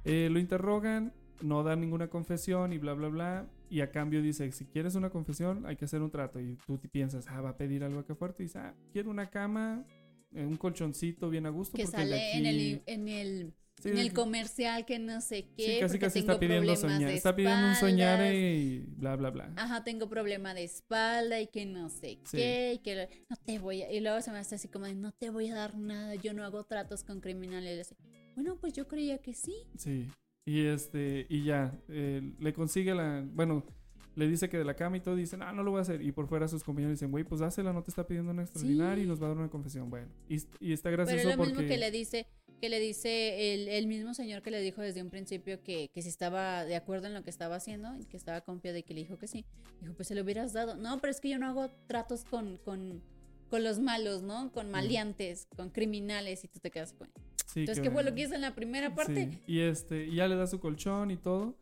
eh, 0.05 0.29
lo 0.31 0.38
interrogan, 0.38 1.12
no 1.42 1.64
da 1.64 1.74
ninguna 1.74 2.07
confesión 2.09 2.72
y 2.72 2.79
bla, 2.79 2.92
bla, 2.94 3.09
bla. 3.09 3.46
Y 3.70 3.80
a 3.83 3.90
cambio 3.90 4.20
dice, 4.20 4.50
si 4.52 4.66
quieres 4.66 4.96
una 4.96 5.09
confesión, 5.11 5.64
hay 5.64 5.76
que 5.76 5.85
hacer 5.87 6.02
un 6.02 6.11
trato. 6.11 6.40
Y 6.40 6.56
tú 6.66 6.78
piensas, 6.90 7.26
ah, 7.28 7.40
va 7.40 7.50
a 7.50 7.56
pedir 7.56 7.85
algo 7.85 8.00
acá 8.00 8.14
fuerte. 8.16 8.42
Y 8.42 8.46
dice, 8.46 8.59
ah, 8.59 8.74
quiero 8.92 9.11
una 9.11 9.30
cama, 9.30 9.87
eh, 10.33 10.44
un 10.44 10.56
colchoncito 10.56 11.30
bien 11.30 11.46
a 11.46 11.50
gusto. 11.50 11.76
que 11.76 11.85
porque 11.85 11.96
sale 11.96 12.33
en 12.37 12.46
aquí- 12.46 12.70
el, 12.72 12.83
en 12.87 13.09
el, 13.09 13.54
Sí, 13.80 13.88
en 13.88 13.96
el 13.98 14.12
comercial 14.12 14.85
que 14.85 14.98
no 14.98 15.22
sé 15.22 15.48
qué. 15.56 15.74
Sí, 15.74 15.80
casi 15.80 15.98
casi 15.98 16.18
está 16.18 16.38
pidiendo 16.38 16.76
soñar. 16.76 17.11
Está 17.12 17.35
pidiendo 17.35 17.68
un 17.68 17.74
soñar 17.76 18.35
y 18.35 18.80
bla, 18.96 19.16
bla, 19.16 19.30
bla. 19.30 19.52
Ajá, 19.56 19.83
tengo 19.85 20.06
problema 20.09 20.52
de 20.52 20.64
espalda 20.64 21.40
y 21.40 21.46
que 21.46 21.64
no 21.64 21.88
sé 21.88 22.18
Sí. 22.24 22.37
qué, 22.37 22.72
y 22.74 22.78
que 22.80 23.09
no 23.30 23.37
te 23.37 23.59
voy 23.59 23.80
a... 23.83 23.90
Y 23.90 24.00
luego 24.00 24.20
se 24.20 24.33
me 24.33 24.38
hace 24.38 24.56
así 24.56 24.68
como 24.68 24.85
de, 24.85 24.94
no 24.94 25.12
te 25.12 25.30
voy 25.30 25.48
a 25.48 25.54
dar 25.54 25.78
nada, 25.78 26.14
yo 26.16 26.35
no 26.35 26.44
hago 26.44 26.64
tratos 26.64 27.04
con 27.04 27.20
criminales. 27.20 27.94
Bueno, 28.35 28.59
pues 28.61 28.74
yo 28.74 28.87
creía 28.87 29.16
que 29.18 29.33
sí. 29.33 29.54
Sí. 29.78 30.09
Y 30.46 30.66
este, 30.66 31.26
y 31.29 31.44
ya, 31.44 31.79
eh, 31.88 32.33
le 32.38 32.53
consigue 32.53 32.94
la, 32.94 33.24
bueno, 33.33 33.64
le 34.16 34.26
dice 34.26 34.48
que 34.48 34.59
de 34.59 34.64
la 34.64 34.74
cama 34.74 34.96
y 34.96 35.00
todo, 35.00 35.14
dicen, 35.14 35.42
ah, 35.42 35.53
no 35.53 35.62
lo 35.62 35.70
voy 35.70 35.79
a 35.79 35.83
hacer. 35.83 36.03
Y 36.03 36.12
por 36.12 36.26
fuera 36.26 36.48
sus 36.48 36.64
compañeros 36.64 36.96
dicen, 36.96 37.11
güey, 37.11 37.24
pues 37.24 37.40
dásela, 37.40 37.72
no 37.72 37.83
te 37.83 37.90
está 37.90 38.07
pidiendo 38.07 38.33
una 38.33 38.42
extraordinaria 38.42 39.05
y 39.05 39.07
nos 39.07 39.20
va 39.20 39.26
a 39.26 39.29
dar 39.29 39.38
una 39.38 39.48
confesión. 39.48 39.88
Bueno, 39.90 40.09
y, 40.29 40.37
y 40.59 40.72
está 40.72 40.90
Pero 40.90 41.05
gracioso 41.05 41.29
es 41.31 41.37
lo 41.37 41.37
porque... 41.37 41.53
mismo 41.53 41.68
que 41.68 41.79
le 41.79 41.90
dice, 41.90 42.26
que 42.61 42.68
le 42.68 42.81
dice 42.81 43.55
el, 43.55 43.68
el 43.68 43.87
mismo 43.87 44.12
señor 44.12 44.42
que 44.42 44.50
le 44.50 44.61
dijo 44.61 44.83
desde 44.83 45.03
un 45.03 45.11
principio 45.11 45.62
que, 45.62 45.90
que 45.94 46.03
si 46.03 46.09
estaba 46.09 46.64
de 46.64 46.76
acuerdo 46.76 47.07
en 47.07 47.14
lo 47.14 47.22
que 47.22 47.31
estaba 47.31 47.57
haciendo 47.57 47.96
y 47.98 48.05
que 48.05 48.16
estaba 48.16 48.40
confiado 48.40 48.76
y 48.79 48.83
que 48.83 48.94
le 48.94 49.00
dijo 49.00 49.16
que 49.18 49.29
sí. 49.29 49.44
Dijo, 49.81 49.94
pues 49.94 50.09
se 50.09 50.14
lo 50.14 50.22
hubieras 50.22 50.53
dado. 50.53 50.74
No, 50.74 50.98
pero 51.00 51.11
es 51.12 51.20
que 51.20 51.29
yo 51.29 51.38
no 51.38 51.46
hago 51.46 51.68
tratos 51.87 52.24
con, 52.24 52.57
con, 52.59 53.03
con 53.48 53.62
los 53.62 53.79
malos, 53.79 54.22
¿no? 54.22 54.53
Con 54.53 54.70
maleantes, 54.70 55.46
con 55.57 55.70
criminales 55.70 56.44
y 56.44 56.48
tú 56.48 56.59
te 56.59 56.70
quedas 56.70 56.92
con... 56.92 57.09
Sí, 57.53 57.61
Entonces, 57.61 57.83
¿qué 57.83 57.91
fue 57.91 58.05
lo 58.05 58.15
que 58.15 58.23
hizo 58.23 58.35
en 58.35 58.43
la 58.43 58.55
primera 58.55 58.95
parte? 58.95 59.29
Sí, 59.31 59.39
Y 59.47 59.61
este, 59.61 60.07
y 60.07 60.15
ya 60.17 60.29
le 60.29 60.37
da 60.37 60.47
su 60.47 60.61
colchón 60.61 61.11
y 61.11 61.17
todo. 61.17 61.57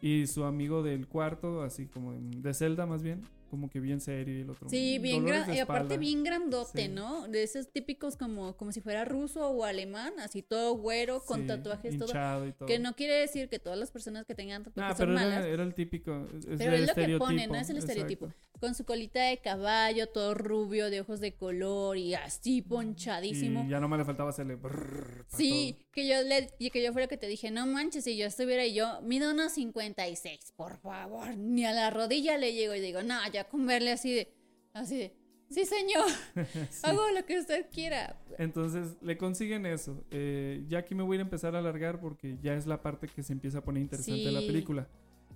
Y 0.00 0.26
su 0.26 0.44
amigo 0.44 0.82
del 0.82 1.06
cuarto, 1.06 1.62
así 1.62 1.86
como 1.86 2.12
de, 2.12 2.18
de 2.20 2.54
celda 2.54 2.86
más 2.86 3.02
bien, 3.02 3.22
como 3.52 3.68
que 3.68 3.80
bien 3.80 4.00
serio 4.00 4.38
y 4.38 4.40
el 4.40 4.48
otro. 4.48 4.66
Sí, 4.70 4.98
bien 4.98 5.26
gran- 5.26 5.52
y 5.54 5.58
aparte 5.58 5.98
bien 5.98 6.24
grandote, 6.24 6.84
Sí. 6.84 6.88
¿no? 6.88 7.28
De 7.28 7.42
esos 7.42 7.68
típicos 7.70 8.16
como, 8.16 8.56
como 8.56 8.72
si 8.72 8.80
fuera 8.80 9.04
ruso 9.04 9.46
o 9.50 9.64
alemán, 9.64 10.14
así 10.20 10.40
todo 10.40 10.74
güero, 10.76 11.20
con 11.22 11.46
tatuajes, 11.46 11.98
todo. 11.98 12.46
y 12.46 12.52
todo. 12.54 12.66
Que 12.66 12.78
no 12.78 12.96
quiere 12.96 13.12
decir 13.14 13.50
que 13.50 13.58
todas 13.58 13.78
las 13.78 13.90
personas 13.90 14.24
que 14.24 14.34
tengan 14.34 14.64
tatuajes 14.64 14.94
Ah, 14.94 14.96
son 14.96 15.06
pero 15.08 15.18
era, 15.20 15.28
malas. 15.28 15.44
era 15.46 15.62
el 15.64 15.74
típico. 15.74 16.26
Es, 16.38 16.46
Pero 16.56 16.72
el 16.74 16.84
es 16.84 16.88
lo 16.88 16.94
que 16.94 17.18
pone, 17.18 17.46
¿no? 17.46 17.56
Es 17.56 17.68
el 17.68 17.76
estereotipo. 17.76 18.24
exacto. 18.28 18.48
Con 18.58 18.74
su 18.74 18.84
colita 18.86 19.20
de 19.24 19.36
caballo, 19.38 20.06
todo 20.08 20.32
rubio, 20.34 20.88
de 20.88 21.00
ojos 21.00 21.20
de 21.20 21.34
color 21.34 21.98
y 21.98 22.14
así 22.14 22.62
ponchadísimo. 22.62 23.64
Y 23.66 23.68
ya 23.70 23.80
no 23.80 23.88
me 23.88 23.98
le 23.98 24.04
faltaba 24.06 24.30
hacerle. 24.30 24.54
brrr 24.54 25.26
Sí, 25.28 25.76
que 25.92 26.06
yo 26.06 26.22
le 26.22 26.50
y 26.58 26.70
que 26.70 26.82
yo 26.82 26.92
fue 26.92 27.02
lo 27.02 27.08
que 27.08 27.16
te 27.16 27.26
dije, 27.26 27.50
no 27.50 27.66
manches, 27.66 28.04
si 28.04 28.16
yo 28.16 28.24
estuviera 28.26 28.64
y 28.64 28.72
yo 28.72 29.00
mido 29.02 29.32
unos 29.32 29.52
56, 29.52 30.52
por 30.56 30.78
favor, 30.78 31.36
ni 31.36 31.64
a 31.64 31.72
la 31.72 31.90
rodilla 31.90 32.38
le 32.38 32.52
llego 32.54 32.74
y 32.74 32.80
digo, 32.80 33.02
no, 33.02 33.18
ya 33.32 33.41
con 33.44 33.66
verle 33.66 33.92
así 33.92 34.12
de, 34.12 34.32
así 34.72 34.96
de, 34.98 35.14
sí 35.50 35.64
señor, 35.64 36.06
Sí. 36.70 36.80
hago 36.84 37.02
lo 37.14 37.24
que 37.26 37.38
usted 37.38 37.66
quiera. 37.72 38.20
Entonces 38.38 38.96
le 39.02 39.16
consiguen 39.16 39.66
eso. 39.66 40.04
Eh, 40.10 40.64
ya 40.68 40.78
aquí 40.78 40.94
me 40.94 41.02
voy 41.02 41.18
a 41.18 41.22
empezar 41.22 41.54
a 41.54 41.58
alargar 41.58 42.00
porque 42.00 42.38
ya 42.42 42.54
es 42.54 42.66
la 42.66 42.80
parte 42.82 43.08
que 43.08 43.22
se 43.22 43.32
empieza 43.32 43.58
a 43.58 43.64
poner 43.64 43.82
interesante 43.82 44.30
la 44.32 44.40
película. 44.40 44.88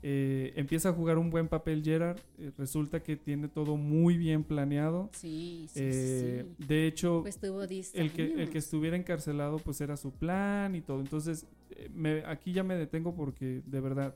Eh, 0.03 0.53
empieza 0.57 0.91
a 0.91 0.93
jugar 0.93 1.17
un 1.19 1.31
buen 1.31 1.49
papel 1.49 1.83
Gerard. 1.83 2.19
eh, 2.39 2.53
resulta 2.59 3.03
que 3.03 3.17
tiene 3.17 3.49
todo 3.49 3.77
muy 3.77 4.17
bien 4.19 4.45
planeado. 4.45 5.09
Sí, 5.15 5.67
sí, 5.73 5.81
Eh, 5.83 6.45
sí. 6.59 6.65
De 6.67 6.87
hecho, 6.87 7.21
Pues 7.23 7.39
tuvo 7.41 7.67
10 7.67 7.95
el 7.95 8.13
que, 8.13 8.25
el 8.35 8.51
que 8.51 8.59
estuviera 8.59 8.97
encarcelado 8.97 9.57
pues 9.59 9.81
era 9.81 9.97
su 9.97 10.13
plan 10.13 10.75
y 10.75 10.83
todo. 10.83 11.01
Entonces 11.01 11.47
me- 11.95 12.23
aquí 12.27 12.53
ya 12.53 12.63
me 12.63 12.75
detengo 12.77 13.15
porque 13.17 13.63
de 13.67 13.81
verdad 13.81 14.15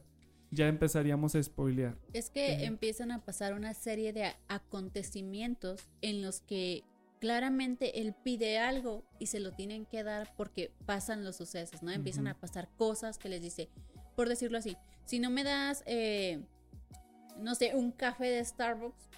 ya 0.50 0.68
empezaríamos 0.68 1.34
a 1.34 1.42
spoilear. 1.42 1.96
Es 2.12 2.30
que 2.30 2.64
empiezan 2.64 3.12
a 3.12 3.24
pasar 3.24 3.54
una 3.54 3.74
serie 3.74 4.12
de 4.12 4.32
acontecimientos 4.48 5.88
en 6.02 6.22
los 6.22 6.40
que 6.40 6.84
claramente 7.20 8.00
él 8.00 8.14
pide 8.24 8.58
algo 8.58 9.04
y 9.18 9.26
se 9.26 9.40
lo 9.40 9.52
tienen 9.52 9.84
que 9.86 10.02
dar 10.02 10.32
porque 10.36 10.72
pasan 10.86 11.24
los 11.24 11.36
sucesos, 11.36 11.82
¿no? 11.82 11.90
Empiezan 11.90 12.26
a 12.26 12.34
pasar 12.34 12.68
cosas 12.76 13.18
que 13.18 13.28
les 13.28 13.42
dice, 13.42 13.68
por 14.16 14.28
decirlo 14.28 14.58
así, 14.58 14.76
si 15.04 15.18
no 15.18 15.30
me 15.30 15.44
das, 15.44 15.82
eh, 15.86 16.40
no 17.38 17.54
sé, 17.54 17.74
un 17.74 17.92
café 17.92 18.26
de 18.26 18.44
Starbucks, 18.44 19.08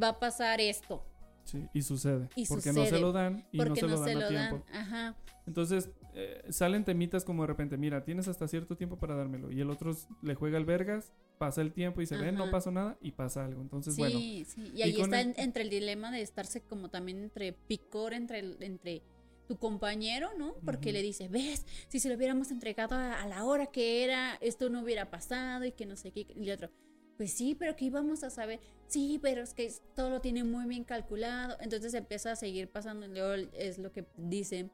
va 0.00 0.08
a 0.08 0.18
pasar 0.18 0.60
esto. 0.60 1.04
Sí, 1.44 1.66
y 1.74 1.82
sucede. 1.82 2.28
Y 2.36 2.46
porque 2.46 2.72
no 2.72 2.86
se 2.86 3.00
lo 3.00 3.12
dan 3.12 3.44
y 3.50 3.58
no 3.58 3.74
se 3.74 3.82
no 3.82 3.88
lo 3.88 4.00
dan 4.00 4.08
se 4.08 4.12
a 4.12 4.20
lo 4.20 4.28
tiempo. 4.28 4.64
dan. 4.72 4.76
Ajá. 4.80 5.16
Entonces 5.46 5.90
eh, 6.14 6.42
salen 6.50 6.84
temitas 6.84 7.24
como 7.24 7.42
de 7.42 7.46
repente, 7.48 7.76
mira, 7.76 8.04
tienes 8.04 8.28
hasta 8.28 8.46
cierto 8.48 8.76
tiempo 8.76 8.98
para 8.98 9.14
dármelo. 9.14 9.50
Y 9.50 9.60
el 9.60 9.70
otro 9.70 9.96
le 10.22 10.34
juega 10.34 10.58
al 10.58 10.64
vergas, 10.64 11.12
pasa 11.38 11.62
el 11.62 11.72
tiempo 11.72 12.00
y 12.02 12.06
se 12.06 12.16
ven, 12.16 12.34
no 12.34 12.50
pasó 12.50 12.70
nada 12.70 12.98
y 13.00 13.12
pasa 13.12 13.44
algo. 13.44 13.62
Entonces, 13.62 13.94
Sí, 13.94 14.00
bueno. 14.00 14.18
sí. 14.18 14.46
Y 14.74 14.78
y 14.78 14.82
ahí 14.82 15.00
está 15.00 15.20
el- 15.20 15.34
entre 15.36 15.62
el 15.62 15.70
dilema 15.70 16.10
de 16.10 16.20
estarse 16.22 16.60
como 16.60 16.90
también 16.90 17.18
entre 17.22 17.52
picor 17.52 18.12
entre, 18.14 18.40
el- 18.40 18.56
entre 18.62 19.02
tu 19.48 19.56
compañero, 19.58 20.30
¿no? 20.38 20.54
Porque 20.64 20.92
le 20.92 21.02
dice, 21.02 21.28
ves, 21.28 21.66
si 21.88 21.98
se 21.98 22.08
lo 22.08 22.14
hubiéramos 22.16 22.50
entregado 22.50 22.94
a, 22.94 23.20
a 23.22 23.26
la 23.26 23.44
hora 23.44 23.66
que 23.66 24.04
era, 24.04 24.36
esto 24.40 24.70
no 24.70 24.82
hubiera 24.82 25.10
pasado 25.10 25.64
y 25.64 25.72
que 25.72 25.84
no 25.86 25.96
sé 25.96 26.12
qué. 26.12 26.26
Y 26.36 26.48
el 26.48 26.52
otro, 26.52 26.70
pues 27.16 27.32
sí, 27.32 27.54
pero 27.54 27.74
que 27.76 27.86
íbamos 27.86 28.22
a 28.22 28.30
saber. 28.30 28.60
Sí, 28.86 29.18
pero 29.22 29.42
es 29.42 29.52
que 29.54 29.70
todo 29.96 30.10
lo 30.10 30.20
tiene 30.20 30.44
muy 30.44 30.66
bien 30.66 30.84
calculado. 30.84 31.56
Entonces 31.60 31.92
empieza 31.94 32.32
a 32.32 32.36
seguir 32.36 32.68
pasando. 32.70 33.06
es 33.52 33.78
lo 33.78 33.90
que 33.92 34.06
dice, 34.16 34.70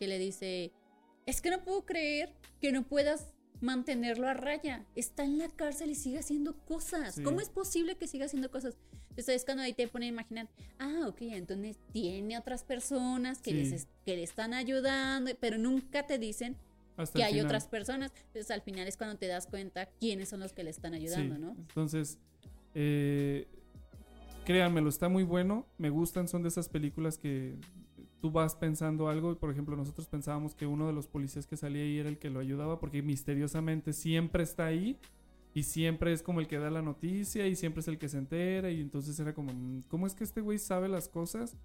que 0.00 0.08
le 0.08 0.18
dice, 0.18 0.72
es 1.26 1.40
que 1.42 1.50
no 1.50 1.62
puedo 1.62 1.84
creer 1.84 2.32
que 2.60 2.72
no 2.72 2.82
puedas 2.82 3.34
mantenerlo 3.60 4.26
a 4.26 4.32
raya. 4.34 4.86
Está 4.96 5.22
en 5.24 5.36
la 5.36 5.48
cárcel 5.48 5.90
y 5.90 5.94
sigue 5.94 6.18
haciendo 6.18 6.56
cosas. 6.64 7.16
Sí. 7.16 7.22
¿Cómo 7.22 7.40
es 7.42 7.50
posible 7.50 7.96
que 7.96 8.08
siga 8.08 8.24
haciendo 8.24 8.50
cosas? 8.50 8.78
Entonces 9.10 9.36
es 9.36 9.44
cuando 9.44 9.62
ahí 9.62 9.74
te 9.74 9.86
pone 9.88 10.06
a 10.06 10.08
imaginar, 10.08 10.48
ah, 10.78 11.04
ok, 11.06 11.18
entonces 11.20 11.76
tiene 11.92 12.38
otras 12.38 12.64
personas 12.64 13.42
que, 13.42 13.50
Sí. 13.50 13.56
les 13.58 13.72
es- 13.72 13.88
que 14.06 14.16
le 14.16 14.22
están 14.22 14.54
ayudando, 14.54 15.30
pero 15.38 15.58
nunca 15.58 16.06
te 16.06 16.18
dicen 16.18 16.56
Hasta 16.96 17.18
que 17.18 17.24
hay 17.24 17.32
final. 17.34 17.46
otras 17.46 17.68
personas. 17.68 18.12
Entonces 18.28 18.50
al 18.50 18.62
final 18.62 18.88
es 18.88 18.96
cuando 18.96 19.18
te 19.18 19.26
das 19.26 19.46
cuenta 19.46 19.84
quiénes 20.00 20.30
son 20.30 20.40
los 20.40 20.54
que 20.54 20.64
le 20.64 20.70
están 20.70 20.94
ayudando, 20.94 21.34
Sí, 21.34 21.40
¿no? 21.42 21.50
Entonces, 21.58 22.18
eh, 22.74 23.46
créanmelo, 24.46 24.88
está 24.88 25.10
muy 25.10 25.24
bueno. 25.24 25.66
Me 25.76 25.90
gustan, 25.90 26.26
son 26.26 26.42
de 26.42 26.48
esas 26.48 26.70
películas 26.70 27.18
que 27.18 27.56
tú 28.20 28.30
vas 28.30 28.54
pensando 28.54 29.08
algo. 29.08 29.32
y, 29.32 29.34
Por 29.36 29.50
ejemplo, 29.50 29.76
nosotros 29.76 30.06
pensábamos 30.08 30.54
que 30.54 30.66
uno 30.66 30.86
de 30.86 30.92
los 30.92 31.06
policías 31.06 31.46
que 31.46 31.56
salía 31.56 31.82
ahí 31.82 31.98
era 31.98 32.08
el 32.08 32.18
que 32.18 32.30
lo 32.30 32.40
ayudaba, 32.40 32.78
porque 32.80 33.02
misteriosamente 33.02 33.92
siempre 33.92 34.42
está 34.42 34.66
ahí. 34.66 34.98
Y 35.52 35.64
siempre 35.64 36.12
es 36.12 36.22
como 36.22 36.38
el 36.40 36.46
que 36.46 36.58
da 36.58 36.70
la 36.70 36.80
noticia 36.80 37.46
y 37.48 37.56
siempre 37.56 37.80
es 37.80 37.88
el 37.88 37.98
que 37.98 38.08
se 38.08 38.18
entera. 38.18 38.70
Y 38.70 38.80
entonces 38.80 39.18
era 39.18 39.34
como, 39.34 39.52
mm, 39.52 39.82
¿cómo 39.88 40.06
es 40.06 40.14
que 40.14 40.22
este 40.22 40.40
güey 40.40 40.58
sabe 40.58 40.88
las 40.88 41.08
cosas? 41.08 41.56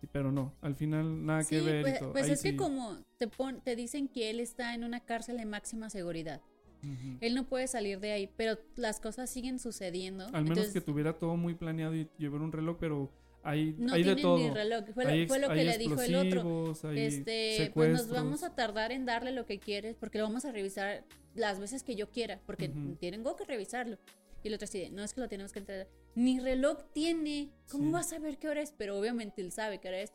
Y- 0.00 0.06
Pero 0.06 0.30
no, 0.30 0.52
al 0.60 0.74
final 0.76 1.24
nada 1.26 1.40
que 1.44 1.58
Sí, 1.60 1.64
ver. 1.64 1.80
y 1.80 1.82
pues, 1.82 1.98
todo. 1.98 2.12
pues 2.12 2.28
es 2.28 2.42
que 2.42 2.50
sí. 2.50 2.56
como 2.56 2.98
te, 3.18 3.26
pon- 3.28 3.60
te 3.60 3.74
dicen 3.74 4.06
que 4.08 4.30
él 4.30 4.38
está 4.40 4.74
en 4.74 4.84
una 4.84 5.00
cárcel 5.00 5.36
de 5.38 5.46
máxima 5.46 5.90
seguridad. 5.90 6.40
Ujú. 6.84 7.18
Él 7.20 7.34
no 7.34 7.44
puede 7.48 7.66
salir 7.68 7.98
de 8.00 8.10
ahí, 8.12 8.28
pero 8.36 8.58
las 8.76 8.98
cosas 9.00 9.30
siguen 9.30 9.58
sucediendo. 9.60 10.24
Al 10.26 10.32
menos 10.44 10.48
entonces- 10.58 10.72
que 10.74 10.80
tuviera 10.80 11.12
todo 11.18 11.36
muy 11.36 11.54
planeado 11.54 11.94
y 11.96 12.08
llevar 12.18 12.42
un 12.42 12.50
reloj, 12.52 12.76
pero 12.78 13.10
hay, 13.42 13.74
No 13.78 13.92
hay 13.94 14.02
de 14.02 14.14
tienen 14.14 14.22
todo. 14.22 14.38
ni 14.38 14.50
reloj. 14.50 14.84
Fue, 14.94 15.04
lo- 15.04 15.10
Hay 15.10 15.26
fue 15.26 15.38
lo 15.38 15.46
ex- 15.48 15.54
que 15.56 15.64
le 15.64 15.78
dijo 15.78 16.00
el 16.02 16.14
otro. 16.14 16.72
Este, 16.94 17.70
pues 17.74 17.90
nos 17.92 18.08
vamos 18.08 18.42
a 18.42 18.54
tardar 18.54 18.92
en 18.92 19.04
darle 19.06 19.32
lo 19.32 19.46
que 19.46 19.58
quieres 19.58 19.96
porque 19.96 20.18
lo 20.18 20.24
vamos 20.24 20.44
a 20.44 20.52
revisar 20.52 21.04
las 21.34 21.58
veces 21.60 21.82
que 21.82 21.96
yo 21.96 22.10
quiera 22.10 22.40
porque 22.46 22.68
Ujú. 22.68 22.96
tengo 23.00 23.36
que 23.36 23.44
revisarlo. 23.44 23.98
Y 24.44 24.48
el 24.48 24.54
otro 24.54 24.64
así 24.64 24.80
de, 24.80 24.90
no 24.90 25.02
es 25.04 25.14
que 25.14 25.20
lo 25.20 25.28
tenemos 25.28 25.52
que 25.52 25.60
entregar. 25.60 25.88
Ni 26.14 26.40
reloj 26.40 26.78
tiene. 26.92 27.50
¿Cómo 27.70 27.84
Sí. 27.86 27.92
vas 27.92 28.06
a 28.06 28.16
saber 28.16 28.38
qué 28.38 28.48
hora 28.48 28.60
es? 28.60 28.72
Pero 28.76 28.98
obviamente 28.98 29.40
él 29.40 29.52
sabe 29.52 29.78
qué 29.78 29.88
hora 29.88 30.00
es. 30.00 30.12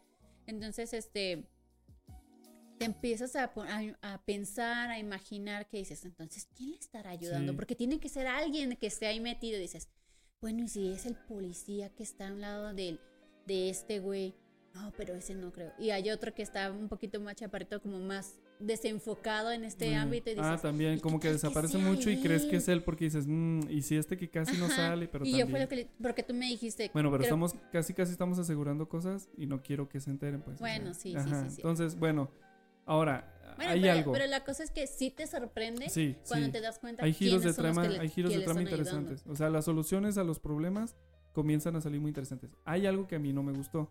Entonces, 0.47 0.93
este, 0.93 1.45
te 2.77 2.85
empiezas 2.85 3.35
a, 3.35 3.53
pon- 3.53 3.67
a, 3.67 3.97
a 4.13 4.21
pensar, 4.23 4.89
a 4.91 4.99
imaginar 4.99 5.67
que 5.67 5.77
dices, 5.77 6.05
entonces, 6.05 6.47
¿quién 6.55 6.71
le 6.71 6.77
estará 6.77 7.09
ayudando? 7.09 7.53
Sí. 7.53 7.55
Porque 7.55 7.75
tiene 7.75 7.99
que 7.99 8.09
ser 8.09 8.27
alguien 8.27 8.75
que 8.75 8.87
esté 8.87 9.07
ahí 9.07 9.19
metido. 9.19 9.59
Dices, 9.59 9.89
bueno, 10.41 10.63
¿y 10.63 10.67
si 10.67 10.91
es 10.91 11.05
el 11.05 11.15
policía 11.15 11.89
que 11.89 12.03
está 12.03 12.27
a 12.27 12.31
un 12.33 12.41
lado 12.41 12.73
del, 12.73 12.99
de 13.47 13.69
este 13.69 13.99
güey? 13.99 14.35
No, 14.75 14.93
pero 14.95 15.15
ese 15.15 15.33
no 15.33 15.51
creo. 15.51 15.71
Y 15.79 15.89
hay 15.89 16.11
otro 16.11 16.33
que 16.35 16.43
está 16.43 16.69
un 16.71 16.87
poquito 16.87 17.19
más 17.19 17.35
chaparrito, 17.35 17.81
como 17.81 17.97
más 17.99 18.37
desenfocado 18.59 19.51
en 19.51 19.63
este 19.63 19.91
Mm. 19.95 19.99
ámbito. 19.99 20.29
Y 20.29 20.33
dices, 20.35 20.47
ah, 20.47 20.57
también 20.61 20.95
"¿Y 20.95 20.99
como 20.99 21.19
que 21.19 21.31
desaparece 21.31 21.77
mucho 21.79 22.09
y 22.11 22.17
crees 22.21 22.43
que 22.43 22.51
él?". 22.51 22.55
es 22.57 22.67
él 22.67 22.83
porque 22.83 23.05
dices, 23.05 23.25
"Mm, 23.27 23.61
y 23.69 23.81
si 23.81 23.95
este 23.97 24.17
que 24.17 24.29
casi 24.29 24.55
no 24.57 24.67
sale, 24.69 25.07
pero 25.07 25.25
y 25.25 25.31
también. 25.31 25.47
yo 25.47 25.51
fue 25.51 25.59
lo 25.61 25.67
que 25.67 25.75
le, 25.77 25.89
porque 26.01 26.21
tú 26.23 26.33
me 26.35 26.47
dijiste 26.47 26.91
Bueno, 26.93 27.09
pero 27.09 27.19
creo- 27.19 27.27
estamos 27.27 27.55
casi 27.71 27.93
casi 27.93 28.11
estamos 28.11 28.37
asegurando 28.37 28.87
cosas 28.87 29.29
y 29.37 29.47
no 29.47 29.61
quiero 29.63 29.89
que 29.89 29.99
se 29.99 30.11
enteren, 30.11 30.41
pues. 30.41 30.57
o 30.57 30.59
Bueno, 30.59 30.93
sea, 30.93 31.01
sí, 31.01 31.11
sí, 31.11 31.15
ajá. 31.17 31.43
sí, 31.45 31.49
sí. 31.55 31.61
Entonces, 31.61 31.97
bueno, 31.97 32.29
ahora 32.85 33.33
Bueno, 33.57 33.71
hay 33.71 33.81
pero, 33.81 33.93
algo. 33.93 34.11
pero 34.13 34.27
la 34.27 34.43
cosa 34.43 34.63
es 34.63 34.69
que 34.71 34.85
sí 34.87 35.09
te 35.09 35.25
sorprende 35.27 35.89
Sí, 35.89 36.15
cuando 36.27 36.47
sí. 36.47 36.51
te 36.51 36.61
das 36.61 36.77
cuenta 36.79 37.03
hay 37.03 37.13
giros 37.13 37.43
de 37.43 37.53
trama, 37.53 37.81
hay 37.83 38.09
giros 38.09 38.31
de 38.33 38.41
trama 38.41 38.59
ayudando. 38.61 38.77
interesantes. 38.83 39.23
O 39.27 39.35
sea, 39.35 39.49
las 39.49 39.65
soluciones 39.65 40.17
a 40.19 40.23
los 40.23 40.39
problemas 40.39 40.95
comienzan 41.33 41.75
a 41.75 41.81
salir 41.81 42.01
muy 42.01 42.09
interesantes. 42.09 42.51
Hay 42.65 42.85
algo 42.85 43.07
que 43.07 43.15
a 43.15 43.19
mí 43.19 43.33
no 43.33 43.43
me 43.43 43.53
gustó. 43.53 43.89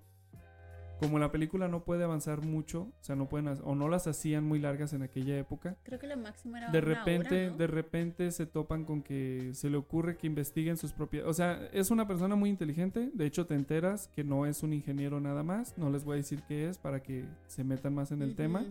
Como 1.00 1.18
la 1.18 1.30
película 1.30 1.68
no 1.68 1.84
puede 1.84 2.04
avanzar 2.04 2.42
mucho, 2.42 2.84
o 2.84 3.04
sea, 3.04 3.16
no 3.16 3.28
pueden 3.28 3.54
o 3.64 3.74
no 3.74 3.86
las 3.88 4.06
hacían 4.06 4.44
muy 4.44 4.58
largas 4.58 4.94
en 4.94 5.02
aquella 5.02 5.36
época. 5.36 5.76
Creo 5.82 5.98
que 5.98 6.06
lo 6.06 6.16
máximo 6.16 6.56
era 6.56 6.70
De 6.70 6.78
una 6.78 6.86
repente, 6.86 7.42
hora, 7.42 7.50
¿no? 7.50 7.56
de 7.58 7.66
repente 7.66 8.30
se 8.30 8.46
topan 8.46 8.86
con 8.86 9.02
que 9.02 9.50
se 9.52 9.68
le 9.68 9.76
ocurre 9.76 10.16
que 10.16 10.26
investiguen 10.26 10.78
sus 10.78 10.94
propiedades. 10.94 11.30
O 11.30 11.34
sea, 11.34 11.68
es 11.74 11.90
una 11.90 12.08
persona 12.08 12.34
muy 12.34 12.48
inteligente. 12.48 13.10
De 13.12 13.26
hecho, 13.26 13.44
te 13.44 13.54
enteras 13.54 14.08
que 14.08 14.24
no 14.24 14.46
es 14.46 14.62
un 14.62 14.72
ingeniero 14.72 15.20
nada 15.20 15.42
más. 15.42 15.76
No 15.76 15.90
les 15.90 16.02
voy 16.02 16.14
a 16.14 16.16
decir 16.16 16.42
qué 16.48 16.66
es 16.66 16.78
para 16.78 17.02
que 17.02 17.26
se 17.46 17.62
metan 17.62 17.94
más 17.94 18.10
en 18.10 18.22
el 18.22 18.34
tema. 18.34 18.64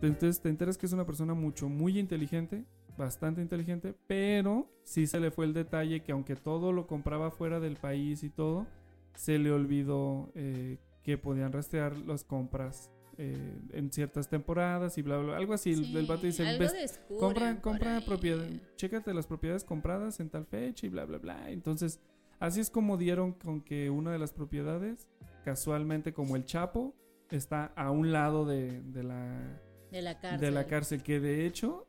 Entonces 0.00 0.40
te 0.40 0.48
enteras 0.48 0.78
que 0.78 0.86
es 0.86 0.92
una 0.94 1.04
persona 1.04 1.34
mucho, 1.34 1.68
muy 1.68 1.98
inteligente, 1.98 2.64
bastante 3.00 3.40
inteligente, 3.40 3.94
pero 4.06 4.70
sí 4.84 5.06
se 5.06 5.18
le 5.18 5.30
fue 5.30 5.46
el 5.46 5.54
detalle 5.54 6.02
que 6.02 6.12
aunque 6.12 6.36
todo 6.36 6.70
lo 6.72 6.86
compraba 6.86 7.30
fuera 7.30 7.58
del 7.58 7.76
país 7.76 8.22
y 8.22 8.30
todo, 8.30 8.66
se 9.14 9.38
le 9.38 9.50
olvidó 9.50 10.30
eh, 10.34 10.78
que 11.02 11.16
podían 11.18 11.50
rastrear 11.52 11.96
las 11.96 12.22
compras 12.24 12.90
eh, 13.18 13.58
en 13.72 13.90
ciertas 13.90 14.28
temporadas 14.28 14.96
y 14.98 15.02
bla, 15.02 15.16
bla, 15.18 15.26
bla. 15.28 15.36
Algo 15.38 15.54
así. 15.54 15.72
El- 15.72 15.96
el 15.96 16.06
vato 16.06 16.22
dice, 16.26 16.46
algo 16.46 16.60
"Ves- 16.60 16.72
descubren 16.72 17.18
compra, 17.20 17.60
compra 17.60 18.00
propiedad, 18.06 18.46
chécate 18.76 19.12
las 19.12 19.26
propiedades 19.26 19.64
compradas 19.64 20.20
en 20.20 20.30
tal 20.30 20.46
fecha 20.46 20.86
y 20.86 20.90
bla, 20.90 21.04
bla, 21.06 21.18
bla. 21.18 21.50
Entonces, 21.50 22.00
así 22.38 22.60
es 22.60 22.70
como 22.70 22.96
dieron 22.96 23.32
con 23.32 23.60
que 23.62 23.90
una 23.90 24.12
de 24.12 24.18
las 24.18 24.32
propiedades, 24.32 25.08
casualmente 25.44 26.12
como 26.12 26.36
el 26.36 26.44
Chapo, 26.44 26.94
está 27.30 27.66
a 27.76 27.90
un 27.90 28.10
lado 28.12 28.44
de, 28.46 28.80
de 28.82 29.02
la, 29.02 29.60
de 29.90 30.02
la 30.02 30.18
cárcel. 30.20 30.40
de 30.40 30.50
la 30.50 30.64
cárcel, 30.66 31.02
que 31.02 31.20
de 31.20 31.46
hecho 31.46 31.86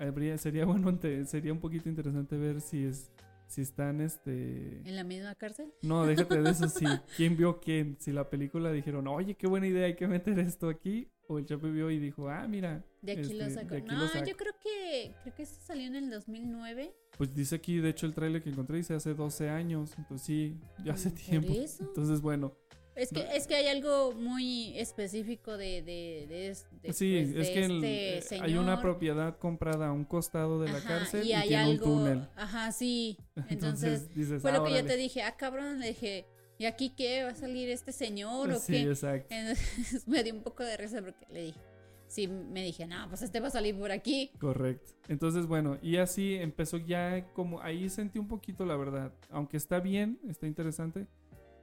habría, 0.00 0.38
sería 0.38 0.64
bueno, 0.64 0.98
sería 1.26 1.52
un 1.52 1.60
poquito 1.60 1.88
interesante 1.88 2.36
ver 2.36 2.60
si 2.60 2.84
es 2.84 3.10
si 3.46 3.62
están 3.62 4.00
este 4.00 4.80
¿En 4.88 4.94
la 4.94 5.02
misma 5.02 5.34
cárcel? 5.34 5.72
no, 5.82 6.06
déjate 6.06 6.40
de 6.40 6.50
eso, 6.50 6.68
si 6.68 6.84
quién 7.16 7.36
vio 7.36 7.60
quién, 7.60 7.96
si 7.98 8.12
la 8.12 8.30
película 8.30 8.70
dijeron, 8.70 9.08
oye, 9.08 9.34
qué 9.34 9.48
buena 9.48 9.66
idea, 9.66 9.86
hay 9.86 9.96
que 9.96 10.06
meter 10.06 10.38
esto 10.38 10.68
aquí, 10.68 11.08
o 11.26 11.38
el 11.38 11.46
Chapo 11.46 11.68
vio 11.68 11.90
y 11.90 11.98
dijo, 11.98 12.28
ah, 12.28 12.46
mira, 12.46 12.84
De 13.02 13.12
aquí 13.12 13.34
lo 13.34 13.44
este, 13.44 13.54
sacó. 13.54 13.70
de 13.70 13.76
aquí 13.78 13.88
no, 13.88 13.98
lo 14.02 14.08
saco". 14.08 14.24
yo 14.24 14.36
creo 14.36 14.52
que 14.62 15.12
creo 15.22 15.34
que 15.34 15.42
eso 15.42 15.56
salió 15.62 15.86
en 15.88 15.96
el 15.96 16.10
2009. 16.10 16.94
Pues 17.18 17.34
dice 17.34 17.56
aquí, 17.56 17.78
de 17.78 17.90
hecho, 17.90 18.06
el 18.06 18.14
tráiler 18.14 18.42
que 18.42 18.50
encontré 18.50 18.76
dice 18.78 18.94
hace 18.94 19.14
12 19.14 19.50
años. 19.50 19.94
Entonces 19.98 20.26
sí, 20.26 20.56
ya 20.84 20.94
hace 20.94 21.10
tiempo. 21.10 21.52
eso. 21.52 21.84
Entonces, 21.84 22.20
bueno. 22.20 22.54
Es 22.96 23.10
que, 23.10 23.20
es 23.34 23.46
que 23.46 23.54
hay 23.54 23.68
algo 23.68 24.12
muy 24.12 24.76
específico 24.78 25.56
de, 25.56 25.80
de, 25.82 26.26
de, 26.28 26.54
sí, 26.92 27.32
pues, 27.32 27.34
es 27.36 27.50
que 27.50 27.64
el- 27.64 27.84
este 27.84 28.18
eh, 28.18 28.20
hay 28.40 28.56
una 28.56 28.72
señor. 28.76 28.82
propiedad 28.82 29.38
comprada 29.38 29.88
a 29.88 29.92
un 29.92 30.04
costado 30.04 30.60
de 30.60 30.68
la 30.68 30.78
Ajá, 30.78 30.88
cárcel 30.88 31.24
y, 31.26 31.30
y 31.30 31.32
hay 31.34 31.48
tiene 31.48 31.62
algo, 31.64 31.86
un 31.86 32.04
túnel. 32.04 32.28
Ajá, 32.36 32.72
sí. 32.72 33.16
Entonces, 33.36 33.50
Entonces 33.50 34.14
dices, 34.14 34.42
fue 34.42 34.50
"Ah, 34.50 34.54
lo 34.54 34.64
que 34.64 34.70
yo 34.70 34.74
órale". 34.76 34.90
te 34.90 34.96
dije, 34.96 35.22
ah, 35.22 35.36
cabrón, 35.36 35.78
le 35.80 35.88
dije, 35.88 36.26
¿y 36.58 36.66
aquí 36.66 36.90
qué? 36.90 37.22
¿Va 37.22 37.30
a 37.30 37.34
salir 37.34 37.70
este 37.70 37.92
señor 37.92 38.50
o 38.50 38.58
Sí, 38.58 38.72
qué? 38.72 38.82
exacto. 38.82 39.34
Entonces 39.34 39.62
me 40.08 40.22
dio 40.22 40.34
un 40.34 40.42
poco 40.42 40.62
de 40.64 40.76
risa 40.76 41.00
porque 41.00 41.26
le 41.30 41.42
dije, 41.44 41.60
sí, 42.08 42.26
me 42.28 42.62
dije, 42.64 42.86
no, 42.86 43.08
pues 43.08 43.22
este 43.22 43.40
va 43.40 43.48
a 43.48 43.50
salir 43.50 43.78
por 43.78 43.92
aquí. 43.92 44.30
Correcto. 44.40 44.92
Entonces, 45.08 45.46
bueno, 45.46 45.78
y 45.80 45.96
así 45.96 46.34
empezó 46.34 46.76
ya 46.76 47.24
como 47.34 47.60
ahí 47.62 47.88
sentí 47.88 48.18
un 48.18 48.28
poquito 48.28 48.66
la 48.66 48.76
verdad. 48.76 49.12
Aunque 49.30 49.56
está 49.56 49.80
bien, 49.80 50.18
está 50.28 50.46
interesante. 50.46 51.06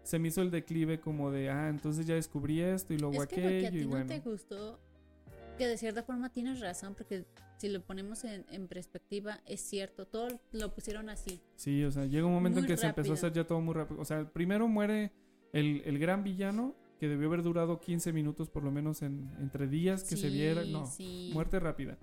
Se 0.07 0.19
me 0.19 0.29
hizo 0.29 0.41
el 0.41 0.51
declive 0.51 1.01
como 1.01 1.31
de, 1.31 1.49
ah, 1.49 1.67
entonces 1.67 2.05
ya 2.05 2.15
descubrí 2.15 2.61
esto 2.61 2.93
y 2.93 2.97
luego 2.97 3.21
es 3.21 3.27
que 3.27 3.41
lo 3.41 3.41
que 3.41 3.57
aquello 3.57 3.67
a 3.67 3.71
ti 3.71 3.77
y 3.79 3.83
no 3.83 3.89
bueno. 3.89 4.05
te 4.05 4.19
gustó, 4.21 4.79
que 5.57 5.67
de 5.67 5.77
cierta 5.77 6.01
forma 6.01 6.29
tienes 6.31 6.61
razón, 6.61 6.95
porque 6.95 7.25
si 7.57 7.67
lo 7.67 7.81
ponemos 7.81 8.23
en, 8.23 8.45
en 8.49 8.69
perspectiva, 8.69 9.41
es 9.45 9.59
cierto, 9.59 10.07
todo 10.07 10.29
lo 10.53 10.73
pusieron 10.73 11.09
así. 11.09 11.41
Sí, 11.57 11.83
o 11.83 11.91
sea, 11.91 12.05
llega 12.05 12.25
un 12.25 12.31
momento 12.31 12.59
en 12.59 12.67
que 12.67 12.77
se 12.77 12.87
empezó 12.87 13.11
a 13.11 13.13
hacer 13.15 13.33
ya 13.33 13.45
todo 13.45 13.59
muy 13.59 13.73
rápido. 13.73 13.99
O 13.99 14.05
sea, 14.05 14.31
primero 14.31 14.69
muere 14.69 15.11
el, 15.51 15.81
el 15.83 15.99
gran 15.99 16.23
villano, 16.23 16.73
que 17.01 17.09
debió 17.09 17.27
haber 17.27 17.43
durado 17.43 17.81
15 17.81 18.13
minutos 18.13 18.49
por 18.49 18.63
lo 18.63 18.71
menos 18.71 19.01
en, 19.01 19.29
entre 19.39 19.67
días 19.67 20.05
que 20.05 20.15
se 20.15 20.29
viera. 20.29 20.63
No, 20.63 20.85
sí. 20.85 21.31
muerte 21.33 21.59
rápida. 21.59 21.97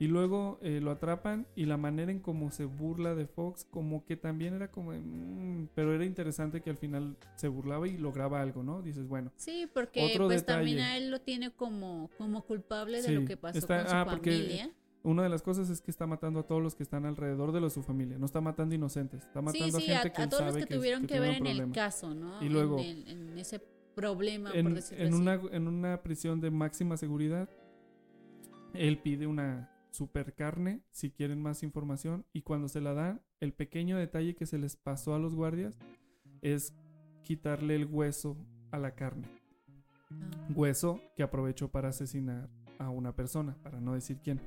Y 0.00 0.06
luego 0.08 0.58
eh, 0.62 0.80
lo 0.80 0.90
atrapan 0.92 1.46
y 1.54 1.66
la 1.66 1.76
manera 1.76 2.10
en 2.10 2.20
cómo 2.20 2.50
se 2.50 2.64
burla 2.64 3.14
de 3.14 3.26
Fox, 3.26 3.66
como 3.70 4.04
que 4.06 4.16
también 4.16 4.54
era 4.54 4.70
como... 4.70 4.92
de, 4.92 4.98
"Mm", 5.00 5.68
pero 5.74 5.94
era 5.94 6.06
interesante 6.06 6.62
que 6.62 6.70
al 6.70 6.78
final 6.78 7.18
se 7.36 7.48
burlaba 7.48 7.86
y 7.86 7.98
lograba 7.98 8.40
algo, 8.40 8.62
¿no? 8.62 8.80
Dices, 8.80 9.06
bueno. 9.06 9.30
Sí, 9.36 9.68
porque 9.74 10.02
Otro 10.06 10.24
pues 10.26 10.40
detalle. 10.40 10.56
también 10.58 10.78
a 10.80 10.96
él 10.96 11.10
lo 11.10 11.20
tiene 11.20 11.50
como, 11.52 12.08
como 12.16 12.42
culpable 12.46 13.02
de 13.02 13.08
Sí, 13.08 13.14
lo 13.14 13.26
que 13.26 13.36
pasó 13.36 13.58
está- 13.58 13.80
con 13.82 13.88
su 13.90 13.94
ah, 13.94 14.06
porque 14.08 14.30
familia. 14.32 14.70
Una 15.02 15.22
de 15.22 15.28
las 15.28 15.42
cosas 15.42 15.68
es 15.68 15.82
que 15.82 15.90
está 15.90 16.06
matando 16.06 16.40
a 16.40 16.42
todos 16.44 16.62
los 16.62 16.74
que 16.74 16.82
están 16.82 17.04
alrededor 17.04 17.52
de 17.52 17.60
lo 17.60 17.66
de 17.66 17.70
su 17.70 17.82
familia. 17.82 18.18
No 18.18 18.24
está 18.24 18.40
matando 18.40 18.74
inocentes. 18.74 19.22
Está 19.24 19.42
matando 19.42 19.78
Sí, 19.80 19.84
sí, 19.86 19.92
a 19.92 19.98
a, 19.98 20.02
gente 20.02 20.12
que 20.16 20.22
a 20.22 20.28
todos 20.30 20.46
los 20.46 20.56
que 20.56 20.74
tuvieron 20.74 21.06
que, 21.06 21.20
ver 21.20 21.34
en 21.36 21.46
el 21.46 21.72
caso, 21.72 22.14
¿no? 22.14 22.42
Y 22.42 22.48
luego- 22.48 22.78
en, 22.80 23.38
ese 23.38 23.60
problema, 23.94 24.48
por 24.50 24.58
en, 24.58 24.74
decirlo 24.74 25.04
en 25.04 25.12
así. 25.12 25.20
una, 25.22 25.34
en 25.56 25.68
una 25.68 26.02
prisión 26.02 26.40
de 26.40 26.50
máxima 26.50 26.96
seguridad, 26.96 27.50
él 28.72 28.98
pide 28.98 29.26
una 29.26 29.70
super 29.90 30.34
carne 30.34 30.82
si 30.90 31.10
quieren 31.10 31.40
más 31.42 31.62
información 31.62 32.24
y 32.32 32.42
cuando 32.42 32.68
se 32.68 32.80
la 32.80 32.94
dan, 32.94 33.22
el 33.40 33.52
pequeño 33.52 33.96
detalle 33.96 34.34
que 34.34 34.46
se 34.46 34.58
les 34.58 34.76
pasó 34.76 35.14
a 35.14 35.18
los 35.18 35.34
guardias 35.34 35.78
es 36.42 36.74
quitarle 37.22 37.76
el 37.76 37.86
hueso 37.86 38.36
a 38.70 38.78
la 38.78 38.94
carne. 38.94 39.28
Ah. 40.10 40.48
Hueso 40.54 41.00
que 41.16 41.22
aprovechó 41.22 41.70
para 41.70 41.88
asesinar 41.88 42.48
a 42.78 42.90
una 42.90 43.14
persona, 43.14 43.56
para 43.62 43.80
no 43.80 43.94
decir 43.94 44.18
quién. 44.22 44.40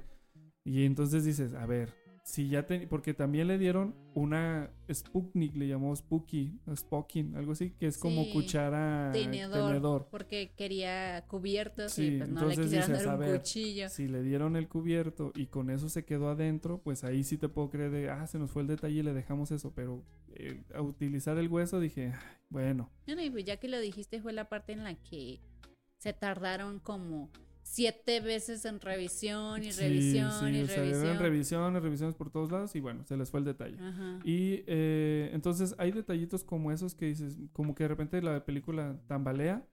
Y 0.63 0.85
entonces 0.85 1.23
dices, 1.23 1.53
a 1.53 1.65
ver, 1.65 1.93
si 2.25 2.47
ya 2.47 2.65
te, 2.65 2.87
porque 2.87 3.13
también 3.13 3.47
le 3.47 3.57
dieron 3.57 3.95
una 4.15 4.71
Sputnik, 4.91 5.55
le 5.55 5.67
llamó 5.67 5.93
Spooky, 5.95 6.57
Spokin, 6.73 7.35
algo 7.35 7.51
así, 7.51 7.71
que 7.71 7.87
es 7.87 7.97
como 7.97 8.23
Sí, 8.23 8.31
cuchara 8.31 9.09
tenedor, 9.11 9.67
tenedor. 9.67 10.07
porque 10.09 10.51
quería 10.55 11.25
cubiertos 11.27 11.91
Sí, 11.91 12.07
y 12.07 12.17
pues 12.19 12.29
no 12.29 12.45
le 12.45 12.55
quisieron 12.55 12.87
dices, 12.87 13.05
dar 13.05 13.13
a 13.13 13.15
un 13.15 13.19
ver, 13.19 13.39
cuchillo. 13.39 13.89
si 13.89 14.07
le 14.07 14.23
dieron 14.23 14.55
el 14.55 14.69
cubierto 14.69 15.31
y 15.35 15.47
con 15.47 15.69
eso 15.69 15.89
se 15.89 16.05
quedó 16.05 16.29
adentro, 16.29 16.79
pues 16.81 17.03
ahí 17.03 17.23
sí 17.25 17.37
te 17.37 17.49
puedo 17.49 17.69
creer 17.69 17.91
de, 17.91 18.09
ah, 18.09 18.25
se 18.25 18.39
nos 18.39 18.49
fue 18.51 18.61
el 18.61 18.69
detalle 18.69 18.99
y 18.99 19.03
le 19.03 19.13
dejamos 19.13 19.51
eso, 19.51 19.73
pero 19.75 20.01
eh, 20.35 20.63
a 20.73 20.81
utilizar 20.81 21.37
el 21.37 21.49
hueso 21.49 21.79
dije, 21.81 22.13
"Ay, 22.15 22.37
bueno, 22.49 22.89
Bueno, 23.05 23.21
y 23.21 23.29
pues 23.29 23.43
ya 23.43 23.57
que 23.57 23.67
lo 23.67 23.79
dijiste 23.81 24.21
fue 24.21 24.31
la 24.31 24.47
parte 24.47 24.71
en 24.71 24.83
la 24.85 24.95
que 24.95 25.41
se 25.97 26.13
tardaron 26.13 26.79
como 26.79 27.29
siete 27.63 28.19
veces 28.21 28.65
en 28.65 28.79
revisión 28.79 29.63
y 29.63 29.71
Sí, 29.71 29.81
revisión 29.81 30.31
sí, 30.31 30.45
y 30.57 30.61
o 30.61 30.67
sea, 30.67 30.75
revisión. 30.77 31.05
eran 31.07 31.19
revisiones, 31.19 31.81
revisiones 31.83 32.15
por 32.15 32.29
todos 32.29 32.51
lados 32.51 32.75
y 32.75 32.79
bueno, 32.79 33.03
se 33.05 33.17
les 33.17 33.29
fue 33.31 33.39
el 33.39 33.45
detalle. 33.45 33.77
Ajá. 33.79 34.19
Y 34.23 34.63
eh, 34.67 35.31
entonces 35.33 35.73
hay 35.77 35.91
detallitos 35.91 36.43
como 36.43 36.71
esos 36.71 36.93
que 36.95 37.05
dices, 37.07 37.39
como 37.53 37.73
que 37.73 37.85
de 37.85 37.87
repente 37.89 38.21
la 38.21 38.45
película 38.45 38.99
tambalea, 39.07 39.65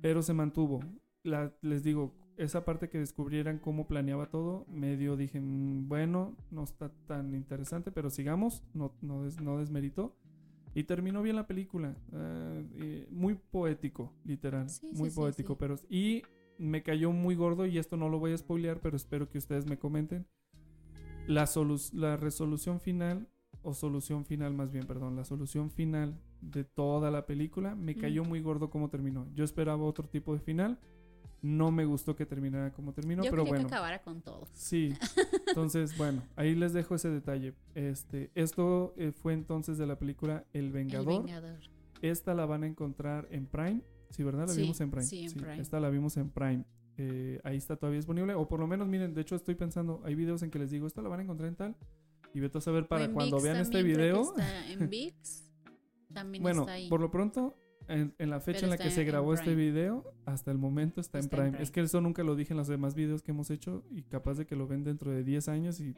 pero 0.00 0.22
se 0.22 0.34
mantuvo. 0.34 0.80
La, 1.22 1.52
les 1.62 1.82
digo, 1.82 2.14
esa 2.36 2.64
parte 2.64 2.88
que 2.88 2.98
descubrieran 2.98 3.58
cómo 3.58 3.88
planeaba 3.88 4.30
todo, 4.30 4.64
medio 4.68 5.16
dije, 5.16 5.40
"Mm, 5.40 5.88
bueno, 5.88 6.36
no 6.50 6.62
está 6.64 6.90
tan 7.06 7.34
interesante, 7.34 7.90
pero 7.90 8.10
sigamos, 8.10 8.62
no, 8.74 8.94
no, 9.00 9.24
des- 9.24 9.40
no 9.40 9.58
desmeritó. 9.58 10.14
Y 10.74 10.84
terminó 10.84 11.22
bien 11.22 11.34
la 11.34 11.46
película, 11.46 11.96
eh, 12.12 13.06
y 13.08 13.12
muy 13.12 13.34
poético, 13.34 14.12
literal, 14.24 14.68
Sí, 14.68 14.86
muy 14.92 15.08
sí, 15.08 15.10
sí, 15.10 15.16
poético, 15.16 15.54
sí. 15.54 15.56
pero 15.58 15.74
y 15.88 16.22
me 16.58 16.82
cayó 16.82 17.12
muy 17.12 17.34
gordo 17.34 17.66
y 17.66 17.78
esto 17.78 17.96
no 17.96 18.08
lo 18.08 18.18
voy 18.18 18.32
a 18.32 18.38
spoilear, 18.38 18.80
pero 18.80 18.96
espero 18.96 19.28
que 19.28 19.38
ustedes 19.38 19.66
me 19.66 19.78
comenten. 19.78 20.26
La, 21.26 21.44
solu- 21.44 21.92
la 21.92 22.16
resolución 22.16 22.80
final 22.80 23.28
o 23.62 23.74
solución 23.74 24.24
final 24.24 24.54
más 24.54 24.70
bien, 24.72 24.86
perdón, 24.86 25.16
la 25.16 25.24
solución 25.24 25.70
final 25.70 26.18
de 26.40 26.64
toda 26.64 27.10
la 27.10 27.26
película, 27.26 27.74
me 27.74 27.94
cayó 27.96 28.24
muy 28.24 28.40
gordo 28.40 28.70
cómo 28.70 28.88
terminó. 28.88 29.26
Yo 29.34 29.44
esperaba 29.44 29.82
otro 29.84 30.08
tipo 30.08 30.32
de 30.32 30.40
final, 30.40 30.78
no 31.42 31.70
me 31.70 31.84
gustó 31.84 32.16
que 32.16 32.24
terminara 32.26 32.72
como 32.72 32.92
terminó, 32.94 33.22
Yo 33.24 33.30
pero 33.30 33.42
quería 33.42 33.52
bueno. 33.58 33.68
que 33.68 33.74
acabara 33.74 34.02
con 34.02 34.22
todos. 34.22 34.48
Sí, 34.54 34.94
entonces 35.48 35.96
bueno, 35.98 36.22
ahí 36.36 36.54
les 36.54 36.72
dejo 36.72 36.94
ese 36.94 37.10
detalle. 37.10 37.54
Este, 37.74 38.30
esto 38.34 38.94
eh, 38.96 39.12
fue 39.12 39.32
entonces 39.34 39.76
de 39.78 39.86
la 39.86 39.98
película 39.98 40.44
El 40.52 40.66
El 40.66 40.72
Vengador. 40.72 41.06
Vengador. 41.24 41.58
Esta 42.00 42.32
la 42.34 42.46
van 42.46 42.62
a 42.62 42.66
encontrar 42.68 43.26
en 43.32 43.46
Prime. 43.46 43.82
Sí, 44.10 44.22
¿verdad? 44.22 44.46
La 44.48 44.54
Sí, 44.54 44.62
vimos 44.62 44.80
en 44.80 44.90
Prime. 44.90 45.06
sí, 45.06 45.24
en 45.26 45.32
Prime. 45.34 45.60
Esta 45.60 45.80
la 45.80 45.90
vimos 45.90 46.16
en 46.16 46.30
Prime. 46.30 46.64
Eh, 46.96 47.40
ahí 47.44 47.56
está 47.56 47.76
todavía 47.76 47.98
disponible. 47.98 48.34
O 48.34 48.48
por 48.48 48.60
lo 48.60 48.66
menos, 48.66 48.88
miren, 48.88 49.14
de 49.14 49.20
hecho 49.20 49.36
estoy 49.36 49.54
pensando, 49.54 50.00
hay 50.04 50.14
videos 50.14 50.42
en 50.42 50.50
que 50.50 50.58
les 50.58 50.70
digo, 50.70 50.86
esta 50.86 51.00
la 51.02 51.08
van 51.08 51.20
a 51.20 51.22
encontrar 51.22 51.48
en 51.48 51.56
tal. 51.56 51.76
Y 52.34 52.40
vete 52.40 52.58
a 52.58 52.60
saber 52.60 52.86
para 52.88 53.10
cuando 53.12 53.36
ViX 53.36 53.44
vean 53.44 53.56
este 53.58 53.82
video. 53.82 54.22
Está 54.22 54.70
en 54.72 54.88
VIX. 54.90 55.44
También 56.12 56.42
Bueno, 56.42 56.62
está 56.62 56.72
ahí. 56.72 56.88
por 56.88 57.00
lo 57.00 57.10
pronto, 57.10 57.56
en, 57.86 58.14
en 58.18 58.30
la 58.30 58.40
fecha 58.40 58.60
Pero 58.60 58.72
en 58.72 58.78
la 58.78 58.84
que 58.84 58.90
se 58.90 59.04
grabó 59.04 59.32
este 59.34 59.54
video, 59.54 60.12
hasta 60.26 60.50
el 60.50 60.58
momento 60.58 61.00
está, 61.00 61.18
en, 61.18 61.24
Está 61.24 61.36
en 61.36 61.40
Prime. 61.40 61.50
Prime. 61.52 61.62
Es 61.62 61.70
que 61.70 61.80
eso 61.80 62.00
nunca 62.00 62.22
lo 62.22 62.34
dije 62.36 62.52
en 62.52 62.58
los 62.58 62.68
demás 62.68 62.94
videos 62.94 63.22
que 63.22 63.30
hemos 63.30 63.50
hecho 63.50 63.84
y 63.90 64.02
capaz 64.02 64.34
de 64.34 64.46
que 64.46 64.56
lo 64.56 64.66
ven 64.66 64.84
dentro 64.84 65.10
de 65.10 65.22
10 65.24 65.48
años 65.48 65.80
y 65.80 65.94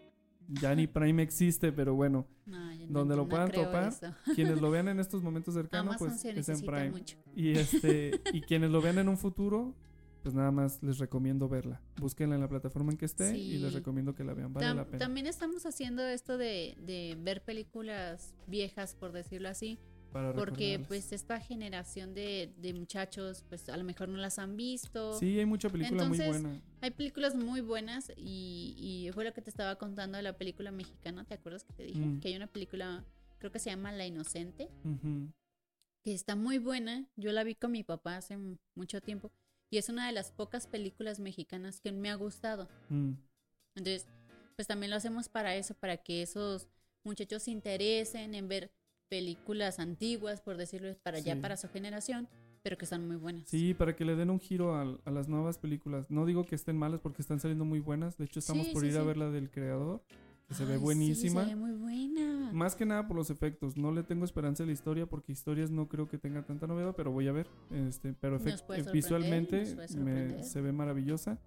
ya 0.49 0.75
ni 0.75 0.87
Prime 0.89 1.23
existe, 1.23 1.73
pero 1.73 1.95
bueno, 1.95 2.27
No, 2.47 2.73
yo 2.75 2.87
no- 2.87 2.93
donde 3.01 3.17
lo 3.17 3.29
puedan 3.29 3.51
topar, 3.51 3.93
quienes 4.35 4.61
lo 4.61 4.71
vean 4.71 4.89
en 4.89 5.01
estos 5.01 5.23
momentos 5.23 5.55
cercanos, 5.55 5.97
pues 5.99 6.25
es 6.25 6.49
en 6.49 6.61
Prime. 6.61 6.91
mucho. 6.91 7.17
Y 7.35 7.51
este 7.53 8.21
y 8.33 8.41
quienes 8.43 8.71
lo 8.71 8.81
vean 8.81 8.99
en 8.99 9.09
un 9.09 9.17
futuro, 9.19 9.75
pues 10.23 10.35
nada 10.35 10.51
más 10.51 10.83
les 10.83 10.99
recomiendo 10.99 11.49
verla. 11.49 11.81
Búsquenla 11.99 12.35
en 12.35 12.43
la 12.43 12.49
plataforma 12.49 12.93
en 12.93 12.99
que 12.99 13.07
esté 13.07 13.39
y 13.39 13.59
les 13.59 13.73
recomiendo 13.73 14.15
que 14.15 14.23
la 14.25 14.35
vean, 14.35 14.53
vale 14.53 14.67
Tam- 14.67 14.77
la 14.77 14.85
pena. 14.85 14.99
También 14.99 15.27
estamos 15.27 15.65
haciendo 15.65 16.03
esto 16.03 16.37
de, 16.37 16.77
de 16.85 17.17
ver 17.21 17.43
películas 17.43 18.35
viejas, 18.47 18.95
por 18.95 19.13
decirlo 19.13 19.49
así, 19.49 19.79
para 20.13 20.33
porque 20.33 20.79
pues 20.87 21.13
esta 21.13 21.41
generación 21.41 22.15
de, 22.15 22.53
de 22.57 22.75
muchachos 22.75 23.45
pues 23.49 23.69
a 23.69 23.77
lo 23.77 23.85
mejor 23.85 24.09
no 24.09 24.19
las 24.19 24.39
han 24.39 24.57
visto. 24.57 25.19
Sí, 25.19 25.39
hay 25.39 25.47
mucha 25.47 25.69
película 25.69 26.05
muy 26.05 26.19
Entonces, 26.19 26.43
buena. 26.43 26.63
Hay 26.81 26.91
películas 26.91 27.35
muy 27.35 27.61
buenas 27.61 28.13
y, 28.17 28.75
y 28.77 29.13
fue 29.13 29.25
lo 29.25 29.33
que 29.33 29.43
te 29.43 29.51
estaba 29.51 29.77
contando 29.77 30.17
de 30.17 30.23
la 30.23 30.37
película 30.37 30.71
mexicana, 30.71 31.25
¿te 31.25 31.35
acuerdas 31.35 31.65
que 31.65 31.73
te 31.73 31.83
dije? 31.85 32.01
Mm. 32.01 32.21
Que 32.21 32.29
hay 32.29 32.37
una 32.37 32.47
película, 32.47 33.05
creo 33.39 33.53
que 33.53 33.59
se 33.59 33.71
llama 33.71 33.93
La 33.93 34.07
Inocente, 34.07 34.69
que 36.03 36.15
está 36.15 36.37
muy 36.37 36.59
buena. 36.59 37.07
Yo 37.17 37.33
la 37.33 37.45
vi 37.45 37.55
con 37.55 37.73
mi 37.73 37.85
papá 37.85 38.17
hace 38.17 38.39
mucho 38.75 39.01
tiempo 39.01 39.31
y 39.71 39.79
es 39.79 39.89
una 39.89 40.07
de 40.07 40.13
las 40.13 40.33
pocas 40.33 40.67
películas 40.67 41.21
mexicanas 41.21 41.81
que 41.81 41.93
me 41.93 42.11
ha 42.11 42.15
gustado. 42.17 42.69
Mm. 42.89 43.13
Entonces, 43.77 44.07
pues 44.57 44.67
también 44.67 44.91
lo 44.91 44.97
hacemos 44.97 45.29
para 45.29 45.55
eso, 45.55 45.75
para 45.75 45.97
que 45.97 46.23
esos 46.23 46.69
muchachos 47.05 47.45
se 47.45 47.51
interesen 47.51 48.35
en 48.35 48.49
ver 48.49 48.73
películas 49.11 49.79
antiguas, 49.79 50.41
por 50.41 50.57
decirlo, 50.57 50.97
para 51.03 51.19
Sí. 51.19 51.25
ya 51.25 51.37
para 51.37 51.59
su 51.59 51.69
generación, 51.69 52.29
pero 52.63 52.79
que 52.79 52.85
están 52.87 53.07
muy 53.07 53.17
buenas. 53.17 53.49
Sí, 53.49 53.75
para 53.75 53.95
que 53.97 54.05
le 54.07 54.17
den 54.17 54.31
un 54.31 54.39
giro 54.41 54.75
a, 54.77 54.85
las 55.11 55.29
nuevas 55.29 55.59
películas. 55.59 56.11
No 56.11 56.25
digo 56.25 56.45
que 56.45 56.55
estén 56.55 56.77
malas 56.79 57.01
porque 57.01 57.21
están 57.21 57.41
saliendo 57.41 57.65
muy 57.65 57.81
buenas. 57.81 58.17
De 58.17 58.25
hecho, 58.25 58.39
estamos 58.39 58.67
Sí, 58.69 58.73
por 58.73 58.83
sí, 58.83 58.89
ir 58.89 58.97
a 58.99 59.03
ver 59.03 59.17
la 59.17 59.31
del 59.31 59.51
creador, 59.51 60.03
que 60.47 60.55
se 60.55 60.65
ve 60.65 60.77
buenísima. 60.79 61.43
se 61.45 61.51
ve 61.51 61.57
muy 61.57 61.73
buena. 61.73 62.51
Más 62.53 62.75
que 62.77 62.85
nada 62.87 63.07
por 63.09 63.17
los 63.17 63.31
efectos. 63.31 63.77
No 63.77 63.93
le 63.93 64.03
tengo 64.03 64.25
esperanza 64.25 64.63
a 64.63 64.67
la 64.67 64.73
historia 64.73 65.07
porque 65.07 65.33
historias 65.33 65.71
no 65.71 65.89
creo 65.89 66.09
que 66.09 66.19
tenga 66.19 66.43
tanta 66.43 66.67
novedad, 66.67 66.95
pero 66.97 67.11
voy 67.11 67.27
a 67.29 67.33
ver. 67.33 67.47
Este, 67.71 68.13
pero 68.13 68.39
visualmente 68.93 69.65
me- 69.97 70.43
se 70.45 70.61
ve 70.61 70.73
maravillosa. 70.73 71.39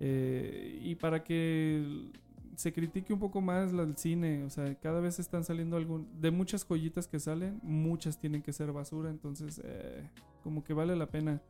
Eh, 0.00 0.78
y 0.82 0.94
para 0.96 1.24
que 1.24 2.10
se 2.58 2.72
critique 2.72 3.12
un 3.12 3.20
poco 3.20 3.40
más 3.40 3.72
el 3.72 3.96
cine, 3.96 4.42
o 4.42 4.50
sea, 4.50 4.74
cada 4.80 4.98
vez 4.98 5.20
están 5.20 5.44
saliendo 5.44 5.76
algún 5.76 6.08
de 6.20 6.32
muchas 6.32 6.64
joyitas 6.66 7.06
que 7.06 7.20
salen, 7.20 7.60
muchas 7.62 8.18
tienen 8.18 8.42
que 8.42 8.52
ser 8.52 8.72
basura, 8.72 9.10
entonces 9.10 9.60
eh, 9.64 10.10
como 10.42 10.64
que 10.64 10.74
vale 10.74 10.96
la 10.96 11.06
pena 11.06 11.40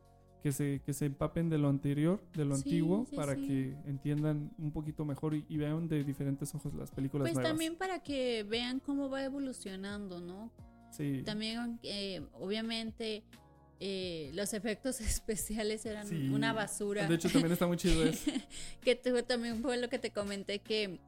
que 0.43 0.51
se, 0.51 0.81
que 0.85 0.93
se 0.93 1.07
empapen 1.07 1.49
de 1.49 1.57
lo 1.57 1.67
anterior, 1.67 2.21
de 2.33 2.45
lo 2.45 2.55
Sí, 2.55 2.61
antiguo, 2.61 3.07
sí, 3.09 3.15
para 3.15 3.33
sí. 3.33 3.47
que 3.47 3.77
entiendan 3.89 4.51
un 4.59 4.71
poquito 4.71 5.03
mejor 5.03 5.33
y, 5.33 5.45
y 5.49 5.57
vean 5.57 5.87
de 5.87 6.03
diferentes 6.03 6.53
ojos 6.53 6.75
las 6.75 6.91
películas 6.91 7.25
Pues 7.25 7.33
nuevas. 7.33 7.49
también 7.53 7.75
para 7.75 8.03
que 8.03 8.43
vean 8.43 8.79
cómo 8.79 9.09
va 9.09 9.23
evolucionando, 9.23 10.21
¿no? 10.21 10.51
Sí. 10.91 11.23
También, 11.25 11.79
eh, 11.81 12.21
obviamente, 12.33 13.23
eh, 13.79 14.31
los 14.33 14.53
efectos 14.53 14.99
especiales 15.01 15.85
eran 15.85 16.07
Sí. 16.07 16.29
una 16.29 16.53
basura. 16.53 17.07
De 17.07 17.15
hecho, 17.15 17.29
también 17.29 17.51
está 17.53 17.67
muy 17.67 17.77
chido 17.77 18.03
eso. 18.03 18.31
que 18.81 18.95
te- 18.95 19.23
también 19.23 19.61
fue 19.61 19.77
lo 19.77 19.89
que 19.89 19.99
te 19.99 20.11
comenté 20.11 20.59
que 20.59 20.99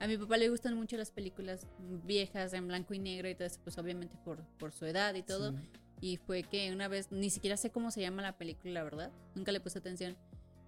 a 0.00 0.06
mi 0.06 0.16
papá 0.18 0.36
le 0.36 0.48
gustan 0.48 0.74
mucho 0.74 0.96
las 0.96 1.10
películas 1.10 1.66
viejas 2.04 2.52
en 2.52 2.66
blanco 2.68 2.94
y 2.94 2.98
negro 2.98 3.28
y 3.28 3.34
todo 3.34 3.46
eso, 3.46 3.60
pues 3.62 3.78
obviamente 3.78 4.16
por, 4.24 4.42
por 4.58 4.72
su 4.72 4.84
edad 4.86 5.14
y 5.14 5.22
todo. 5.22 5.52
Sí. 5.52 5.58
Y 6.00 6.16
fue 6.18 6.42
que 6.42 6.72
una 6.72 6.88
vez, 6.88 7.10
ni 7.12 7.30
siquiera 7.30 7.56
sé 7.56 7.70
cómo 7.70 7.90
se 7.90 8.00
llama 8.00 8.20
la 8.20 8.36
película, 8.36 8.72
la 8.72 8.82
verdad, 8.84 9.10
nunca 9.34 9.52
le 9.52 9.60
puse 9.60 9.78
atención, 9.78 10.16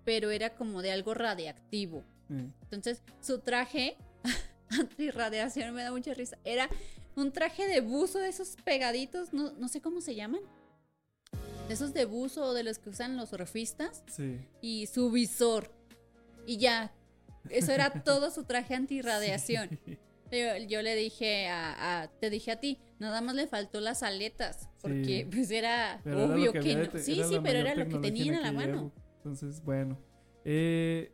pero 0.05 0.31
era 0.31 0.55
como 0.55 0.81
de 0.81 0.93
algo 0.93 1.13
radiactivo. 1.15 2.05
Eh, 2.31 2.49
Entonces, 2.63 3.03
su 3.21 3.41
traje 3.41 3.97
antirradiación 4.71 5.75
me 5.75 5.83
da 5.83 5.91
mucha 5.93 6.15
risa. 6.15 6.39
Era 6.45 6.69
un 7.17 7.33
traje 7.33 7.67
de 7.67 7.81
buzo 7.81 8.19
de 8.19 8.29
esos 8.29 8.57
pegaditos, 8.65 9.33
no, 9.33 9.53
no 9.53 9.69
sé 9.69 9.81
cómo 9.81 10.01
se 10.01 10.15
llaman. 10.15 10.41
De 11.69 11.75
esos 11.75 11.93
de 11.93 12.05
buzo 12.05 12.45
o 12.45 12.55
de 12.55 12.63
los 12.63 12.79
que 12.79 12.91
usan 12.91 13.17
los 13.17 13.31
surfistas. 13.31 14.03
sí. 14.09 14.39
Y 14.61 14.87
su 14.87 15.11
visor. 15.11 15.73
Y 16.47 16.59
ya. 16.59 16.93
Eso 17.51 17.73
era 17.73 17.91
todo 18.05 18.31
su 18.31 18.45
traje 18.45 18.75
antirradiación. 18.75 19.79
Sí. 19.85 19.99
Yo, 20.33 20.57
yo 20.69 20.83
le 20.83 20.95
dije 20.97 21.49
a, 21.49 22.03
a- 22.03 22.09
Te 22.09 22.31
dije 22.31 22.51
a 22.53 22.61
ti, 22.61 22.79
nada 22.99 23.21
más 23.21 23.35
le 23.35 23.47
faltó 23.47 23.81
las 23.81 24.03
aletas. 24.03 24.69
Porque 24.81 25.05
Sí. 25.05 25.25
pues 25.37 25.51
era 25.51 26.01
Pero 26.05 26.19
era 26.19 26.27
lo 26.29 26.35
obvio 26.35 26.53
que 26.53 26.75
no. 26.77 26.89
te- 26.89 26.99
Sí, 27.01 27.21
sí, 27.29 27.39
pero 27.43 27.59
era 27.61 27.75
lo 27.75 27.89
que 27.89 27.99
tenían 27.99 28.29
en 28.29 28.35
a 28.37 28.41
la 28.41 28.53
mano. 28.53 28.93
Entonces, 29.19 29.61
bueno. 29.63 29.99
Eh, 30.45 31.13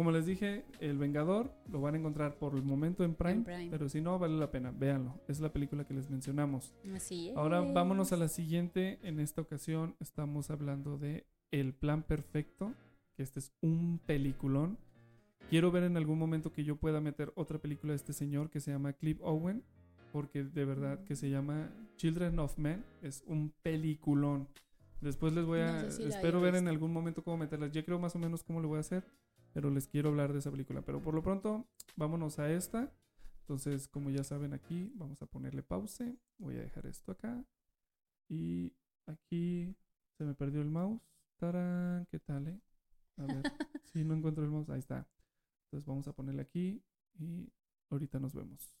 como 0.00 0.12
les 0.12 0.24
dije, 0.24 0.64
El 0.80 0.96
Vengador 0.96 1.52
lo 1.70 1.82
van 1.82 1.94
a 1.94 1.98
encontrar 1.98 2.38
por 2.38 2.54
el 2.54 2.62
momento 2.62 3.04
en 3.04 3.14
Prime, 3.14 3.32
En 3.34 3.44
Prime. 3.44 3.68
pero 3.70 3.86
si 3.90 4.00
no, 4.00 4.18
vale 4.18 4.34
la 4.38 4.50
pena, 4.50 4.70
véanlo. 4.70 5.20
Es 5.28 5.40
la 5.40 5.52
película 5.52 5.84
que 5.84 5.92
les 5.92 6.08
mencionamos. 6.08 6.74
Así 6.96 7.28
es. 7.28 7.36
Ahora 7.36 7.60
vámonos 7.60 8.10
a 8.14 8.16
la 8.16 8.28
siguiente. 8.28 8.98
En 9.02 9.20
esta 9.20 9.42
ocasión 9.42 9.96
estamos 10.00 10.50
hablando 10.50 10.96
de 10.96 11.26
El 11.50 11.74
Plan 11.74 12.02
Perfecto, 12.02 12.72
que 13.14 13.22
este 13.22 13.40
es 13.40 13.52
un 13.60 14.00
peliculón. 14.06 14.78
Quiero 15.50 15.70
ver 15.70 15.82
en 15.82 15.98
algún 15.98 16.18
momento 16.18 16.50
que 16.50 16.64
yo 16.64 16.76
pueda 16.76 17.02
meter 17.02 17.30
otra 17.34 17.58
película 17.58 17.92
de 17.92 17.96
este 17.96 18.14
señor 18.14 18.48
que 18.48 18.60
se 18.60 18.70
llama 18.70 18.94
Cliff 18.94 19.18
Owen, 19.20 19.62
porque 20.12 20.44
de 20.44 20.64
verdad 20.64 21.04
que 21.04 21.14
se 21.14 21.28
llama 21.28 21.68
Children 21.96 22.38
of 22.38 22.56
Men. 22.56 22.86
Es 23.02 23.22
un 23.26 23.52
peliculón. 23.62 24.48
Después 25.00 25.32
les 25.34 25.44
voy 25.44 25.60
a... 25.60 25.72
No 25.72 25.80
sé 25.80 25.90
si 25.92 26.04
espero 26.04 26.40
ver 26.40 26.54
en 26.54 26.68
algún 26.68 26.92
momento 26.92 27.22
cómo 27.22 27.36
meterlas. 27.38 27.72
Ya 27.72 27.84
creo 27.84 27.98
más 27.98 28.14
o 28.16 28.18
menos 28.18 28.42
cómo 28.42 28.60
lo 28.60 28.68
voy 28.68 28.78
a 28.78 28.80
hacer, 28.80 29.04
pero 29.52 29.70
les 29.70 29.88
quiero 29.88 30.10
hablar 30.10 30.32
de 30.32 30.38
esa 30.38 30.50
película. 30.50 30.82
Pero 30.82 31.02
por 31.02 31.14
lo 31.14 31.22
pronto, 31.22 31.66
vámonos 31.96 32.38
a 32.38 32.50
esta. 32.50 32.92
Entonces, 33.42 33.88
como 33.88 34.10
ya 34.10 34.22
saben 34.22 34.54
aquí, 34.54 34.92
vamos 34.94 35.22
a 35.22 35.26
ponerle 35.26 35.62
pause. 35.62 36.16
Voy 36.38 36.56
a 36.56 36.60
dejar 36.60 36.86
esto 36.86 37.12
acá. 37.12 37.44
Y 38.28 38.72
aquí 39.06 39.74
se 40.16 40.24
me 40.24 40.34
perdió 40.34 40.60
el 40.60 40.70
mouse. 40.70 41.02
Tarán, 41.36 42.06
¿qué 42.10 42.20
tal, 42.20 42.46
eh? 42.46 42.60
A 43.16 43.24
ver, 43.24 43.42
si 43.92 44.04
no 44.04 44.14
encuentro 44.14 44.44
el 44.44 44.50
mouse, 44.50 44.70
ahí 44.70 44.78
está. 44.78 45.06
Entonces 45.64 45.86
vamos 45.86 46.06
a 46.08 46.12
ponerle 46.12 46.42
aquí 46.42 46.82
y 47.18 47.52
ahorita 47.90 48.18
nos 48.20 48.34
vemos. 48.34 48.76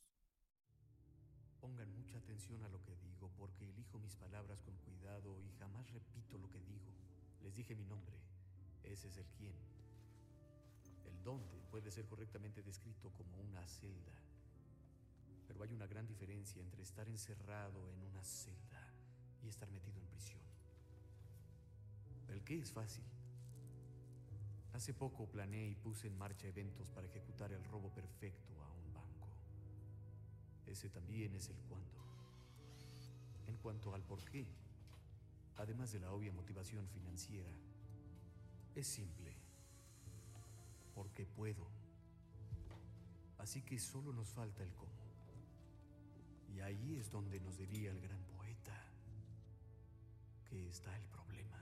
Pongan 1.60 1.92
mucha 1.94 2.18
atención 2.18 2.62
a 2.62 2.68
lo 2.68 2.82
que 2.82 2.96
digo 2.96 3.30
porque 3.36 3.68
elijo 3.68 3.98
mis 3.98 4.16
palabras 4.16 4.62
con 4.62 4.76
cuidado 4.78 5.40
y 5.40 5.50
jamás 5.58 5.90
repito 5.90 6.38
lo 6.38 6.50
que 6.50 6.60
digo. 6.60 6.92
Les 7.42 7.56
dije 7.56 7.74
mi 7.74 7.84
nombre. 7.84 8.18
Ese 8.82 9.08
es 9.08 9.16
el 9.16 9.26
quién. 9.36 9.54
El 11.30 11.38
dónde 11.38 11.60
puede 11.70 11.92
ser 11.92 12.06
correctamente 12.06 12.60
descrito 12.60 13.10
como 13.12 13.38
una 13.38 13.64
celda. 13.66 14.12
Pero 15.46 15.62
hay 15.62 15.72
una 15.72 15.86
gran 15.86 16.06
diferencia 16.06 16.60
entre 16.60 16.82
estar 16.82 17.08
encerrado 17.08 17.88
en 17.90 18.02
una 18.02 18.22
celda 18.24 18.92
y 19.42 19.48
estar 19.48 19.70
metido 19.70 20.00
en 20.00 20.06
prisión. 20.06 20.40
El 22.28 22.42
qué 22.42 22.58
es 22.58 22.72
fácil. 22.72 23.04
Hace 24.72 24.92
poco 24.92 25.26
planeé 25.26 25.68
y 25.68 25.74
puse 25.76 26.08
en 26.08 26.18
marcha 26.18 26.48
eventos 26.48 26.88
para 26.88 27.06
ejecutar 27.06 27.52
el 27.52 27.64
robo 27.64 27.92
perfecto 27.92 28.60
a 28.64 28.72
un 28.72 28.92
banco. 28.92 29.28
Ese 30.66 30.88
también 30.88 31.34
es 31.36 31.48
el 31.48 31.60
cuándo. 31.68 32.00
En 33.46 33.56
cuanto 33.58 33.94
al 33.94 34.02
por 34.02 34.24
qué, 34.24 34.46
además 35.58 35.92
de 35.92 36.00
la 36.00 36.10
obvia 36.12 36.32
motivación 36.32 36.88
financiera, 36.88 37.52
es 38.74 38.86
simple. 38.86 39.39
Porque 41.00 41.24
puedo. 41.24 41.66
Así 43.38 43.62
que 43.62 43.78
solo 43.78 44.12
nos 44.12 44.28
falta 44.28 44.62
el 44.62 44.74
cómo. 44.74 44.92
Y 46.54 46.60
ahí 46.60 46.96
es 46.96 47.10
donde 47.10 47.40
nos 47.40 47.56
diría 47.56 47.90
el 47.90 48.02
gran 48.02 48.22
poeta 48.24 48.78
que 50.44 50.68
está 50.68 50.94
el 50.94 51.04
problema. 51.04 51.59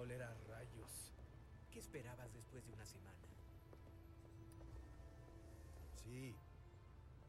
Oler 0.00 0.22
a 0.22 0.34
rayos. 0.48 1.12
¿Qué 1.70 1.78
esperabas 1.78 2.32
después 2.32 2.66
de 2.66 2.72
una 2.72 2.86
semana? 2.86 3.18
Sí. 6.02 6.34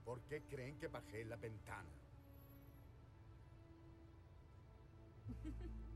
¿Por 0.06 0.22
qué 0.22 0.42
creen 0.44 0.80
que 0.80 0.88
bajé 0.88 1.26
la 1.26 1.36
ventana? 1.36 1.90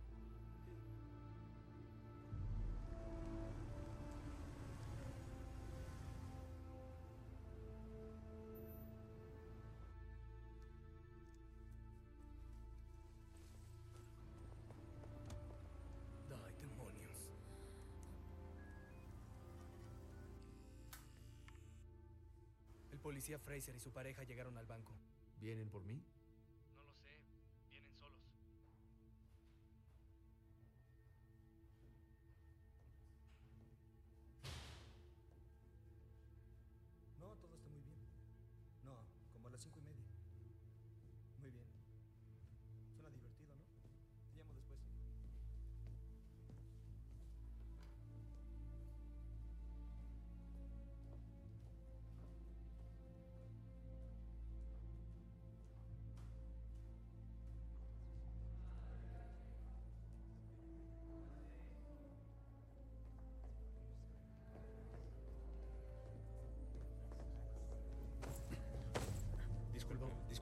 policía 23.06 23.38
Fraser 23.38 23.76
y 23.76 23.80
su 23.80 23.92
pareja 23.92 24.24
llegaron 24.24 24.58
al 24.58 24.66
banco. 24.66 24.92
¿Vienen 25.40 25.70
por 25.70 25.86
mí? 25.86 26.02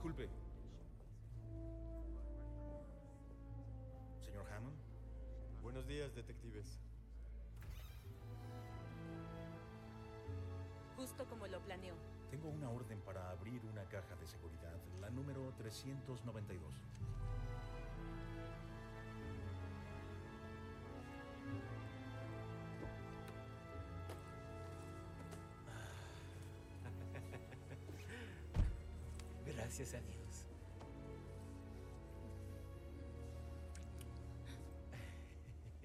Disculpe. 0.04 0.28
Señor 4.20 4.46
Hammond. 4.52 4.76
Buenos 5.62 5.88
días, 5.88 6.14
detectives. 6.14 6.82
Justo 10.98 11.26
como 11.30 11.48
lo 11.48 11.62
planeó. 11.62 11.96
Tengo 12.32 12.50
una 12.50 12.70
orden 12.70 13.00
para 13.06 13.30
abrir 13.30 13.64
una 13.64 13.86
caja 13.86 14.18
de 14.18 14.28
seguridad, 14.28 14.78
la 15.00 15.10
número 15.10 15.54
392. 15.58 16.74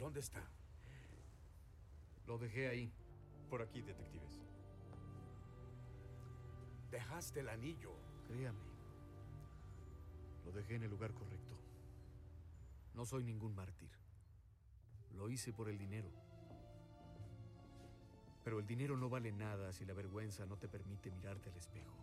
¿Dónde 0.09 0.21
está? 0.21 0.43
Lo 2.27 2.39
dejé 2.39 2.69
ahí. 2.69 2.91
Por 3.51 3.61
aquí, 3.61 3.83
detectives. 3.83 4.41
Dejaste 6.91 7.41
el 7.41 7.51
anillo. 7.51 7.93
Créame. 8.27 8.65
Lo 10.47 10.53
dejé 10.53 10.77
en 10.77 10.85
el 10.85 10.91
lugar 10.91 11.13
correcto. 11.13 11.55
No 12.95 13.05
soy 13.05 13.23
ningún 13.23 13.55
mártir. 13.55 13.91
Lo 15.15 15.29
hice 15.29 15.53
por 15.53 15.69
el 15.69 15.77
dinero. 15.77 16.09
Pero 18.45 18.61
el 18.61 18.67
dinero 18.67 18.97
no 18.97 19.11
vale 19.11 19.31
nada 19.31 19.75
si 19.75 19.85
la 19.85 19.93
vergüenza 19.93 20.47
no 20.47 20.57
te 20.57 20.69
permite 20.69 21.11
mirarte 21.11 21.51
al 21.51 21.57
espejo. 21.59 21.99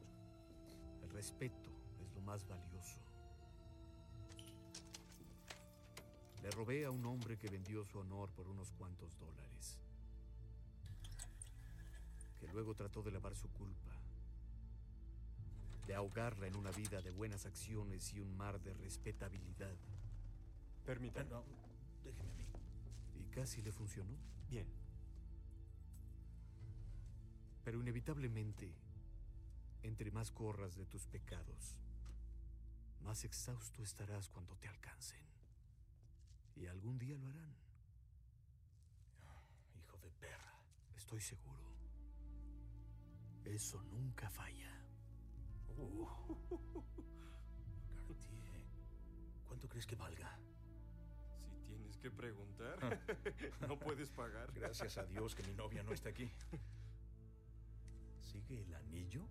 El 1.02 1.10
respeto 1.10 1.72
es 2.04 2.14
lo 2.14 2.22
más 2.22 2.48
valioso. 2.48 3.00
Le 6.46 6.52
robé 6.52 6.86
a 6.86 6.92
un 6.92 7.04
hombre 7.08 7.40
que 7.40 7.50
vendió 7.50 7.84
su 7.84 7.98
honor 7.98 8.30
por 8.30 8.48
unos 8.48 8.72
cuantos 8.74 9.18
dólares. 9.18 9.80
Que 12.40 12.48
luego 12.50 12.76
trató 12.76 13.02
de 13.02 13.10
lavar 13.10 13.36
su 13.36 13.50
culpa. 13.50 13.90
De 15.88 15.96
ahogarla 15.96 16.46
en 16.46 16.56
una 16.56 16.70
vida 16.70 17.02
de 17.02 17.10
buenas 17.10 17.48
acciones 17.48 18.14
y 18.14 18.20
un 18.20 18.38
mar 18.38 18.62
de 18.62 18.76
respetabilidad. 18.76 19.76
Permítame. 20.86 21.32
No, 21.32 21.44
déjeme 22.04 22.30
a 22.30 22.36
mí. 22.36 22.46
Y 23.16 23.24
casi 23.34 23.64
le 23.64 23.72
funcionó. 23.72 24.14
Bien. 24.48 24.68
Pero 27.64 27.82
inevitablemente, 27.82 28.72
entre 29.82 30.12
más 30.12 30.30
corras 30.30 30.76
de 30.76 30.86
tus 30.86 31.08
pecados, 31.08 31.80
más 33.02 33.24
exhausto 33.24 33.82
estarás 33.82 34.30
cuando 34.30 34.56
te 34.58 34.68
alcancen. 34.68 35.26
Y 36.56 36.68
algún 36.68 36.98
día 36.98 37.18
lo 37.18 37.28
harán. 37.28 37.54
Hijo 39.78 39.98
de 40.00 40.12
perra. 40.12 40.60
Estoy 40.96 41.20
seguro. 41.20 41.76
Eso 43.44 43.82
nunca 43.84 44.30
falla. 44.30 44.72
Uh. 45.78 46.08
Cartier. 48.08 48.66
¿Cuánto 49.46 49.68
crees 49.68 49.86
que 49.86 49.96
valga? 49.96 50.40
Si 51.46 51.60
tienes 51.60 51.98
que 51.98 52.10
preguntar, 52.10 52.78
no 53.68 53.78
puedes 53.78 54.10
pagar. 54.10 54.52
Gracias 54.54 54.98
a 54.98 55.06
Dios 55.06 55.36
que 55.36 55.44
mi 55.44 55.54
novia 55.54 55.84
no 55.84 55.92
está 55.92 56.10
aquí. 56.10 56.30
¿Sigue 58.22 58.62
el 58.62 58.74
anillo? 58.74 59.28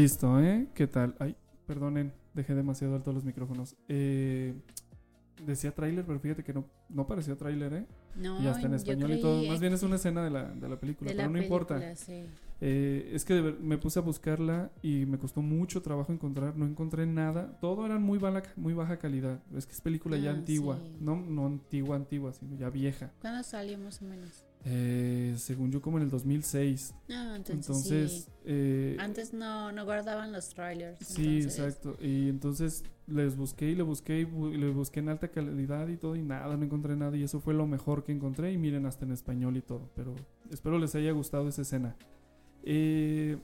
Listo, 0.00 0.38
¿eh? 0.42 0.66
¿Qué 0.74 0.86
tal? 0.86 1.14
Ay, 1.18 1.34
perdonen, 1.66 2.12
dejé 2.34 2.54
demasiado 2.54 2.94
alto 2.96 3.14
los 3.14 3.24
micrófonos. 3.24 3.76
Eh, 3.88 4.54
decía 5.42 5.72
tráiler, 5.74 6.04
pero 6.04 6.20
fíjate 6.20 6.44
que 6.44 6.52
no, 6.52 6.66
no 6.90 7.06
parecía 7.06 7.34
tráiler, 7.36 7.72
¿eh? 7.72 7.86
No, 8.14 8.42
y 8.42 8.46
hasta 8.46 8.66
en 8.66 8.74
español 8.74 9.12
y 9.12 9.22
todo. 9.22 9.42
Más 9.46 9.58
bien 9.58 9.72
es 9.72 9.82
una 9.82 9.96
escena 9.96 10.22
de 10.22 10.28
la, 10.28 10.44
de 10.50 10.68
la 10.68 10.78
película, 10.78 11.10
de 11.10 11.16
pero 11.16 11.28
la 11.28 11.32
no 11.32 11.42
importa. 11.42 11.96
sí. 11.96 12.26
Eh, 12.60 13.10
es 13.14 13.24
que 13.26 13.34
de 13.34 13.40
ver- 13.42 13.58
me 13.60 13.76
puse 13.76 13.98
a 13.98 14.02
buscarla 14.02 14.70
y 14.82 15.04
me 15.06 15.18
costó 15.18 15.40
mucho 15.42 15.80
trabajo 15.82 16.10
encontrar. 16.12 16.56
No 16.56 16.64
encontré 16.66 17.06
nada. 17.06 17.58
Todo 17.60 17.84
era 17.84 17.98
muy, 17.98 18.18
bala- 18.18 18.42
muy 18.56 18.72
baja 18.72 18.98
calidad. 18.98 19.40
Es 19.54 19.66
que 19.66 19.72
es 19.72 19.80
película 19.82 20.16
ya 20.18 20.30
Ah, 20.30 20.34
antigua. 20.34 20.78
sí. 20.82 20.96
No, 21.00 21.16
no 21.20 21.46
antigua, 21.46 21.96
antigua, 21.96 22.32
sino 22.32 22.54
ya 22.56 22.70
vieja. 22.70 23.12
¿Cuándo 23.20 23.42
salió 23.42 23.78
más 23.78 24.00
o 24.00 24.06
menos? 24.06 24.45
Eh, 24.68 25.34
según 25.36 25.70
yo, 25.70 25.80
como 25.80 25.98
en 25.98 26.02
el 26.04 26.10
2006. 26.10 26.92
Ah, 27.10 27.34
entonces, 27.36 27.54
Entonces, 27.68 28.12
sí. 28.24 28.30
eh, 28.46 28.96
Antes 28.98 29.32
no, 29.32 29.70
no 29.70 29.84
guardaban 29.84 30.32
los 30.32 30.48
trailers. 30.48 30.98
Sí, 31.06 31.36
entonces- 31.38 31.58
exacto. 31.60 31.96
Y 32.02 32.28
entonces 32.28 32.82
les 33.06 33.36
busqué 33.36 33.70
y 33.70 33.74
le 33.76 33.84
busqué 33.84 34.20
y 34.20 34.24
bu- 34.24 34.52
le 34.52 34.70
busqué 34.70 34.98
en 34.98 35.08
alta 35.10 35.28
calidad 35.28 35.86
y 35.86 35.96
todo 35.96 36.16
y 36.16 36.22
nada, 36.22 36.56
no 36.56 36.64
encontré 36.64 36.96
nada 36.96 37.16
y 37.16 37.22
eso 37.22 37.38
fue 37.38 37.54
lo 37.54 37.64
mejor 37.68 38.02
que 38.02 38.10
encontré 38.10 38.50
y 38.52 38.58
miren 38.58 38.86
hasta 38.86 39.04
en 39.04 39.12
español 39.12 39.56
y 39.56 39.60
todo. 39.62 39.88
Pero 39.94 40.16
espero 40.50 40.80
les 40.80 40.96
haya 40.96 41.12
gustado 41.12 41.46
esa 41.48 41.62
escena. 41.62 41.94
Eh, 42.64 43.36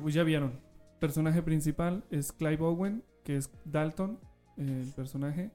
pues 0.00 0.14
ya 0.14 0.22
vieron. 0.22 0.52
Personaje 0.98 1.42
principal 1.42 2.04
es 2.10 2.32
Clive 2.32 2.62
Owen, 2.64 3.02
que 3.22 3.36
es 3.36 3.50
Dalton, 3.66 4.18
el 4.56 4.90
personaje. 4.96 5.50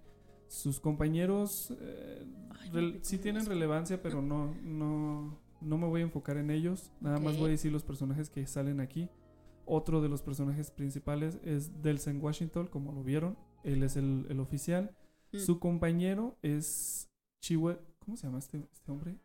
Sus 0.48 0.80
compañeros 0.80 1.74
eh, 1.80 2.26
sí 3.02 3.18
tienen 3.18 3.46
relevancia, 3.46 4.02
pero 4.02 4.22
no, 4.22 4.54
no, 4.64 5.38
no 5.62 5.78
me 5.78 5.88
voy 5.88 6.02
a 6.02 6.04
enfocar 6.04 6.38
en 6.38 6.52
ellos. 6.52 6.92
Nada 7.02 7.20
más 7.20 7.38
voy 7.38 7.48
a 7.48 7.52
decir 7.52 7.72
los 7.72 7.84
personajes 7.84 8.30
que 8.30 8.46
salen 8.46 8.80
aquí. 8.80 9.10
Otro 9.66 10.02
de 10.02 10.10
los 10.10 10.22
personajes 10.22 10.70
principales 10.70 11.40
es 11.44 11.82
Delsen 11.82 12.22
Washington, 12.22 12.68
como 12.68 12.92
lo 12.92 13.04
vieron. 13.04 13.38
Él 13.64 13.82
es 13.84 13.96
el, 13.96 14.28
el 14.30 14.40
oficial. 14.40 14.96
Mm. 15.32 15.40
Su 15.40 15.60
compañero 15.60 16.38
es 16.42 17.10
Chiwe... 17.42 17.80
¿Cómo 18.00 18.18
se 18.18 18.28
llama 18.28 18.38
este, 18.38 18.64
este 18.72 18.92
hombre? 18.92 19.18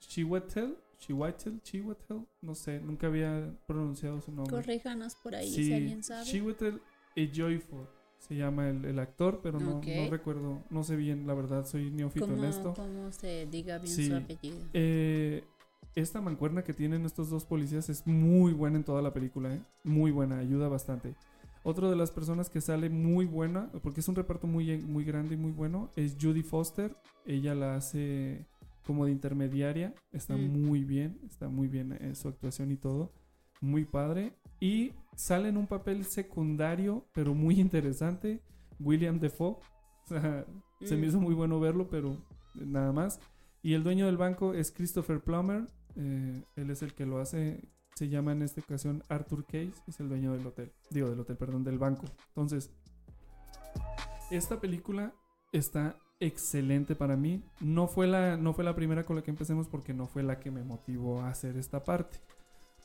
Chiwetel. 0.00 0.76
Chiwetel. 0.98 1.60
Chiwetel. 1.62 2.26
No 2.40 2.54
sé, 2.56 2.80
nunca 2.80 3.06
había 3.06 3.56
pronunciado 3.68 4.20
su 4.20 4.32
nombre. 4.32 4.56
Corríjanos 4.56 5.14
por 5.14 5.36
ahí 5.36 5.48
Sí, 5.48 5.66
si 5.66 5.72
alguien 5.72 6.02
sabe. 6.02 6.24
Chiwetel 6.24 6.80
Ejiofor 7.14 8.03
se 8.26 8.34
llama 8.36 8.68
el, 8.70 8.84
el 8.84 8.98
actor, 8.98 9.40
pero 9.42 9.60
no, 9.60 9.78
Ok. 9.78 9.86
no 9.86 10.10
recuerdo, 10.10 10.62
no 10.70 10.82
sé 10.82 10.96
bien, 10.96 11.26
la 11.26 11.34
verdad, 11.34 11.66
soy 11.66 11.90
neófito 11.90 12.26
en 12.26 12.36
¿Cómo, 12.36 12.44
esto. 12.48 12.74
cómo 12.74 13.12
se 13.12 13.46
diga 13.46 13.78
bien 13.78 13.94
Sí. 13.94 14.08
su 14.08 14.16
apellido? 14.16 14.56
Eh, 14.72 15.44
esta 15.94 16.20
mancuerna 16.20 16.64
que 16.64 16.72
tienen 16.72 17.04
estos 17.04 17.28
dos 17.30 17.44
policías 17.44 17.88
es 17.90 18.06
muy 18.06 18.52
buena 18.52 18.78
en 18.78 18.84
toda 18.84 19.02
la 19.02 19.12
película, 19.12 19.54
¿eh? 19.54 19.60
Muy 19.84 20.10
buena, 20.10 20.38
ayuda 20.38 20.68
bastante. 20.68 21.14
Otro 21.62 21.88
de 21.90 21.96
las 21.96 22.10
personas 22.10 22.50
que 22.50 22.60
sale 22.60 22.90
muy 22.90 23.26
buena, 23.26 23.70
porque 23.82 24.00
es 24.00 24.08
un 24.08 24.14
reparto 24.16 24.46
muy, 24.46 24.76
muy 24.78 25.04
grande 25.04 25.34
y 25.34 25.38
muy 25.38 25.52
bueno, 25.52 25.90
es 25.96 26.16
Judy 26.20 26.42
Foster. 26.42 26.96
Ella 27.26 27.54
la 27.54 27.76
hace 27.76 28.44
como 28.86 29.06
de 29.06 29.12
intermediaria. 29.12 29.94
Está 30.12 30.36
Mm. 30.36 30.48
muy 30.66 30.84
bien, 30.84 31.18
está 31.26 31.48
muy 31.48 31.68
bien 31.68 31.92
eh, 32.00 32.14
su 32.14 32.28
actuación 32.28 32.70
y 32.72 32.76
todo. 32.76 33.12
Muy 33.60 33.84
padre. 33.84 34.34
Y 34.64 34.94
sale 35.14 35.50
en 35.50 35.58
un 35.58 35.66
papel 35.66 36.06
secundario, 36.06 37.06
pero 37.12 37.34
muy 37.34 37.60
interesante, 37.60 38.40
William 38.80 39.20
Defoe. 39.20 39.58
O 40.04 40.06
sea, 40.06 40.44
se 40.82 40.96
me 40.96 41.06
hizo 41.06 41.18
muy 41.18 41.34
bueno 41.34 41.58
verlo, 41.60 41.88
pero 41.88 42.22
nada 42.54 42.92
más. 42.92 43.18
Y 43.62 43.72
el 43.72 43.82
dueño 43.82 44.04
del 44.04 44.18
banco 44.18 44.52
es 44.52 44.70
Christopher 44.70 45.22
Plummer. 45.22 45.66
eh, 45.96 46.42
él 46.56 46.70
es 46.70 46.82
el 46.82 46.94
que 46.94 47.06
lo 47.06 47.20
hace. 47.20 47.70
Se 47.94 48.10
llama 48.10 48.32
en 48.32 48.42
esta 48.42 48.60
ocasión 48.60 49.02
Arthur 49.08 49.46
Case. 49.46 49.72
Es 49.86 50.00
el 50.00 50.10
dueño 50.10 50.34
del 50.34 50.46
hotel. 50.46 50.72
Digo, 50.90 51.08
del 51.08 51.20
hotel, 51.20 51.38
perdón, 51.38 51.64
del 51.64 51.78
banco. 51.78 52.04
Entonces, 52.28 52.70
esta 54.30 54.60
película 54.60 55.14
está 55.52 55.96
excelente 56.20 56.94
para 56.94 57.16
mí. 57.16 57.42
No 57.60 57.86
fue 57.86 58.06
la, 58.06 58.36
no 58.36 58.52
fue 58.52 58.64
la 58.64 58.74
primera 58.74 59.04
con 59.04 59.16
la 59.16 59.22
que 59.22 59.30
empecemos 59.30 59.68
porque 59.68 59.94
no 59.94 60.06
fue 60.06 60.22
la 60.22 60.38
que 60.38 60.50
me 60.50 60.62
motivó 60.64 61.22
a 61.22 61.30
hacer 61.30 61.56
esta 61.56 61.82
parte. 61.82 62.20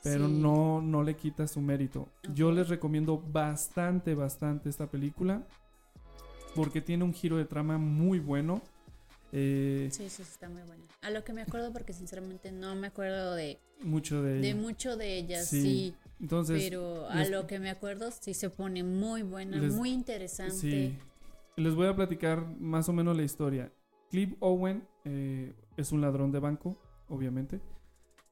Pero 0.03 0.27
Sí. 0.27 0.33
no, 0.33 0.81
no 0.81 1.03
le 1.03 1.15
quita 1.15 1.45
su 1.47 1.59
mérito. 1.61 2.07
Yo 2.33 2.51
les 2.51 2.69
recomiendo 2.69 3.17
bastante, 3.17 4.15
bastante 4.15 4.69
esta 4.69 4.87
película. 4.87 5.43
Porque 6.55 6.81
tiene 6.81 7.03
un 7.03 7.13
giro 7.13 7.37
de 7.37 7.45
trama 7.45 7.77
muy 7.77 8.19
bueno. 8.19 8.61
Eh, 9.31 9.89
Sí, 9.91 10.09
sí, 10.09 10.23
está 10.23 10.49
muy 10.49 10.61
buena. 10.63 10.83
A 11.01 11.11
lo 11.11 11.23
que 11.23 11.33
me 11.33 11.41
acuerdo, 11.41 11.71
porque 11.71 11.93
sinceramente 11.93 12.51
no 12.51 12.75
me 12.75 12.87
acuerdo 12.87 13.35
de, 13.35 13.59
mucho 13.83 14.23
de, 14.23 14.39
de 14.39 14.49
ella. 14.51 14.59
mucho 14.61 14.97
de 14.97 15.25
Sí. 15.45 15.61
sí. 15.61 15.95
Entonces, 16.19 16.61
pero 16.63 17.07
a 17.09 17.17
les- 17.17 17.29
lo 17.29 17.45
que 17.45 17.59
me 17.59 17.69
acuerdo, 17.69 18.09
sí 18.11 18.33
se 18.33 18.49
pone 18.49 18.83
muy 18.83 19.21
buena, 19.21 19.57
Les- 19.57 19.73
muy 19.73 19.91
interesante. 19.91 20.55
Sí. 20.55 20.97
Les 21.55 21.75
voy 21.75 21.87
a 21.87 21.95
platicar 21.95 22.45
más 22.59 22.89
o 22.89 22.93
menos 22.93 23.15
la 23.15 23.23
historia. 23.23 23.71
Clive 24.09 24.35
Owen 24.39 24.87
eh, 25.05 25.53
es 25.77 25.91
un 25.91 26.01
ladrón 26.01 26.31
de 26.31 26.39
banco, 26.39 26.75
obviamente. 27.09 27.59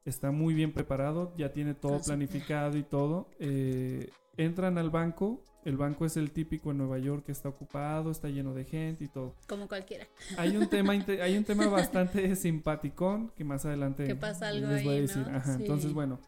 Está 0.08 0.32
muy 0.32 0.53
bien 0.53 0.72
preparado, 0.72 1.34
ya 1.36 1.51
tiene 1.51 1.74
todo 1.74 1.99
planificado 2.01 2.78
y 2.78 2.84
todo. 2.84 3.30
Eh, 3.39 4.10
entran 4.38 4.78
al 4.78 4.89
banco. 4.89 5.43
El 5.66 5.76
banco 5.76 6.05
es 6.05 6.16
el 6.16 6.32
típico 6.32 6.72
en 6.72 6.78
Nueva 6.78 6.97
York 6.97 7.26
que 7.26 7.34
está 7.34 7.49
ocupado, 7.49 8.10
está 8.10 8.30
lleno 8.30 8.53
de 8.53 8.64
gente 8.64 9.03
y 9.03 9.10
todo. 9.10 9.36
Como 9.49 9.68
cualquiera. 9.68 10.08
Hay 10.38 10.55
un 10.55 10.70
tema, 10.70 10.93
hay 11.22 11.38
un 11.38 11.43
tema 11.43 11.68
bastante 11.68 12.34
simpaticón 12.38 13.34
que 13.36 13.43
más 13.43 13.66
adelante 13.66 14.05
Que 14.05 14.16
pasa 14.16 14.47
algo 14.47 14.68
les 14.68 14.86
voy 14.86 14.95
a 14.95 15.01
decir. 15.01 15.28
¿no? 15.28 15.36
Ajá, 15.36 15.58
Sí. 15.58 15.64
Entonces, 15.64 15.91
bueno, 15.91 16.22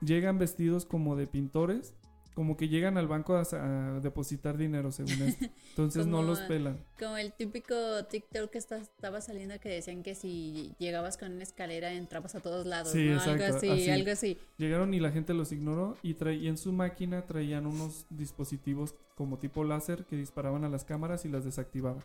llegan 0.00 0.38
vestidos 0.38 0.84
como 0.84 1.16
de 1.16 1.26
pintores, 1.26 1.94
como 2.38 2.56
que 2.56 2.68
llegan 2.68 2.96
al 2.98 3.08
banco 3.08 3.34
a, 3.34 3.42
a 3.42 3.98
depositar 3.98 4.56
dinero, 4.56 4.92
según 4.92 5.10
esto. 5.28 5.46
Entonces 5.70 6.06
no 6.06 6.22
los 6.22 6.38
pelan. 6.42 6.78
Como 6.96 7.16
el 7.16 7.32
típico 7.32 7.74
TikTok 8.08 8.48
que 8.48 8.58
está- 8.58 8.76
estaba 8.76 9.20
saliendo 9.20 9.58
que 9.58 9.68
decían 9.68 10.04
que 10.04 10.14
si 10.14 10.72
llegabas 10.78 11.16
con 11.18 11.32
una 11.32 11.42
escalera 11.42 11.92
entrabas 11.92 12.36
a 12.36 12.40
todos 12.40 12.64
lados, 12.64 12.92
Sí, 12.92 13.06
¿no? 13.08 13.14
exacto. 13.14 13.42
algo 13.44 13.56
así, 13.56 13.70
así. 13.70 13.90
algo 13.90 14.10
así. 14.12 14.38
Llegaron 14.56 14.94
y 14.94 15.00
la 15.00 15.10
gente 15.10 15.34
los 15.34 15.50
ignoró 15.50 15.96
y, 16.04 16.16
y 16.34 16.46
en 16.46 16.56
su 16.58 16.72
máquina 16.72 17.26
traían 17.26 17.66
unos 17.66 18.06
dispositivos 18.08 18.94
como 19.16 19.38
tipo 19.38 19.64
láser 19.64 20.04
que 20.04 20.14
disparaban 20.14 20.62
a 20.62 20.68
las 20.68 20.84
cámaras 20.84 21.24
y 21.24 21.28
las 21.28 21.44
desactivaban. 21.44 22.04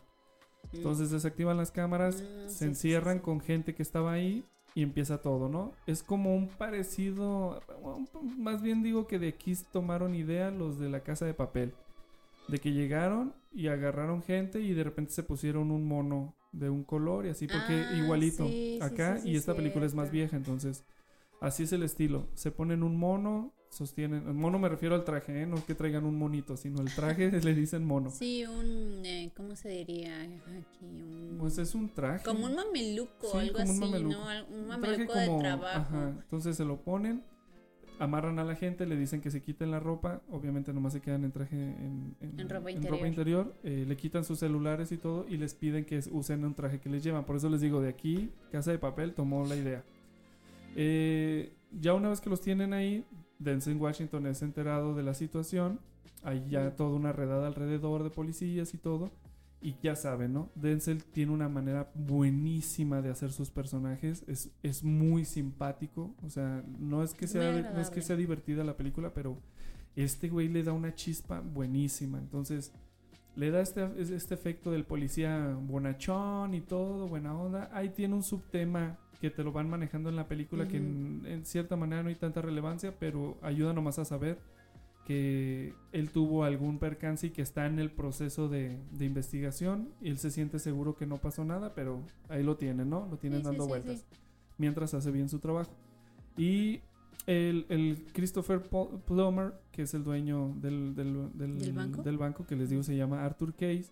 Mm. 0.72 0.76
Entonces 0.78 1.10
desactivan 1.12 1.56
las 1.56 1.70
cámaras, 1.70 2.24
Ah, 2.26 2.48
se 2.48 2.58
sí, 2.58 2.64
encierran 2.64 3.18
sí. 3.18 3.22
con 3.22 3.38
gente 3.40 3.72
que 3.76 3.82
estaba 3.84 4.10
ahí 4.14 4.44
y 4.74 4.82
empieza 4.82 5.22
todo, 5.22 5.48
¿no? 5.48 5.72
Es 5.86 6.02
como 6.02 6.34
un 6.34 6.48
parecido, 6.48 7.62
más 8.38 8.60
bien 8.60 8.82
digo 8.82 9.06
que 9.06 9.18
de 9.18 9.28
aquí 9.28 9.54
tomaron 9.72 10.14
idea 10.14 10.50
los 10.50 10.78
de 10.78 10.90
la 10.90 11.00
casa 11.00 11.26
de 11.26 11.34
papel. 11.34 11.72
De 12.48 12.58
que 12.58 12.72
llegaron 12.72 13.32
y 13.54 13.68
agarraron 13.68 14.22
gente 14.22 14.60
y 14.60 14.74
de 14.74 14.84
repente 14.84 15.12
se 15.12 15.22
pusieron 15.22 15.70
un 15.70 15.86
mono 15.86 16.34
de 16.52 16.68
un 16.68 16.84
color 16.84 17.24
y 17.26 17.30
así 17.30 17.46
porque 17.46 17.84
Ah, 17.88 17.96
igualito 17.96 18.46
sí, 18.46 18.78
acá 18.82 19.16
sí, 19.16 19.22
sí, 19.22 19.30
y 19.30 19.36
esta 19.36 19.54
película 19.54 19.86
es 19.86 19.94
más 19.94 20.10
vieja, 20.10 20.36
entonces 20.36 20.84
así 21.40 21.62
es 21.62 21.72
el 21.72 21.82
estilo. 21.82 22.26
Se 22.34 22.50
ponen 22.50 22.82
un 22.82 22.96
mono, 22.98 23.52
sostienen, 23.74 24.26
el 24.26 24.34
mono 24.34 24.58
me 24.58 24.68
refiero 24.68 24.94
al 24.94 25.04
traje, 25.04 25.42
¿eh? 25.42 25.46
no 25.46 25.64
que 25.66 25.74
traigan 25.74 26.04
un 26.04 26.16
monito, 26.18 26.56
sino 26.56 26.80
el 26.80 26.94
traje 26.94 27.30
le 27.44 27.54
dicen 27.54 27.84
mono. 27.84 28.10
Sí, 28.10 28.44
un, 28.46 29.04
eh, 29.04 29.32
¿cómo 29.36 29.56
se 29.56 29.68
diría 29.68 30.22
aquí? 30.22 30.84
Un, 30.86 31.36
Pues 31.38 31.58
es 31.58 31.74
un 31.74 31.88
traje. 31.88 32.24
como 32.24 32.46
un 32.46 32.54
mameluco, 32.54 33.30
Sí, 33.32 33.38
algo 33.38 33.58
como 33.58 33.64
un 33.64 33.70
así, 33.70 33.80
mameluco. 33.80 34.14
¿no? 34.14 34.56
Un 34.56 34.66
mameluco 34.68 35.12
como- 35.12 35.36
de 35.36 35.38
trabajo. 35.40 35.76
ajá, 35.78 36.08
Entonces 36.22 36.56
se 36.56 36.64
lo 36.64 36.80
ponen, 36.80 37.22
amarran 37.98 38.38
a 38.40 38.44
la 38.44 38.56
gente, 38.56 38.86
le 38.86 38.96
dicen 38.96 39.20
que 39.20 39.30
se 39.30 39.40
quiten 39.40 39.70
la 39.70 39.78
ropa, 39.78 40.20
obviamente 40.30 40.72
nomás 40.72 40.92
se 40.94 41.00
quedan 41.00 41.24
en 41.24 41.30
traje 41.32 41.56
en, 41.56 42.16
En 42.20 42.48
ropa 42.48 42.70
interior. 42.70 43.06
interior, 43.06 43.54
eh, 43.62 43.84
le 43.86 43.96
quitan 43.96 44.24
sus 44.24 44.40
celulares 44.40 44.90
y 44.92 44.96
todo 44.96 45.26
y 45.28 45.36
les 45.36 45.54
piden 45.54 45.84
que 45.84 46.00
usen 46.10 46.44
un 46.44 46.54
traje 46.54 46.80
que 46.80 46.88
les 46.88 47.04
llevan. 47.04 47.24
Por 47.24 47.36
eso 47.36 47.48
les 47.48 47.60
digo, 47.60 47.80
de 47.80 47.88
aquí, 47.90 48.30
Casa 48.50 48.72
de 48.72 48.78
Papel 48.78 49.14
tomó 49.14 49.46
la 49.46 49.54
idea. 49.56 49.84
Eh, 50.76 51.52
ya 51.80 51.94
una 51.94 52.08
vez 52.08 52.20
que 52.20 52.30
los 52.30 52.40
tienen 52.40 52.72
ahí, 52.72 53.04
Denzel 53.44 53.76
Washington 53.76 54.26
es 54.26 54.42
enterado 54.42 54.94
de 54.94 55.02
la 55.02 55.14
situación, 55.14 55.78
hay 56.22 56.44
ya 56.48 56.74
toda 56.76 56.96
una 56.96 57.12
redada 57.12 57.46
alrededor 57.46 58.02
de 58.02 58.10
policías 58.10 58.74
y 58.74 58.78
todo. 58.78 59.10
Y 59.60 59.76
ya 59.82 59.96
saben, 59.96 60.34
¿no? 60.34 60.50
Denzel 60.56 61.02
tiene 61.04 61.32
una 61.32 61.48
manera 61.48 61.90
buenísima 61.94 63.00
de 63.00 63.08
hacer 63.10 63.32
sus 63.32 63.50
personajes. 63.50 64.22
Es, 64.26 64.50
es 64.62 64.84
muy 64.84 65.24
simpático. 65.24 66.14
O 66.22 66.28
sea, 66.28 66.62
no 66.78 67.02
es 67.02 67.14
que 67.14 67.26
sea, 67.26 67.50
no 67.74 67.80
es 67.80 67.88
que 67.88 68.02
sea 68.02 68.16
divertida 68.16 68.62
la 68.62 68.76
película, 68.76 69.14
pero 69.14 69.38
este 69.96 70.28
güey 70.28 70.48
le 70.48 70.64
da 70.64 70.72
una 70.74 70.94
chispa 70.94 71.40
buenísima. 71.40 72.18
Entonces, 72.18 72.72
le 73.36 73.50
da 73.50 73.62
este, 73.62 73.88
es- 73.96 74.10
este 74.10 74.34
efecto 74.34 74.70
del 74.70 74.84
policía 74.84 75.56
bonachón 75.62 76.52
y 76.52 76.60
todo, 76.60 77.08
buena 77.08 77.34
onda. 77.34 77.70
Ahí 77.72 77.88
tiene 77.88 78.14
un 78.14 78.22
subtema 78.22 78.98
que 79.24 79.30
te 79.30 79.42
lo 79.42 79.52
van 79.52 79.70
manejando 79.70 80.10
en 80.10 80.16
la 80.16 80.28
película 80.28 80.68
que 80.68 80.76
en, 80.76 81.22
en 81.24 81.46
cierta 81.46 81.76
manera 81.76 82.02
no 82.02 82.10
hay 82.10 82.14
tanta 82.14 82.42
relevancia, 82.42 82.94
pero 82.98 83.38
ayuda 83.40 83.72
nomás 83.72 83.98
a 83.98 84.04
saber 84.04 84.38
que 85.06 85.74
él 85.92 86.10
tuvo 86.10 86.44
algún 86.44 86.78
percance 86.78 87.28
y 87.28 87.30
que 87.30 87.40
está 87.40 87.64
en 87.64 87.78
el 87.78 87.90
proceso 87.90 88.50
de, 88.50 88.78
de 88.92 89.04
investigación 89.06 89.88
y 90.02 90.10
él 90.10 90.18
se 90.18 90.30
siente 90.30 90.58
seguro 90.58 90.94
que 90.94 91.06
no 91.06 91.16
pasó 91.22 91.42
nada, 91.42 91.74
pero 91.74 92.02
ahí 92.28 92.42
lo 92.42 92.56
tienen, 92.58 92.90
¿no? 92.90 93.08
Lo 93.10 93.16
tienen 93.16 93.40
Sí, 93.40 93.44
dando 93.46 93.62
sí, 93.64 93.68
vueltas 93.70 94.00
sí. 94.10 94.16
mientras 94.58 94.92
hace 94.92 95.10
bien 95.10 95.30
su 95.30 95.38
trabajo. 95.38 95.72
Y 96.36 96.80
el, 97.26 97.64
el 97.70 98.04
Christopher 98.12 98.60
Pl- 98.60 98.98
Plummer, 99.06 99.54
que 99.72 99.82
es 99.82 99.94
el 99.94 100.04
dueño 100.04 100.54
del, 100.60 100.94
del, 100.94 101.30
del- 101.32 101.58
¿Del 101.60 101.72
banco? 101.72 102.02
del 102.02 102.18
banco, 102.18 102.46
que 102.46 102.56
les 102.56 102.68
digo 102.68 102.82
se 102.82 102.94
llama 102.94 103.24
Arthur 103.24 103.54
Case, 103.54 103.90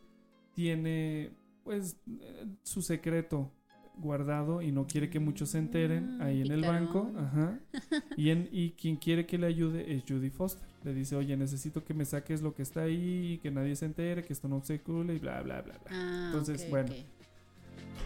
tiene 0.54 1.30
pues 1.64 1.96
eh, 2.20 2.46
su 2.62 2.82
secreto 2.82 3.50
guardado 3.98 4.62
y 4.62 4.72
no 4.72 4.86
quiere 4.86 5.10
que 5.10 5.20
muchos 5.20 5.50
se 5.50 5.58
enteren 5.58 6.18
Mm, 6.18 6.22
ahí 6.22 6.40
en 6.42 6.50
el 6.50 6.62
banco. 6.62 7.10
Ajá. 7.16 7.58
Y, 8.16 8.30
en, 8.30 8.48
y 8.52 8.70
quien 8.72 8.96
quiere 8.96 9.26
que 9.26 9.38
le 9.38 9.46
ayude 9.46 9.94
es 9.94 10.02
Judy 10.08 10.30
Foster. 10.30 10.66
Le 10.84 10.92
dice, 10.94 11.16
oye, 11.16 11.36
necesito 11.36 11.84
que 11.84 11.94
me 11.94 12.04
saques 12.04 12.42
lo 12.42 12.54
que 12.54 12.62
está 12.62 12.82
ahí, 12.82 13.38
que 13.42 13.50
nadie 13.50 13.76
se 13.76 13.86
entere, 13.86 14.24
que 14.24 14.32
esto 14.32 14.48
no 14.48 14.62
se 14.64 14.80
cule 14.80 15.14
y 15.14 15.18
bla, 15.18 15.40
bla, 15.42 15.62
bla, 15.62 15.78
bla. 15.78 15.90
Ah, 15.90 16.24
Entonces, 16.26 16.68
bueno. 16.68 16.92
ok. 16.92 16.98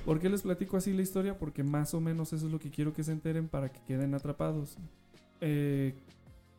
¿Por 0.04 0.20
qué 0.20 0.28
les 0.28 0.42
platico 0.42 0.76
así 0.76 0.92
la 0.92 1.02
historia? 1.02 1.38
Porque 1.38 1.62
más 1.64 1.92
o 1.94 2.00
menos 2.00 2.32
eso 2.32 2.46
es 2.46 2.52
lo 2.52 2.58
que 2.60 2.70
quiero 2.70 2.92
que 2.92 3.02
se 3.02 3.12
enteren 3.12 3.48
para 3.48 3.70
que 3.70 3.80
queden 3.86 4.14
atrapados. 4.14 4.76
Eh, 5.40 5.94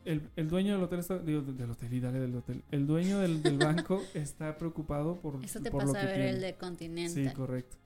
el, 0.04 0.22
el 0.36 0.48
dueño 0.48 0.74
del 0.74 0.82
hotel 0.82 0.98
está, 1.00 1.18
digo, 1.18 1.40
del, 1.42 1.56
del 1.56 1.70
hotel 1.70 1.92
y 1.92 2.00
dale 2.00 2.18
del 2.20 2.34
hotel. 2.34 2.62
El 2.70 2.86
dueño 2.86 3.18
del, 3.20 3.42
del 3.42 3.58
banco 3.58 4.02
está 4.14 4.56
preocupado 4.58 5.16
por, 5.16 5.42
Eso 5.44 5.60
te 5.60 5.70
por 5.70 5.84
lo 5.86 5.92
pasa 5.92 6.06
que 6.06 6.12
a 6.12 6.16
ver 6.16 6.26
el 6.34 6.40
de 6.40 6.54
Continental. 6.56 7.24
Sí, 7.28 7.34
correcto. 7.34 7.76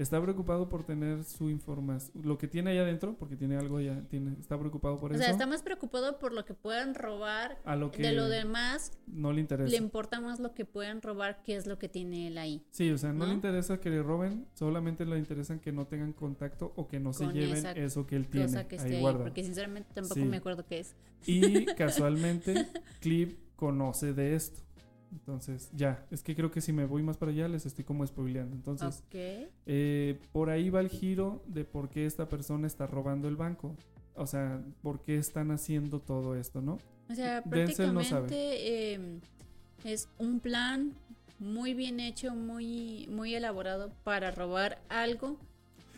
Está 0.00 0.18
preocupado 0.22 0.70
por 0.70 0.82
tener 0.84 1.24
su 1.24 1.50
información, 1.50 2.24
lo 2.24 2.38
que 2.38 2.48
tiene 2.48 2.70
ahí 2.70 2.78
adentro, 2.78 3.16
porque 3.18 3.36
tiene 3.36 3.56
algo 3.56 3.76
allá, 3.76 4.02
tiene, 4.08 4.32
está 4.40 4.58
preocupado 4.58 4.98
por 4.98 5.10
O 5.10 5.14
eso. 5.14 5.22
sea, 5.22 5.30
está 5.30 5.44
más 5.46 5.62
preocupado 5.62 6.18
por 6.18 6.32
lo 6.32 6.46
que 6.46 6.54
puedan 6.54 6.94
robar. 6.94 7.58
A 7.64 7.76
lo 7.76 7.90
que 7.90 8.02
de 8.02 8.12
lo 8.12 8.26
demás, 8.30 8.92
no 9.06 9.30
le 9.30 9.42
interesa. 9.42 9.70
le 9.70 9.76
importa 9.76 10.18
más 10.22 10.40
lo 10.40 10.54
que 10.54 10.64
puedan 10.64 11.02
robar 11.02 11.42
que 11.42 11.54
es 11.54 11.66
lo 11.66 11.78
que 11.78 11.90
tiene 11.90 12.28
él 12.28 12.38
ahí. 12.38 12.64
Sí, 12.70 12.90
o 12.90 12.96
sea, 12.96 13.12
no, 13.12 13.26
le 13.26 13.34
interesa 13.34 13.78
que 13.78 13.90
le 13.90 14.02
roben, 14.02 14.46
solamente 14.54 15.04
le 15.04 15.18
interesan 15.18 15.60
que 15.60 15.70
no 15.70 15.86
tengan 15.86 16.14
contacto 16.14 16.72
o 16.76 16.88
que 16.88 16.98
no 16.98 17.12
se 17.12 17.26
lleven 17.32 17.66
eso 17.76 18.06
que 18.06 18.16
él 18.16 18.26
tiene 18.26 18.46
cosa 18.46 18.66
que 18.66 18.76
esté 18.76 18.96
ahí 18.96 19.04
ahí, 19.04 19.14
porque 19.18 19.44
sinceramente 19.44 19.90
tampoco 19.92 20.14
Sí. 20.14 20.24
me 20.24 20.38
acuerdo 20.38 20.64
qué 20.64 20.78
es. 20.80 20.94
Y 21.26 21.66
casualmente, 21.66 22.54
Clive 23.00 23.36
conoce 23.56 24.14
de 24.14 24.34
esto. 24.34 24.60
Entonces, 25.12 25.70
ya, 25.74 26.06
es 26.10 26.22
que 26.22 26.36
creo 26.36 26.50
que 26.50 26.60
si 26.60 26.72
me 26.72 26.84
voy 26.84 27.02
más 27.02 27.16
para 27.16 27.32
allá 27.32 27.48
les 27.48 27.66
estoy 27.66 27.84
como 27.84 28.06
spoileando. 28.06 28.54
Entonces, 28.54 29.02
eh, 29.66 30.18
por 30.32 30.50
ahí 30.50 30.70
va 30.70 30.80
el 30.80 30.88
giro 30.88 31.42
de 31.46 31.64
por 31.64 31.88
qué 31.88 32.06
esta 32.06 32.28
persona 32.28 32.66
está 32.66 32.86
robando 32.86 33.28
el 33.28 33.36
banco. 33.36 33.74
O 34.14 34.26
sea, 34.26 34.62
por 34.82 35.00
qué 35.00 35.16
están 35.16 35.50
haciendo 35.50 36.00
todo 36.00 36.36
esto, 36.36 36.60
¿no? 36.60 36.78
O 37.08 37.14
sea, 37.14 37.40
Denzel 37.40 37.92
no 37.94 38.04
sabe. 38.04 38.28
prácticamente 38.28 38.92
eh, 38.94 39.20
es 39.84 40.08
un 40.18 40.40
plan 40.40 40.92
muy 41.38 41.74
bien 41.74 41.98
hecho, 42.00 42.34
muy, 42.34 43.08
muy 43.10 43.34
elaborado 43.34 43.90
para 44.04 44.30
robar 44.30 44.80
algo. 44.88 45.38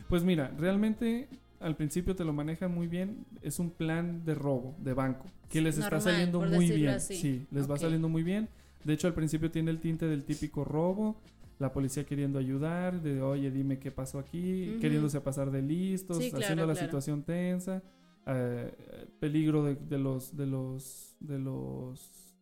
Pues 0.08 0.24
mira, 0.24 0.52
realmente 0.56 1.28
al 1.60 1.76
principio 1.76 2.14
te 2.14 2.24
lo 2.24 2.32
manejan 2.32 2.72
muy 2.72 2.86
bien. 2.86 3.24
Es 3.42 3.58
un 3.58 3.70
plan 3.70 4.24
de 4.24 4.34
robo 4.34 4.74
de 4.78 4.94
banco 4.94 5.26
que 5.48 5.60
les 5.60 5.78
está 5.78 6.00
saliendo 6.00 6.40
muy 6.40 6.70
bien. 6.70 6.94
así. 6.94 7.16
Sí, 7.16 7.46
les 7.50 7.70
va 7.70 7.76
saliendo 7.76 8.08
muy 8.08 8.22
bien. 8.22 8.48
De 8.84 8.92
hecho, 8.94 9.06
al 9.06 9.14
principio 9.14 9.50
tiene 9.50 9.70
el 9.70 9.80
tinte 9.80 10.06
del 10.06 10.24
típico 10.24 10.64
robo, 10.64 11.16
la 11.58 11.72
policía 11.72 12.04
queriendo 12.04 12.38
ayudar, 12.38 13.00
de 13.02 13.22
oye, 13.22 13.50
dime 13.50 13.78
qué 13.78 13.90
pasó 13.92 14.18
aquí, 14.18 14.76
queriéndose 14.80 15.20
pasar 15.20 15.50
de 15.50 15.62
listos, 15.62 16.18
Sí, 16.18 16.30
claro, 16.30 16.44
haciendo 16.44 16.66
la 16.66 16.72
claro. 16.72 16.86
situación 16.86 17.22
tensa, 17.22 17.82
eh, 18.26 18.72
peligro 19.20 19.64
de, 19.64 19.76
de 19.76 19.98
los 19.98 20.36
de 20.36 20.46
los 20.46 21.16
de 21.20 21.38
los 21.38 22.34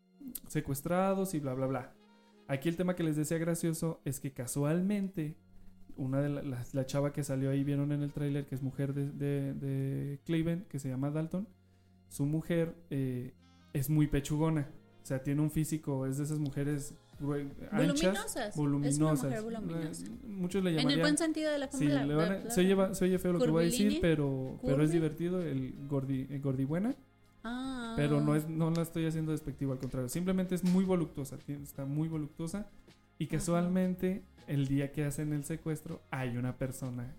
secuestrados 0.47 1.35
y 1.35 1.41
bla 1.41 1.55
bla 1.55 1.67
bla. 1.67 1.93
Aquí 2.49 2.69
el 2.69 2.77
tema 2.77 2.97
que 2.97 3.03
les 3.03 3.17
decía 3.17 3.39
gracioso 3.39 4.01
es 4.05 4.21
que 4.21 4.33
casualmente 4.33 5.37
una 5.97 6.21
de 6.21 6.29
la, 6.31 6.43
la- 6.43 6.65
la 6.73 6.87
chava 6.87 7.13
que 7.13 7.23
salió 7.25 7.51
ahí 7.51 7.63
vieron 7.65 7.93
en 7.93 8.03
el 8.03 8.13
tráiler 8.13 8.47
que 8.47 8.55
es 8.55 8.63
mujer 8.63 8.95
de, 8.95 9.11
de, 9.11 9.55
de 9.55 10.21
Cleveland 10.25 10.67
que 10.67 10.79
se 10.79 10.89
llama 10.89 11.11
Dalton 11.11 11.47
su 12.09 12.25
mujer 12.27 12.75
eh, 12.91 13.35
es 13.73 13.91
muy 13.91 14.07
pechugona 14.07 14.69
o 15.03 15.07
sea 15.07 15.23
tiene 15.23 15.41
un 15.41 15.51
físico 15.51 16.07
es 16.07 16.19
de 16.19 16.25
esas 16.25 16.39
mujeres 16.39 16.95
Voluminosas. 17.21 18.05
anchas 18.07 18.37
Es 18.37 18.57
una 18.57 18.63
voluminosas 18.71 19.25
mujer 19.25 19.43
voluminosa. 19.43 20.05
Eh, 20.07 20.11
muchos 20.27 20.65
le 20.65 20.71
En 20.71 20.77
el 20.77 20.83
llamarían 20.83 21.01
buen 21.03 21.19
sentido 21.19 21.53
de 21.53 21.59
la 21.59 21.71
Sí, 21.71 21.87
palabra, 21.87 22.07
le 22.07 22.15
van 22.15 22.33
a- 22.47 22.51
se, 22.51 22.61
oye, 22.63 22.95
se 22.95 23.05
oye 23.05 23.19
feo 23.19 23.33
lo 23.35 23.39
que 23.41 23.51
voy 23.51 23.65
a 23.65 23.67
decir 23.67 23.99
pero 24.01 24.59
pero 24.65 24.83
es 24.83 24.91
divertido 24.93 25.43
el 25.43 25.75
gordi 25.89 26.27
el 26.31 26.41
gordibuena 26.41 26.95
Ah. 27.45 27.95
pero 27.97 28.21
no 28.21 28.35
es 28.37 28.49
no 28.49 28.71
la 28.71 28.83
estoy 28.83 29.07
haciendo 29.07 29.33
despectivo 29.33 29.73
al 29.73 29.79
contrario 29.79 30.09
simplemente 30.09 30.55
es 30.55 30.63
muy 30.65 30.85
voluptuosa 30.85 31.39
está 31.49 31.85
muy 31.87 32.09
voluptuosa 32.09 32.69
y 33.19 33.27
casualmente 33.27 34.23
el 34.47 34.67
día 34.69 34.93
que 34.93 35.05
hacen 35.05 35.33
el 35.33 35.45
secuestro 35.45 36.03
hay 36.11 36.37
una 36.37 36.57
persona 36.59 37.15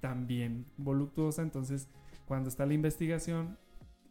también 0.00 0.64
voluptuosa 0.76 1.42
entonces 1.42 1.88
cuando 2.26 2.48
está 2.48 2.66
la 2.66 2.74
investigación 2.74 3.58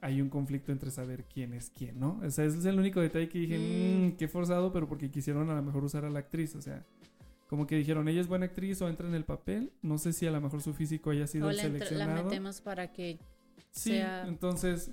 hay 0.01 0.21
un 0.21 0.29
conflicto 0.29 0.71
entre 0.71 0.91
saber 0.91 1.25
quién 1.25 1.53
es 1.53 1.71
quién 1.75 1.99
no 1.99 2.19
o 2.23 2.29
sea 2.31 2.45
ese 2.45 2.57
es 2.59 2.65
el 2.65 2.79
único 2.79 3.01
detalle 3.01 3.27
que 3.29 3.39
dije 3.39 3.57
Mm. 3.57 4.07
"Mm, 4.07 4.11
qué 4.17 4.27
forzado 4.27 4.71
pero 4.71 4.87
porque 4.87 5.09
quisieron 5.11 5.49
a 5.49 5.55
lo 5.55 5.61
mejor 5.61 5.83
usar 5.83 6.05
a 6.05 6.09
la 6.09 6.19
actriz 6.19 6.55
o 6.55 6.61
sea 6.61 6.85
como 7.47 7.65
que 7.67 7.75
dijeron 7.75 8.07
ella 8.07 8.21
es 8.21 8.27
buena 8.27 8.45
actriz 8.45 8.81
o 8.81 8.87
entra 8.87 9.07
en 9.07 9.15
el 9.15 9.25
papel 9.25 9.71
no 9.81 9.97
sé 9.97 10.13
si 10.13 10.25
a 10.27 10.31
lo 10.31 10.39
mejor 10.39 10.61
su 10.61 10.73
físico 10.73 11.09
haya 11.09 11.27
sido 11.27 11.47
O 11.47 11.49
el 11.49 11.57
la, 11.57 11.63
entre- 11.63 11.79
la 11.79 11.85
seleccionado 11.87 12.23
metemos 12.25 12.61
para 12.61 12.91
que 12.93 13.19
sí 13.71 13.89
sea 13.91 14.27
entonces 14.27 14.91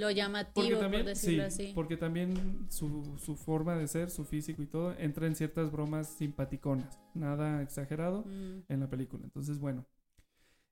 lo 0.00 0.10
llamativo, 0.10 0.80
por 0.80 1.04
decirlo 1.04 1.50
sí, 1.50 1.64
así. 1.64 1.72
porque 1.74 1.98
también 1.98 2.66
su, 2.70 3.04
su 3.18 3.36
forma 3.36 3.76
de 3.76 3.88
ser, 3.88 4.08
su 4.08 4.24
físico 4.24 4.62
y 4.62 4.66
todo, 4.66 4.94
entra 4.98 5.26
en 5.26 5.34
ciertas 5.34 5.70
bromas 5.70 6.08
simpaticonas. 6.08 6.98
Nada 7.12 7.60
exagerado 7.60 8.22
Mm. 8.24 8.62
en 8.72 8.80
la 8.80 8.88
película. 8.88 9.22
Entonces, 9.24 9.58
bueno. 9.58 9.84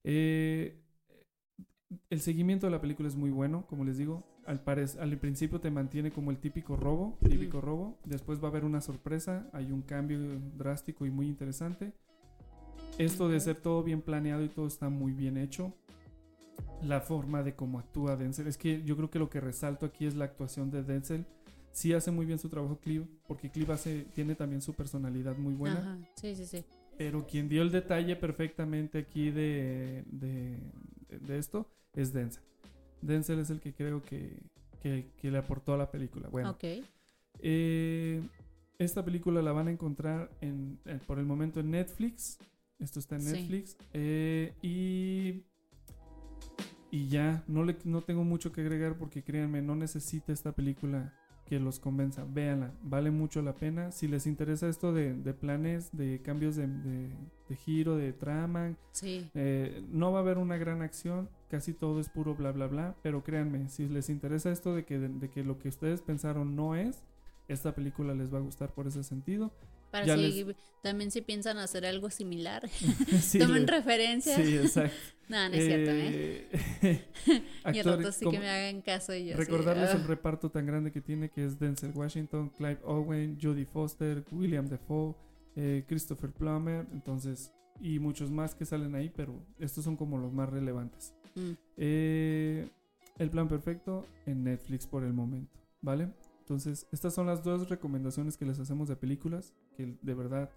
Eh, 0.05 0.81
el 2.11 2.21
seguimiento 2.21 2.67
de 2.67 2.73
la 2.73 2.81
película 2.81 3.09
es 3.09 3.17
muy 3.17 3.31
bueno, 3.31 3.67
como 3.67 3.85
les 3.85 3.99
digo. 3.99 4.25
Al, 4.47 4.63
al 4.67 5.19
principio 5.19 5.61
te 5.61 5.71
mantiene 5.71 6.11
como 6.11 6.31
el 6.31 6.39
típico 6.39 6.77
robo, 6.77 7.19
típico 7.29 7.61
robo. 7.61 7.99
Después 8.05 8.41
va 8.43 8.49
a 8.49 8.51
haber 8.51 8.65
una 8.65 8.81
sorpresa, 8.81 9.49
hay 9.53 9.73
un 9.73 9.83
cambio 9.83 10.19
drástico 10.57 11.07
y 11.07 11.11
muy 11.11 11.27
interesante. 11.27 11.93
Esto 12.99 13.29
de 13.29 13.41
ser 13.41 13.57
todo 13.57 13.83
bien 13.83 14.03
planeado 14.03 14.43
y 14.45 14.49
todo 14.49 14.67
está 14.67 14.89
muy 14.89 15.13
bien 15.13 15.37
hecho 15.37 15.75
la 16.83 17.01
forma 17.01 17.43
de 17.43 17.55
cómo 17.55 17.79
actúa 17.79 18.17
Denzel. 18.17 18.47
Es 18.47 18.59
que 18.59 18.83
yo 18.85 18.97
creo 18.97 19.11
que 19.11 19.19
lo 19.19 19.31
que 19.31 19.41
resalto 19.41 19.87
aquí 19.87 20.07
es 20.07 20.15
la 20.15 20.25
actuación 20.25 20.71
de 20.71 20.83
Denzel. 20.83 21.27
Sí 21.71 21.93
hace 21.93 22.11
muy 22.11 22.27
bien 22.27 22.39
su 22.39 22.49
trabajo 22.49 22.79
Clive, 22.81 23.07
porque 23.27 23.51
Clive 23.51 23.73
hace, 23.73 24.07
tiene 24.15 24.35
también 24.35 24.63
su 24.63 24.75
personalidad 24.75 25.37
muy 25.37 25.55
buena. 25.55 25.79
Ajá, 25.79 25.99
sí, 26.17 26.35
sí, 26.35 26.45
sí. 26.47 26.65
Pero 26.97 27.27
quien 27.27 27.49
dio 27.49 27.63
el 27.63 27.71
detalle 27.71 28.17
perfectamente 28.17 28.99
aquí 28.99 29.31
de, 29.31 30.05
de, 30.11 30.59
de 31.09 31.39
esto 31.39 31.71
es 31.95 32.13
Denzel. 32.13 32.43
Denzel 33.03 33.39
es 33.39 33.51
el 33.51 33.61
que 33.61 33.73
creo 33.75 34.03
que, 34.03 34.39
que- 34.83 35.11
que 35.17 35.31
le 35.31 35.39
aportó 35.39 35.75
a 35.75 35.77
la 35.77 35.91
película. 35.91 36.29
Bueno, 36.29 36.51
eh, 37.41 38.21
esta 38.79 39.05
película 39.05 39.43
la 39.43 39.53
van 39.53 39.69
a 39.69 39.71
encontrar 39.71 40.31
en, 40.41 40.79
en- 40.85 40.99
por 41.01 41.19
el 41.19 41.25
momento 41.25 41.61
en 41.61 41.71
Netflix. 41.71 42.39
Esto 42.79 43.01
está 43.01 43.17
en 43.17 43.23
Sí. 43.23 43.33
Netflix. 43.33 43.77
Eh, 43.93 44.53
y, 44.63 45.43
y 46.91 47.09
ya, 47.09 47.43
no, 47.49 47.65
le, 47.65 47.77
no 47.85 48.03
tengo 48.03 48.25
mucho 48.25 48.53
que 48.53 48.61
agregar 48.61 48.97
porque 48.97 49.23
créanme, 49.23 49.63
no 49.63 49.75
necesita 49.75 50.33
esta 50.33 50.53
película 50.53 51.13
que 51.49 51.59
los 51.59 51.81
convenza. 51.81 52.25
Véanla, 52.29 52.73
vale 52.83 53.11
mucho 53.11 53.41
la 53.41 53.55
pena. 53.55 53.91
Si 53.91 54.07
les 54.07 54.27
interesa 54.27 54.69
esto 54.69 54.93
de, 54.93 55.15
de 55.15 55.33
planes, 55.33 55.89
de 55.93 56.21
cambios 56.23 56.57
de, 56.57 56.67
de- 56.67 57.09
de 57.49 57.57
giro, 57.57 57.97
de 57.97 58.13
trama, 58.13 58.75
Sí. 58.93 59.31
eh, 59.35 59.83
no 59.91 60.13
va 60.13 60.19
a 60.19 60.23
haber 60.23 60.37
una 60.37 60.59
gran 60.59 60.83
acción, 60.83 61.31
casi 61.49 61.73
todo 61.73 61.99
es 62.01 62.11
puro 62.11 62.35
bla 62.35 62.53
bla 62.53 62.67
bla, 62.67 62.95
pero 63.03 63.25
créanme, 63.25 63.71
si 63.71 63.89
les 63.89 64.11
interesa 64.11 64.51
esto 64.51 64.75
de 64.75 64.85
que, 64.85 64.99
de, 64.99 65.31
que 65.31 65.43
lo 65.43 65.59
que 65.59 65.69
ustedes 65.71 66.03
pensaron 66.03 66.55
no 66.55 66.75
es, 66.75 67.03
esta 67.49 67.75
película 67.75 68.13
les 68.15 68.33
va 68.33 68.37
a 68.37 68.43
gustar 68.43 68.75
por 68.75 68.87
ese 68.87 69.03
sentido. 69.03 69.51
Para 69.91 70.05
Ya 70.07 70.17
si 70.17 70.45
les- 70.45 70.57
también 70.83 71.11
si 71.11 71.23
piensan 71.23 71.59
hacer 71.59 71.87
algo 71.87 72.11
similar, 72.11 72.69
Sí, 73.23 73.39
tomen 73.39 73.67
le- 73.67 73.73
referencia. 73.73 74.37
Sí, 74.37 74.57
exacto. 74.57 74.97
no, 75.29 75.49
no 75.49 75.55
es 75.55 75.65
cierto, 75.65 75.91
¿eh? 75.93 76.49
Eh, 76.83 77.05
y 77.75 77.83
rato 77.83 78.13
sí 78.13 78.27
que 78.31 78.39
me 78.39 78.49
hagan 78.49 78.83
caso 78.83 79.13
así, 79.13 79.33
Recordarles 79.33 79.91
"Ah". 79.91 79.97
el 79.97 80.05
reparto 80.07 80.51
tan 80.51 80.67
grande 80.67 80.93
que 80.93 81.01
tiene, 81.01 81.31
que 81.31 81.45
es 81.45 81.59
Denzel 81.59 81.93
Washington, 81.95 82.51
Clive 82.51 82.79
Owen, 82.85 83.39
Jodie 83.41 83.67
Foster, 83.67 84.25
William 84.31 84.67
Defoe, 84.69 85.15
eh, 85.57 85.85
Christopher 85.89 86.31
Plummer, 86.33 86.87
entonces, 86.93 87.53
y 87.81 87.99
muchos 87.99 88.31
más 88.31 88.55
que 88.55 88.65
salen 88.65 88.95
ahí, 88.95 89.11
pero 89.15 89.45
estos 89.59 89.85
son 89.85 89.97
como 89.97 90.19
los 90.19 90.33
más 90.33 90.49
relevantes. 90.49 91.15
Mm. 91.35 91.51
Eh, 91.79 92.69
el 93.19 93.31
plan 93.31 93.49
perfecto 93.49 94.07
en 94.27 94.45
Netflix 94.45 94.87
por 94.87 95.03
el 95.03 95.13
momento, 95.13 95.59
¿vale? 95.81 96.09
Entonces, 96.49 96.87
estas 96.93 97.13
son 97.13 97.27
las 97.27 97.45
dos 97.45 97.69
recomendaciones 97.69 98.39
que 98.39 98.47
les 98.47 98.59
hacemos 98.59 98.89
de 98.89 98.97
películas, 98.97 99.53
que 99.77 99.99
de 100.01 100.15
verdad, 100.15 100.49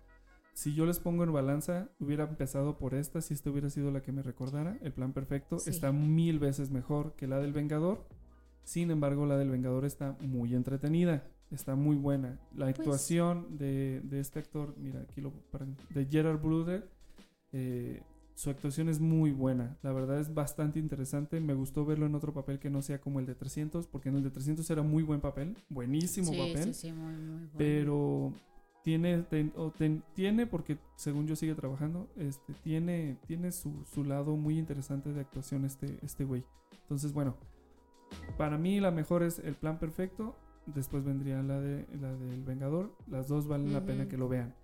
si 0.54 0.74
yo 0.74 0.86
les 0.86 1.02
pongo 1.02 1.26
en 1.26 1.34
balanza, 1.34 1.90
hubiera 2.00 2.24
empezado 2.24 2.78
por 2.78 2.94
esta, 2.94 3.20
si 3.20 3.34
esta 3.34 3.50
hubiera 3.50 3.70
sido 3.70 3.92
la 3.92 4.02
que 4.02 4.14
me 4.14 4.22
recordara, 4.24 4.78
el 4.84 4.94
plan 4.94 5.12
perfecto 5.12 5.60
Sí. 5.60 5.70
está 5.70 5.92
mil 5.92 6.40
veces 6.40 6.72
mejor 6.72 7.14
que 7.18 7.28
la 7.28 7.40
del 7.40 7.52
Vengador, 7.52 8.08
sin 8.64 8.90
embargo, 8.90 9.26
la 9.26 9.36
del 9.38 9.50
Vengador 9.50 9.84
está 9.84 10.16
muy 10.22 10.56
entretenida, 10.56 11.28
está 11.52 11.76
muy 11.76 11.98
buena. 11.98 12.40
La 12.56 12.68
Pues- 12.68 12.80
actuación 12.80 13.58
de, 13.58 14.00
de 14.06 14.22
este 14.22 14.40
actor, 14.40 14.74
mira, 14.78 15.02
aquí 15.02 15.20
lo 15.20 15.34
de 15.90 16.06
Gerard 16.06 16.40
Butler, 16.40 16.88
eh, 17.52 18.02
su 18.42 18.50
actuación 18.50 18.90
es 18.90 19.00
muy 19.00 19.32
buena. 19.32 19.78
La 19.84 19.92
verdad 19.94 20.20
es 20.20 20.34
bastante 20.34 20.80
interesante. 20.80 21.40
Me 21.40 21.54
gustó 21.54 21.86
verlo 21.86 22.08
en 22.08 22.16
otro 22.16 22.34
papel 22.34 22.58
que 22.58 22.72
no 22.72 22.82
sea 22.82 23.00
como 23.00 23.20
el 23.20 23.28
de 23.28 23.36
300, 23.36 23.86
porque 23.86 24.10
en 24.10 24.16
el 24.16 24.24
de 24.24 24.32
300 24.32 24.68
era 24.72 24.82
muy 24.82 25.04
buen 25.04 25.22
papel, 25.22 25.56
buenísimo 25.70 26.32
Sí, 26.32 26.38
papel. 26.38 26.74
sí, 26.74 26.88
sí, 26.88 26.92
muy, 26.92 27.14
muy 27.14 27.36
bueno. 27.38 27.52
Pero 27.56 28.34
tiene, 28.84 29.22
ten- 29.22 29.54
o 29.56 29.70
ten- 29.70 30.04
tiene, 30.16 30.48
porque 30.48 30.80
según 30.96 31.28
yo 31.28 31.36
sigue 31.36 31.54
trabajando, 31.54 32.08
este, 32.18 32.54
tiene, 32.64 33.20
tiene 33.28 33.52
su, 33.52 33.86
su 33.86 34.04
lado 34.04 34.36
muy 34.36 34.58
interesante 34.58 35.14
de 35.14 35.22
actuación 35.22 35.64
este, 35.64 36.00
este 36.02 36.24
güey. 36.26 36.44
Entonces, 36.82 37.14
bueno, 37.14 37.36
para 38.40 38.58
mí 38.58 38.80
la 38.80 38.90
mejor 38.90 39.22
es 39.22 39.38
el 39.38 39.54
plan 39.54 39.78
perfecto. 39.78 40.36
Después 40.66 41.04
vendría 41.06 41.44
la 41.44 41.60
de 41.60 41.86
la 42.02 42.16
del 42.16 42.44
Vengador. 42.44 42.96
Las 43.08 43.28
dos 43.28 43.48
valen 43.48 43.72
la 43.72 43.86
pena 43.86 44.08
que 44.08 44.18
lo 44.18 44.28
vean. 44.28 44.56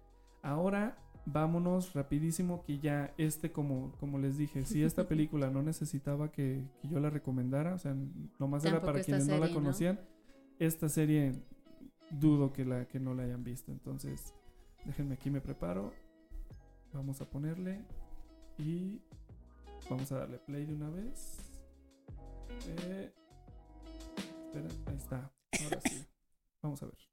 Ahora 0.41 0.97
vámonos 1.27 1.93
rapidísimo 1.93 2.63
que 2.63 2.79
ya 2.79 3.13
este 3.17 3.51
como 3.51 3.91
como 3.99 4.17
les 4.17 4.37
dije, 4.37 4.65
si 4.65 4.83
esta 4.83 5.07
película 5.07 5.49
no 5.49 5.61
necesitaba 5.61 6.31
que, 6.31 6.63
que 6.81 6.87
yo 6.87 6.99
la 6.99 7.09
recomendara, 7.09 7.75
o 7.75 7.77
sea, 7.77 7.95
nomás 8.39 8.63
era 8.63 8.75
Tampoco 8.75 8.85
para 8.87 8.99
esta 8.99 9.11
quienes 9.11 9.27
no 9.27 9.37
la 9.37 9.53
conocían, 9.53 9.99
esta 10.59 10.89
serie 10.89 11.33
dudo 12.09 12.53
que 12.53 12.65
la 12.65 12.87
que 12.87 12.99
no 12.99 13.13
la 13.13 13.23
hayan 13.23 13.43
visto. 13.43 13.71
Entonces, 13.71 14.33
déjenme 14.85 15.15
aquí 15.15 15.29
me 15.29 15.41
preparo. 15.41 15.93
Vamos 16.93 17.21
a 17.21 17.29
ponerle 17.29 17.83
y 18.57 19.01
vamos 19.89 20.11
a 20.11 20.19
darle 20.19 20.39
play 20.39 20.65
de 20.65 20.73
una 20.73 20.89
vez. 20.89 21.37
Eh, 22.67 23.11
espera, 24.45 24.69
ahí 24.87 24.95
está. 24.95 25.31
Ahora 25.63 25.81
sí. 25.81 26.05
Vamos 26.63 26.81
a 26.81 26.87
ver. 26.87 27.06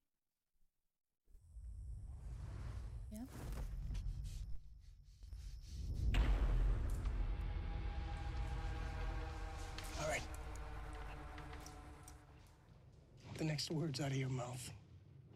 The 13.37 13.45
next 13.45 13.71
words 13.71 14.01
out 14.01 14.09
of 14.09 14.17
your 14.17 14.29
mouth 14.29 14.73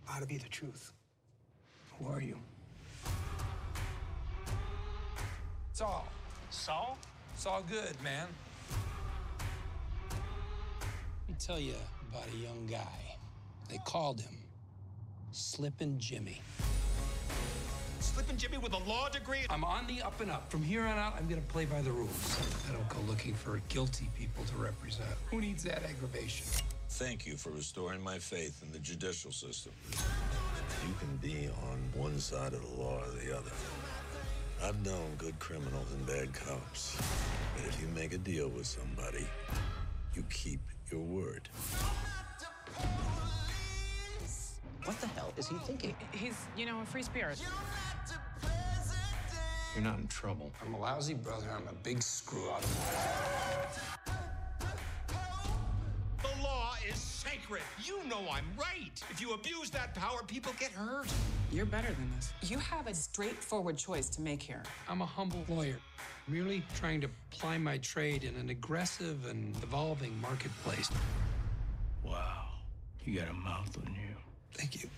ought 0.09 0.21
to 0.21 0.27
be 0.27 0.39
the 0.39 0.49
truth. 0.49 0.93
Who 1.99 2.07
are 2.09 2.23
you? 2.23 2.39
Saul. 5.73 6.07
Saul? 6.51 6.97
It's 7.35 7.45
all 7.45 7.63
good, 7.69 8.01
man. 8.03 8.29
Let 10.11 11.29
me 11.29 11.35
tell 11.45 11.59
you 11.59 11.75
about 12.09 12.25
a 12.33 12.37
young 12.37 12.69
guy. 12.71 13.17
They 13.69 13.79
called 13.85 14.21
him 14.21 14.37
Slippin' 15.33 15.99
Jimmy. 15.99 16.41
Slippin' 17.99 18.37
Jimmy 18.37 18.59
with 18.59 18.75
a 18.75 18.89
law 18.89 19.09
degree? 19.09 19.45
I'm 19.51 19.65
on 19.65 19.89
the 19.89 20.03
up 20.03 20.21
and 20.21 20.31
up. 20.31 20.51
From 20.51 20.63
here 20.63 20.83
on 20.83 20.99
out, 20.99 21.15
I'm 21.19 21.29
gonna 21.29 21.41
play 21.43 21.65
by 21.65 21.83
the 21.83 21.91
rules. 21.91 22.39
I 22.69 22.73
don't 22.73 22.89
go 22.89 23.01
looking 23.09 23.35
for 23.35 23.61
guilty 23.69 24.09
people 24.17 24.45
to 24.45 24.57
represent. 24.57 25.09
Who 25.31 25.41
needs 25.41 25.65
that 25.65 25.83
aggravation? 25.83 26.47
Thank 26.91 27.27
you 27.27 27.37
for 27.37 27.51
restoring 27.51 28.03
my 28.03 28.19
faith 28.19 28.63
in 28.63 28.73
the 28.73 28.79
judicial 28.79 29.31
system. 29.31 29.73
You 30.87 30.95
can 30.99 31.17
be 31.19 31.49
on 31.71 31.79
one 31.95 32.19
side 32.19 32.55
of 32.55 32.63
the 32.63 32.83
law 32.83 33.01
or 33.01 33.25
the 33.25 33.37
other. 33.37 33.53
I've 34.63 34.85
known 34.85 35.15
good 35.17 35.39
criminals 35.39 35.87
and 35.93 36.07
bad 36.07 36.33
cops. 36.33 36.99
But 37.55 37.67
if 37.67 37.81
you 37.81 37.89
make 37.89 38.15
a 38.15 38.19
deal 38.19 38.49
with 38.49 38.67
somebody, 38.67 39.27
you 40.15 40.25
keep 40.31 40.61
your 40.91 41.03
word. 41.03 41.49
What 44.85 45.01
the 45.01 45.07
hell 45.09 45.33
is 45.37 45.49
he 45.49 45.57
thinking? 45.59 45.95
He's, 46.13 46.35
you 46.57 46.67
know, 46.67 46.81
a 46.81 46.87
free 46.87 47.03
spirit. 47.03 47.41
You're 49.75 49.85
not 49.85 49.99
in 49.99 50.09
trouble. 50.09 50.51
I'm 50.65 50.75
a 50.75 50.81
lousy 50.81 51.15
brother. 51.15 51.47
I'm 51.55 51.69
a 51.69 51.75
big 51.85 52.03
screw 52.03 52.51
up. 52.51 52.63
Sacred. 57.49 57.63
You 57.85 58.07
know 58.09 58.21
I'm 58.31 58.45
right. 58.59 59.03
If 59.11 59.21
you 59.21 59.33
abuse 59.33 59.71
that 59.71 59.95
power, 59.95 60.23
people 60.27 60.53
get 60.59 60.71
hurt. 60.73 61.09
You're 61.51 61.67
better 61.67 61.89
than 61.89 62.11
this. 62.17 62.33
You 62.43 62.59
have 62.59 62.87
a 62.87 62.95
straightforward 62.95 63.77
choice 63.77 64.09
to 64.11 64.21
make 64.21 64.43
here. 64.43 64.63
I'm 64.89 65.01
a 65.01 65.07
humble 65.07 65.45
lawyer, 65.49 65.79
merely 66.27 66.63
trying 66.77 67.01
to 67.01 67.09
ply 67.31 67.59
my 67.59 67.79
trade 67.79 68.25
in 68.25 68.37
an 68.37 68.51
aggressive 68.51 69.27
and 69.27 69.57
evolving 69.63 70.21
marketplace. 70.21 70.91
Wow, 72.03 72.49
you 73.05 73.19
got 73.19 73.29
a 73.29 73.35
mouth 73.35 73.77
on 73.79 73.95
you. 73.95 74.15
Thank 74.55 74.83
you. 74.83 74.89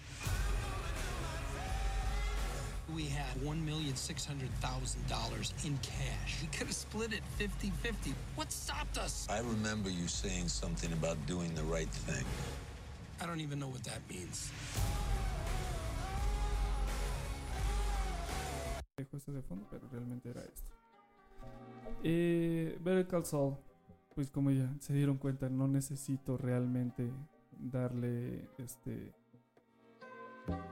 We 2.95 3.05
had 3.05 3.37
$1,600,000 3.45 5.65
in 5.65 5.79
cash. 5.79 6.43
We 6.43 6.49
could 6.49 6.67
have 6.67 6.75
split 6.75 7.13
it 7.13 7.23
50 7.39 7.71
50. 7.83 8.15
What 8.37 8.53
stopped 8.53 8.99
us? 8.99 9.27
I 9.31 9.41
remember 9.41 9.91
you 9.91 10.09
saying 10.09 10.49
something 10.49 10.93
about 10.93 11.17
doing 11.27 11.55
the 11.55 11.65
right 11.65 11.91
thing. 11.91 12.25
I 13.23 13.27
don't 13.27 13.41
even 13.41 13.59
know 13.59 13.69
what 13.69 13.85
that 13.85 14.01
means. 14.09 14.51
dejo 19.01 19.17
esto 19.17 19.33
de 19.33 19.43
fondo, 19.43 19.67
pero 19.71 19.89
realmente 19.91 20.29
era 20.29 20.43
esto. 20.43 20.69
Eh, 22.03 22.79
Better 22.83 23.07
Call 23.07 23.25
Saul, 23.25 23.57
pues 24.15 24.31
como 24.31 24.51
ya 24.51 24.71
se 24.81 24.93
dieron 24.93 25.17
cuenta, 25.17 25.49
no 25.49 25.69
necesito 25.69 26.37
realmente 26.37 27.11
darle 27.59 28.49
este 28.59 29.13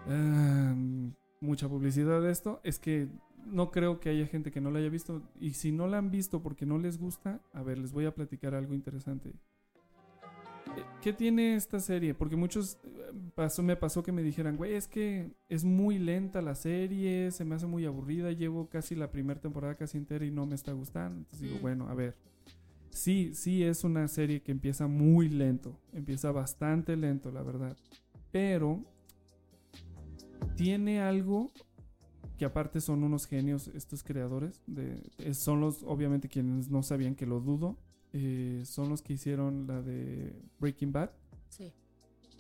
em, 0.06 1.14
mucha 1.40 1.68
publicidad 1.68 2.20
de 2.22 2.30
esto. 2.30 2.60
Es 2.64 2.78
que 2.78 3.08
no 3.46 3.70
creo 3.70 4.00
que 4.00 4.10
haya 4.10 4.26
gente 4.26 4.50
que 4.50 4.60
no 4.60 4.70
la 4.70 4.78
haya 4.80 4.88
visto. 4.88 5.22
Y 5.40 5.50
si 5.54 5.72
no 5.72 5.86
la 5.86 5.98
han 5.98 6.10
visto 6.10 6.42
porque 6.42 6.66
no 6.66 6.78
les 6.78 6.98
gusta, 6.98 7.40
a 7.52 7.62
ver, 7.62 7.78
les 7.78 7.92
voy 7.92 8.06
a 8.06 8.14
platicar 8.14 8.54
algo 8.54 8.74
interesante. 8.74 9.30
Eh, 10.76 10.84
¿Qué 11.02 11.12
tiene 11.12 11.54
esta 11.56 11.80
serie? 11.80 12.14
Porque 12.14 12.36
muchos 12.36 12.78
eh, 12.84 13.12
pasó, 13.34 13.62
me 13.62 13.76
pasó 13.76 14.02
que 14.02 14.12
me 14.12 14.22
dijeran, 14.22 14.56
güey, 14.56 14.74
es 14.74 14.86
que 14.86 15.30
es 15.48 15.64
muy 15.64 15.98
lenta 15.98 16.42
la 16.42 16.54
serie, 16.54 17.30
se 17.30 17.44
me 17.44 17.54
hace 17.54 17.66
muy 17.66 17.86
aburrida, 17.86 18.32
llevo 18.32 18.68
casi 18.68 18.94
la 18.94 19.10
primera 19.10 19.40
temporada 19.40 19.76
casi 19.76 19.96
entera 19.96 20.24
y 20.26 20.30
no 20.30 20.44
me 20.46 20.54
está 20.54 20.72
gustando. 20.72 21.18
Entonces 21.18 21.40
digo, 21.40 21.58
Mm. 21.58 21.62
bueno, 21.62 21.88
a 21.88 21.94
ver. 21.94 22.16
Sí, 22.90 23.30
sí 23.34 23.62
es 23.62 23.84
una 23.84 24.08
serie 24.08 24.42
que 24.42 24.50
empieza 24.50 24.86
muy 24.88 25.28
lento, 25.28 25.78
empieza 25.92 26.32
bastante 26.32 26.96
lento, 26.96 27.30
la 27.30 27.42
verdad. 27.42 27.76
Pero 28.32 28.82
tiene 30.56 31.00
algo 31.00 31.52
que 32.36 32.44
aparte 32.44 32.80
son 32.80 33.02
unos 33.02 33.26
genios 33.26 33.68
estos 33.68 34.02
creadores. 34.02 34.62
De, 34.66 35.02
eh, 35.18 35.34
son 35.34 35.60
los, 35.60 35.82
obviamente, 35.82 36.28
quienes 36.28 36.70
no 36.70 36.82
sabían 36.82 37.14
que 37.14 37.26
lo 37.26 37.40
dudo. 37.40 37.76
eh, 38.14 38.62
son 38.64 38.88
los 38.88 39.02
que 39.02 39.12
hicieron 39.12 39.66
la 39.66 39.82
de 39.82 40.32
Breaking 40.58 40.92
Bad. 40.92 41.10
Sí. 41.50 41.72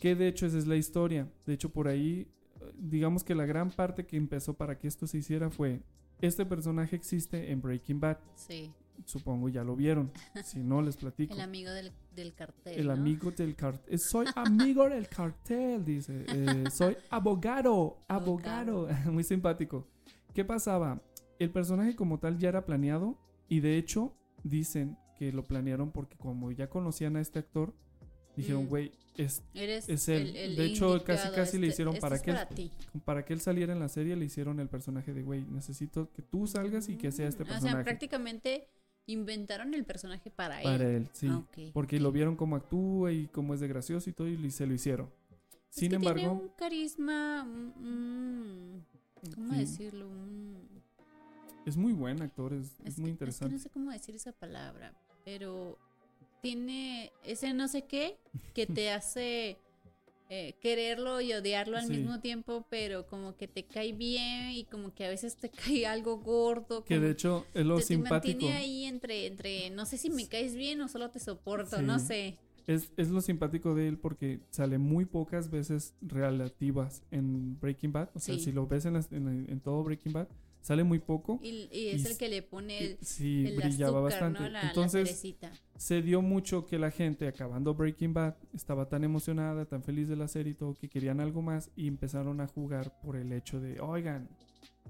Que 0.00 0.14
de 0.14 0.28
hecho 0.28 0.46
esa 0.46 0.56
es 0.56 0.66
la 0.66 0.76
historia. 0.76 1.30
De 1.44 1.52
hecho, 1.52 1.70
por 1.70 1.88
ahí, 1.88 2.26
eh, 2.60 2.72
digamos 2.78 3.22
que 3.22 3.34
la 3.34 3.44
gran 3.44 3.70
parte 3.70 4.06
que 4.06 4.16
empezó 4.16 4.54
para 4.54 4.78
que 4.78 4.88
esto 4.88 5.06
se 5.06 5.18
hiciera 5.18 5.50
fue, 5.50 5.82
este 6.20 6.46
personaje 6.46 6.96
existe 6.96 7.50
en 7.52 7.60
Breaking 7.60 8.00
Bad. 8.00 8.18
Sí. 8.34 8.72
Supongo 9.04 9.48
ya 9.48 9.64
lo 9.64 9.76
vieron. 9.76 10.10
Si 10.44 10.60
no, 10.60 10.82
les 10.82 10.96
platico. 10.96 11.34
El 11.34 11.40
amigo 11.40 11.70
del, 11.70 11.92
del 12.14 12.34
cartel. 12.34 12.78
El 12.78 12.86
¿no? 12.88 12.92
amigo 12.92 13.30
del 13.30 13.54
cartel. 13.56 13.98
Soy 13.98 14.26
amigo 14.36 14.88
del 14.88 15.08
cartel, 15.08 15.84
dice. 15.84 16.24
Eh, 16.28 16.64
soy 16.70 16.96
abogado, 17.10 17.98
abogado. 18.08 18.88
Muy 19.12 19.24
simpático. 19.24 19.86
¿Qué 20.34 20.44
pasaba? 20.44 21.00
El 21.38 21.50
personaje 21.50 21.94
como 21.96 22.18
tal 22.18 22.38
ya 22.38 22.48
era 22.48 22.64
planeado 22.66 23.16
y 23.48 23.60
de 23.60 23.76
hecho 23.78 24.14
dicen 24.42 24.96
que 25.16 25.32
lo 25.32 25.46
planearon 25.46 25.90
porque 25.92 26.16
como 26.16 26.50
ya 26.52 26.68
conocían 26.68 27.16
a 27.16 27.20
este 27.20 27.38
actor, 27.38 27.74
dijeron, 28.36 28.64
Mm. 28.64 28.68
güey, 28.68 28.92
es, 29.16 29.42
es 29.54 30.08
él. 30.08 30.28
el- 30.28 30.36
el 30.36 30.56
de 30.56 30.64
hecho, 30.66 31.02
casi 31.02 31.28
casi 31.34 31.58
le 31.58 31.66
este- 31.66 31.74
hicieron 31.74 31.94
este 31.94 32.00
para 32.00 32.16
es 32.16 32.22
que, 32.22 32.32
para 32.32 32.48
él, 32.56 32.70
para 33.04 33.24
que 33.24 33.32
él 33.32 33.40
saliera 33.40 33.72
en 33.72 33.80
la 33.80 33.88
serie, 33.88 34.14
le 34.14 34.24
hicieron 34.24 34.60
el 34.60 34.68
personaje 34.68 35.12
de, 35.12 35.22
güey, 35.24 35.42
necesito 35.44 36.12
que 36.12 36.22
tú 36.22 36.46
salgas 36.46 36.88
y 36.88 36.96
que 36.96 37.10
sea 37.10 37.26
este 37.26 37.42
O 37.42 37.46
personaje. 37.46 37.74
sea, 37.76 37.84
prácticamente 37.84 38.68
inventaron 39.08 39.74
el 39.74 39.84
personaje 39.84 40.30
para, 40.30 40.62
Para 40.62 40.88
él, 40.88 41.08
sí. 41.12 41.26
Ah. 41.28 41.42
Porque 41.72 41.98
lo 41.98 42.12
vieron 42.12 42.36
cómo 42.36 42.54
actúa 42.56 43.10
y 43.12 43.26
cómo 43.26 43.54
es 43.54 43.60
de 43.60 43.66
gracioso 43.68 44.08
y 44.08 44.12
todo, 44.12 44.28
y 44.28 44.50
se 44.50 44.66
lo 44.66 44.74
hicieron. 44.74 45.10
Es 45.70 45.76
Sin 45.80 45.90
que 45.90 45.96
embargo, 45.96 46.18
tiene 46.20 46.32
un 46.32 46.48
carisma. 46.56 47.42
un- 47.44 47.74
un- 47.84 48.86
¿Cómo 49.34 49.52
Sí. 49.54 49.58
decirlo? 49.58 50.06
Un- 50.08 50.68
es 51.66 51.76
muy 51.76 51.92
buen 51.92 52.22
actor, 52.22 52.52
es, 52.52 52.66
es 52.66 52.70
es, 52.70 52.78
muy 52.78 52.86
que, 52.86 52.92
es 52.92 52.96
que 52.96 53.10
interesante. 53.10 53.54
no 53.54 53.58
sé 53.60 53.70
cómo 53.70 53.90
decir 53.90 54.14
esa 54.14 54.32
palabra, 54.32 54.94
pero 55.24 55.76
tiene 56.40 57.10
ese 57.24 57.52
no 57.52 57.66
sé 57.68 57.82
qué 57.86 58.16
que 58.54 58.66
te 58.66 58.90
hace 58.92 59.58
eh, 60.28 60.58
quererlo 60.60 61.20
y 61.20 61.32
odiarlo 61.32 61.76
al 61.78 61.86
Sí. 61.86 61.96
mismo 61.96 62.20
tiempo, 62.20 62.66
pero 62.70 63.06
como 63.06 63.36
que 63.36 63.48
te 63.48 63.64
cae 63.64 63.92
bien 63.92 64.50
y 64.50 64.64
como 64.64 64.94
que 64.94 65.04
a 65.06 65.08
veces 65.08 65.36
te 65.36 65.48
cae 65.82 65.86
algo 65.86 66.18
gordo. 66.18 66.84
Que 66.84 67.00
de 67.00 67.10
hecho 67.10 67.46
es 67.54 67.64
lo 67.64 67.76
te, 67.76 67.80
te 67.82 67.86
simpático. 67.86 68.32
mantiene 68.40 68.56
ahí 68.56 68.84
entre, 68.84 69.26
entre, 69.26 69.70
no 69.70 69.86
sé 69.86 69.96
si 69.98 70.10
me 70.10 70.26
caes 70.28 70.54
bien 70.54 70.80
o 70.82 70.88
solo 70.88 71.10
te 71.10 71.18
soporto, 71.18 71.80
no 71.82 71.98
sé. 71.98 72.38
Es, 72.66 72.92
es 72.98 73.08
lo 73.08 73.22
simpático 73.22 73.74
de 73.74 73.88
él 73.88 73.96
porque 73.96 74.40
sale 74.50 74.76
muy 74.76 75.06
pocas 75.06 75.50
veces 75.50 75.94
relativas 76.02 77.02
en 77.10 77.58
Breaking 77.58 77.92
Bad. 77.92 78.10
O 78.14 78.18
sea, 78.18 78.34
Sí. 78.34 78.40
si 78.42 78.52
lo 78.52 78.66
ves 78.66 78.84
en, 78.84 78.92
las- 78.92 79.10
en, 79.10 79.46
en 79.48 79.60
todo 79.60 79.82
Breaking 79.82 80.12
Bad, 80.12 80.28
sale 80.60 80.84
muy 80.84 80.98
poco. 80.98 81.38
Y, 81.42 81.68
y 81.72 81.88
es 81.88 82.04
y 82.04 82.06
el 82.08 82.18
que 82.18 82.28
le 82.28 82.42
pone 82.42 82.78
el, 82.84 82.98
sí, 83.00 83.46
el 83.46 83.56
brillaba 83.56 83.98
azúcar, 83.98 84.02
bastante. 84.32 84.40
¿no? 84.40 84.48
La, 84.50 84.62
la 84.62 84.68
Entonces, 84.68 85.24
se 85.76 86.02
dio 86.02 86.20
mucho 86.22 86.66
que 86.66 86.78
la 86.78 86.90
gente, 86.90 87.26
acabando 87.28 87.74
Breaking 87.74 88.12
Bad, 88.12 88.36
estaba 88.52 88.88
tan 88.88 89.04
emocionada, 89.04 89.64
tan 89.64 89.82
feliz 89.82 90.08
de 90.08 90.16
la 90.16 90.28
serie 90.28 90.52
y 90.52 90.54
todo, 90.54 90.74
que 90.74 90.88
querían 90.88 91.20
algo 91.20 91.42
más 91.42 91.70
y 91.76 91.86
empezaron 91.88 92.40
a 92.40 92.46
jugar 92.46 93.00
por 93.00 93.16
el 93.16 93.32
hecho 93.32 93.60
de, 93.60 93.80
oigan, 93.80 94.28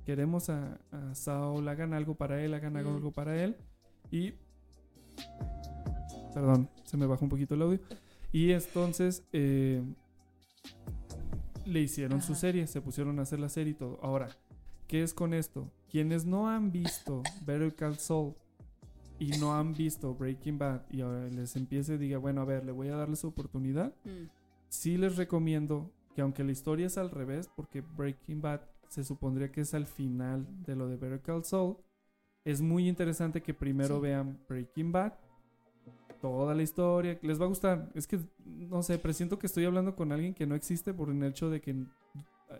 queremos 0.05 0.49
a, 0.51 0.79
a 0.91 1.15
Saul, 1.15 1.69
hagan 1.69 1.93
algo 1.95 2.15
para 2.15 2.43
él, 2.43 2.55
hagan 2.55 2.75
Mm. 2.75 2.77
algo 2.77 3.13
para 3.13 3.43
él. 3.43 3.57
Y... 4.11 4.33
Perdón, 6.35 6.69
se 6.85 6.97
me 6.97 7.07
bajó 7.07 7.25
un 7.25 7.31
poquito 7.31 7.55
el 7.55 7.63
audio. 7.63 7.81
Y 8.33 8.53
entonces 8.53 9.25
eh, 9.33 9.83
le 11.65 11.81
hicieron 11.81 12.23
su 12.23 12.35
serie, 12.35 12.67
se 12.67 12.81
pusieron 12.81 13.19
a 13.19 13.23
hacer 13.23 13.41
la 13.41 13.49
serie 13.49 13.73
y 13.73 13.75
todo. 13.75 13.99
Ahora, 14.03 14.29
¿qué 14.89 15.03
es 15.03 15.15
con 15.15 15.35
esto? 15.35 15.71
Quienes 15.91 16.25
no 16.27 16.49
han 16.49 16.73
visto 16.73 17.23
Better 17.47 17.75
Call 17.75 17.99
Saul 17.99 18.35
y 19.19 19.31
no 19.39 19.55
han 19.55 19.75
visto 19.75 20.15
Breaking 20.15 20.59
Bad 20.59 20.83
y 20.91 21.01
ahora 21.03 21.29
les 21.29 21.55
empiece 21.57 21.95
y 21.95 21.99
diga, 21.99 22.19
bueno, 22.19 22.41
a 22.41 22.45
ver, 22.45 22.65
le 22.65 22.73
voy 22.73 22.89
a 22.89 22.97
darle 22.97 23.17
su 23.17 23.29
oportunidad. 23.29 23.95
Mm. 24.05 24.29
Sí 24.69 24.97
les 24.97 25.17
recomiendo 25.17 25.91
que 26.15 26.23
aunque 26.23 26.45
la 26.45 26.53
historia 26.53 26.87
es 26.87 26.99
al 26.99 27.11
revés, 27.11 27.49
porque 27.55 27.81
Breaking 27.81 28.41
Bad 28.41 28.61
se 28.89 29.05
supondría 29.05 29.51
que 29.53 29.61
es 29.63 29.75
al 29.75 29.87
final 29.87 30.47
de 30.65 30.75
lo 30.77 30.89
de 30.89 30.97
Better 30.97 31.21
Call 31.21 31.45
Saul, 31.45 31.77
es 32.45 32.61
muy 32.61 32.89
interesante 32.89 33.43
que 33.43 33.55
primero 33.55 33.97
Sí. 33.97 34.03
vean 34.03 34.39
Breaking 34.49 34.93
Bad, 34.93 35.13
toda 36.21 36.55
la 36.55 36.63
historia, 36.63 37.19
les 37.23 37.41
va 37.41 37.45
a 37.45 37.49
gustar. 37.49 37.91
Es 37.95 38.07
que, 38.07 38.19
no 38.45 38.83
sé, 38.83 38.99
presiento 38.99 39.39
que 39.39 39.47
estoy 39.47 39.65
hablando 39.65 39.95
con 39.95 40.11
alguien 40.13 40.35
que 40.35 40.47
no 40.47 40.55
existe 40.55 40.93
por 40.95 41.11
el 41.11 41.23
hecho 41.23 41.51
de 41.51 41.61
que 41.61 41.77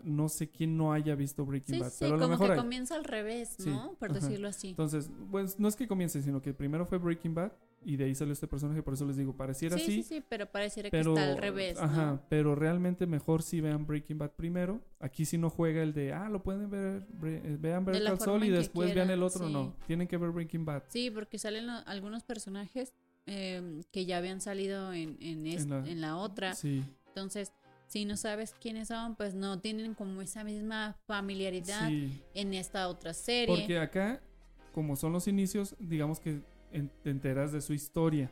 no 0.03 0.29
sé 0.29 0.49
quién 0.49 0.77
no 0.77 0.93
haya 0.93 1.15
visto 1.15 1.45
Breaking 1.45 1.75
Sí, 1.75 1.81
Bad, 1.81 1.89
sí, 1.89 1.97
pero 2.01 2.13
a 2.13 2.17
lo 2.17 2.23
como 2.23 2.31
mejor 2.31 2.47
que 2.47 2.53
hay. 2.53 2.59
comienza 2.59 2.95
al 2.95 3.03
revés, 3.03 3.55
Sí, 3.57 3.69
¿no? 3.69 3.93
Por 3.99 4.11
ajá. 4.11 4.19
decirlo 4.19 4.47
así. 4.47 4.69
Entonces, 4.69 5.09
pues 5.31 5.59
no 5.59 5.67
es 5.67 5.75
que 5.75 5.87
comience, 5.87 6.21
sino 6.21 6.41
que 6.41 6.53
primero 6.53 6.85
fue 6.85 6.97
Breaking 6.99 7.33
Bad 7.33 7.51
y 7.85 7.95
de 7.95 8.03
ahí 8.05 8.13
salió 8.15 8.33
este 8.33 8.45
personaje, 8.47 8.83
por 8.83 8.93
eso 8.93 9.05
les 9.05 9.15
digo, 9.17 9.33
pareciera 9.35 9.77
sí, 9.77 9.83
así. 9.83 10.03
sí, 10.03 10.15
sí, 10.15 10.23
pero 10.27 10.45
pareciera 10.51 10.89
Pero, 10.89 11.13
que 11.15 11.19
está 11.21 11.31
al 11.31 11.37
revés, 11.37 11.77
¿no? 11.77 11.83
ajá, 11.83 12.21
pero 12.29 12.53
realmente 12.53 13.07
mejor 13.07 13.41
si 13.41 13.61
vean 13.61 13.87
Breaking 13.87 14.17
Bad 14.17 14.31
primero. 14.31 14.81
Aquí 14.99 15.25
sí 15.25 15.37
no 15.37 15.49
juega 15.49 15.81
el 15.81 15.93
de, 15.93 16.11
ah, 16.13 16.29
lo 16.29 16.43
pueden 16.43 16.69
ver, 16.69 17.07
bre- 17.07 17.41
eh, 17.43 17.57
vean 17.59 17.85
Better 17.85 18.03
Call 18.03 18.19
Saul 18.19 18.43
y 18.43 18.49
después 18.49 18.93
vean 18.93 19.09
el 19.09 19.23
otro. 19.23 19.47
sí. 19.47 19.53
No, 19.53 19.75
tienen 19.87 20.07
que 20.07 20.17
ver 20.17 20.29
Breaking 20.31 20.65
Bad. 20.65 20.83
Sí, 20.89 21.09
porque 21.09 21.39
salen 21.39 21.67
lo- 21.67 21.87
algunos 21.87 22.23
personajes 22.23 22.93
eh, 23.31 23.81
que 23.91 24.05
ya 24.05 24.17
habían 24.17 24.41
salido 24.41 24.91
en, 24.91 25.17
En 25.21 25.69
la- 25.69 25.87
en 25.87 26.01
la 26.01 26.17
otra. 26.17 26.53
Sí. 26.55 26.83
Entonces, 27.07 27.53
si 27.89 28.05
no 28.05 28.15
sabes 28.15 28.55
quiénes 28.61 28.87
son, 28.87 29.15
pues 29.15 29.33
no 29.33 29.59
tienen 29.59 29.93
como 29.95 30.21
esa 30.21 30.43
misma 30.43 30.95
familiaridad 31.07 31.87
Sí. 31.89 32.21
en 32.35 32.53
esta 32.53 32.87
otra 32.87 33.13
serie. 33.13 33.53
Porque 33.55 33.77
acá, 33.79 34.21
como 34.73 34.95
son 34.95 35.11
los 35.11 35.27
inicios, 35.27 35.75
digamos 35.79 36.19
que 36.19 36.39
en- 36.71 36.89
te 37.03 37.09
enteras 37.09 37.51
de 37.51 37.61
su 37.61 37.73
historia. 37.73 38.31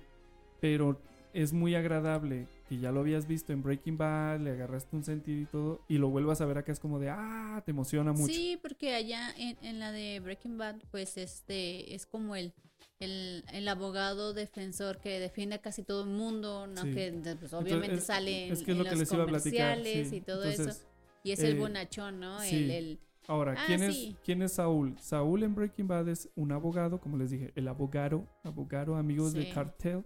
Pero 0.62 1.02
es 1.34 1.54
muy 1.54 1.76
agradable 1.76 2.48
que 2.70 2.78
ya 2.80 2.92
lo 2.92 3.00
habías 3.02 3.28
visto 3.28 3.52
en 3.54 3.62
Breaking 3.64 3.98
Bad, 3.98 4.40
le 4.42 4.52
agarraste 4.52 4.96
un 4.96 5.04
sentido 5.04 5.42
y 5.42 5.46
todo, 5.46 5.82
y 5.88 5.98
lo 5.98 6.10
vuelvas 6.10 6.40
a 6.42 6.46
ver 6.46 6.58
acá 6.60 6.72
es 6.72 6.80
como 6.80 7.00
de, 7.00 7.10
ah, 7.10 7.62
te 7.66 7.72
emociona 7.72 8.12
mucho. 8.14 8.34
Sí, 8.34 8.58
porque 8.62 8.94
allá 8.96 9.32
en, 9.38 9.58
en 9.62 9.80
la 9.80 9.92
de 9.92 10.20
Breaking 10.20 10.58
Bad, 10.58 10.78
pues 10.92 11.18
este 11.18 11.94
es 11.94 12.06
como 12.06 12.36
el, 12.36 12.54
el, 13.00 13.44
el 13.54 13.68
abogado 13.68 14.34
defensor 14.34 14.98
que 15.00 15.20
defiende 15.20 15.56
a 15.56 15.62
casi 15.62 15.84
todo 15.84 16.04
el 16.04 16.10
mundo, 16.10 16.68
¿no? 16.68 16.82
Sí. 16.84 16.94
Que 16.94 17.12
pues, 17.40 17.54
obviamente 17.54 17.86
Entonces, 17.86 18.06
sale 18.06 18.48
en, 18.48 18.54
es 18.54 18.60
que 18.64 18.72
es 18.72 18.78
en 18.78 18.84
lo 18.84 18.90
que 18.90 18.96
los 18.96 19.10
platicar, 19.10 19.26
comerciales 19.28 20.10
sí. 20.10 20.16
y 20.18 20.22
todo 20.22 20.44
Entonces, 20.44 20.78
eso. 20.78 20.88
Y 21.24 21.32
es 21.32 21.40
el 21.40 21.58
eh, 21.58 21.60
bonachón, 21.60 22.20
¿no? 22.20 22.40
sí. 22.42 22.56
El, 22.56 22.72
el- 22.72 23.00
Ahora, 23.30 23.56
Ah, 23.58 23.64
¿quién, 23.68 23.84
es, 23.84 24.16
¿quién 24.24 24.42
es 24.42 24.54
Saúl? 24.54 24.98
Saúl 25.00 25.44
en 25.44 25.54
Breaking 25.54 25.86
Bad 25.86 26.08
es 26.08 26.30
un 26.38 26.54
abogado, 26.54 27.02
como 27.02 27.18
les 27.18 27.30
dije, 27.30 27.52
el 27.56 27.68
abogado, 27.68 28.26
abogado, 28.44 28.96
amigos 28.96 29.34
de 29.34 29.50
cartel. 29.50 30.06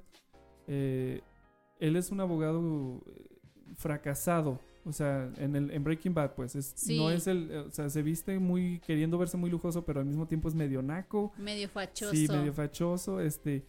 Eh, 0.67 1.21
él 1.79 1.95
es 1.97 2.09
un 2.09 2.19
abogado 2.19 3.03
eh, 3.15 3.37
fracasado. 3.75 4.59
O 4.85 4.91
sea, 4.91 5.31
en, 5.37 5.55
el, 5.55 5.71
en 5.71 5.83
Breaking 5.83 6.13
Bad, 6.13 6.33
pues, 6.35 6.55
es, 6.55 6.73
Sí. 6.75 6.97
no 6.97 7.11
es 7.11 7.27
el, 7.27 7.51
eh, 7.51 7.57
o 7.59 7.71
sea, 7.71 7.89
se 7.89 8.01
viste 8.01 8.39
muy, 8.39 8.79
queriendo 8.79 9.17
verse 9.17 9.37
muy 9.37 9.49
lujoso, 9.49 9.85
pero 9.85 9.99
al 9.99 10.05
mismo 10.05 10.27
tiempo 10.27 10.47
es 10.47 10.55
medio 10.55 10.81
naco. 10.81 11.31
medio 11.37 11.69
fachoso. 11.69 12.11
Sí, 12.15 12.27
medio 12.27 12.51
fachoso, 12.53 13.19
este, 13.19 13.63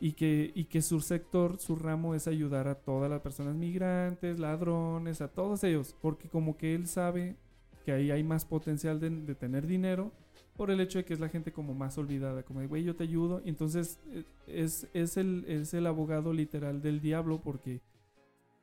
y 0.00 0.12
que, 0.12 0.52
y 0.54 0.64
que 0.64 0.82
su 0.82 1.00
sector, 1.00 1.58
su 1.58 1.74
ramo 1.76 2.14
es 2.14 2.28
ayudar 2.28 2.68
a 2.68 2.74
todas 2.74 3.10
las 3.10 3.20
personas 3.20 3.54
migrantes, 3.56 4.38
ladrones, 4.38 5.20
a 5.20 5.28
todos 5.28 5.64
ellos, 5.64 5.96
porque 6.00 6.28
como 6.28 6.56
que 6.56 6.74
él 6.74 6.86
sabe 6.86 7.36
que 7.84 7.92
ahí 7.92 8.10
hay 8.10 8.22
más 8.22 8.44
potencial 8.44 9.00
de, 9.00 9.08
de 9.10 9.34
tener 9.34 9.66
dinero 9.66 10.12
por 10.56 10.70
el 10.72 10.80
hecho 10.80 10.98
de 10.98 11.04
que 11.04 11.14
es 11.14 11.20
la 11.20 11.28
gente 11.28 11.52
como 11.52 11.72
más 11.72 11.96
olvidada, 11.98 12.42
como 12.42 12.60
de, 12.60 12.66
güey, 12.66 12.82
yo 12.82 12.94
te 12.96 13.04
ayudo, 13.04 13.40
y 13.44 13.48
entonces 13.48 13.98
eh, 14.10 14.24
es, 14.48 14.88
es, 14.92 15.16
el, 15.16 15.44
es 15.48 15.72
el 15.72 15.86
abogado 15.86 16.32
literal 16.32 16.82
del 16.82 17.00
diablo 17.00 17.40
porque 17.40 17.80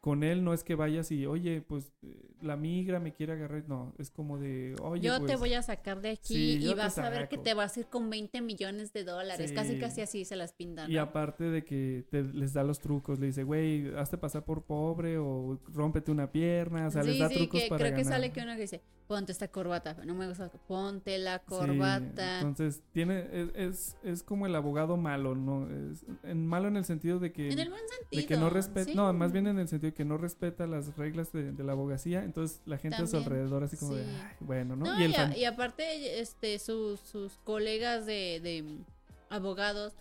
con 0.05 0.23
él 0.23 0.43
no 0.43 0.53
es 0.53 0.63
que 0.63 0.75
vayas 0.75 1.11
y, 1.11 1.25
oye, 1.25 1.63
pues 1.67 1.91
eh, 2.03 2.29
la 2.43 2.55
migra 2.55 2.99
me 2.99 3.11
quiere 3.11 3.33
agarrar, 3.33 3.67
no, 3.67 3.91
es 3.97 4.11
como 4.11 4.37
de, 4.37 4.75
oye, 4.83 5.01
yo 5.01 5.19
te 5.21 5.25
pues, 5.25 5.39
voy 5.39 5.53
a 5.55 5.63
sacar 5.63 5.99
de 5.99 6.11
aquí 6.11 6.59
sí, 6.59 6.63
y 6.63 6.73
vas 6.75 6.99
a 6.99 7.09
ver 7.09 7.27
que 7.27 7.37
saco". 7.37 7.43
te 7.43 7.53
vas 7.55 7.75
a 7.75 7.79
ir 7.79 7.87
con 7.87 8.07
20 8.11 8.39
millones 8.41 8.93
de 8.93 9.03
dólares. 9.03 9.51
Casi, 9.51 9.73
Sí. 9.73 9.79
casi 9.79 10.01
así 10.01 10.23
se 10.23 10.35
las 10.35 10.53
pintan. 10.53 10.91
Y 10.91 10.93
¿no? 10.93 11.01
aparte 11.01 11.45
de 11.45 11.63
que 11.65 12.05
te- 12.11 12.21
les 12.21 12.53
da 12.53 12.63
los 12.63 12.77
trucos, 12.77 13.17
le 13.17 13.25
dice, 13.25 13.41
güey, 13.41 13.95
hazte 13.95 14.19
pasar 14.19 14.45
por 14.45 14.61
pobre 14.61 15.17
o 15.17 15.59
rómpete 15.73 16.11
una 16.11 16.31
pierna, 16.31 16.85
o 16.85 16.91
sea, 16.91 17.01
les 17.01 17.17
da 17.17 17.27
trucos 17.27 17.59
que 17.63 17.67
para 17.67 17.85
creo 17.85 17.95
que 17.97 18.03
sale 18.03 18.31
que 18.31 18.41
uno 18.41 18.53
que 18.53 18.61
dice, 18.61 18.81
ponte 19.07 19.31
esta 19.31 19.47
corbata, 19.47 19.97
no 20.05 20.13
me 20.13 20.27
gusta, 20.27 20.51
ponte 20.67 21.17
la 21.17 21.39
corbata. 21.39 22.41
entonces, 22.41 22.83
tiene, 22.91 23.27
es, 23.33 23.49
es, 23.55 23.97
es 24.03 24.21
como 24.21 24.45
el 24.45 24.53
abogado 24.53 24.97
malo, 24.97 25.33
¿no? 25.33 25.67
Es, 25.67 26.05
en 26.21 26.45
malo 26.45 26.67
en 26.67 26.77
el 26.77 26.85
sentido 26.85 27.17
de 27.17 27.31
que... 27.31 27.49
En 27.49 27.57
el 27.57 27.71
buen 27.71 27.81
De 28.11 28.25
que 28.27 28.37
no 28.37 28.51
respeta, 28.51 28.91
no, 28.93 29.11
más 29.13 29.31
bien 29.31 29.47
en 29.47 29.57
el 29.57 29.67
sentido 29.67 29.94
que 29.95 30.05
no 30.05 30.17
respeta 30.17 30.67
las 30.67 30.95
reglas 30.97 31.31
de, 31.31 31.51
de 31.51 31.63
la 31.63 31.71
abogacía, 31.71 32.23
entonces 32.23 32.61
la 32.65 32.77
gente 32.77 32.97
a 32.97 33.07
su 33.07 33.17
alrededor 33.17 33.63
así 33.63 33.77
como 33.77 33.95
de, 33.95 34.03
sí. 34.03 34.09
"Ay, 34.23 34.35
bueno, 34.41 34.75
¿no? 34.75 34.85
No, 34.85 34.99
y 34.99 35.03
y, 35.03 35.05
el 35.05 35.15
a- 35.15 35.37
y 35.37 35.45
aparte, 35.45 36.19
este, 36.19 36.59
sus, 36.59 36.99
sus 36.99 37.37
colegas 37.43 38.05
de, 38.05 38.39
de 38.43 38.63
abogados 39.29 39.93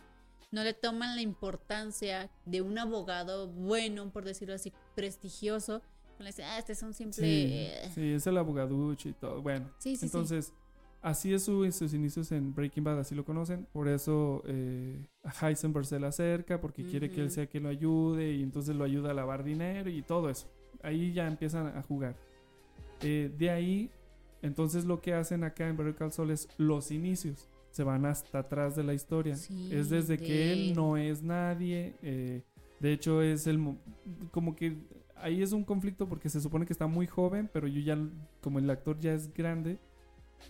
no 0.51 0.63
le 0.63 0.75
toman 0.75 1.17
la 1.17 1.23
importancia 1.23 2.31
de 2.45 2.61
un 2.63 2.79
abogado 2.79 3.49
bueno, 3.49 4.11
por 4.11 4.25
decirlo 4.25 4.55
así, 4.55 4.73
prestigioso. 4.95 5.81
Le 6.19 6.27
dicen, 6.27 6.45
ah, 6.49 6.59
este 6.59 6.73
es 6.75 6.83
un 6.83 6.95
simple... 6.95 7.25
Sí, 7.27 7.47
eh". 7.53 7.91
sí, 7.95 8.13
es 8.13 8.27
el 8.27 8.39
abogaducho 8.39 9.09
y 9.09 9.13
todo. 9.15 9.43
Bueno, 9.43 9.71
Sí, 9.79 9.97
sí, 9.97 10.09
sí. 10.09 10.53
Así 11.05 11.33
es 11.33 11.45
su, 11.45 11.71
sus 11.71 11.95
inicios 11.95 12.33
en 12.33 12.55
Breaking 12.55 12.83
Bad, 12.83 12.99
así 12.99 13.15
lo 13.15 13.25
conocen. 13.25 13.67
Por 13.73 13.87
eso 13.89 14.43
eh, 14.47 15.07
a 15.23 15.49
Heisenberg 15.49 15.87
se 15.87 16.01
le 16.01 16.07
acerca, 16.09 16.61
porque 16.61 16.83
quiere 16.83 17.11
que 17.11 17.21
él 17.21 17.31
sea 17.31 17.47
quien 17.47 17.63
lo 17.63 17.69
ayude, 17.69 18.33
y 18.33 18.43
entonces 18.43 18.75
lo 18.75 18.85
ayuda 18.85 19.11
a 19.13 19.15
lavar 19.15 19.45
dinero 19.45 19.89
y 19.91 20.03
todo 20.03 20.29
eso. 20.31 20.49
Ahí 20.83 21.13
ya 21.13 21.27
empiezan 21.29 21.67
a 21.69 21.83
jugar. 21.83 22.17
Eh, 23.03 23.31
de 23.39 23.51
ahí, 23.51 23.91
entonces 24.43 24.85
lo 24.85 25.01
que 25.01 25.15
hacen 25.15 25.45
acá 25.45 25.69
en 25.69 25.77
Better 25.77 25.95
Call 25.95 26.13
Saul 26.13 26.31
es 26.31 26.49
los 26.59 26.91
inicios. 26.91 27.49
Se 27.71 27.83
van 27.85 28.07
hasta 28.07 28.39
atrás 28.41 28.77
de 28.77 28.85
la 28.85 28.95
historia. 28.95 29.37
Sí, 29.37 29.69
es 29.73 29.91
desde 29.91 30.17
de 30.17 30.25
que 30.25 30.53
él 30.53 30.75
no 30.75 30.97
es 30.97 31.23
nadie. 31.23 31.95
eh, 32.03 32.43
de 32.81 32.93
hecho, 32.93 33.23
es 33.23 33.47
el. 33.47 33.59
mo- 33.59 33.79
Como 34.31 34.55
que 34.55 34.77
ahí 35.17 35.43
es 35.43 35.53
un 35.53 35.65
conflicto 35.65 36.09
porque 36.09 36.29
se 36.29 36.41
supone 36.41 36.67
que 36.67 36.73
está 36.73 36.87
muy 36.87 37.07
joven, 37.07 37.49
pero 37.53 37.67
yo 37.67 37.81
ya, 37.81 37.99
como 38.41 38.59
el 38.59 38.69
actor 38.71 38.99
ya 39.01 39.13
es 39.15 39.33
grande, 39.33 39.79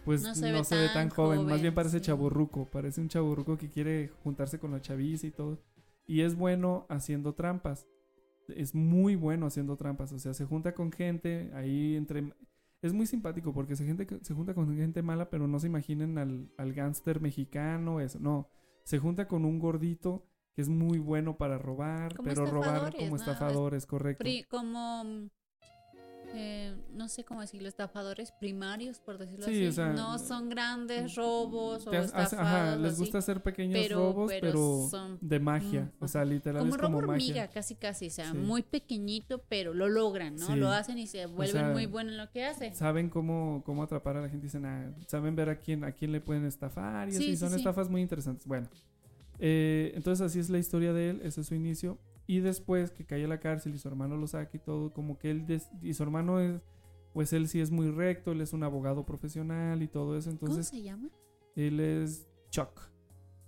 pues 0.04 0.22
No 0.22 0.28
no 0.28 0.34
se 0.34 0.40
se, 0.64 0.74
ve 0.76 0.82
ve 0.82 0.88
tan 0.92 1.08
joven. 1.10 1.46
Más 1.46 1.60
bien 1.62 1.74
parece 1.74 1.98
sí. 1.98 2.04
chaburruco. 2.06 2.66
Parece 2.66 3.00
un 3.00 3.08
chaburruco 3.08 3.56
que 3.58 3.70
quiere 3.70 4.08
juntarse 4.22 4.58
con 4.58 4.70
la 4.72 4.80
chaviza 4.80 5.26
y 5.26 5.30
todo. 5.30 5.58
Y 6.06 6.20
es 6.22 6.34
bueno 6.36 6.86
haciendo 6.88 7.34
trampas. 7.34 7.86
Es 8.48 8.74
muy 8.74 9.16
bueno 9.16 9.46
haciendo 9.46 9.76
trampas. 9.76 10.12
O 10.12 10.18
sea, 10.18 10.34
se 10.34 10.44
junta 10.44 10.74
con 10.74 10.92
gente 10.92 11.50
ahí 11.54 11.96
entre. 11.96 12.32
Es 12.82 12.92
muy 12.92 13.06
simpático 13.06 13.54
porque 13.54 13.76
se, 13.76 13.86
gente, 13.86 14.06
se 14.22 14.34
junta 14.34 14.52
con 14.54 14.76
gente 14.76 15.00
mala, 15.02 15.30
pero 15.30 15.48
no 15.48 15.58
se 15.58 15.68
imaginen 15.68 16.18
al, 16.18 16.50
al 16.58 16.72
gángster 16.74 17.20
mexicano, 17.20 18.00
eso. 18.00 18.18
No. 18.20 18.50
Se 18.84 18.98
junta 18.98 19.26
con 19.26 19.46
un 19.46 19.58
gordito 19.58 20.26
que 20.54 20.60
es 20.60 20.68
muy 20.68 20.98
bueno 20.98 21.36
para 21.38 21.56
robar, 21.58 22.14
Como 22.14 22.28
pero 22.28 22.44
robar 22.46 22.92
como 22.94 23.10
¿no? 23.10 23.16
estafadores, 23.16 23.86
correcto. 23.86 24.22
Pri- 24.22 24.44
como 24.44 25.02
mm, 25.04 25.30
eh, 26.34 26.74
no 26.92 27.08
sé 27.08 27.24
cómo 27.24 27.40
decirlo, 27.40 27.68
estafadores 27.68 28.32
primarios, 28.32 29.00
por 29.00 29.18
decirlo 29.18 29.46
Sí, 29.46 29.52
así. 29.52 29.66
o 29.66 29.72
sea, 29.72 29.92
no 29.92 30.18
son 30.18 30.48
grandes 30.48 31.14
robos 31.14 31.86
o 31.86 31.92
estafados. 31.92 32.32
ajá, 32.34 32.76
les 32.76 32.92
así, 32.92 33.00
gusta 33.00 33.18
hacer 33.18 33.42
pequeños 33.42 33.78
pero- 33.80 33.96
robos, 33.98 34.32
pero, 34.40 34.88
son- 34.90 35.18
de 35.20 35.40
magia. 35.40 35.92
mm, 36.00 36.04
o 36.04 36.08
sea, 36.08 36.24
literal 36.24 36.62
como 36.62 36.74
es 36.74 36.80
robo 36.80 36.98
hormiga, 36.98 37.48
casi 37.48 37.74
casi, 37.74 38.06
o 38.08 38.10
sea, 38.10 38.30
Sí. 38.32 38.36
muy 38.38 38.62
pequeñito, 38.62 39.42
pero 39.48 39.74
lo 39.74 39.88
logran, 39.88 40.36
¿no? 40.36 40.46
Sí. 40.46 40.54
Lo 40.56 40.70
hacen 40.70 40.98
y 40.98 41.06
se 41.06 41.26
vuelven 41.26 41.62
sea, 41.64 41.72
muy 41.72 41.86
buenos 41.86 42.12
en 42.12 42.18
lo 42.18 42.30
que 42.30 42.44
hacen. 42.44 42.74
Saben 42.74 43.08
cómo, 43.10 43.62
cómo 43.64 43.82
atrapar 43.82 44.16
a 44.16 44.20
la 44.22 44.28
gente. 44.28 44.46
Dicen, 44.46 44.64
ah, 44.66 44.92
saben 45.06 45.34
ver 45.36 45.48
a 45.48 45.58
quién, 45.58 45.84
a 45.84 45.92
quién 45.92 46.12
le 46.12 46.20
pueden 46.20 46.44
estafar. 46.44 47.08
Y 47.08 47.12
Sí, 47.12 47.16
así, 47.18 47.26
sí, 47.32 47.36
son 47.36 47.54
estafas 47.54 47.88
muy 47.88 48.00
interesantes. 48.02 48.46
Bueno, 48.46 48.68
eh, 49.38 49.92
entonces 49.94 50.24
así 50.24 50.38
es 50.38 50.50
la 50.50 50.58
historia 50.58 50.92
de 50.92 51.10
él. 51.10 51.20
Ese 51.24 51.40
es 51.40 51.46
su 51.46 51.54
inicio. 51.54 51.98
Y 52.26 52.40
después 52.40 52.90
que 52.90 53.04
cae 53.04 53.24
a 53.24 53.28
la 53.28 53.40
cárcel 53.40 53.74
y 53.74 53.78
su 53.78 53.86
hermano 53.88 54.16
lo 54.16 54.26
saca 54.26 54.56
y 54.56 54.60
todo, 54.60 54.92
como 54.92 55.18
que 55.18 55.30
él. 55.30 55.46
y 55.82 55.94
su 55.94 56.02
hermano 56.02 56.40
es. 56.40 56.60
Pues 57.12 57.32
él 57.32 57.46
sí 57.48 57.60
es 57.60 57.70
muy 57.70 57.90
recto, 57.90 58.32
él 58.32 58.40
es 58.40 58.52
un 58.52 58.64
abogado 58.64 59.06
profesional 59.06 59.82
y 59.82 59.88
todo 59.88 60.16
eso. 60.18 60.30
Entonces, 60.30 60.68
¿Cómo 60.70 60.80
se 60.80 60.82
llama? 60.82 61.08
él 61.54 61.78
es 61.78 62.26
Chuck, 62.50 62.80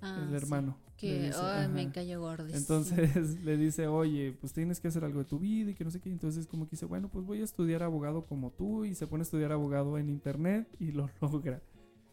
Ah, 0.01 0.21
el 0.23 0.29
sí. 0.31 0.37
hermano. 0.37 0.79
Que, 0.97 1.27
dice, 1.27 1.39
ay, 1.43 1.69
me 1.69 1.91
cayó 1.91 2.21
gordísimo. 2.21 2.59
Entonces 2.59 3.41
le 3.45 3.57
dice, 3.57 3.87
oye, 3.89 4.33
pues 4.41 4.53
tienes 4.53 4.79
que 4.81 4.89
hacer 4.89 5.05
algo 5.05 5.19
de 5.19 5.25
tu 5.25 5.39
vida 5.41 5.73
y 5.73 5.75
que 5.75 5.85
no 5.85 5.91
sé 5.91 6.01
qué. 6.01 6.11
Entonces 6.11 6.47
como 6.47 6.67
que 6.67 6.71
dice, 6.73 6.87
bueno, 6.87 7.09
pues 7.11 7.27
voy 7.27 7.41
a 7.41 7.45
estudiar 7.45 7.83
abogado 7.83 8.25
como 8.27 8.53
tú 8.53 8.85
y 8.85 8.95
se 8.95 9.07
pone 9.09 9.23
a 9.23 9.25
estudiar 9.25 9.51
abogado 9.53 9.99
en 9.99 10.09
internet 10.11 10.69
y 10.79 10.93
lo 10.93 11.11
logra. 11.21 11.61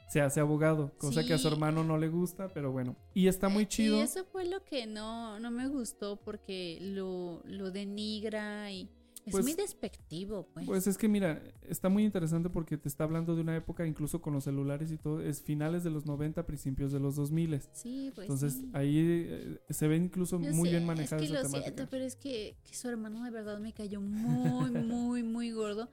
Se 0.09 0.21
hace 0.21 0.39
abogado, 0.39 0.91
cosa 0.97 1.25
que 1.25 1.33
a 1.33 1.37
su 1.37 1.47
hermano 1.47 1.83
no 1.83 1.97
le 1.97 2.07
gusta, 2.09 2.47
pero 2.53 2.71
bueno. 2.71 2.95
Y 3.13 3.27
está 3.27 3.49
muy 3.49 3.65
chido. 3.65 3.97
Y 3.97 4.01
eso 4.01 4.23
fue 4.25 4.45
lo 4.45 4.63
que 4.63 4.85
no, 4.85 5.39
no 5.39 5.49
me 5.49 5.67
gustó 5.67 6.17
porque 6.17 6.77
lo, 6.81 7.41
lo 7.45 7.71
denigra 7.71 8.71
y 8.71 8.89
es 9.25 9.31
Pues- 9.31 9.45
muy 9.45 9.53
despectivo, 9.55 10.49
pues. 10.53 10.65
Pues 10.67 10.85
es 10.85 10.97
que 10.97 11.07
mira, 11.07 11.41
está 11.67 11.87
muy 11.89 12.03
interesante 12.03 12.49
porque 12.49 12.77
te 12.77 12.89
está 12.89 13.05
hablando 13.05 13.33
de 13.35 13.41
una 13.41 13.55
época, 13.55 13.87
incluso 13.87 14.21
con 14.21 14.33
los 14.33 14.43
celulares 14.43 14.91
y 14.91 14.97
todo, 14.97 15.21
es 15.21 15.41
finales 15.41 15.83
de 15.83 15.89
los 15.89 16.05
90, 16.05 16.45
principios 16.45 16.91
de 16.91 16.99
los 16.99 17.15
2000. 17.15 17.61
Sí, 17.71 18.11
pues 18.13 18.25
Entonces 18.27 18.53
sí. 18.59 18.69
ahí 18.73 18.97
eh, 19.29 19.59
se 19.69 19.87
ve 19.87 19.95
incluso 19.95 20.39
Yo 20.41 20.51
muy 20.53 20.67
sé, 20.69 20.75
bien 20.75 20.85
manejada 20.85 21.23
es 21.23 21.29
que 21.31 21.33
esa 21.33 21.43
lo 21.43 21.49
temática. 21.49 21.73
siento, 21.75 21.89
pero 21.89 22.03
es 22.03 22.15
que, 22.17 22.57
que 22.65 22.75
su 22.75 22.87
hermano 22.89 23.23
de 23.23 23.31
verdad 23.31 23.59
me 23.59 23.73
cayó 23.73 24.01
muy, 24.01 24.69
muy, 24.71 25.23
muy 25.23 25.51
gordo. 25.51 25.89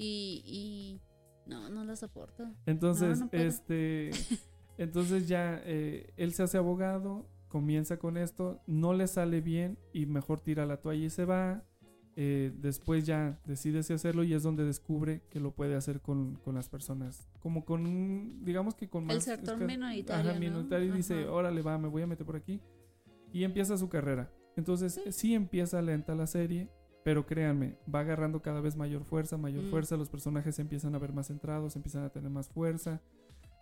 Y, 0.00 0.42
y 0.44 1.00
no, 1.48 1.68
no 1.70 1.84
lo 1.84 1.96
soporto. 1.96 2.44
Entonces, 2.66 3.20
No, 3.20 3.26
no 3.32 3.38
este, 3.38 4.10
entonces 4.78 5.26
ya 5.28 5.60
eh, 5.64 6.12
él 6.16 6.32
se 6.32 6.42
hace 6.44 6.58
abogado, 6.58 7.26
comienza 7.48 7.98
con 7.98 8.16
esto, 8.16 8.60
no 8.66 8.92
le 8.94 9.06
sale 9.06 9.40
bien 9.40 9.78
y 9.92 10.06
mejor 10.06 10.40
tira 10.40 10.66
la 10.66 10.76
toalla 10.80 11.06
y 11.06 11.10
se 11.10 11.24
va. 11.24 11.64
Eh, 12.20 12.52
después 12.56 13.06
ya 13.06 13.38
decide 13.46 13.84
si 13.84 13.92
hacerlo 13.92 14.24
y 14.24 14.34
es 14.34 14.42
donde 14.42 14.64
descubre 14.64 15.22
que 15.30 15.38
lo 15.38 15.52
puede 15.54 15.76
hacer 15.76 16.00
con, 16.00 16.34
con 16.36 16.56
las 16.56 16.68
personas. 16.68 17.28
Como 17.38 17.64
con, 17.64 18.44
digamos 18.44 18.74
que 18.74 18.88
con 18.88 19.08
El 19.08 19.16
más... 19.16 19.24
sector 19.24 19.54
es 19.54 19.60
que- 19.60 19.66
minoritario, 19.66 20.30
Ajá, 20.30 20.34
¿no? 20.34 20.40
minoritario 20.44 20.88
y 20.92 20.96
dice, 20.96 21.26
órale, 21.28 21.62
va, 21.62 21.78
me 21.78 21.86
voy 21.88 22.02
a 22.02 22.06
meter 22.08 22.26
por 22.26 22.34
aquí. 22.34 22.60
Y 23.32 23.44
empieza 23.44 23.76
su 23.78 23.88
carrera. 23.88 24.32
Entonces, 24.56 25.00
sí, 25.10 25.32
empieza 25.34 25.80
lenta 25.80 26.16
la 26.16 26.26
serie, 26.26 26.68
pero 27.04 27.26
créanme, 27.26 27.76
va 27.92 28.00
agarrando 28.00 28.42
cada 28.42 28.60
vez 28.60 28.76
mayor 28.76 29.04
fuerza, 29.04 29.36
mayor 29.36 29.64
Mm. 29.64 29.70
fuerza, 29.70 29.96
los 29.96 30.08
personajes 30.10 30.56
se 30.56 30.62
empiezan 30.62 30.94
a 30.94 30.98
ver 30.98 31.12
más 31.12 31.28
centrados, 31.28 31.74
empiezan 31.76 32.04
a 32.04 32.10
tener 32.10 32.30
más 32.30 32.48
fuerza, 32.48 33.00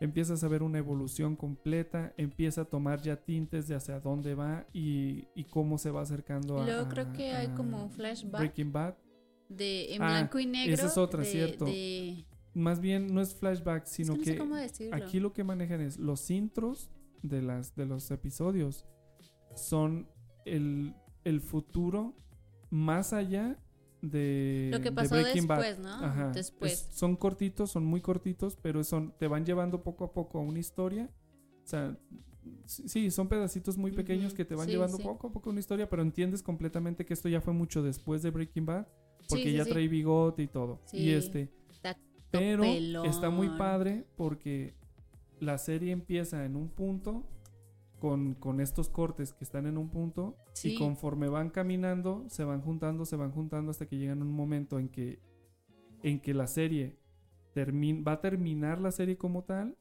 empiezas 0.01 0.43
a 0.45 0.49
ver 0.49 0.63
una 0.63 0.79
evolución 0.79 1.37
completa, 1.37 2.13
empieza 2.17 2.63
a 2.63 2.65
tomar 2.65 3.01
ya 3.03 3.17
tintes 3.17 3.69
de 3.69 3.75
hacia 3.77 4.01
dónde 4.01 4.35
va 4.35 4.67
y, 4.73 5.29
y 5.35 5.45
cómo 5.45 5.79
se 5.79 5.91
va 5.91 6.03
acercando 6.03 6.61
a... 6.61 6.65
luego 6.67 6.89
creo 6.89 7.13
que 7.13 7.33
hay 7.33 7.49
como 7.49 7.83
un 7.85 7.91
flashback 7.91 8.41
Breaking 8.41 8.73
Bad. 8.73 8.95
de 9.49 9.95
en 9.95 10.03
Ah, 10.03 10.09
blanco 10.09 10.39
y 10.39 10.47
negro. 10.47 10.75
Esa 10.75 10.87
es 10.89 10.99
otra, 10.99 11.21
de- 11.21 11.27
cierto. 11.27 11.65
de- 11.67 12.25
Más 12.53 12.81
bien 12.81 13.15
no 13.15 13.21
es 13.21 13.35
flashback, 13.35 13.85
sino 13.87 14.17
no 14.17 14.23
que, 14.23 14.33
decirlo. 14.61 14.97
aquí 14.97 15.21
lo 15.21 15.33
que 15.33 15.45
manejan 15.45 15.81
es 15.83 15.99
los 15.99 16.31
intros 16.31 16.91
de 17.23 17.43
las 17.43 17.75
de 17.77 17.87
los 17.87 18.11
episodios 18.11 18.87
son 19.55 20.09
el 20.45 20.95
el 21.25 21.41
futuro 21.41 22.15
más 22.70 23.12
allá 23.12 23.59
de, 24.02 24.68
Lo 24.72 24.78
que 24.78 24.90
de 24.90 24.93
pasó 24.93 25.14
Bad. 25.16 25.24
después, 25.32 25.78
¿no? 25.78 25.88
Ajá. 25.88 26.30
Después. 26.32 26.72
Es- 26.72 26.88
son 26.97 27.16
cortitos, 27.16 27.70
son 27.70 27.84
muy 27.84 28.01
cortitos, 28.01 28.56
pero 28.56 28.84
son 28.84 29.14
te 29.18 29.26
van 29.28 29.44
llevando 29.44 29.82
poco 29.82 30.05
a 30.05 30.12
poco 30.12 30.38
a 30.38 30.43
una 30.43 30.59
historia. 30.59 31.10
O 31.64 31.66
sea, 31.66 31.98
sí, 32.66 33.10
son 33.10 33.28
pedacitos 33.28 33.76
muy 33.76 33.90
pequeños 33.93 34.34
que 34.34 34.44
te 34.44 34.55
van 34.55 34.66
sí, 34.66 34.72
llevando 34.72 34.97
sí. 34.98 35.02
poco 35.02 35.28
a 35.28 35.32
poco 35.32 35.51
a 35.51 35.52
una 35.52 35.60
historia, 35.60 35.88
pero 35.88 36.02
entiendes 36.02 36.43
completamente 36.43 37.05
que 37.05 37.14
esto 37.14 37.28
ya 37.28 37.40
fue 37.40 37.52
mucho 37.52 37.82
después 37.82 38.22
de 38.22 38.30
Breaking 38.30 38.66
Bad, 38.66 38.86
porque 39.28 39.44
sí, 39.44 39.52
ya 39.55 39.64
trae 39.64 39.88
bigote 39.88 40.43
y 40.43 40.47
todo. 40.47 40.80
Y 40.93 41.10
este, 41.10 41.51
pero 42.30 42.64
está 43.05 43.30
muy 43.30 43.48
padre 43.56 44.06
porque 44.16 44.74
la 45.40 45.59
serie 45.59 45.93
empieza 45.93 46.44
en 46.44 46.56
un 46.56 46.68
punto 46.68 47.24
con, 48.01 48.35
con 48.35 48.60
estos 48.60 48.89
cortes 48.90 49.32
que 49.32 49.44
están 49.44 49.66
en 49.66 49.78
un 49.78 49.89
punto 49.90 50.36
Sí. 50.52 50.74
y 50.74 50.78
conforme 50.78 51.28
van 51.28 51.51
caminando 51.51 52.24
se 52.28 52.44
van 52.44 52.60
juntando, 52.60 53.05
se 53.05 53.16
van 53.16 53.31
juntando 53.32 53.70
hasta 53.70 53.86
que 53.86 53.97
llegan 53.98 54.23
un 54.23 54.32
momento 54.32 54.78
en 54.78 54.89
que 54.89 55.20
en 56.02 56.20
que 56.20 56.35
la 56.35 56.47
serie 56.47 56.98
va 57.56 58.12
a 58.12 58.20
terminar 58.20 58.81
la 58.81 58.93
serie 58.93 59.16
como 59.16 59.44
tal 59.44 59.77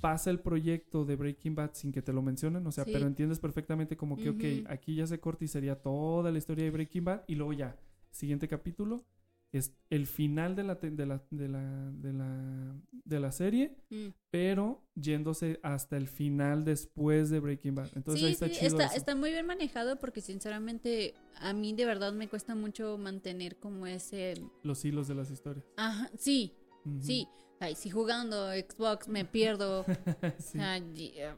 pasa 0.00 0.30
el 0.30 0.40
proyecto 0.40 1.04
de 1.04 1.16
Breaking 1.16 1.54
Bad 1.54 1.70
sin 1.74 1.90
que 1.92 2.00
te 2.02 2.12
lo 2.12 2.22
mencionen, 2.22 2.66
o 2.66 2.70
sea, 2.72 2.84
Sí. 2.84 2.90
pero 2.92 3.06
entiendes 3.06 3.38
perfectamente 3.40 3.96
como 3.96 4.16
que, 4.16 4.30
ok, 4.30 4.70
aquí 4.70 4.94
ya 4.94 5.06
se 5.06 5.18
corta 5.20 5.44
y 5.44 5.48
sería 5.48 5.80
toda 5.80 6.30
la 6.30 6.38
historia 6.38 6.64
de 6.64 6.70
Breaking 6.70 7.04
Bad 7.04 7.22
y 7.26 7.34
luego 7.34 7.52
ya, 7.54 7.76
siguiente 8.10 8.46
capítulo 8.46 9.04
es 9.52 9.72
el 9.90 10.06
final 10.06 10.54
de 10.54 10.62
la, 10.64 10.76
de 10.76 11.06
la, 11.06 11.22
de 11.30 11.48
la, 11.48 11.90
de 11.92 12.12
la, 12.12 12.80
de 13.04 13.20
la 13.20 13.32
serie, 13.32 13.76
Mm. 13.90 14.08
pero 14.30 14.84
yéndose 14.94 15.58
hasta 15.62 15.96
el 15.96 16.06
final 16.06 16.64
después 16.64 17.30
de 17.30 17.40
Breaking 17.40 17.74
Bad. 17.74 17.88
Entonces 17.96 18.24
ahí 18.24 18.32
está 18.32 18.46
sí, 18.46 18.52
chido 18.52 18.66
está, 18.68 18.84
eso. 18.86 18.96
está 18.96 19.14
muy 19.16 19.30
bien 19.30 19.46
manejado 19.46 19.98
porque 19.98 20.20
sinceramente 20.20 21.14
a 21.40 21.52
mí 21.52 21.72
de 21.72 21.84
verdad 21.84 22.12
me 22.12 22.28
cuesta 22.28 22.54
mucho 22.54 22.96
mantener 22.98 23.56
como 23.56 23.86
ese... 23.86 24.34
Los 24.62 24.84
hilos 24.84 25.08
de 25.08 25.14
las 25.16 25.30
historias. 25.30 25.64
Ajá, 25.76 26.08
sí, 26.16 26.54
sí. 27.00 27.26
Ay, 27.58 27.74
si 27.74 27.90
jugando 27.90 28.50
Xbox 28.52 29.08
me 29.08 29.24
pierdo. 29.24 29.84
Sí. 30.38 30.58
o 30.58 30.60
sea, 30.60 30.78
y, 30.78 31.12
eh, 31.16 31.34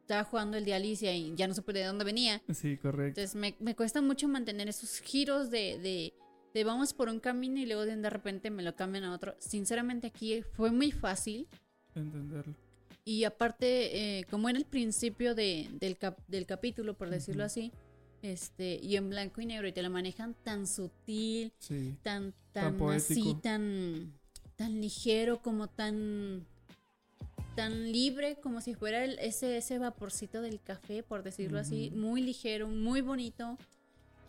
estaba 0.00 0.24
jugando 0.24 0.56
el 0.56 0.64
de 0.64 0.74
Alicia 0.74 1.14
y 1.16 1.34
ya 1.34 1.48
no 1.48 1.54
supe 1.54 1.72
de 1.72 1.84
dónde 1.84 2.04
venía. 2.04 2.42
Sí, 2.52 2.76
correcto. 2.76 3.20
Entonces 3.20 3.34
me, 3.34 3.56
me 3.58 3.74
cuesta 3.74 4.00
mucho 4.00 4.28
mantener 4.28 4.68
esos 4.68 5.00
giros 5.00 5.50
de, 5.50 5.78
de, 5.78 6.14
de 6.56 6.64
vamos 6.64 6.94
por 6.94 7.10
un 7.10 7.20
camino 7.20 7.60
y 7.60 7.66
luego 7.66 7.84
de, 7.84 8.08
repente 8.08 8.48
me 8.48 8.62
lo 8.62 8.74
cambian 8.74 9.04
a 9.04 9.12
otro. 9.12 9.34
Sinceramente 9.38 10.06
aquí 10.06 10.42
fue 10.54 10.70
muy 10.70 10.90
fácil. 10.90 11.46
Entenderlo. 11.94 12.54
Y 13.04 13.24
aparte, 13.24 14.18
eh, 14.20 14.24
como 14.30 14.48
era 14.48 14.58
el 14.58 14.64
principio 14.64 15.34
de, 15.34 15.68
del, 15.80 15.98
cap- 15.98 16.18
del 16.28 16.46
capítulo, 16.46 16.94
por 16.94 17.10
decirlo 17.10 17.44
así, 17.44 17.72
este, 18.22 18.80
y 18.82 18.96
en 18.96 19.10
blanco 19.10 19.42
y 19.42 19.46
negro, 19.46 19.68
y 19.68 19.72
te 19.72 19.82
lo 19.82 19.90
manejan 19.90 20.34
tan 20.42 20.66
sutil, 20.66 21.52
Sí. 21.58 21.94
tan, 22.02 22.32
Tan 22.54 22.78
tan, 22.78 22.90
así, 22.90 23.36
tan, 23.42 24.14
tan 24.56 24.80
ligero, 24.80 25.42
como 25.42 25.68
tan, 25.68 26.46
tan 27.54 27.92
libre, 27.92 28.36
como 28.42 28.62
si 28.62 28.74
fuera 28.74 29.04
el- 29.04 29.18
ese, 29.18 29.58
ese 29.58 29.78
vaporcito 29.78 30.40
del 30.40 30.58
café, 30.62 31.02
por 31.02 31.22
decirlo 31.22 31.58
así, 31.58 31.90
muy 31.94 32.22
ligero, 32.22 32.66
muy 32.66 33.02
bonito. 33.02 33.58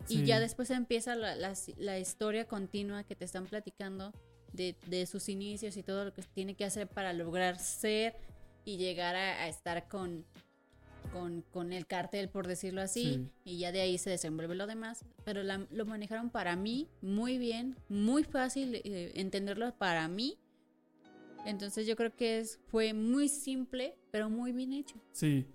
Y 0.08 0.24
ya 0.24 0.40
después 0.40 0.70
empieza 0.70 1.14
la, 1.14 1.34
la, 1.36 1.54
la 1.76 1.98
historia 1.98 2.46
continua 2.46 3.04
que 3.04 3.14
te 3.14 3.24
están 3.24 3.46
platicando 3.46 4.12
de, 4.52 4.74
de 4.86 5.06
sus 5.06 5.28
inicios 5.28 5.76
y 5.76 5.82
todo 5.82 6.06
lo 6.06 6.14
que 6.14 6.22
tiene 6.22 6.54
que 6.54 6.64
hacer 6.64 6.88
para 6.88 7.12
lograr 7.12 7.58
ser 7.58 8.16
y 8.64 8.76
llegar 8.78 9.16
a, 9.16 9.42
a 9.44 9.48
estar 9.48 9.86
con, 9.88 10.24
con, 11.12 11.42
con 11.50 11.72
el 11.72 11.86
cartel, 11.86 12.28
por 12.30 12.46
decirlo 12.46 12.80
así. 12.80 13.14
Sí. 13.14 13.30
Y 13.44 13.58
ya 13.58 13.72
de 13.72 13.80
ahí 13.82 13.98
se 13.98 14.08
desenvuelve 14.10 14.54
lo 14.54 14.66
demás. 14.66 15.04
Pero 15.24 15.42
la- 15.42 15.66
lo 15.70 15.84
manejaron 15.84 16.30
para 16.30 16.56
mí 16.56 16.88
muy 17.02 17.36
bien, 17.36 17.76
muy 17.88 18.24
fácil 18.24 18.76
eh, 18.76 19.12
entenderlo 19.14 19.74
para 19.76 20.08
mí. 20.08 20.38
Entonces 21.44 21.86
yo 21.86 21.96
creo 21.96 22.14
que 22.14 22.38
es, 22.40 22.58
fue 22.66 22.92
muy 22.94 23.28
simple, 23.28 23.94
pero 24.10 24.28
muy 24.30 24.52
bien 24.52 24.72
hecho. 24.72 24.96
Sí. 25.12 25.46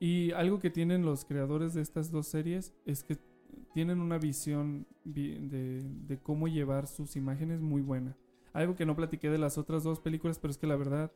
Y 0.00 0.32
algo 0.32 0.58
que 0.58 0.70
tienen 0.70 1.04
los 1.04 1.24
creadores 1.24 1.74
de 1.74 1.82
estas 1.82 2.10
dos 2.10 2.26
series 2.26 2.72
es 2.86 3.02
que 3.04 3.16
tienen 3.74 4.00
una 4.00 4.18
visión 4.18 4.86
vi- 5.04 5.38
de, 5.38 5.82
de 5.82 6.18
cómo 6.18 6.48
llevar 6.48 6.86
sus 6.86 7.16
imágenes 7.16 7.60
muy 7.60 7.82
buena. 7.82 8.16
Algo 8.52 8.76
que 8.76 8.86
no 8.86 8.96
platiqué 8.96 9.30
de 9.30 9.38
las 9.38 9.58
otras 9.58 9.82
dos 9.82 10.00
películas, 10.00 10.38
pero 10.38 10.50
es 10.50 10.58
que 10.58 10.66
la 10.66 10.76
verdad, 10.76 11.10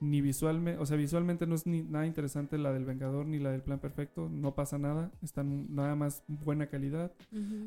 ni 0.00 0.20
visualmente, 0.20 0.80
o 0.80 0.84
sea, 0.86 0.96
visualmente 0.96 1.46
no 1.46 1.54
es 1.54 1.66
ni 1.66 1.82
nada 1.82 2.06
interesante 2.06 2.58
la 2.58 2.72
del 2.72 2.84
Vengador 2.84 3.24
ni 3.26 3.38
la 3.38 3.52
del 3.52 3.62
Plan 3.62 3.78
Perfecto, 3.78 4.28
no 4.28 4.54
pasa 4.54 4.76
nada, 4.78 5.10
están 5.22 5.74
nada 5.74 5.94
más 5.94 6.24
buena 6.28 6.66
calidad. 6.66 7.12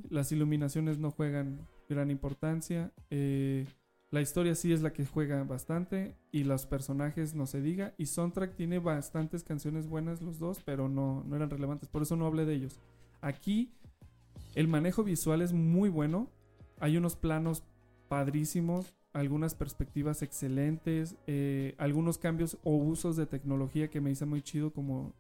Las 0.09 0.31
iluminaciones 0.31 0.99
no 0.99 1.09
juegan 1.11 1.68
gran 1.89 2.11
importancia. 2.11 2.91
eh, 3.09 3.65
la 4.09 4.22
historia 4.22 4.55
sí 4.55 4.72
es 4.72 4.81
la 4.81 4.93
que 4.93 5.05
juega 5.05 5.43
bastante. 5.43 6.15
Y 6.31 6.45
los 6.45 6.65
personajes 6.65 7.35
no 7.35 7.45
se 7.45 7.61
diga. 7.61 7.93
Y 7.97 8.05
Soundtrack 8.05 8.55
tiene 8.55 8.80
bastantes 8.80 9.43
canciones 9.43 9.88
buenas 9.88 10.22
los 10.22 10.39
dos, 10.39 10.61
pero 10.64 10.88
no, 10.88 11.26
no 11.27 11.35
eran 11.35 11.49
relevantes. 11.49 11.89
Por 11.89 12.03
eso 12.03 12.15
no 12.15 12.26
hablé 12.26 12.45
de 12.45 12.53
ellos. 12.53 12.80
Aquí 13.19 13.73
el 14.57 14.67
manejo 14.67 15.03
visual 15.03 15.43
es 15.43 15.53
muy 15.53 15.88
bueno. 15.88 16.31
Hay 16.79 16.97
unos 16.97 17.15
planos 17.15 17.63
padrísimos. 18.07 18.91
Algunas 19.13 19.53
perspectivas 19.53 20.23
excelentes. 20.23 21.15
eh, 21.27 21.75
algunos 21.77 22.17
cambios 22.17 22.57
o 22.63 22.75
usos 22.75 23.15
de 23.17 23.27
tecnología 23.27 23.88
que 23.88 24.01
me 24.01 24.09
hizo 24.09 24.25
muy 24.25 24.41
chido. 24.41 24.73
Como 24.73 25.13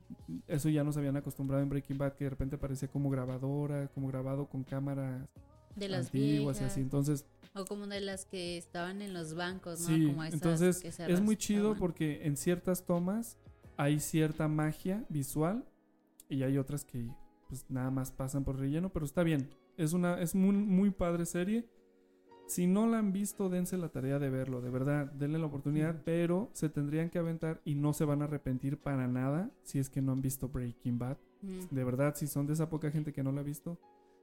eso 0.47 0.69
ya 0.69 0.83
nos 0.83 0.97
habían 0.97 1.17
acostumbrado 1.17 1.61
en 1.61 1.69
Breaking 1.69 1.99
Bad. 1.99 2.13
Que 2.13 2.23
de 2.23 2.31
repente 2.31 2.57
parecía 2.57 2.87
como 2.87 3.11
grabadora. 3.11 3.87
Como 3.89 4.07
grabado 4.07 4.47
con 4.47 4.63
cámaras 4.63 5.29
De 5.75 5.87
las 5.87 6.07
antiguas 6.07 6.57
y 6.57 6.59
viejas. 6.59 6.71
así. 6.71 6.81
Entonces 6.81 7.25
O 7.53 7.65
como 7.65 7.85
de 7.85 8.01
las 8.01 8.25
que 8.25 8.57
estaban 8.57 9.03
en 9.03 9.13
los 9.13 9.35
bancos, 9.35 9.81
¿no? 9.81 9.87
Sí, 9.87 10.07
como 10.07 10.23
esas 10.23 10.33
entonces 10.33 10.81
que 10.81 10.91
se 10.91 11.11
es 11.11 11.21
muy 11.21 11.37
chido 11.37 11.75
porque 11.75 12.25
en 12.25 12.37
ciertas 12.37 12.87
tomas 12.87 13.37
hay 13.77 13.99
cierta 13.99 14.47
magia 14.47 15.05
visual 15.09 15.63
y 16.27 16.41
hay 16.41 16.57
otras 16.57 16.83
que 16.83 17.07
pues 17.47 17.65
nada 17.69 17.91
más 17.91 18.11
pasan 18.11 18.43
por 18.43 18.59
relleno, 18.59 18.89
pero 18.89 19.05
está 19.05 19.23
bien. 19.23 19.49
Es 19.77 19.93
una 19.93 20.19
es 20.21 20.35
muy 20.35 20.55
muy 20.55 20.91
padre 20.91 21.25
serie. 21.25 21.65
Si 22.47 22.65
no 22.65 22.87
la 22.87 22.99
han 22.99 23.11
visto, 23.11 23.49
dense 23.49 23.77
la 23.77 23.89
tarea 23.89 24.19
de 24.19 24.29
verlo, 24.29 24.61
de 24.61 24.69
verdad, 24.69 25.11
denle 25.11 25.37
la 25.37 25.47
oportunidad, 25.47 26.01
pero 26.05 26.49
se 26.53 26.69
tendrían 26.69 27.09
que 27.09 27.19
aventar 27.19 27.61
y 27.65 27.75
no 27.75 27.91
se 27.91 28.05
van 28.05 28.21
a 28.21 28.25
arrepentir 28.25 28.77
para 28.77 29.05
nada 29.07 29.51
si 29.63 29.79
es 29.79 29.89
que 29.89 30.01
no 30.01 30.13
han 30.13 30.21
visto 30.21 30.47
Breaking 30.47 30.97
Bad. 30.97 31.17
Mm. 31.41 31.75
De 31.75 31.83
verdad, 31.83 32.15
si 32.15 32.25
son 32.25 32.47
de 32.47 32.53
esa 32.53 32.69
poca 32.69 32.89
gente 32.89 33.11
que 33.11 33.21
no 33.21 33.33
la 33.33 33.41
ha 33.41 33.43
visto, 33.43 33.77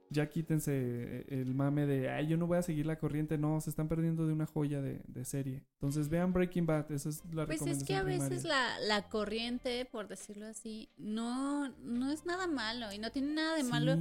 ya 0.09 0.29
quítense 0.29 0.71
eh, 0.73 1.25
el 1.29 1.53
mame 1.55 1.85
de, 1.85 2.09
ay, 2.09 2.27
yo 2.27 2.37
no 2.37 2.47
voy 2.47 2.57
a 2.57 2.61
seguir 2.61 2.85
la 2.85 2.97
corriente. 2.97 3.37
No, 3.37 3.59
se 3.61 3.69
están 3.69 3.87
perdiendo 3.87 4.25
de 4.27 4.33
una 4.33 4.45
joya 4.45 4.81
de, 4.81 5.01
de 5.07 5.25
serie. 5.25 5.63
Entonces 5.73 6.09
vean 6.09 6.31
Breaking 6.33 6.65
Bad, 6.65 6.91
esa 6.91 7.09
es 7.09 7.23
la 7.33 7.45
Pues 7.45 7.59
recomendación 7.59 7.77
es 7.81 7.83
que 7.87 7.95
a 7.95 8.03
primaria. 8.03 8.29
veces 8.29 8.43
la, 8.45 8.79
la 8.79 9.09
corriente, 9.09 9.85
por 9.85 10.07
decirlo 10.07 10.45
así, 10.47 10.89
no, 10.97 11.69
no 11.79 12.11
es 12.11 12.25
nada 12.25 12.47
malo 12.47 12.91
y 12.93 12.97
no 12.99 13.11
tiene 13.11 13.33
nada 13.33 13.55
de 13.57 13.63
malo 13.63 13.97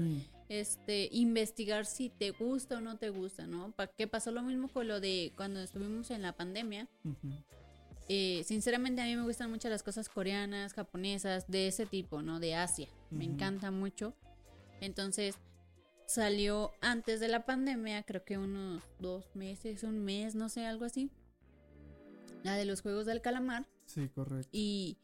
este 0.51 1.09
investigar 1.11 1.87
si 1.87 2.11
te 2.11 2.31
gusta 2.31 2.77
o 2.79 2.81
no 2.83 2.99
te 2.99 3.09
gusta, 3.11 3.47
¿no? 3.47 3.73
Pa- 3.73 3.87
que 3.87 4.07
pasó 4.07 4.31
lo 4.31 4.43
mismo 4.43 4.69
con 4.69 4.87
lo 4.87 5.01
de 5.01 5.33
cuando 5.37 5.61
estuvimos 5.61 6.11
en 6.11 6.21
la 6.23 6.33
pandemia. 6.37 6.87
Eh, 8.09 8.43
sinceramente 8.45 9.01
a 9.01 9.07
mí 9.07 9.17
me 9.17 9.23
gustan 9.23 9.51
mucho 9.51 9.71
las 9.71 9.83
cosas 9.83 10.11
coreanas, 10.11 10.75
japonesas, 10.75 11.47
de 11.49 11.69
ese 11.69 11.87
tipo, 11.87 12.21
¿no? 12.21 12.39
De 12.41 12.55
Asia. 12.55 12.89
Me 13.11 13.25
encanta 13.25 13.71
mucho. 13.71 14.15
Entonces 14.83 15.37
salió 16.07 16.73
antes 16.81 17.21
de 17.21 17.29
la 17.29 17.45
pandemia, 17.47 18.03
creo 18.03 18.25
que 18.25 18.39
unos 18.39 18.83
dos 18.99 19.35
meses, 19.35 19.83
un 19.85 20.05
mes, 20.05 20.35
no 20.35 20.49
sé, 20.49 20.67
algo 20.67 20.85
así. 20.85 21.11
La 22.43 22.57
de 22.57 22.65
los 22.65 22.83
Juegos 22.83 23.07
del 23.07 23.21
Calamar. 23.23 23.67
Sí, 23.87 24.09
correcto. 24.09 24.49
Y, 24.53 24.99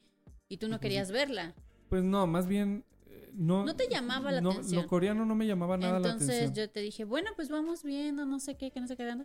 y 0.49 0.59
tú 0.59 0.69
no 0.69 0.73
Pues, 0.75 0.83
querías 0.83 1.11
verla. 1.11 1.55
Pues 1.89 2.05
no, 2.05 2.27
más 2.27 2.47
bien 2.47 2.85
eh, 3.07 3.31
no 3.33 3.65
No 3.65 3.75
te 3.77 3.89
llamaba 3.89 4.31
la 4.31 4.41
no, 4.41 4.51
atención. 4.51 4.83
Lo 4.83 4.89
coreano 4.89 5.25
no 5.25 5.35
me 5.35 5.47
llamaba 5.47 5.77
nada 5.77 5.99
la 5.99 6.11
Entonces 6.11 6.29
atención. 6.43 6.55
yo 6.67 6.71
te 6.71 6.81
dije, 6.81 7.05
bueno, 7.05 7.31
pues 7.37 7.49
vamos 7.49 7.83
viendo, 7.83 8.27
no 8.27 8.39
sé 8.41 8.57
qué, 8.57 8.71
que 8.71 8.81
no 8.81 8.87
sé 8.87 8.97
qué. 8.97 9.17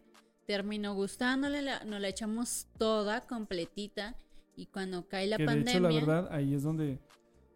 Terminó 0.48 0.94
gustándole, 0.96 1.62
la- 1.62 1.84
nos 1.84 2.00
la 2.00 2.08
echamos 2.08 2.68
toda, 2.78 3.28
completita. 3.28 4.16
Y 4.56 4.68
cuando 4.68 5.08
cae 5.10 5.28
la 5.28 5.36
que 5.38 5.44
de 5.44 5.48
pandemia. 5.48 5.74
hecho 5.74 5.82
la 5.82 5.90
verdad 5.90 6.28
ahí 6.34 6.54
es 6.54 6.64
donde 6.64 7.00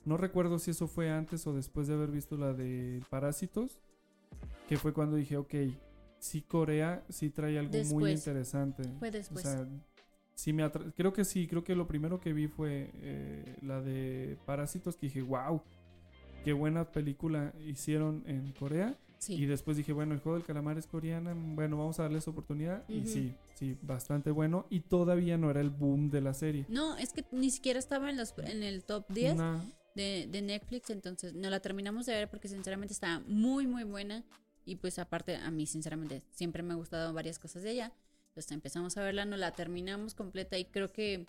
no 0.03 0.17
recuerdo 0.17 0.59
si 0.59 0.71
eso 0.71 0.87
fue 0.87 1.09
antes 1.09 1.47
o 1.47 1.53
después 1.53 1.87
de 1.87 1.93
haber 1.93 2.11
visto 2.11 2.35
la 2.35 2.51
de 2.51 3.01
Parásitos, 3.09 3.79
que 4.69 4.77
fue 4.77 4.93
cuando 4.93 5.15
dije, 5.15 5.35
ok, 5.35 5.55
sí 6.19 6.43
Corea 6.43 7.03
sí 7.09 7.31
trae 7.31 7.57
algo 7.57 7.75
muy 7.85 8.11
interesante. 8.11 8.83
Fue 8.99 9.09
después. 9.09 9.43
O 9.43 9.49
sea, 9.49 9.67
sí 10.35 10.53
me 10.53 10.69
creo 10.95 11.11
que 11.11 11.25
sí, 11.25 11.47
creo 11.47 11.63
que 11.63 11.75
lo 11.75 11.87
primero 11.87 12.19
que 12.19 12.33
vi 12.33 12.47
fue 12.47 12.91
eh, 12.93 13.57
la 13.63 13.81
de 13.81 14.37
Parásitos, 14.45 14.95
que 14.95 15.07
dije, 15.07 15.23
wow, 15.23 15.63
qué 16.43 16.53
buena 16.53 16.91
película 16.91 17.51
hicieron 17.65 18.23
en 18.27 18.51
Corea. 18.53 18.95
Sí. 19.17 19.33
Y 19.33 19.47
después 19.47 19.75
dije, 19.75 19.91
bueno, 19.91 20.13
el 20.13 20.19
juego 20.19 20.37
del 20.37 20.45
calamar 20.45 20.77
es 20.77 20.85
coreana, 20.85 21.33
bueno, 21.35 21.75
vamos 21.75 21.99
a 21.99 22.03
darle 22.03 22.19
esa 22.19 22.29
oportunidad. 22.29 22.87
Y 22.87 23.07
sí, 23.07 23.33
sí, 23.55 23.75
bastante 23.81 24.29
bueno. 24.29 24.67
Y 24.69 24.81
todavía 24.81 25.37
no 25.39 25.49
era 25.49 25.61
el 25.61 25.71
boom 25.71 26.11
de 26.11 26.21
la 26.21 26.35
serie. 26.35 26.65
No, 26.69 26.95
es 26.95 27.11
que 27.11 27.25
ni 27.31 27.49
siquiera 27.49 27.79
estaba 27.79 28.11
en, 28.11 28.17
los, 28.17 28.35
en 28.37 28.61
el 28.61 28.85
top 28.85 29.09
10 29.09 29.35
No. 29.35 29.65
de, 29.95 30.27
de 30.31 30.41
Netflix, 30.43 30.91
entonces 30.91 31.33
no 31.33 31.49
la 31.49 31.59
terminamos 31.59 32.05
de 32.05 32.13
ver 32.13 32.29
porque 32.29 32.47
sinceramente 32.47 32.93
está 32.93 33.19
muy, 33.27 33.65
muy 33.65 33.83
buena. 33.83 34.23
Y 34.69 34.75
pues 34.75 34.99
aparte, 34.99 35.35
a 35.35 35.49
mí 35.51 35.65
sinceramente 35.65 36.21
siempre 36.31 36.61
me 36.63 36.73
ha 36.73 36.75
gustado 36.77 37.11
varias 37.13 37.39
cosas 37.39 37.63
de 37.63 37.71
ella. 37.71 37.91
Entonces 38.29 38.51
empezamos 38.51 38.95
a 38.97 39.03
verla, 39.03 39.25
no 39.25 39.35
la 39.35 39.51
terminamos 39.51 40.13
completa 40.13 40.57
y 40.57 40.65
creo 40.65 40.91
que 40.91 41.25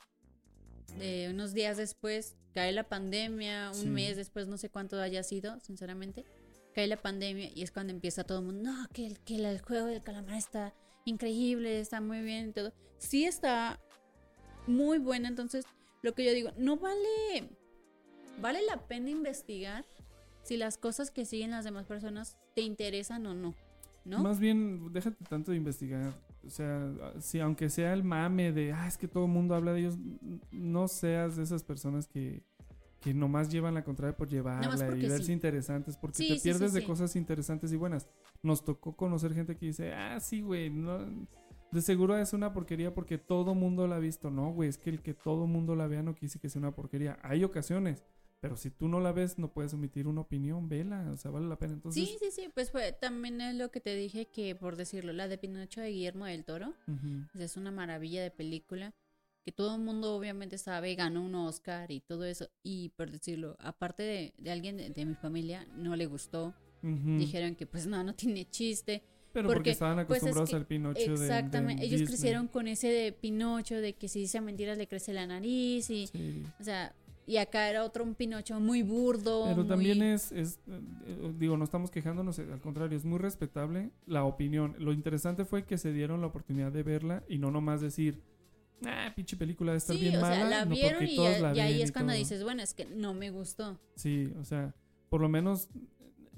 eh, 1.01 1.29
unos 1.31 1.55
días 1.55 1.77
después 1.79 2.37
cae 2.53 2.73
la 2.73 2.89
pandemia, 2.89 3.71
un 3.71 3.75
Sí. 3.81 3.87
mes 3.87 4.17
después, 4.17 4.47
no 4.49 4.59
sé 4.59 4.69
cuánto 4.69 5.01
haya 5.01 5.23
sido, 5.23 5.59
sinceramente. 5.61 6.25
Cae 6.75 6.87
la 6.87 6.97
pandemia 6.99 7.51
y 7.55 7.63
es 7.63 7.71
cuando 7.71 7.93
empieza 7.93 8.25
todo 8.25 8.41
el 8.41 8.45
mundo, 8.45 8.71
no, 8.73 8.89
que 8.93 9.07
el, 9.07 9.19
que 9.21 9.37
el 9.37 9.61
juego 9.61 9.87
del 9.87 10.03
calamar 10.03 10.37
está 10.37 10.75
increíble, 11.05 11.81
está 11.81 12.01
muy 12.01 12.21
bien 12.21 12.51
y 12.51 12.53
todo. 12.53 12.73
Sí 12.99 13.25
está 13.25 13.81
muy 14.67 14.99
buena, 14.99 15.29
entonces 15.29 15.65
lo 16.03 16.15
que 16.15 16.25
yo 16.25 16.33
digo, 16.33 16.51
no 16.59 16.77
vale, 16.77 17.49
vale 18.39 18.61
la 18.67 18.87
pena 18.87 19.09
investigar 19.11 19.87
si 20.43 20.57
las 20.57 20.77
cosas 20.77 21.11
que 21.11 21.25
siguen 21.25 21.51
las 21.53 21.65
demás 21.65 21.87
personas 21.87 22.37
te 22.61 22.67
interesan 22.67 23.27
o 23.27 23.35
no, 23.35 23.55
¿no? 24.05 24.23
Más 24.23 24.39
bien, 24.39 24.93
déjate 24.93 25.25
tanto 25.25 25.51
de 25.51 25.57
investigar. 25.57 26.13
O 26.47 26.51
sea, 26.51 26.91
si 27.21 27.41
aunque 27.41 27.69
sea 27.69 27.93
el 27.93 28.03
mame 28.03 28.53
de, 28.53 28.73
ah, 28.73 28.87
es 28.87 28.97
que 28.97 29.09
todo 29.09 29.27
el 29.27 29.31
mundo 29.31 29.55
habla 29.55 29.73
de 29.73 29.81
ellos, 29.81 29.99
no 30.51 30.89
seas 30.89 31.37
de 31.37 31.43
esas 31.43 31.63
personas 31.65 32.07
que, 32.07 32.43
que 33.01 33.13
nomás 33.13 33.51
llevan 33.51 33.75
la 33.75 33.85
contraria 33.85 34.17
por 34.17 34.29
llevarla 34.29 34.97
y 34.97 35.03
verse 35.03 35.25
sí. 35.25 35.33
interesantes, 35.33 35.97
porque 35.97 36.17
Sí, 36.17 36.29
te 36.29 36.35
sí, 36.37 36.43
pierdes 36.43 36.73
de 36.73 36.85
cosas 36.85 37.15
interesantes 37.17 37.73
y 37.73 37.77
buenas. 37.77 38.09
Nos 38.43 38.65
tocó 38.65 38.97
conocer 38.97 39.35
gente 39.35 39.57
que 39.57 39.67
dice, 39.67 39.93
ah, 39.93 40.19
sí, 40.19 40.41
güey, 40.41 40.71
no, 40.71 40.99
de 41.73 41.83
seguro 41.83 42.17
es 42.17 42.33
una 42.33 42.53
porquería 42.53 42.95
porque 42.95 43.19
todo 43.19 43.55
mundo 43.55 43.87
la 43.87 43.97
ha 43.97 44.01
visto. 44.01 44.31
No, 44.31 44.53
güey, 44.53 44.69
es 44.69 44.79
que 44.79 44.91
el 44.91 45.03
que 45.03 45.15
todo 45.15 45.47
mundo 45.47 45.77
la 45.77 45.87
vea 45.87 46.03
no 46.03 46.15
quise 46.15 46.39
que 46.39 46.49
sea 46.49 46.61
una 46.61 46.75
porquería. 46.75 47.19
Hay 47.23 47.45
ocasiones, 47.45 48.03
pero 48.41 48.57
si 48.57 48.71
tú 48.71 48.89
no 48.89 49.01
la 49.01 49.13
ves, 49.13 49.39
no 49.39 49.53
puedes 49.53 49.73
emitir 49.75 50.07
una 50.07 50.23
opinión, 50.23 50.69
vela, 50.69 51.11
o 51.13 51.17
sea, 51.17 51.31
vale 51.31 51.47
la 51.47 51.59
pena. 51.59 51.75
Entonces, 51.75 52.09
sí, 52.09 52.17
sí, 52.21 52.31
sí, 52.31 52.49
pues 52.55 52.71
fue, 52.71 52.93
también 52.93 53.41
es 53.41 53.55
lo 53.55 53.71
que 53.71 53.81
te 53.81 53.95
dije 53.95 54.27
que, 54.27 54.55
por 54.55 54.77
decirlo, 54.77 55.13
la 55.13 55.29
de 55.29 55.39
Pinocho 55.39 55.81
de 55.81 55.91
Guillermo 55.91 56.25
del 56.27 56.45
Toro, 56.45 56.75
es 57.39 57.57
una 57.57 57.71
maravilla 57.71 58.23
de 58.23 58.31
película 58.31 58.95
que 59.45 59.53
todo 59.53 59.75
el 59.77 59.81
mundo 59.83 60.15
obviamente 60.15 60.59
sabe, 60.59 60.95
ganó 60.95 61.25
un 61.25 61.35
Oscar 61.35 61.91
y 61.91 62.01
todo 62.01 62.25
eso, 62.27 62.49
y 62.63 62.91
por 62.91 63.11
decirlo, 63.11 63.57
aparte 63.59 64.03
de, 64.03 64.35
de 64.37 64.51
alguien 64.51 64.77
de, 64.77 64.91
de 64.91 65.05
mi 65.07 65.15
familia, 65.15 65.67
no 65.77 65.97
le 65.97 66.07
gustó, 66.07 66.55
dijeron 66.83 67.55
que 67.57 67.67
pues 67.67 67.87
no, 67.87 68.03
no 68.05 68.15
tiene 68.15 68.49
chiste. 68.49 69.03
Pero 69.33 69.49
porque 69.49 69.71
estaban 69.71 69.95
pues, 70.07 70.19
es 70.19 70.25
acostumbrados 70.25 70.51
que- 70.51 70.57
al 70.57 70.67
Pinocho 70.67 71.01
de- 71.01 71.07
de 71.07 71.13
Exactamente, 71.27 71.85
ellos 71.85 72.01
Disney. 72.01 72.07
crecieron 72.09 72.49
con 72.49 72.67
ese 72.67 72.89
de 72.89 73.13
Pinocho, 73.13 73.77
de 73.77 73.93
que 73.95 74.09
si 74.09 74.19
dice 74.21 74.41
mentiras 74.41 74.77
le 74.77 74.89
crece 74.89 75.13
la 75.13 75.25
nariz 75.27 75.89
y, 75.89 76.09
Sí. 76.09 76.43
o 76.59 76.65
sea, 76.65 76.93
y 77.31 77.37
acá 77.37 77.71
era 77.71 77.85
otro 77.85 78.03
un 78.05 78.15
Pinocho 78.15 78.59
muy 78.61 78.83
burdo. 78.83 79.45
Pero 79.45 79.57
muy- 79.59 79.67
también 79.69 80.03
es, 80.03 80.33
es, 80.33 80.59
eh, 80.67 80.81
eh, 81.07 81.33
digo, 81.39 81.57
no 81.57 81.65
estamos 81.65 81.91
quejándonos, 81.91 82.39
eh, 82.39 82.47
al 82.53 82.61
contrario, 82.61 82.97
es 82.97 83.05
muy 83.05 83.19
respetable 83.19 83.91
la 84.07 84.25
opinión. 84.25 84.75
Lo 84.79 84.93
interesante 84.93 85.45
fue 85.45 85.65
que 85.65 85.79
se 85.79 85.93
dieron 85.93 86.21
la 86.21 86.27
oportunidad 86.27 86.73
de 86.73 86.83
verla 86.83 87.23
y 87.29 87.39
no 87.39 87.51
nomás 87.51 87.81
decir, 87.81 88.21
ah, 88.85 89.13
pinche 89.15 89.37
película 89.37 89.73
de 89.73 89.79
estar 89.79 89.95
Sí, 89.97 90.03
bien 90.03 90.17
o 90.17 90.21
mala. 90.21 90.35
sea, 90.35 90.49
la 90.51 90.65
no, 90.65 90.75
vieron 90.75 91.07
y, 91.07 91.17
todos 91.17 91.33
ya- 91.37 91.41
la 91.41 91.57
y 91.57 91.61
ahí 91.61 91.83
es 91.83 91.91
y 91.91 91.93
cuando 91.93 92.13
todo. 92.13 92.19
dices, 92.19 92.43
bueno, 92.43 92.63
es 92.63 92.75
que 92.75 92.87
no 92.87 93.15
me 93.15 93.31
gustó. 93.31 93.79
Sí, 93.95 94.33
o 94.41 94.45
sea, 94.45 94.75
por 95.09 95.21
lo 95.21 95.29
menos 95.29 95.69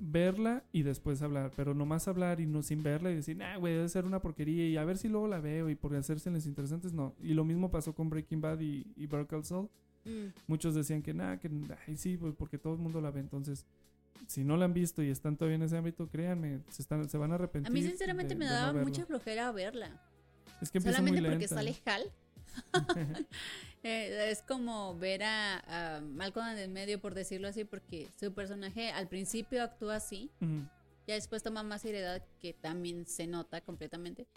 verla 0.04 0.64
y 0.72 0.82
después 0.82 1.22
hablar, 1.22 1.52
pero 1.54 1.74
nomás 1.74 2.08
hablar 2.08 2.40
y 2.40 2.46
no 2.46 2.62
sin 2.62 2.82
verla 2.82 3.10
y 3.10 3.14
decir, 3.14 3.40
ah, 3.42 3.56
güey, 3.56 3.74
debe 3.74 3.88
ser 3.88 4.04
una 4.04 4.20
porquería 4.20 4.66
y 4.68 4.76
a 4.76 4.84
ver 4.84 4.98
si 4.98 5.08
luego 5.08 5.28
la 5.28 5.40
veo 5.40 5.68
y 5.70 5.74
por 5.76 5.94
hacerse 5.94 6.28
interesantes, 6.30 6.92
no. 6.92 7.14
Y 7.22 7.34
lo 7.34 7.44
mismo 7.44 7.70
pasó 7.70 7.94
con 7.94 8.10
Breaking 8.10 8.40
Bad 8.40 8.60
y, 8.60 8.84
y 8.96 9.06
Better 9.06 9.26
Call 9.26 9.44
Saul. 9.44 9.68
Mm. 10.04 10.26
Muchos 10.46 10.74
decían 10.74 11.02
que 11.02 11.14
nada, 11.14 11.38
que 11.38 11.50
ay, 11.86 11.96
sí, 11.96 12.16
pues, 12.16 12.34
porque 12.36 12.58
todo 12.58 12.74
el 12.74 12.78
mundo 12.80 13.00
la 13.00 13.10
ve. 13.10 13.20
Entonces, 13.20 13.66
si 14.26 14.44
no 14.44 14.56
la 14.56 14.64
han 14.64 14.74
visto 14.74 15.02
y 15.02 15.10
están 15.10 15.36
todavía 15.36 15.56
en 15.56 15.62
ese 15.62 15.76
ámbito, 15.76 16.08
créanme, 16.08 16.60
se, 16.68 16.82
están, 16.82 17.08
se 17.08 17.18
van 17.18 17.32
a 17.32 17.36
arrepentir. 17.36 17.70
A 17.70 17.72
mí 17.72 17.82
sinceramente 17.82 18.34
de- 18.34 18.38
me 18.38 18.46
no 18.46 18.52
daba 18.52 18.72
mucha 18.82 19.06
flojera 19.06 19.50
verla. 19.52 20.00
Es 20.60 20.70
que 20.70 20.78
empieza 20.78 20.98
Solamente 20.98 21.20
muy 21.22 21.30
porque 21.30 21.48
sale 21.48 21.74
Hal. 21.84 22.12
Eh, 23.84 24.30
es 24.30 24.42
como 24.42 24.96
ver 24.96 25.24
a, 25.24 25.96
a 25.96 26.00
Malcolm 26.02 26.46
en 26.50 26.58
el 26.58 26.70
medio, 26.70 27.00
por 27.00 27.14
decirlo 27.14 27.48
así, 27.48 27.64
porque 27.64 28.06
su 28.20 28.32
personaje 28.32 28.90
al 28.92 29.08
principio 29.08 29.60
actúa 29.64 29.96
así, 29.96 30.30
Ujú. 30.40 30.68
ya 31.08 31.14
después 31.14 31.42
toma 31.42 31.64
más 31.64 31.82
seriedad, 31.82 32.22
que 32.38 32.52
también 32.52 33.06
se 33.06 33.26
nota 33.26 33.60
completamente. 33.60 34.28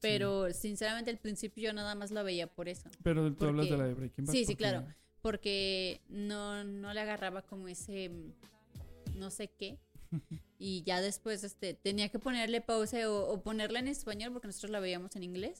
Pero 0.00 0.50
sinceramente 0.54 1.10
al 1.10 1.18
principio 1.18 1.64
yo 1.64 1.72
nada 1.74 1.94
más 1.94 2.12
la 2.12 2.22
veía 2.22 2.46
por 2.46 2.68
eso. 2.68 2.88
Pero 3.02 3.30
tú 3.34 3.46
hablas 3.46 3.68
de 3.68 3.76
la 3.76 3.84
de 3.84 3.92
Breaking 3.94 4.24
Bad. 4.24 4.32
Sí, 4.32 4.44
sí, 4.46 4.56
claro. 4.56 4.86
Porque 5.24 6.02
no, 6.10 6.64
no 6.64 6.92
le 6.92 7.00
agarraba 7.00 7.40
como 7.40 7.66
ese 7.66 8.10
mm, 8.10 9.18
no 9.18 9.30
sé 9.30 9.48
qué. 9.48 9.78
Y 10.58 10.82
ya 10.84 11.00
después 11.02 11.44
este 11.44 11.74
tenía 11.74 12.08
que 12.10 12.18
ponerle 12.18 12.60
pausa 12.62 13.10
o, 13.10 13.32
o 13.32 13.42
ponerla 13.42 13.80
en 13.80 13.88
español 13.88 14.32
porque 14.32 14.46
nosotros 14.46 14.70
la 14.70 14.80
veíamos 14.80 15.14
en 15.16 15.22
inglés. 15.24 15.58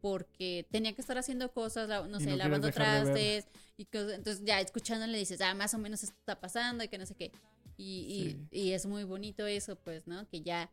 Porque 0.00 0.66
tenía 0.70 0.92
que 0.94 1.00
estar 1.00 1.16
haciendo 1.18 1.50
cosas, 1.52 1.88
no 2.08 2.20
sé, 2.20 2.26
no 2.30 2.36
lavando 2.36 2.66
de 2.68 2.72
trastes. 2.72 3.46
Y 3.76 3.86
cosas- 3.86 4.12
entonces 4.12 4.44
ya 4.44 4.60
escuchándole 4.60 5.16
dices, 5.18 5.40
ah, 5.40 5.54
más 5.54 5.74
o 5.74 5.78
menos 5.78 6.02
esto 6.04 6.14
está 6.18 6.38
pasando 6.40 6.82
y 6.84 6.88
que 6.88 6.98
no 6.98 7.06
sé 7.06 7.14
qué. 7.14 7.32
Y, 7.76 7.84
y- 7.84 8.30
Sí. 8.32 8.46
y 8.50 8.72
es 8.72 8.84
muy 8.86 9.04
bonito 9.04 9.46
eso, 9.46 9.76
pues, 9.76 10.06
¿no? 10.06 10.28
Que 10.28 10.42
ya, 10.42 10.70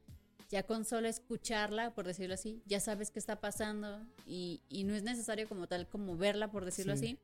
ya 0.51 0.63
con 0.63 0.83
solo 0.85 1.07
escucharla, 1.07 1.93
por 1.95 2.05
decirlo 2.05 2.33
así, 2.35 2.61
ya 2.67 2.79
sabes 2.79 3.09
qué 3.11 3.17
está 3.19 3.39
pasando. 3.39 3.99
Y, 4.27 4.61
y 4.69 4.83
no 4.83 4.93
es 4.95 5.01
necesario 5.03 5.47
como 5.47 5.67
tal, 5.67 5.87
como 5.87 6.17
verla, 6.17 6.51
por 6.51 6.65
decirlo 6.65 6.95
Sí. 6.97 7.05
así. 7.05 7.19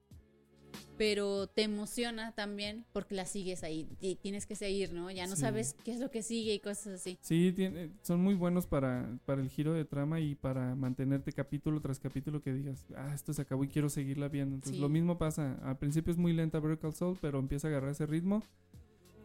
Pero 0.98 1.48
te 1.48 1.64
emociona 1.64 2.32
también 2.34 2.86
porque 2.94 3.16
la 3.16 3.26
sigues 3.26 3.64
ahí. 3.64 3.88
Y 4.00 4.16
tienes 4.18 4.46
que 4.46 4.56
seguir, 4.56 4.94
¿no? 4.94 5.10
Ya 5.10 5.26
no 5.26 5.36
Sí. 5.36 5.42
sabes 5.42 5.76
qué 5.84 5.94
es 5.94 6.00
lo 6.00 6.12
que 6.12 6.22
sigue 6.22 6.54
y 6.54 6.60
cosas 6.60 6.88
así. 7.02 7.18
Sí, 7.22 7.52
tiene- 7.56 7.90
son 8.04 8.22
muy 8.22 8.36
buenos 8.36 8.68
para, 8.68 9.18
para 9.26 9.42
el 9.42 9.50
giro 9.50 9.74
de 9.74 9.84
trama 9.86 10.20
y 10.20 10.36
para 10.36 10.76
mantenerte 10.76 11.32
capítulo 11.34 11.82
tras 11.82 12.00
capítulo 12.00 12.42
que 12.42 12.54
digas, 12.54 12.86
ah, 12.96 13.12
esto 13.16 13.34
se 13.34 13.42
acabó 13.42 13.64
y 13.64 13.68
quiero 13.68 13.90
seguirla 13.90 14.28
viendo. 14.28 14.56
Entonces, 14.56 14.76
Sí. 14.76 14.82
lo 14.82 14.90
mismo 14.90 15.18
pasa. 15.18 15.56
Al 15.64 15.78
principio 15.80 16.12
es 16.12 16.18
muy 16.18 16.34
lenta 16.34 16.60
Better 16.60 16.78
Call 16.78 16.94
Saul, 16.94 17.18
pero 17.20 17.40
empieza 17.40 17.68
a 17.68 17.72
agarrar 17.72 17.92
ese 17.92 18.06
ritmo. 18.06 18.44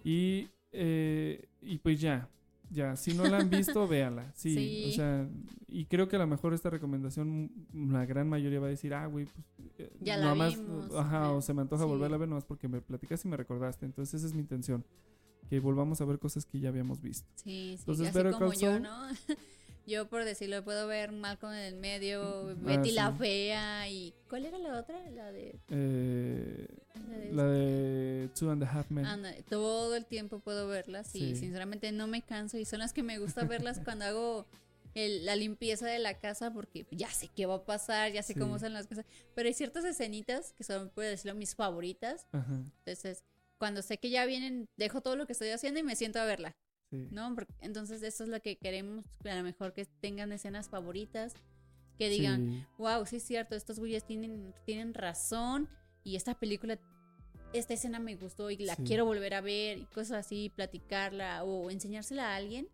Y, 0.04 0.48
eh, 0.72 1.44
y 1.60 1.78
pues 1.78 2.00
ya, 2.00 2.28
ya, 2.70 2.96
si 2.96 3.14
no 3.14 3.24
la 3.26 3.38
han 3.38 3.50
visto, 3.50 3.86
véala. 3.88 4.32
Sí, 4.34 4.54
Sí. 4.54 4.84
o 4.88 4.92
sea, 4.96 5.28
y 5.68 5.84
creo 5.86 6.08
que 6.08 6.16
a 6.16 6.18
lo 6.20 6.26
mejor 6.26 6.54
esta 6.54 6.70
recomendación, 6.70 7.50
la 7.72 8.06
gran 8.06 8.28
mayoría 8.28 8.60
va 8.60 8.66
a 8.66 8.70
decir, 8.70 8.94
ah, 8.94 9.06
güey, 9.06 9.26
pues. 9.26 9.46
eh, 9.78 9.92
Ya 10.00 10.16
la 10.16 10.34
más, 10.34 10.56
vimos, 10.56 10.94
Ajá, 10.94 11.26
eh, 11.30 11.32
o 11.34 11.42
se 11.42 11.52
me 11.54 11.62
antoja 11.62 11.84
sí. 11.84 11.88
volverla 11.88 12.16
a 12.16 12.18
ver, 12.20 12.28
nomás 12.28 12.44
porque 12.44 12.68
me 12.68 12.80
platicas 12.80 13.24
y 13.24 13.28
me 13.28 13.36
recordaste. 13.36 13.86
Entonces, 13.86 14.14
esa 14.14 14.26
es 14.26 14.34
mi 14.34 14.40
intención. 14.40 14.84
Que 15.48 15.60
volvamos 15.60 16.00
a 16.00 16.04
ver 16.04 16.18
cosas 16.18 16.44
que 16.44 16.58
ya 16.58 16.70
habíamos 16.70 17.00
visto. 17.00 17.28
Sí, 17.36 17.74
sí, 17.76 17.76
Entonces, 17.80 18.08
así 18.16 18.32
como 18.32 18.50
Call 18.50 18.58
yo, 18.58 18.80
¿no? 18.80 19.06
Yo, 19.86 20.08
por 20.08 20.24
decirlo, 20.24 20.64
puedo 20.64 20.86
ver 20.88 21.12
Malcolm 21.12 21.52
en 21.52 21.60
el 21.60 21.76
medio, 21.76 22.48
Ah, 22.50 22.54
Betty 22.56 22.90
la 22.90 23.12
sí. 23.12 23.18
Fea 23.18 23.88
y... 23.88 24.14
¿Cuál 24.28 24.46
era 24.46 24.58
la 24.58 24.78
otra? 24.80 24.98
La 25.10 25.30
de... 25.30 25.60
Eh, 25.70 26.66
La 26.94 27.16
de 27.16 27.32
la 27.32 27.44
de 27.46 28.28
Two 28.38 28.50
and 28.50 28.64
a 28.64 28.66
Half 28.72 28.90
Men. 28.90 29.06
Anda, 29.06 29.32
todo 29.48 29.94
el 29.94 30.04
tiempo 30.06 30.40
puedo 30.40 30.66
verlas 30.66 31.14
y 31.14 31.20
Sí. 31.20 31.36
sinceramente 31.36 31.92
no 31.92 32.08
me 32.08 32.22
canso 32.22 32.58
y 32.58 32.64
son 32.64 32.80
las 32.80 32.92
que 32.92 33.02
me 33.04 33.18
gusta 33.18 33.44
verlas 33.44 33.80
cuando 33.84 34.04
hago 34.06 34.46
el- 34.94 35.24
la 35.24 35.36
limpieza 35.36 35.86
de 35.86 35.98
la 36.00 36.18
casa 36.18 36.52
porque 36.52 36.84
ya 36.90 37.10
sé 37.10 37.28
qué 37.28 37.46
va 37.46 37.56
a 37.56 37.64
pasar, 37.64 38.10
ya 38.12 38.22
sé 38.24 38.32
Sí. 38.32 38.40
cómo 38.40 38.58
son 38.58 38.72
las 38.72 38.86
cosas, 38.88 39.04
pero 39.34 39.46
hay 39.46 39.54
ciertas 39.54 39.84
escenitas 39.84 40.52
que 40.54 40.64
son, 40.64 40.88
puedo 40.90 41.08
decirlo, 41.10 41.34
mis 41.38 41.54
favoritas. 41.54 42.26
Ajá. 42.32 42.54
Entonces, 42.84 43.22
cuando 43.58 43.82
sé 43.82 43.98
que 43.98 44.10
ya 44.10 44.26
vienen, 44.26 44.68
dejo 44.76 45.00
todo 45.00 45.14
lo 45.14 45.26
que 45.26 45.32
estoy 45.32 45.50
haciendo 45.50 45.78
y 45.78 45.82
me 45.84 45.94
siento 45.96 46.18
a 46.18 46.24
verla. 46.24 46.56
Sí. 46.90 47.08
¿no? 47.10 47.34
Porque- 47.34 47.52
entonces 47.60 48.02
eso 48.02 48.24
es 48.24 48.30
lo 48.30 48.40
que 48.40 48.56
queremos, 48.56 49.04
a 49.24 49.34
lo 49.34 49.42
mejor 49.42 49.72
que 49.72 49.84
tengan 50.00 50.30
escenas 50.32 50.68
favoritas, 50.68 51.34
que 51.98 52.08
digan, 52.08 52.50
Sí. 52.50 52.66
wow, 52.78 53.04
sí 53.06 53.16
es 53.16 53.22
cierto, 53.24 53.54
estos 53.56 53.78
güeyes 53.78 54.04
tienen, 54.06 54.54
tienen 54.64 54.94
razón 54.94 55.68
y 56.04 56.16
esta 56.16 56.38
película, 56.38 56.78
esta 57.52 57.74
escena 57.74 57.98
me 57.98 58.14
gustó 58.16 58.50
y 58.50 58.58
la 58.58 58.74
Sí. 58.76 58.84
quiero 58.84 59.04
volver 59.04 59.34
a 59.34 59.40
ver 59.40 59.78
y 59.78 59.86
cosas 59.86 60.24
así, 60.26 60.52
platicarla 60.54 61.42
o 61.44 61.70
enseñársela 61.70 62.32
a 62.32 62.36
alguien 62.36 62.68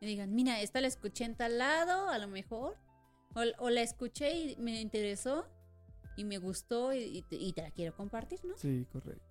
y 0.00 0.06
digan, 0.06 0.34
mira, 0.34 0.60
esta 0.60 0.80
la 0.80 0.88
escuché 0.88 1.24
en 1.24 1.36
tal 1.36 1.58
lado, 1.58 2.08
a 2.08 2.18
lo 2.18 2.26
mejor, 2.28 2.76
o, 3.34 3.42
o 3.64 3.70
la 3.70 3.82
escuché 3.82 4.36
y 4.36 4.56
me 4.56 4.80
interesó 4.80 5.46
y 6.16 6.24
me 6.24 6.38
gustó 6.38 6.92
y, 6.92 6.98
y 7.18 7.22
te- 7.22 7.36
y 7.36 7.52
te 7.52 7.62
la 7.62 7.70
quiero 7.70 7.94
compartir, 7.94 8.42
¿no? 8.44 8.56
Sí, 8.56 8.86
correcto. 8.90 9.25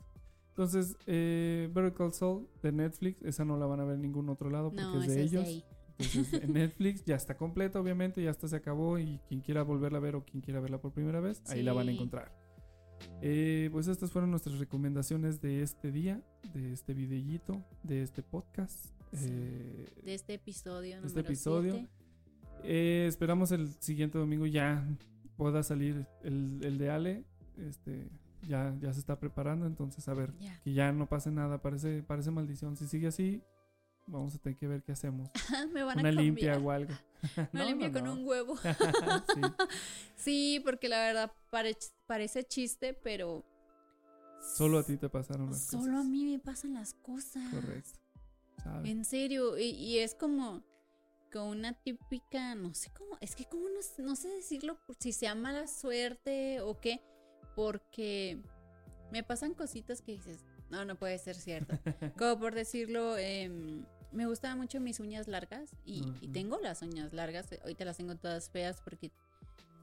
Entonces, 0.58 0.96
eh, 1.06 1.70
Better 1.74 1.94
Call 1.94 2.14
Saul 2.14 2.48
de 2.64 2.72
Netflix, 2.72 3.22
esa 3.24 3.44
no 3.44 3.58
la 3.58 3.66
van 3.66 3.82
a 3.82 3.84
ver 3.84 3.96
en 3.96 4.04
ningún 4.04 4.30
otro 4.30 4.50
lado 4.50 4.70
porque 4.70 4.84
No, 4.84 5.02
es 5.02 5.08
de 5.10 5.22
es 5.26 5.32
ellos. 5.34 5.44
ahí. 5.46 5.66
Entonces, 6.00 6.44
en 6.44 6.54
Netflix 6.54 7.04
ya 7.04 7.16
está 7.18 7.36
completa, 7.36 7.78
obviamente, 7.82 8.24
ya 8.24 8.30
hasta 8.32 8.48
se 8.48 8.56
acabó 8.56 8.98
y 8.98 9.20
quien 9.28 9.42
quiera 9.42 9.64
volverla 9.64 9.98
a 9.98 10.02
ver 10.02 10.16
o 10.16 10.24
quien 10.24 10.40
quiera 10.42 10.62
verla 10.62 10.80
por 10.80 10.94
primera 10.94 11.20
vez, 11.20 11.42
ahí 11.48 11.62
la 11.62 11.74
van 11.74 11.90
a 11.90 11.92
encontrar. 11.92 12.34
Eh, 13.22 13.70
pues 13.74 13.88
estas 13.90 14.12
fueron 14.12 14.32
nuestras 14.32 14.58
recomendaciones 14.58 15.42
de 15.42 15.62
este 15.62 15.92
día, 15.92 16.22
de 16.54 16.72
este 16.72 16.94
videíto, 16.94 17.62
de 17.84 18.02
este 18.02 18.24
podcast. 18.24 18.86
eh, 19.12 19.90
De 20.06 20.14
este 20.14 20.36
episodio. 20.36 21.02
de 21.02 21.08
este 21.08 21.20
episodio. 21.20 21.86
Eh, 22.64 23.06
esperamos 23.10 23.52
el 23.52 23.74
siguiente 23.82 24.18
domingo 24.18 24.46
ya 24.46 24.88
pueda 25.36 25.64
salir 25.64 26.08
el, 26.24 26.62
el 26.64 26.78
de 26.78 26.90
Ale. 26.90 27.26
Este, 27.58 28.10
ya, 28.48 28.76
ya 28.80 28.94
se 28.94 29.00
está 29.00 29.20
preparando, 29.20 29.66
entonces 29.66 30.08
a 30.08 30.14
ver, 30.14 30.34
que 30.64 30.74
ya 30.74 30.92
no 30.92 31.08
pase 31.08 31.32
nada, 31.32 31.62
parece, 31.62 32.04
parece 32.04 32.32
maldición. 32.32 32.76
Si 32.78 32.88
sigue 32.88 33.08
así, 33.08 33.42
vamos 34.08 34.36
a 34.36 34.38
tener 34.40 34.58
que 34.58 34.68
ver 34.68 34.84
qué 34.84 34.92
hacemos. 34.92 35.30
Me 35.74 35.84
van 35.84 35.98
a 35.98 36.02
Una 36.02 36.12
limpia 36.12 36.58
o 36.58 36.72
algo. 36.72 36.94
Una 37.54 37.64
No, 37.64 37.66
limpia 37.66 37.90
no, 37.90 38.00
con 38.00 38.10
un 38.10 38.26
huevo. 38.28 38.56
Sí. 39.36 39.42
Sí, 40.16 40.62
porque 40.64 40.90
la 40.90 40.98
verdad 41.00 41.32
pare- 41.50 41.78
parece 42.08 42.44
chiste, 42.44 42.94
pero 42.94 43.44
Solo 44.56 44.78
a 44.80 44.84
ti 44.84 44.96
te 44.98 45.10
pasaron 45.10 45.50
las 45.50 45.66
solo 45.66 45.98
a 45.98 46.04
mí 46.04 46.26
me 46.26 46.40
pasan 46.40 46.74
las 46.76 46.94
cosas. 46.94 47.44
cosas. 47.50 47.54
Correcto. 47.54 48.00
¿sabes? 48.64 48.92
En 48.92 49.06
serio, 49.06 49.58
y, 49.58 49.70
y 49.72 50.00
es 50.00 50.14
como, 50.16 50.64
una 51.34 51.74
típica, 51.74 52.56
no 52.56 52.74
sé 52.74 52.90
cómo, 52.98 53.18
es 53.20 53.36
que 53.36 53.44
como 53.46 53.64
no, 53.68 53.80
no 54.06 54.16
sé 54.16 54.30
decirlo, 54.30 54.78
si 55.00 55.12
sea 55.12 55.36
mala 55.36 55.68
suerte 55.68 56.62
o 56.62 56.80
qué, 56.80 57.02
porque 57.56 58.38
me 59.12 59.24
pasan 59.24 59.54
cositas 59.54 60.02
que 60.02 60.14
dices, 60.14 60.46
no, 60.70 60.86
no 60.86 60.96
puede 60.96 61.18
ser 61.18 61.36
cierto. 61.36 61.78
como 62.18 62.40
por 62.40 62.54
decirlo, 62.56 63.18
em, 63.18 63.86
me 64.12 64.28
gustaban 64.28 64.58
mucho 64.58 64.80
mis 64.80 65.00
uñas 65.00 65.28
largas 65.28 65.72
y, 65.86 66.00
y 66.22 66.26
Ujú. 66.26 66.32
tengo 66.32 66.60
las 66.60 66.82
uñas 66.82 67.14
largas, 67.14 67.52
eh, 67.52 67.60
ahorita 67.64 67.86
las 67.86 67.98
tengo 67.98 68.16
todas 68.16 68.50
feas 68.50 68.82
porque 68.82 69.12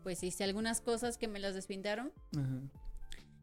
pues 0.02 0.22
hice 0.22 0.44
algunas 0.44 0.80
cosas 0.80 1.16
que 1.16 1.28
me 1.28 1.38
las 1.38 1.54
despintaron 1.54 2.12
Ajá. 2.36 2.60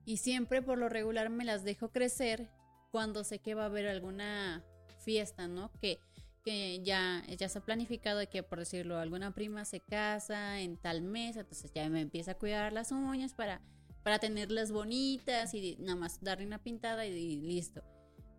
y 0.05 0.17
siempre 0.17 0.61
por 0.61 0.77
lo 0.77 0.89
regular 0.89 1.29
me 1.29 1.45
las 1.45 1.63
dejo 1.63 1.89
crecer 1.89 2.49
cuando 2.91 3.23
sé 3.23 3.39
que 3.39 3.55
va 3.55 3.63
a 3.63 3.65
haber 3.67 3.87
alguna 3.87 4.63
fiesta, 4.99 5.47
¿no? 5.47 5.71
Que, 5.79 5.99
que 6.43 6.81
ya, 6.83 7.23
ya 7.37 7.47
se 7.49 7.59
ha 7.59 7.61
planificado 7.61 8.19
de 8.19 8.27
que, 8.27 8.43
por 8.43 8.59
decirlo, 8.59 8.97
alguna 8.97 9.33
prima 9.33 9.63
se 9.65 9.79
casa 9.79 10.59
en 10.59 10.75
tal 10.75 11.01
mes, 11.01 11.37
entonces 11.37 11.71
ya 11.73 11.87
me 11.89 12.01
empieza 12.01 12.31
a 12.31 12.35
cuidar 12.35 12.73
las 12.73 12.91
uñas 12.91 13.33
para, 13.33 13.61
para 14.03 14.19
tenerlas 14.19 14.71
bonitas 14.71 15.53
y 15.53 15.75
nada 15.79 15.95
más 15.95 16.21
darle 16.23 16.45
una 16.45 16.61
pintada 16.63 17.05
y, 17.05 17.13
y 17.13 17.41
listo. 17.41 17.83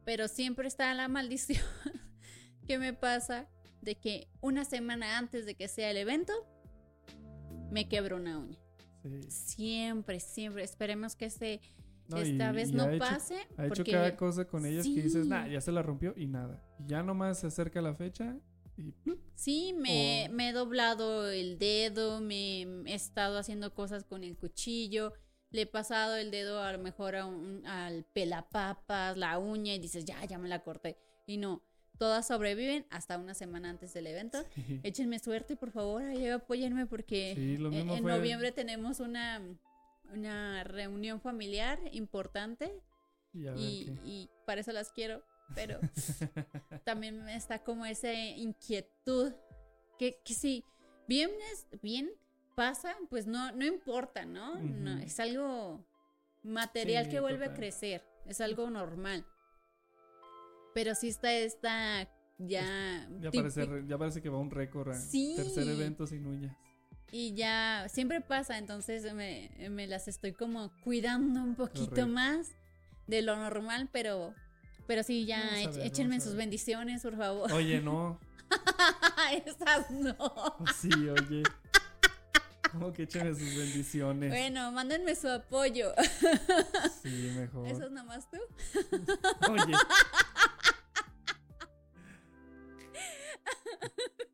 Pero 0.04 0.28
siempre 0.28 0.66
está 0.68 0.92
la 0.94 1.08
maldición 1.08 1.62
que 2.66 2.78
me 2.78 2.92
pasa 2.92 3.48
de 3.82 3.94
que 3.96 4.28
una 4.40 4.64
semana 4.64 5.18
antes 5.18 5.46
de 5.46 5.54
que 5.54 5.68
sea 5.68 5.90
el 5.90 5.96
evento, 5.98 6.32
me 7.70 7.88
quebro 7.88 8.16
una 8.16 8.38
uña. 8.38 8.58
Sí. 9.02 9.30
Siempre, 9.30 10.20
siempre. 10.20 10.62
Esperemos 10.64 11.16
que 11.16 11.26
este, 11.26 11.60
No, 12.08 12.18
esta 12.18 12.50
y- 12.50 12.54
vez 12.54 12.70
y 12.70 12.72
no 12.72 12.84
ha 12.84 12.90
hecho- 12.94 12.98
pase. 12.98 13.34
Ha 13.56 13.66
hecho 13.66 13.74
porque 13.76 13.92
cada 13.92 14.16
cosa 14.16 14.44
con 14.46 14.66
ellas 14.66 14.84
que 14.84 15.02
dices, 15.02 15.24
Sí. 15.24 15.28
nah, 15.28 15.46
ya 15.46 15.60
se 15.60 15.72
la 15.72 15.82
rompió 15.82 16.14
y 16.16 16.26
nada. 16.26 16.62
Ya 16.86 17.02
nomás 17.02 17.40
se 17.40 17.46
acerca 17.46 17.80
la 17.80 17.94
fecha 17.94 18.36
y 18.76 18.92
¡plup! 18.92 19.20
Sí, 19.34 19.74
me, 19.78 20.26
O- 20.28 20.32
me 20.32 20.48
he 20.48 20.52
doblado 20.52 21.28
el 21.30 21.58
dedo, 21.58 22.20
me 22.20 22.62
he 22.62 22.94
estado 22.94 23.38
haciendo 23.38 23.72
cosas 23.74 24.04
con 24.04 24.24
el 24.24 24.36
cuchillo, 24.36 25.12
le 25.50 25.62
he 25.62 25.66
pasado 25.66 26.16
el 26.16 26.30
dedo 26.30 26.62
a 26.62 26.72
lo 26.72 26.78
mejor 26.78 27.16
a 27.16 27.26
un- 27.26 27.66
al 27.66 28.04
pelapapas, 28.04 29.16
la 29.16 29.38
uña 29.38 29.74
y 29.74 29.78
dices, 29.78 30.04
ya, 30.04 30.24
ya 30.24 30.38
me 30.38 30.48
la 30.48 30.62
corté. 30.62 30.96
Y 31.26 31.36
no, 31.38 31.62
todas 31.98 32.26
sobreviven 32.26 32.86
hasta 32.90 33.18
una 33.18 33.34
semana 33.34 33.70
antes 33.70 33.92
del 33.92 34.06
evento. 34.06 34.42
Sí. 34.54 34.80
Échenme 34.84 35.18
suerte, 35.18 35.56
por 35.56 35.70
favor, 35.70 36.02
ahí 36.02 36.26
apóyenme 36.28 36.86
porque 36.86 37.34
Sí, 37.34 37.54
en- 37.56 38.04
noviembre 38.04 38.52
tenemos 38.52 39.00
una, 39.00 39.40
una 40.12 40.64
reunión 40.64 41.20
familiar 41.20 41.78
importante 41.92 42.72
Y 43.34 43.92
y, 44.04 44.28
para 44.46 44.60
eso 44.60 44.72
las 44.72 44.90
quiero, 44.92 45.22
pero 45.54 45.78
también 46.84 47.22
me 47.24 47.34
está 47.36 47.62
como 47.62 47.86
esa 47.86 48.12
inquietud 48.12 49.32
que, 49.98 50.20
que 50.24 50.34
si 50.34 50.64
bien 51.06 51.30
es 51.52 51.66
bien 51.82 52.10
pasa, 52.60 52.94
pues 53.08 53.26
no, 53.26 53.52
no 53.52 53.64
importa, 53.64 54.26
¿no? 54.26 54.58
Es 55.00 55.18
algo 55.18 55.82
material 56.42 57.06
Sí, 57.06 57.10
que 57.10 57.20
vuelve 57.20 57.46
a 57.46 57.54
crecer, 57.54 58.04
es 58.26 58.42
algo 58.42 58.68
normal. 58.68 59.24
Pero 60.74 60.94
sí 60.94 61.08
está 61.08 61.32
esta 61.32 62.06
ya... 62.36 63.08
Ya 63.18 63.30
parece, 63.30 63.66
ya 63.86 63.96
parece 63.96 64.20
que 64.20 64.28
va 64.28 64.38
un 64.38 64.50
récord 64.50 64.94
Sí. 64.94 65.32
tercer 65.36 65.68
evento 65.68 66.06
sin 66.06 66.26
uñas. 66.26 66.54
y 67.12 67.32
ya 67.34 67.86
siempre 67.88 68.20
pasa, 68.20 68.58
entonces 68.58 69.10
me, 69.14 69.50
me 69.70 69.86
las 69.86 70.06
estoy 70.06 70.32
como 70.34 70.70
cuidando 70.84 71.40
un 71.42 71.54
poquito 71.54 71.90
Correcto. 71.90 72.08
más 72.08 72.50
de 73.06 73.22
lo 73.22 73.36
normal, 73.36 73.88
pero 73.90 74.34
pero 74.86 75.02
sí, 75.02 75.24
ya 75.24 75.42
ver, 75.54 75.86
échenme 75.86 76.20
sus 76.20 76.34
bendiciones, 76.34 77.02
por 77.02 77.16
favor. 77.16 77.50
Oye, 77.52 77.80
no. 77.80 78.18
Esas 79.46 79.90
no. 79.90 80.16
Sí, 80.74 80.90
oye. 81.08 81.42
¿Cómo 82.72 82.92
que 82.92 83.02
échame 83.04 83.34
sus 83.34 83.56
bendiciones? 83.56 84.30
Bueno, 84.30 84.70
mándenme 84.72 85.14
su 85.14 85.28
apoyo. 85.28 85.92
Sí, 87.02 87.32
mejor. 87.36 87.66
¿Eso 87.66 87.84
es 87.84 87.90
nomás 87.90 88.28
tú? 88.30 88.38
Oye. 89.50 89.74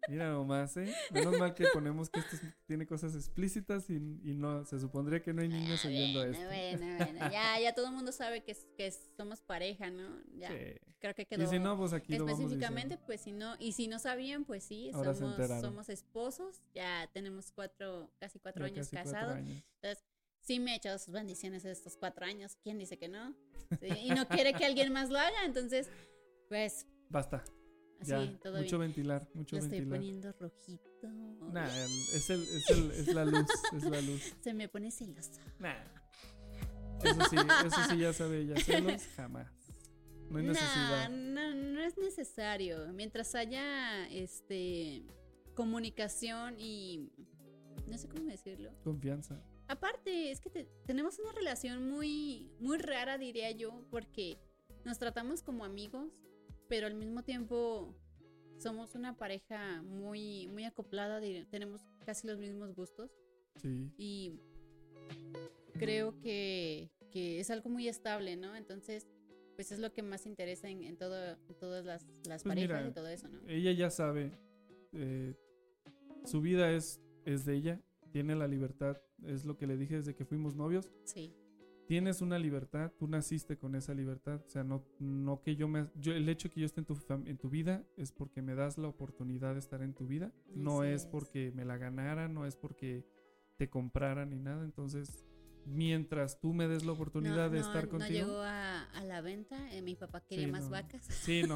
Mira 0.09 0.31
nomás, 0.31 0.77
¿eh? 0.77 0.95
Menos 1.11 1.37
mal 1.37 1.53
que 1.53 1.67
ponemos 1.73 2.09
que 2.09 2.21
esto 2.21 2.37
es- 2.37 2.43
tiene 2.67 2.87
cosas 2.87 3.15
explícitas 3.17 3.91
y, 3.91 3.95
y 3.97 4.35
no, 4.35 4.65
se 4.65 4.79
supondría 4.79 5.21
que 5.21 5.33
no 5.33 5.43
hay 5.43 5.49
niños 5.49 5.85
oyendo 5.85 6.21
Bueno, 6.21 6.33
esto. 6.33 6.47
bueno, 6.47 6.97
bueno, 6.97 7.31
ya, 7.33 7.59
ya 7.59 7.75
todo 7.75 7.87
el 7.89 7.93
mundo 7.93 8.13
sabe 8.13 8.45
que, 8.45 8.57
que 8.77 8.93
somos 9.17 9.41
pareja, 9.43 9.91
¿no? 9.91 10.09
Ya, 10.37 10.51
Sí. 10.51 10.79
creo 11.01 11.13
que 11.15 11.23
Y 11.23 11.27
quedó 11.27 11.51
si 11.51 11.59
no, 11.59 11.77
pues 11.77 11.93
aquí 11.93 12.17
lo 12.17 12.25
vamos 12.25 12.39
específicamente, 12.39 12.99
pues 13.05 13.21
si 13.21 13.33
no, 13.33 13.57
y 13.59 13.73
si 13.73 13.89
no 13.89 13.99
sabían, 13.99 14.45
pues 14.45 14.63
sí, 14.63 14.93
Ahora 14.95 15.13
somos, 15.13 15.37
somos 15.61 15.89
esposos, 15.89 16.63
ya 16.73 17.11
tenemos 17.13 17.51
cuatro, 17.51 18.09
casi 18.21 18.39
cuatro 18.39 18.65
Ya 18.65 18.73
años 18.73 18.89
casi 18.89 18.95
cuatro 18.97 19.13
casados, 19.13 19.37
años. 19.39 19.65
entonces 19.83 20.05
sí 20.41 20.61
me 20.61 20.71
ha 20.71 20.77
echado 20.77 20.99
sus 21.01 21.13
bendiciones 21.13 21.65
estos 21.65 21.97
cuatro 21.97 22.25
años, 22.27 22.57
¿quién 22.63 22.79
dice 22.79 22.97
que 22.97 23.09
no? 23.09 23.35
Sí, 23.81 23.89
y 23.89 24.11
no 24.13 24.29
quiere 24.29 24.55
que 24.55 24.65
alguien 24.65 24.93
más 24.93 25.11
lo 25.11 25.19
haga, 25.19 25.45
entonces, 25.45 25.91
pues, 26.49 26.87
Basta. 27.09 27.43
Así, 28.01 28.11
Ya, 28.11 28.39
todo 28.41 28.59
mucho 28.59 28.79
bien. 28.79 28.89
ventilar, 28.91 29.29
mucho 29.35 29.57
Lo 29.57 29.63
estoy 29.63 29.79
ventilar. 29.81 29.99
poniendo 30.01 30.33
rojito. 30.33 31.09
Nah, 31.53 31.67
es, 31.67 32.31
el, 32.31 32.43
es, 32.43 32.71
el, 32.71 32.91
es 32.91 33.15
la 33.15 33.25
luz, 33.25 33.47
es 33.77 33.85
la 33.85 34.01
luz. 34.01 34.35
Se 34.43 34.55
me 34.55 34.69
pone 34.69 34.91
celosa. 34.91 35.41
Nah. 35.59 35.75
Eso 37.05 37.21
sí, 37.31 37.37
eso 37.67 37.77
sí 37.91 37.99
ya 37.99 38.13
sabe 38.13 38.41
ella. 38.41 38.57
Celos, 38.61 39.03
jamás. 39.17 39.49
No 40.31 40.39
hay 40.39 40.45
Nah, 40.47 40.53
necesidad. 40.53 41.09
no, 41.11 41.55
no 41.55 41.81
es 41.81 41.97
necesario. 41.99 42.93
Mientras 42.93 43.35
haya 43.35 44.09
este 44.09 45.05
comunicación 45.55 46.57
y 46.59 47.11
no 47.87 47.97
sé 47.99 48.09
cómo 48.09 48.25
decirlo. 48.25 48.73
Confianza. 48.83 49.41
Aparte, 49.69 50.31
es 50.31 50.41
que 50.41 50.51
te- 50.51 50.69
tenemos 50.87 51.19
una 51.19 51.33
relación 51.33 51.89
muy, 51.91 52.51
muy 52.61 52.79
rara, 52.79 53.19
diría 53.19 53.51
yo, 53.53 53.85
porque 53.91 54.39
nos 54.85 54.99
tratamos 54.99 55.43
como 55.43 55.65
amigos, 55.65 56.13
pero 56.69 56.87
al 56.87 56.95
mismo 56.95 57.23
tiempo 57.23 57.95
somos 58.59 58.95
una 58.95 59.17
pareja 59.17 59.83
muy, 59.83 60.49
muy 60.49 60.65
acoplada, 60.65 61.21
tenemos 61.51 61.83
casi 62.05 62.27
los 62.27 62.39
mismos 62.39 62.75
gustos 62.75 63.11
Sí. 63.57 63.91
y 63.97 64.41
creo 65.79 66.19
que, 66.21 66.91
que 67.11 67.41
es 67.41 67.51
algo 67.51 67.71
muy 67.71 67.89
estable, 67.89 68.37
¿no? 68.37 68.55
Entonces, 68.57 69.07
pues 69.55 69.73
es 69.73 69.79
lo 69.79 69.93
que 69.93 70.03
más 70.03 70.27
interesa 70.27 70.69
en, 70.69 70.83
en 70.83 70.97
todo, 70.97 71.17
en 71.49 71.55
todas 71.59 71.85
las, 71.85 72.05
las 72.27 72.43
Pues 72.43 72.45
parejas 72.45 72.79
mira, 72.79 72.89
y 72.89 72.93
todo 72.93 73.09
eso, 73.09 73.29
¿no? 73.29 73.41
Ella 73.49 73.73
ya 73.73 73.91
sabe. 73.91 74.33
eh, 74.93 75.35
su 76.25 76.41
vida 76.41 76.71
es, 76.73 77.01
es 77.25 77.45
de 77.47 77.55
ella. 77.55 77.81
Tiene 78.13 78.35
la 78.35 78.47
libertad. 78.49 79.01
Es 79.25 79.45
lo 79.45 79.57
que 79.57 79.67
le 79.67 79.77
dije 79.77 79.97
desde 79.97 80.15
que 80.15 80.25
fuimos 80.25 80.55
novios. 80.55 80.91
Sí. 81.05 81.33
Tienes 81.87 82.21
una 82.21 82.39
libertad. 82.39 82.93
Tú 82.99 83.07
naciste 83.07 83.57
con 83.57 83.75
esa 83.75 83.95
libertad. 83.95 84.41
O 84.45 84.49
sea, 84.49 84.65
no, 84.65 84.85
no 84.99 85.43
que 85.43 85.57
yo 85.57 85.69
me. 85.69 85.89
Yo, 85.97 86.13
el 86.13 86.29
hecho 86.29 86.51
que 86.51 86.61
yo 86.61 86.67
esté 86.67 86.81
en 86.81 86.87
tu, 86.87 86.99
en 87.09 87.39
tu 87.39 87.49
vida 87.49 87.85
es 87.97 88.13
porque 88.13 88.43
me 88.43 88.55
das 88.55 88.79
la 88.79 88.89
oportunidad 88.89 89.55
de 89.55 89.61
estar 89.61 89.83
en 89.83 89.95
tu 89.95 90.07
vida. 90.07 90.33
No 90.55 90.85
es, 90.85 91.03
es. 91.03 91.07
porque 91.07 91.53
me 91.55 91.65
la 91.65 91.77
ganara. 91.77 92.29
No 92.29 92.47
es 92.47 92.57
porque 92.57 93.05
te 93.57 93.69
compraran 93.69 94.31
ni 94.31 94.39
nada. 94.39 94.65
Entonces, 94.65 95.26
mientras 95.67 96.41
tú 96.41 96.55
me 96.55 96.69
des 96.69 96.85
la 96.85 96.93
oportunidad 96.93 97.47
no, 97.49 97.51
de 97.51 97.61
no- 97.61 97.67
estar 97.67 97.85
no 97.85 97.91
contigo. 97.91 98.11
llegó 98.27 98.41
a, 98.41 98.83
a 98.85 99.05
la 99.05 99.21
venta, 99.21 99.73
eh, 99.75 99.83
mi 99.83 99.95
papá 99.97 100.21
quería 100.25 100.47
Sí, 100.47 100.53
más 100.53 100.65
no. 100.65 100.71
vacas. 100.71 101.05
Sí, 101.07 101.43
no, 101.43 101.55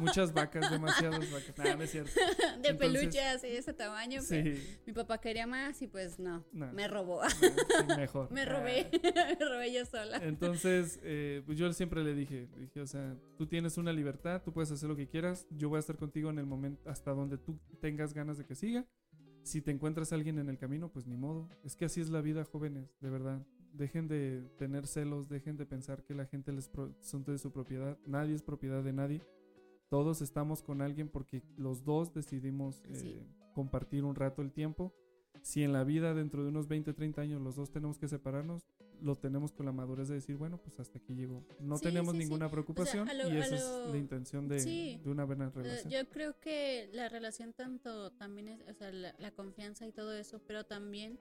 muchas 0.00 0.32
vacas, 0.32 0.70
demasiadas 0.70 1.30
vacas. 1.30 1.56
Nah, 1.58 1.74
no 1.76 1.82
es 1.82 1.90
cierto. 1.90 2.10
de 2.62 2.68
Entonces, 2.70 2.76
peluche 2.76 3.20
así 3.22 3.48
de 3.48 3.58
ese 3.58 3.72
tamaño. 3.74 4.20
pero 4.28 4.56
Sí. 4.56 4.78
mi 4.86 4.92
papá 4.92 5.18
quería 5.20 5.46
más 5.46 5.80
y 5.82 5.86
pues 5.86 6.18
no, 6.18 6.44
No. 6.52 6.72
me 6.72 6.88
robó. 6.88 7.22
Sí, 7.28 7.46
mejor. 7.96 8.30
me 8.32 8.44
robé, 8.44 8.88
me 9.38 9.44
robé 9.46 9.72
yo 9.72 9.84
sola. 9.84 10.18
Entonces, 10.22 10.98
eh, 11.02 11.42
pues 11.46 11.58
yo 11.58 11.72
siempre 11.72 12.02
le 12.02 12.14
dije, 12.14 12.48
le 12.54 12.60
dije, 12.62 12.80
o 12.80 12.86
sea, 12.86 13.16
tú 13.36 13.46
tienes 13.46 13.76
una 13.78 13.92
libertad, 13.92 14.42
tú 14.44 14.52
puedes 14.52 14.70
hacer 14.70 14.88
lo 14.88 14.96
que 14.96 15.06
quieras, 15.06 15.46
yo 15.50 15.68
voy 15.68 15.76
a 15.76 15.80
estar 15.80 15.96
contigo 15.96 16.30
en 16.30 16.38
el 16.38 16.46
momento 16.46 16.88
hasta 16.88 17.10
donde 17.12 17.36
tú 17.38 17.58
tengas 17.80 18.14
ganas 18.14 18.38
de 18.38 18.46
que 18.46 18.54
siga. 18.54 18.86
Si 19.42 19.60
te 19.62 19.70
encuentras 19.70 20.12
a 20.12 20.16
alguien 20.16 20.38
en 20.38 20.48
el 20.48 20.58
camino, 20.58 20.90
pues 20.90 21.06
ni 21.06 21.16
modo. 21.16 21.48
Es 21.64 21.76
que 21.76 21.84
así 21.86 22.00
es 22.00 22.10
la 22.10 22.20
vida, 22.20 22.44
jóvenes, 22.44 22.94
de 23.00 23.10
verdad. 23.10 23.44
Dejen 23.72 24.08
de 24.08 24.42
tener 24.58 24.86
celos, 24.86 25.28
dejen 25.28 25.56
de 25.56 25.64
pensar 25.66 26.02
que 26.04 26.14
la 26.14 26.26
gente 26.26 26.52
les 26.52 26.70
son 27.00 27.24
de 27.24 27.38
su 27.38 27.50
propiedad. 27.52 27.98
Nadie 28.06 28.34
es 28.34 28.42
propiedad 28.42 28.82
de 28.82 28.92
nadie. 28.92 29.22
Todos 29.88 30.22
estamos 30.22 30.62
con 30.62 30.82
alguien 30.82 31.08
porque 31.08 31.42
los 31.56 31.84
dos 31.84 32.12
decidimos 32.12 32.82
eh, 32.84 32.94
Sí. 32.94 33.26
compartir 33.54 34.04
un 34.04 34.14
rato 34.14 34.42
el 34.42 34.52
tiempo. 34.52 34.92
Si 35.42 35.62
en 35.62 35.72
la 35.72 35.84
vida 35.84 36.14
dentro 36.14 36.42
de 36.42 36.50
unos 36.50 36.68
20, 36.68 36.92
30 36.92 37.22
años 37.22 37.40
los 37.40 37.56
dos 37.56 37.70
tenemos 37.70 37.98
que 37.98 38.08
separarnos, 38.08 38.66
lo 39.02 39.16
tenemos 39.16 39.52
con 39.52 39.66
la 39.66 39.72
madurez 39.72 40.08
de 40.08 40.14
decir, 40.14 40.36
bueno, 40.36 40.58
pues 40.58 40.78
hasta 40.80 40.98
aquí 40.98 41.14
llegó. 41.14 41.44
No 41.60 41.76
Sí, 41.78 41.84
tenemos 41.84 42.12
sí, 42.14 42.18
sí. 42.18 42.24
ninguna 42.24 42.46
O 42.46 42.48
sea, 42.48 42.52
preocupación 42.52 43.08
lo- 43.08 43.28
y 43.28 43.36
esa 43.38 43.50
lo- 43.56 43.84
es 43.86 43.90
la 43.92 43.98
intención 43.98 44.48
de, 44.48 44.98
de 45.02 45.10
una 45.10 45.24
buena 45.24 45.46
Eh, 45.46 45.50
relación. 45.54 45.92
Yo 45.92 46.08
creo 46.10 46.38
que 46.40 46.88
la 46.92 47.08
relación 47.08 47.52
tanto 47.52 48.10
también 48.12 48.48
es, 48.48 48.60
o 48.68 48.74
sea, 48.74 48.92
la, 48.92 49.14
la 49.18 49.30
confianza 49.30 49.86
y 49.86 49.92
todo 49.92 50.12
eso, 50.14 50.40
pero 50.46 50.64
también 50.64 51.18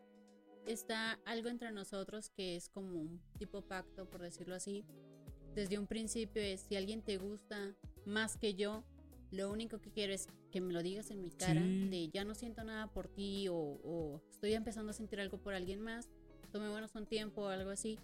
está 0.65 1.13
algo 1.25 1.49
entre 1.49 1.71
nosotros 1.71 2.29
que 2.29 2.55
es 2.55 2.69
como 2.69 2.99
un 2.99 3.21
tipo 3.37 3.61
pacto, 3.61 4.09
por 4.09 4.21
decirlo 4.21 4.55
así. 4.55 4.85
Desde 5.55 5.79
un 5.79 5.87
principio 5.87 6.41
es, 6.41 6.61
si 6.61 6.75
alguien 6.75 7.01
te 7.01 7.17
gusta 7.17 7.75
más 8.05 8.37
que 8.37 8.53
yo, 8.55 8.83
lo 9.31 9.51
único 9.51 9.79
que 9.79 9.91
quiero 9.91 10.13
es 10.13 10.27
que 10.51 10.59
me 10.61 10.73
lo 10.73 10.81
digas 10.81 11.11
en 11.11 11.21
mi 11.21 11.29
cara, 11.31 11.61
de 11.61 12.09
ya 12.11 12.23
no 12.25 12.33
siento 12.35 12.63
nada 12.63 12.87
por 12.87 13.07
ti 13.07 13.47
o, 13.47 13.55
o 13.55 14.21
estoy 14.31 14.53
empezando 14.53 14.89
a 14.91 14.93
sentir 14.93 15.19
algo 15.19 15.37
por 15.37 15.53
alguien 15.53 15.81
más, 15.81 16.09
tomémonos 16.51 16.95
un 16.95 17.05
tiempo 17.05 17.41
o 17.43 17.47
algo 17.47 17.69
así. 17.69 17.97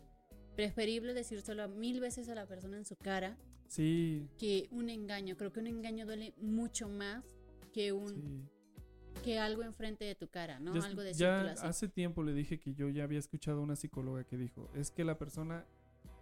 Preferible 0.56 1.14
decírselo 1.14 1.68
mil 1.68 2.00
veces 2.00 2.30
a 2.30 2.36
la 2.36 2.46
persona 2.46 2.78
en 2.78 2.86
su 2.86 2.96
cara 2.96 3.38
Sí, 3.68 4.28
que 4.38 4.68
un 4.72 4.90
engaño. 4.90 5.36
Creo 5.38 5.52
que 5.52 5.60
un 5.60 5.68
engaño 5.68 6.06
duele 6.06 6.34
mucho 6.38 6.88
más 6.88 7.26
que 7.74 7.92
un 7.92 8.08
sí. 8.10 9.22
que 9.24 9.40
algo 9.40 9.64
enfrente 9.64 10.06
de 10.06 10.16
tu 10.16 10.28
cara, 10.28 10.60
¿no? 10.60 10.74
Ya 10.74 10.86
algo 10.86 11.02
de 11.02 11.14
ya 11.14 11.42
así. 11.52 11.66
hace 11.66 11.88
tiempo 11.88 12.24
le 12.24 12.34
dije 12.34 12.60
que 12.60 12.74
yo 12.74 12.90
ya 12.90 13.04
había 13.04 13.20
escuchado 13.20 13.60
a 13.60 13.64
una 13.64 13.76
psicóloga 13.76 14.24
que 14.24 14.38
dijo, 14.38 14.70
es 14.76 14.92
que 14.92 15.04
la 15.04 15.18
persona 15.18 15.66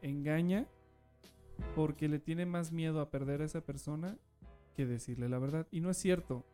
engaña 0.01 0.67
porque 1.75 2.07
le 2.07 2.19
tiene 2.19 2.45
más 2.45 2.71
miedo 2.71 2.99
a 3.01 3.09
perder 3.11 3.41
a 3.41 3.45
esa 3.45 3.61
persona 3.61 4.17
que 4.75 4.85
decirle 4.85 5.29
la 5.29 5.39
verdad. 5.39 5.67
Y 5.71 5.81
no 5.81 5.89
es 5.89 5.97
cierto. 5.97 6.45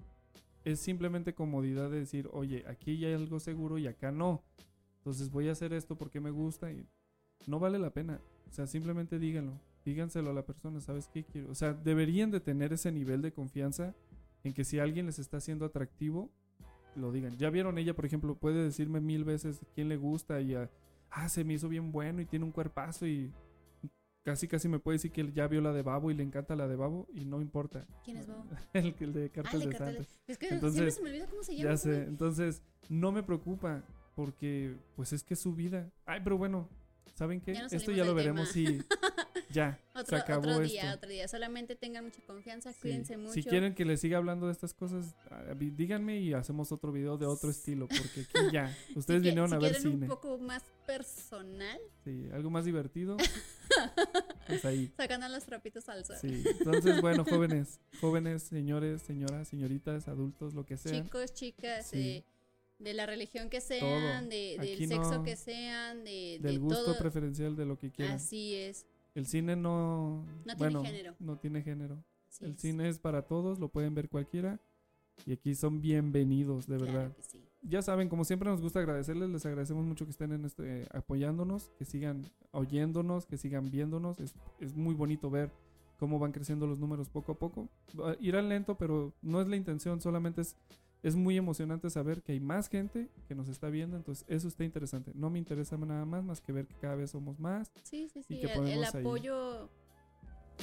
Es 0.65 0.79
simplemente 0.81 1.33
comodidad 1.33 1.89
de 1.89 1.99
decir, 1.99 2.29
oye, 2.33 2.65
aquí 2.67 2.97
ya 2.97 3.07
hay 3.07 3.13
algo 3.13 3.39
seguro 3.39 3.77
y 3.77 3.87
acá 3.87 4.11
no. 4.11 4.43
Entonces 4.99 5.30
voy 5.31 5.49
a 5.49 5.53
hacer 5.53 5.73
esto 5.73 5.97
porque 5.97 6.19
me 6.19 6.31
gusta 6.31 6.71
y 6.71 6.85
no 7.47 7.59
vale 7.59 7.80
la 7.80 7.91
pena. 7.91 8.19
O 8.49 8.51
sea, 8.53 8.67
simplemente 8.67 9.19
díganlo. 9.19 9.59
Díganselo 9.85 10.30
a 10.30 10.34
la 10.34 10.45
persona, 10.45 10.81
¿sabes 10.81 11.07
qué 11.07 11.23
quiero? 11.23 11.49
O 11.51 11.55
sea, 11.55 11.73
deberían 11.73 12.31
de 12.31 12.39
tener 12.39 12.73
ese 12.73 12.91
nivel 12.91 13.21
de 13.21 13.31
confianza 13.31 13.95
en 14.43 14.53
que 14.53 14.63
si 14.65 14.80
alguien 14.80 15.05
les 15.05 15.19
está 15.19 15.38
haciendo 15.38 15.65
atractivo, 15.65 16.30
lo 16.95 17.11
digan. 17.11 17.38
Ya 17.38 17.49
vieron 17.49 17.77
ella, 17.77 17.95
por 17.95 18.05
ejemplo, 18.05 18.35
puede 18.35 18.63
decirme 18.63 18.99
mil 18.99 19.23
veces 19.23 19.61
quién 19.73 19.88
le 19.89 19.95
gusta 19.97 20.41
y 20.41 20.55
ah, 20.55 20.69
ah, 21.11 21.30
se 21.30 21.43
me 21.43 21.53
hizo 21.53 21.69
bien 21.69 21.91
bueno 21.91 22.21
y 22.21 22.26
tiene 22.26 22.45
un 22.45 22.51
cuerpazo 22.51 23.07
y 23.07 23.31
casi 24.23 24.47
casi 24.47 24.67
me 24.67 24.80
puede 24.80 24.95
decir 24.95 25.11
que 25.11 25.31
ya 25.31 25.47
vio 25.47 25.61
la 25.61 25.71
de 25.71 25.81
Babo 25.81 26.11
y 26.11 26.13
le 26.13 26.23
encanta 26.23 26.55
la 26.55 26.67
de 26.67 26.76
Babo 26.76 27.07
y 27.13 27.26
no 27.26 27.41
importa. 27.41 27.88
¿Quién 28.03 28.17
es 28.17 28.27
Babo? 28.27 28.43
el, 28.73 28.93
el 28.99 29.13
de 29.13 29.30
cartas 29.30 29.53
Ah, 29.53 29.57
el 29.57 29.61
de 29.61 29.67
de 29.69 29.71
Cartas 29.77 29.95
de- 29.95 30.03
Santa. 30.03 30.19
Es 30.27 30.38
que 30.38 30.47
siempre 30.49 30.91
se 30.91 31.01
me 31.03 31.09
olvida 31.09 31.27
cómo 31.27 31.43
se 31.43 31.55
llama, 31.55 31.69
Ya 31.71 31.77
sé, 31.77 32.03
entonces 32.03 32.61
no 32.89 33.11
me 33.11 33.23
preocupa 33.23 33.84
porque 34.19 34.75
pues 34.97 35.13
es 35.13 35.23
que 35.23 35.33
es 35.33 35.39
su 35.39 35.53
vida. 35.55 35.89
Ay, 36.05 36.19
pero 36.21 36.37
bueno, 36.37 36.67
¿saben 37.15 37.39
qué? 37.39 37.53
Ya 37.53 37.67
Esto 37.71 37.93
ya 37.93 38.03
lo 38.03 38.13
veremos 38.13 38.49
si 38.49 38.65
ya 39.49 39.79
se 39.95 39.99
Otro, 40.01 40.17
acabó 40.17 40.41
otro 40.41 40.61
esto. 40.63 40.73
día, 40.73 40.93
otro 40.93 41.09
día. 41.09 41.25
Solamente 41.29 41.77
tengan 41.77 42.03
mucha 42.03 42.21
confianza, 42.23 42.73
Sí. 42.73 42.79
cuídense 42.81 43.15
mucho. 43.15 43.31
Si 43.33 43.43
quieren 43.43 43.73
que 43.73 43.85
les 43.85 44.01
siga 44.01 44.17
hablando 44.17 44.47
de 44.47 44.51
estas 44.51 44.73
cosas, 44.73 45.15
ah, 45.31 45.53
díganme 45.57 46.19
y 46.19 46.33
hacemos 46.33 46.73
otro 46.73 46.91
video 46.91 47.17
de 47.17 47.27
otro 47.27 47.49
estilo, 47.49 47.87
porque 47.87 48.27
aquí 48.29 48.51
ya, 48.51 48.75
ustedes 48.93 49.21
Si 49.21 49.23
que- 49.23 49.29
vinieron 49.29 49.49
si 49.51 49.55
a 49.55 49.59
ver 49.59 49.71
quieren 49.71 49.91
cine. 49.93 50.03
un 50.03 50.09
poco 50.09 50.37
más 50.37 50.63
personal, 50.85 51.79
Sí, 52.03 52.27
algo 52.33 52.49
más 52.49 52.65
divertido. 52.65 53.15
pues 54.47 54.65
ahí. 54.65 54.91
sacando 54.97 55.29
los 55.29 55.45
trapitos 55.45 55.87
al 55.87 56.03
sol. 56.03 56.17
Sí, 56.19 56.43
entonces 56.59 56.99
bueno, 56.99 57.23
jóvenes, 57.23 57.79
jóvenes, 58.01 58.43
señores, 58.43 59.01
señoras, 59.03 59.47
señoritas, 59.47 60.09
adultos, 60.09 60.53
lo 60.53 60.65
que 60.65 60.75
sea. 60.75 60.91
Chicos, 61.01 61.33
chicas, 61.33 61.87
Sí. 61.87 61.99
eh, 62.17 62.23
de 62.80 62.93
la 62.93 63.06
religión 63.06 63.49
que 63.49 63.61
sean, 63.61 64.30
de, 64.30 64.57
del 64.60 64.88
sexo 64.88 65.18
no- 65.18 65.23
que 65.23 65.35
sean, 65.35 66.03
de, 66.03 66.39
de 66.41 66.47
Del 66.49 66.60
gusto 66.60 66.84
todo. 66.85 66.97
preferencial 66.97 67.56
de 67.56 67.65
lo 67.65 67.77
que 67.77 67.91
quieran. 67.91 68.15
Así 68.15 68.56
es. 68.56 68.85
El 69.15 69.26
cine 69.26 69.56
no, 69.56 70.23
No 70.45 70.56
tiene 70.56 70.57
bueno, 70.57 70.84
género. 70.84 71.15
no 71.19 71.38
tiene 71.38 71.61
género. 71.61 72.03
Así 72.30 72.45
el 72.45 72.51
es. 72.51 72.61
cine 72.61 72.88
es 72.89 72.99
para 72.99 73.23
todos, 73.23 73.60
lo 73.60 73.69
pueden 73.69 73.93
ver 73.95 74.07
cualquiera. 74.10 74.60
Y 75.26 75.34
aquí 75.34 75.53
son 75.56 75.81
bienvenidos, 75.81 76.68
de 76.68 76.77
Claro 76.77 76.93
verdad. 76.93 77.15
que 77.15 77.23
sí. 77.23 77.43
Ya 77.64 77.81
saben, 77.81 78.07
como 78.07 78.23
siempre 78.23 78.47
nos 78.49 78.61
gusta 78.61 78.80
agradecerles, 78.80 79.30
les 79.30 79.45
agradecemos 79.45 79.85
mucho 79.85 80.06
que 80.06 80.11
estén 80.11 80.31
en 80.31 80.45
este 80.45 80.88
apoyándonos, 80.91 81.72
que 81.77 81.84
sigan 81.84 82.22
oyéndonos, 82.51 83.26
que 83.26 83.35
sigan 83.38 83.69
viéndonos. 83.69 84.18
Es, 84.22 84.34
es 84.61 84.76
muy 84.77 84.95
bonito 84.95 85.30
ver 85.30 85.51
cómo 85.97 86.19
van 86.19 86.31
creciendo 86.31 86.65
los 86.68 86.80
números 86.80 87.10
poco 87.10 87.34
a 87.34 87.35
poco. 87.38 87.68
Irán 88.22 88.47
lento, 88.47 88.77
pero 88.77 89.14
no 89.22 89.41
es 89.41 89.49
la 89.49 89.57
intención, 89.57 89.99
solamente 89.99 90.39
es, 90.39 90.56
es 91.03 91.15
muy 91.15 91.38
emocionante 91.38 91.89
saber 91.89 92.21
que 92.21 92.34
hay 92.34 92.39
más 92.39 92.67
gente 92.69 93.09
que 93.27 93.35
nos 93.35 93.47
está 93.47 93.69
viendo, 93.69 93.95
entonces 93.97 94.26
eso 94.27 94.47
está 94.47 94.63
interesante. 94.63 95.11
No 95.15 95.30
me 95.30 95.39
interesa 95.39 95.77
nada 95.77 96.05
más 96.05 96.23
más 96.23 96.41
que 96.41 96.51
ver 96.51 96.67
que 96.67 96.76
cada 96.76 96.95
vez 96.95 97.11
somos 97.11 97.39
más. 97.39 97.71
Sí, 97.84 98.09
sí, 98.13 98.19
y 98.19 98.23
sí. 98.23 98.39
que 98.41 98.45
El, 98.47 98.49
el 98.51 98.57
podemos 98.57 98.95
ahí- 98.95 99.01
apoyo, 99.01 99.69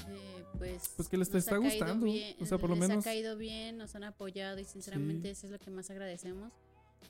eh, 0.09 0.45
pues. 0.59 0.93
Pues 0.97 1.09
que 1.09 1.17
les 1.17 1.29
nos 1.29 1.37
está 1.39 1.55
ha 1.55 1.59
gustando, 1.59 2.05
bien, 2.05 2.37
o 2.41 2.45
sea, 2.47 2.59
por 2.59 2.69
lo 2.71 2.77
les 2.77 2.89
menos- 2.89 3.07
ha 3.07 3.11
caído 3.11 3.37
bien, 3.37 3.79
nos 3.79 3.95
han 3.95 4.05
apoyado 4.05 4.59
y 4.59 4.65
sinceramente 4.65 5.29
Sí. 5.29 5.33
eso 5.33 5.47
es 5.47 5.53
lo 5.53 5.59
que 5.59 5.71
más 5.71 5.91
agradecemos. 5.91 6.53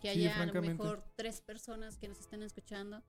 Que 0.01 0.13
Sí, 0.13 0.21
haya 0.27 0.41
a 0.43 0.47
lo 0.47 0.63
mejor 0.63 1.03
tres 1.17 1.41
personas 1.41 1.97
que 1.97 2.07
nos 2.09 2.21
estén 2.21 2.43
escuchando 2.43 3.03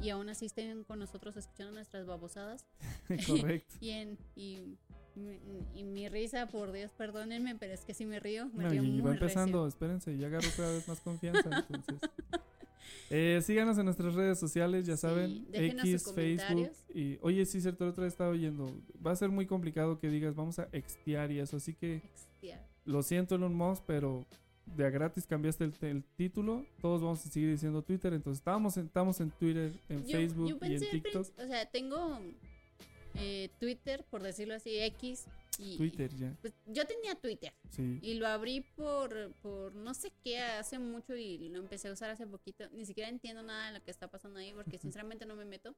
y 0.00 0.10
aún 0.10 0.28
así 0.28 0.46
estén 0.46 0.84
con 0.84 0.98
nosotros 0.98 1.36
escuchando 1.36 1.72
nuestras 1.72 2.06
babosadas. 2.06 2.66
Correcto. 3.26 3.74
y, 3.80 3.90
en, 3.90 4.18
y, 4.36 4.76
mi- 5.16 5.38
y 5.80 5.84
mi 5.84 6.08
risa, 6.08 6.46
por 6.46 6.72
Dios, 6.72 6.90
perdónenme, 6.96 7.54
pero 7.56 7.72
es 7.74 7.84
que 7.84 7.94
si 7.94 8.04
me 8.06 8.20
río, 8.20 8.46
me 8.54 8.64
No, 8.64 8.70
río 8.70 8.82
y 8.82 8.90
muy 8.90 9.00
va 9.02 9.12
empezando, 9.12 9.58
recio. 9.64 9.68
espérense, 9.68 10.16
ya 10.18 10.26
agarro 10.28 10.48
cada 10.56 10.72
vez 10.72 10.86
más 10.88 11.00
confianza. 11.00 11.48
entonces. 11.68 12.10
Eh, 13.14 13.40
síganos 13.42 13.76
en 13.78 13.84
nuestras 13.84 14.14
redes 14.14 14.38
sociales, 14.38 14.86
ya 14.86 14.96
saben, 14.96 15.46
X, 15.52 16.02
sus 16.02 16.14
Facebook. 16.14 16.70
Y, 16.94 17.18
oye, 17.20 17.44
sí, 17.44 17.60
cierto, 17.60 17.86
otra 17.86 18.04
vez 18.04 18.14
estaba 18.14 18.30
oyendo. 18.30 18.74
Va 19.06 19.10
a 19.12 19.16
ser 19.16 19.28
muy 19.28 19.46
complicado 19.46 19.98
que 20.00 20.08
digas, 20.08 20.34
vamos 20.34 20.58
a 20.58 20.68
extiar 20.72 21.30
y 21.30 21.38
eso. 21.38 21.58
Así 21.58 21.74
que 21.74 21.96
Extiar. 21.96 22.66
lo 22.86 23.02
siento, 23.02 23.34
Elon 23.34 23.54
Musk, 23.54 23.82
pero 23.86 24.26
de 24.64 24.86
a 24.86 24.90
gratis 24.90 25.26
cambiaste 25.26 25.64
el, 25.64 25.74
el 25.82 26.04
título. 26.16 26.64
Todos 26.80 27.02
vamos 27.02 27.24
a 27.26 27.28
seguir 27.30 27.50
diciendo 27.50 27.82
Twitter. 27.82 28.14
Entonces, 28.14 28.38
estamos 28.40 28.76
en, 28.78 28.86
estamos 28.86 29.20
en 29.20 29.30
Twitter, 29.30 29.72
en 29.90 30.06
Yo- 30.06 30.16
Facebook 30.18 30.48
yo 30.48 30.58
y 30.66 30.74
en 30.76 30.80
TikTok. 30.90 31.26
o 31.38 31.46
sea, 31.46 31.66
tengo 31.70 32.18
eh, 33.14 33.50
Twitter, 33.58 34.04
por 34.10 34.22
decirlo 34.22 34.54
así, 34.54 34.78
X. 34.78 35.26
Y, 35.58 35.76
Twitter 35.76 36.10
ya. 36.16 36.34
pues, 36.40 36.54
yo 36.66 36.86
tenía 36.86 37.14
Twitter. 37.14 37.52
Sí. 37.70 37.98
Y 38.02 38.14
lo 38.14 38.26
abrí 38.26 38.62
por, 38.74 39.32
por 39.42 39.74
no 39.74 39.92
sé 39.94 40.10
qué 40.24 40.38
hace 40.38 40.78
mucho 40.78 41.14
y 41.14 41.48
lo 41.50 41.58
empecé 41.58 41.88
a 41.88 41.92
usar 41.92 42.10
hace 42.10 42.26
poquito. 42.26 42.64
Ni 42.70 42.86
siquiera 42.86 43.10
entiendo 43.10 43.42
nada 43.42 43.66
de 43.66 43.78
lo 43.78 43.84
que 43.84 43.90
está 43.90 44.08
pasando 44.08 44.38
ahí 44.38 44.52
porque 44.54 44.78
sinceramente 44.78 45.26
no 45.26 45.36
me 45.36 45.44
meto. 45.44 45.74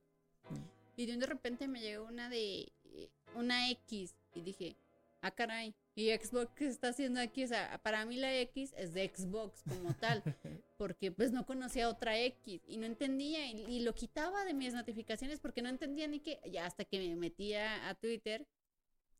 Y 0.97 1.06
de 1.06 1.27
repente 1.27 1.66
me 1.66 1.81
llegó 1.81 2.05
una 2.06 2.28
de 2.28 2.73
eh, 2.85 3.09
una 3.35 3.69
X 3.70 4.15
y 4.35 4.43
dije, 4.43 4.77
ah 5.25 5.31
caray, 5.31 5.75
¿y 5.95 6.11
Xbox 6.11 6.53
qué 6.55 6.67
está 6.67 6.89
haciendo 6.89 7.19
aquí? 7.19 7.45
O 7.45 7.49
sea, 7.49 7.81
para 7.83 8.05
mí 8.05 8.17
la 8.17 8.39
X 8.41 8.75
es 8.77 8.93
de 8.93 9.11
Xbox 9.15 9.63
como 9.63 9.95
tal, 9.95 10.23
porque 10.77 11.11
pues 11.11 11.33
no 11.33 11.47
conocía 11.47 11.89
otra 11.89 12.19
X 12.21 12.63
y 12.69 12.77
no 12.77 12.85
entendía 12.85 13.51
y, 13.51 13.65
y 13.67 13.81
lo 13.81 13.95
quitaba 13.95 14.45
de 14.45 14.53
mis 14.53 14.75
notificaciones 14.75 15.41
porque 15.41 15.63
no 15.63 15.71
entendía 15.71 16.07
ni 16.07 16.21
qué, 16.21 16.41
ya 16.53 16.67
hasta 16.67 16.85
que 16.85 16.99
me 16.99 17.17
metía 17.17 17.89
a 17.89 17.95
Twitter. 17.95 18.47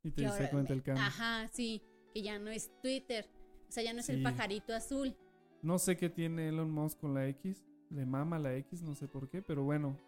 Y 0.03 0.11
te 0.11 0.23
que 0.23 0.29
diste 0.29 0.51
cuenta 0.51 0.75
el 0.75 0.83
cambio. 0.83 1.03
Ajá, 1.03 1.49
sí, 1.49 1.83
que 2.13 2.21
ya 2.21 2.39
no 2.39 2.51
es 2.51 2.71
Twitter, 2.83 3.27
o 3.67 3.73
sea, 3.73 3.83
ya 3.83 3.95
no 3.95 4.01
es 4.01 4.09
el 4.11 4.23
pajarito 4.23 4.75
azul. 4.75 5.17
No 5.63 5.79
sé 5.79 5.97
qué 5.97 6.11
tiene 6.11 6.49
Elon 6.49 6.71
Musk 6.71 7.01
con 7.01 7.15
la 7.15 7.27
X. 7.29 7.65
Le 7.89 8.05
mama 8.05 8.39
la 8.39 8.55
X, 8.57 8.83
no 8.83 8.95
sé 8.95 9.09
por 9.09 9.31
qué, 9.31 9.41
pero 9.41 9.65
bueno. 9.65 9.99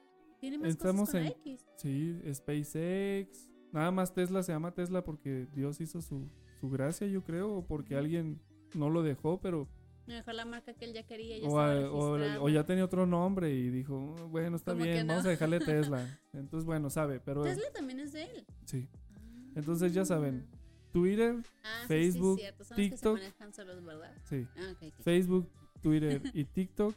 Tiene 0.41 0.59
más 0.59 0.69
Estamos 0.69 1.09
cosas 1.09 1.13
con 1.13 1.21
en 1.21 1.25
la 1.25 1.31
X. 1.31 1.67
Sí, 1.77 2.35
SpaceX. 2.35 3.56
Nada 3.73 3.91
más 3.91 4.13
Tesla 4.15 4.43
se 4.43 4.53
llama 4.53 4.73
Tesla 4.73 5.03
porque 5.05 5.47
Dios 5.55 5.81
hizo 5.81 6.01
su, 6.01 6.29
su 6.61 6.71
gracia, 6.71 7.07
yo 7.07 7.23
creo, 7.23 7.53
o 7.57 7.67
porque 7.67 7.97
alguien 7.97 8.41
no 8.75 8.91
lo 8.91 9.03
dejó, 9.03 9.41
pero 9.41 9.69
Mejor 10.07 10.35
la 10.35 10.45
marca 10.45 10.73
que 10.73 10.85
él 10.85 10.93
ya 10.93 11.03
quería, 11.03 11.37
ya 11.37 11.49
o, 11.49 11.59
a- 11.59 12.41
o- 12.41 12.49
ya 12.49 12.65
tenía 12.65 12.85
otro 12.85 13.07
nombre 13.07 13.53
y 13.53 13.71
dijo, 13.71 13.99
"Mm, 13.99 14.31
bueno, 14.31 14.55
está 14.55 14.71
¿Cómo 14.73 14.85
que 14.85 14.93
bien, 14.93 15.07
no? 15.09 15.15
vamos 15.15 15.27
a 15.27 15.31
dejarle 15.31 15.59
Tesla. 15.99 16.21
Entonces, 16.33 16.65
bueno, 16.65 16.91
sabe, 16.91 17.19
pero 17.19 17.43
Tesla 17.43 17.65
también 17.75 17.99
es 18.01 18.13
de 18.13 18.23
él. 18.23 18.47
sí. 18.65 18.89
Entonces 19.57 19.93
ya 19.95 20.05
saben, 20.05 20.47
Twitter, 20.93 21.35
Ah, 21.65 21.81
sí, 21.83 21.87
sí, 21.87 22.13
Facebook, 22.13 22.39
que 22.41 22.65
se 22.65 22.75
TikTok, 22.77 23.15
manejan 23.19 23.53
solos, 23.53 23.85
¿verdad? 23.85 24.15
sí. 24.25 24.47
Ah, 24.57 24.71
ok, 24.73 24.83
ok. 24.93 25.03
Facebook, 25.03 25.51
Twitter 25.83 26.23
y 26.35 26.45
TikTok, 26.45 26.95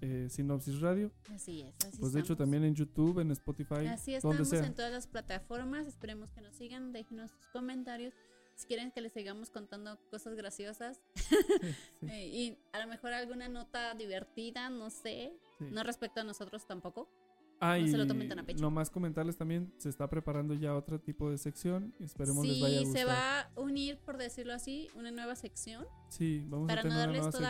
eh, 0.00 0.28
Sinopsis 0.30 0.80
Radio. 0.80 1.10
Así 1.34 1.62
es, 1.62 1.74
así 1.86 1.98
Pues 1.98 2.12
de 2.12 2.20
hecho 2.20 2.32
estamos. 2.34 2.38
también 2.38 2.64
en 2.64 2.74
YouTube, 2.74 3.18
en 3.20 3.30
Spotify, 3.32 3.86
Así 3.86 4.12
donde 4.18 4.42
estamos 4.42 4.48
sea. 4.48 4.64
en 4.66 4.74
todas 4.74 4.92
las 4.92 5.06
plataformas. 5.06 5.86
Esperemos 5.86 6.30
que 6.32 6.40
nos 6.40 6.54
sigan. 6.56 6.92
Déjenos 6.92 7.30
sus 7.30 7.46
comentarios. 7.52 8.14
Si 8.56 8.66
quieren 8.66 8.90
que 8.92 9.00
les 9.00 9.12
sigamos 9.14 9.50
contando 9.50 9.98
cosas 10.10 10.34
graciosas. 10.34 11.00
Eh, 12.08 12.26
y 12.28 12.58
a 12.72 12.80
lo 12.80 12.86
mejor 12.88 13.12
alguna 13.12 13.48
nota 13.48 13.94
divertida, 13.94 14.70
no 14.70 14.88
sé. 14.90 15.32
Sí. 15.58 15.66
No 15.70 15.82
respecto 15.82 16.20
a 16.20 16.24
nosotros 16.24 16.66
tampoco. 16.66 17.08
Ah, 17.62 17.76
no 17.78 17.86
se 17.86 17.98
lo 17.98 18.06
tomen 18.06 18.26
tan 18.26 18.38
a 18.38 18.42
pecho. 18.46 18.62
nomás 18.62 18.88
comentarles 18.88 19.36
también, 19.36 19.70
se 19.76 19.90
está 19.90 20.08
preparando 20.08 20.54
ya 20.54 20.74
otro 20.74 20.98
tipo 20.98 21.30
de 21.30 21.36
sección. 21.36 21.94
Esperemos 22.00 22.46
les 22.46 22.54
Sí, 22.56 22.62
vaya 22.62 22.78
a 22.78 22.82
gustar. 22.84 22.98
se 22.98 23.04
va 23.04 23.40
a 23.40 23.60
unir, 23.60 23.98
por 23.98 24.16
decirlo 24.16 24.54
así, 24.54 24.88
una 24.94 25.10
nueva 25.10 25.36
sección. 25.36 25.86
Sí, 26.08 26.42
vamos 26.48 26.68
para 26.68 26.80
a 26.80 26.82
tener 26.84 26.96
no 26.96 27.04
una 27.04 27.06
darles 27.12 27.24
sección. 27.34 27.44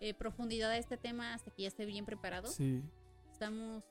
Eh, 0.00 0.14
profundidad 0.14 0.70
a 0.70 0.78
este 0.78 0.96
tema 0.96 1.34
hasta 1.34 1.50
que 1.50 1.62
ya 1.62 1.68
esté 1.68 1.84
bien 1.86 2.04
preparado. 2.06 2.48
Sí. 2.48 2.82
Estamos 3.30 3.84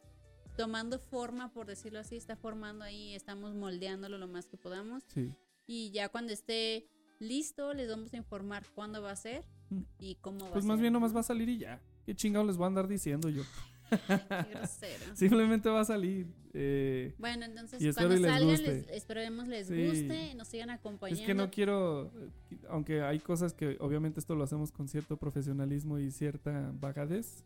tomando 0.57 0.99
forma, 0.99 1.51
por 1.53 1.67
decirlo 1.67 1.99
así, 1.99 2.15
está 2.17 2.35
formando 2.35 2.83
ahí, 2.83 3.15
estamos 3.15 3.53
moldeándolo 3.55 4.17
lo 4.17 4.27
más 4.27 4.47
que 4.47 4.57
podamos. 4.57 5.03
Sí. 5.13 5.31
Y 5.67 5.91
ya 5.91 6.09
cuando 6.09 6.33
esté 6.33 6.87
listo, 7.19 7.73
les 7.73 7.89
vamos 7.89 8.13
a 8.13 8.17
informar 8.17 8.65
cuándo 8.75 9.01
va 9.01 9.11
a 9.11 9.15
ser 9.15 9.43
Mm. 9.69 9.81
y 9.99 10.15
cómo 10.15 10.45
va 10.45 10.51
Pues 10.53 10.65
a 10.65 10.67
más 10.67 10.77
ser. 10.77 10.81
bien 10.81 10.93
nomás 10.93 11.15
va 11.15 11.19
a 11.19 11.23
salir 11.23 11.47
y 11.47 11.59
ya. 11.59 11.79
¿Qué 12.05 12.15
chingados 12.15 12.47
les 12.47 12.57
voy 12.57 12.63
a 12.65 12.67
andar 12.67 12.87
diciendo 12.87 13.29
yo? 13.29 13.43
Qué 13.89 14.49
grosero. 14.53 15.15
Simplemente 15.15 15.69
va 15.69 15.81
a 15.81 15.85
salir. 15.85 16.27
eh, 16.53 17.13
Bueno, 17.17 17.45
entonces 17.45 17.81
y 17.81 17.91
cuando 17.93 18.15
les 18.15 18.21
salgan, 18.31 18.47
les- 18.63 18.87
esperemos 18.89 19.47
les 19.47 19.67
Sí. 19.67 19.85
guste, 19.87 20.35
nos 20.35 20.47
sigan 20.47 20.69
acompañando. 20.69 21.21
Es 21.21 21.27
que 21.27 21.33
no 21.35 21.49
quiero, 21.51 22.11
eh, 22.51 22.57
aunque 22.69 23.01
hay 23.01 23.19
cosas 23.19 23.53
que 23.53 23.77
obviamente 23.79 24.19
esto 24.19 24.35
lo 24.35 24.43
hacemos 24.43 24.71
con 24.71 24.87
cierto 24.87 25.17
profesionalismo 25.17 25.99
y 25.99 26.11
cierta 26.11 26.71
vagadez, 26.79 27.43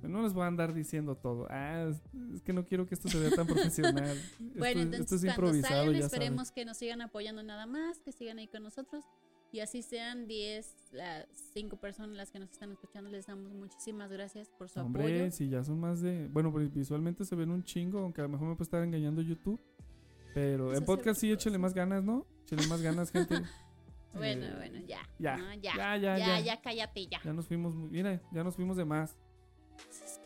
pero 0.00 0.12
no 0.12 0.22
les 0.22 0.32
voy 0.34 0.44
a 0.44 0.48
andar 0.48 0.74
diciendo 0.74 1.16
todo. 1.16 1.46
Ah, 1.50 1.90
es, 2.34 2.42
que 2.42 2.52
no 2.52 2.64
quiero 2.66 2.86
que 2.86 2.94
esto 2.94 3.08
se 3.08 3.18
vea 3.18 3.30
tan 3.30 3.46
profesional. 3.46 4.16
Bueno, 4.56 4.80
esto, 4.82 4.96
entonces 4.96 5.00
esto 5.00 5.14
es 5.16 5.20
cuando 5.34 5.56
improvisado, 5.56 5.84
salgan, 5.84 6.00
ya 6.00 6.06
esperemos 6.06 6.48
saben. 6.48 6.54
que 6.54 6.64
nos 6.66 6.76
sigan 6.76 7.00
apoyando 7.00 7.42
nada 7.42 7.66
más, 7.66 7.98
que 8.00 8.12
sigan 8.12 8.38
ahí 8.38 8.46
con 8.48 8.62
nosotros. 8.62 9.04
Y 9.54 9.60
así 9.60 9.82
sean 9.82 10.26
10, 10.26 10.74
las 10.90 11.26
5 11.52 11.76
personas 11.76 12.16
las 12.16 12.32
que 12.32 12.40
nos 12.40 12.50
están 12.50 12.72
escuchando, 12.72 13.08
les 13.08 13.26
damos 13.26 13.52
muchísimas 13.54 14.10
gracias 14.10 14.48
por 14.50 14.68
su 14.68 14.80
Hombre, 14.80 15.04
apoyo. 15.04 15.30
si 15.30 15.48
ya 15.48 15.62
son 15.62 15.78
más 15.78 16.00
de... 16.00 16.26
Bueno, 16.26 16.50
pues 16.50 16.74
visualmente 16.74 17.24
se 17.24 17.36
ven 17.36 17.50
un 17.52 17.62
chingo, 17.62 18.00
aunque 18.00 18.20
a 18.20 18.24
lo 18.24 18.30
mejor 18.30 18.48
me 18.48 18.56
puede 18.56 18.64
estar 18.64 18.82
engañando 18.82 19.22
YouTube. 19.22 19.60
Pero 20.34 20.66
Pues 20.66 20.78
en 20.78 20.84
podcast 20.84 21.20
sí, 21.20 21.30
échale 21.30 21.56
más 21.58 21.72
ganas, 21.72 22.02
¿no? 22.02 22.26
Échale 22.42 22.66
más 22.66 22.82
ganas, 22.82 23.12
gente. 23.12 23.36
Bueno, 24.12 24.44
Eh, 24.46 24.54
bueno, 24.56 24.78
ya. 24.86 25.08
ya, 25.20 25.36
No, 25.36 25.54
ya, 25.54 25.72
ya, 25.76 25.96
ya, 25.98 26.18
ya, 26.18 26.40
ya. 26.40 26.60
cállate 26.60 27.06
ya. 27.06 27.20
Ya 27.24 27.32
nos 27.32 27.46
fuimos, 27.46 27.76
mira, 27.76 28.20
ya 28.32 28.42
nos 28.44 28.56
fuimos 28.56 28.76
de 28.76 28.84
más. 28.84 29.16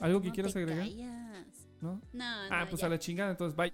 ¿Algo 0.00 0.20
que 0.22 0.28
¿Cómo 0.28 0.34
quieras 0.34 0.52
te 0.54 0.58
agregar? 0.60 0.84
callas? 0.86 1.68
¿No? 1.82 2.00
No, 2.14 2.24
Ah, 2.50 2.64
no, 2.64 2.68
pues 2.70 2.80
ya. 2.80 2.86
a 2.86 2.90
la 2.90 2.98
chingada, 2.98 3.30
entonces, 3.32 3.54
bye. 3.56 3.72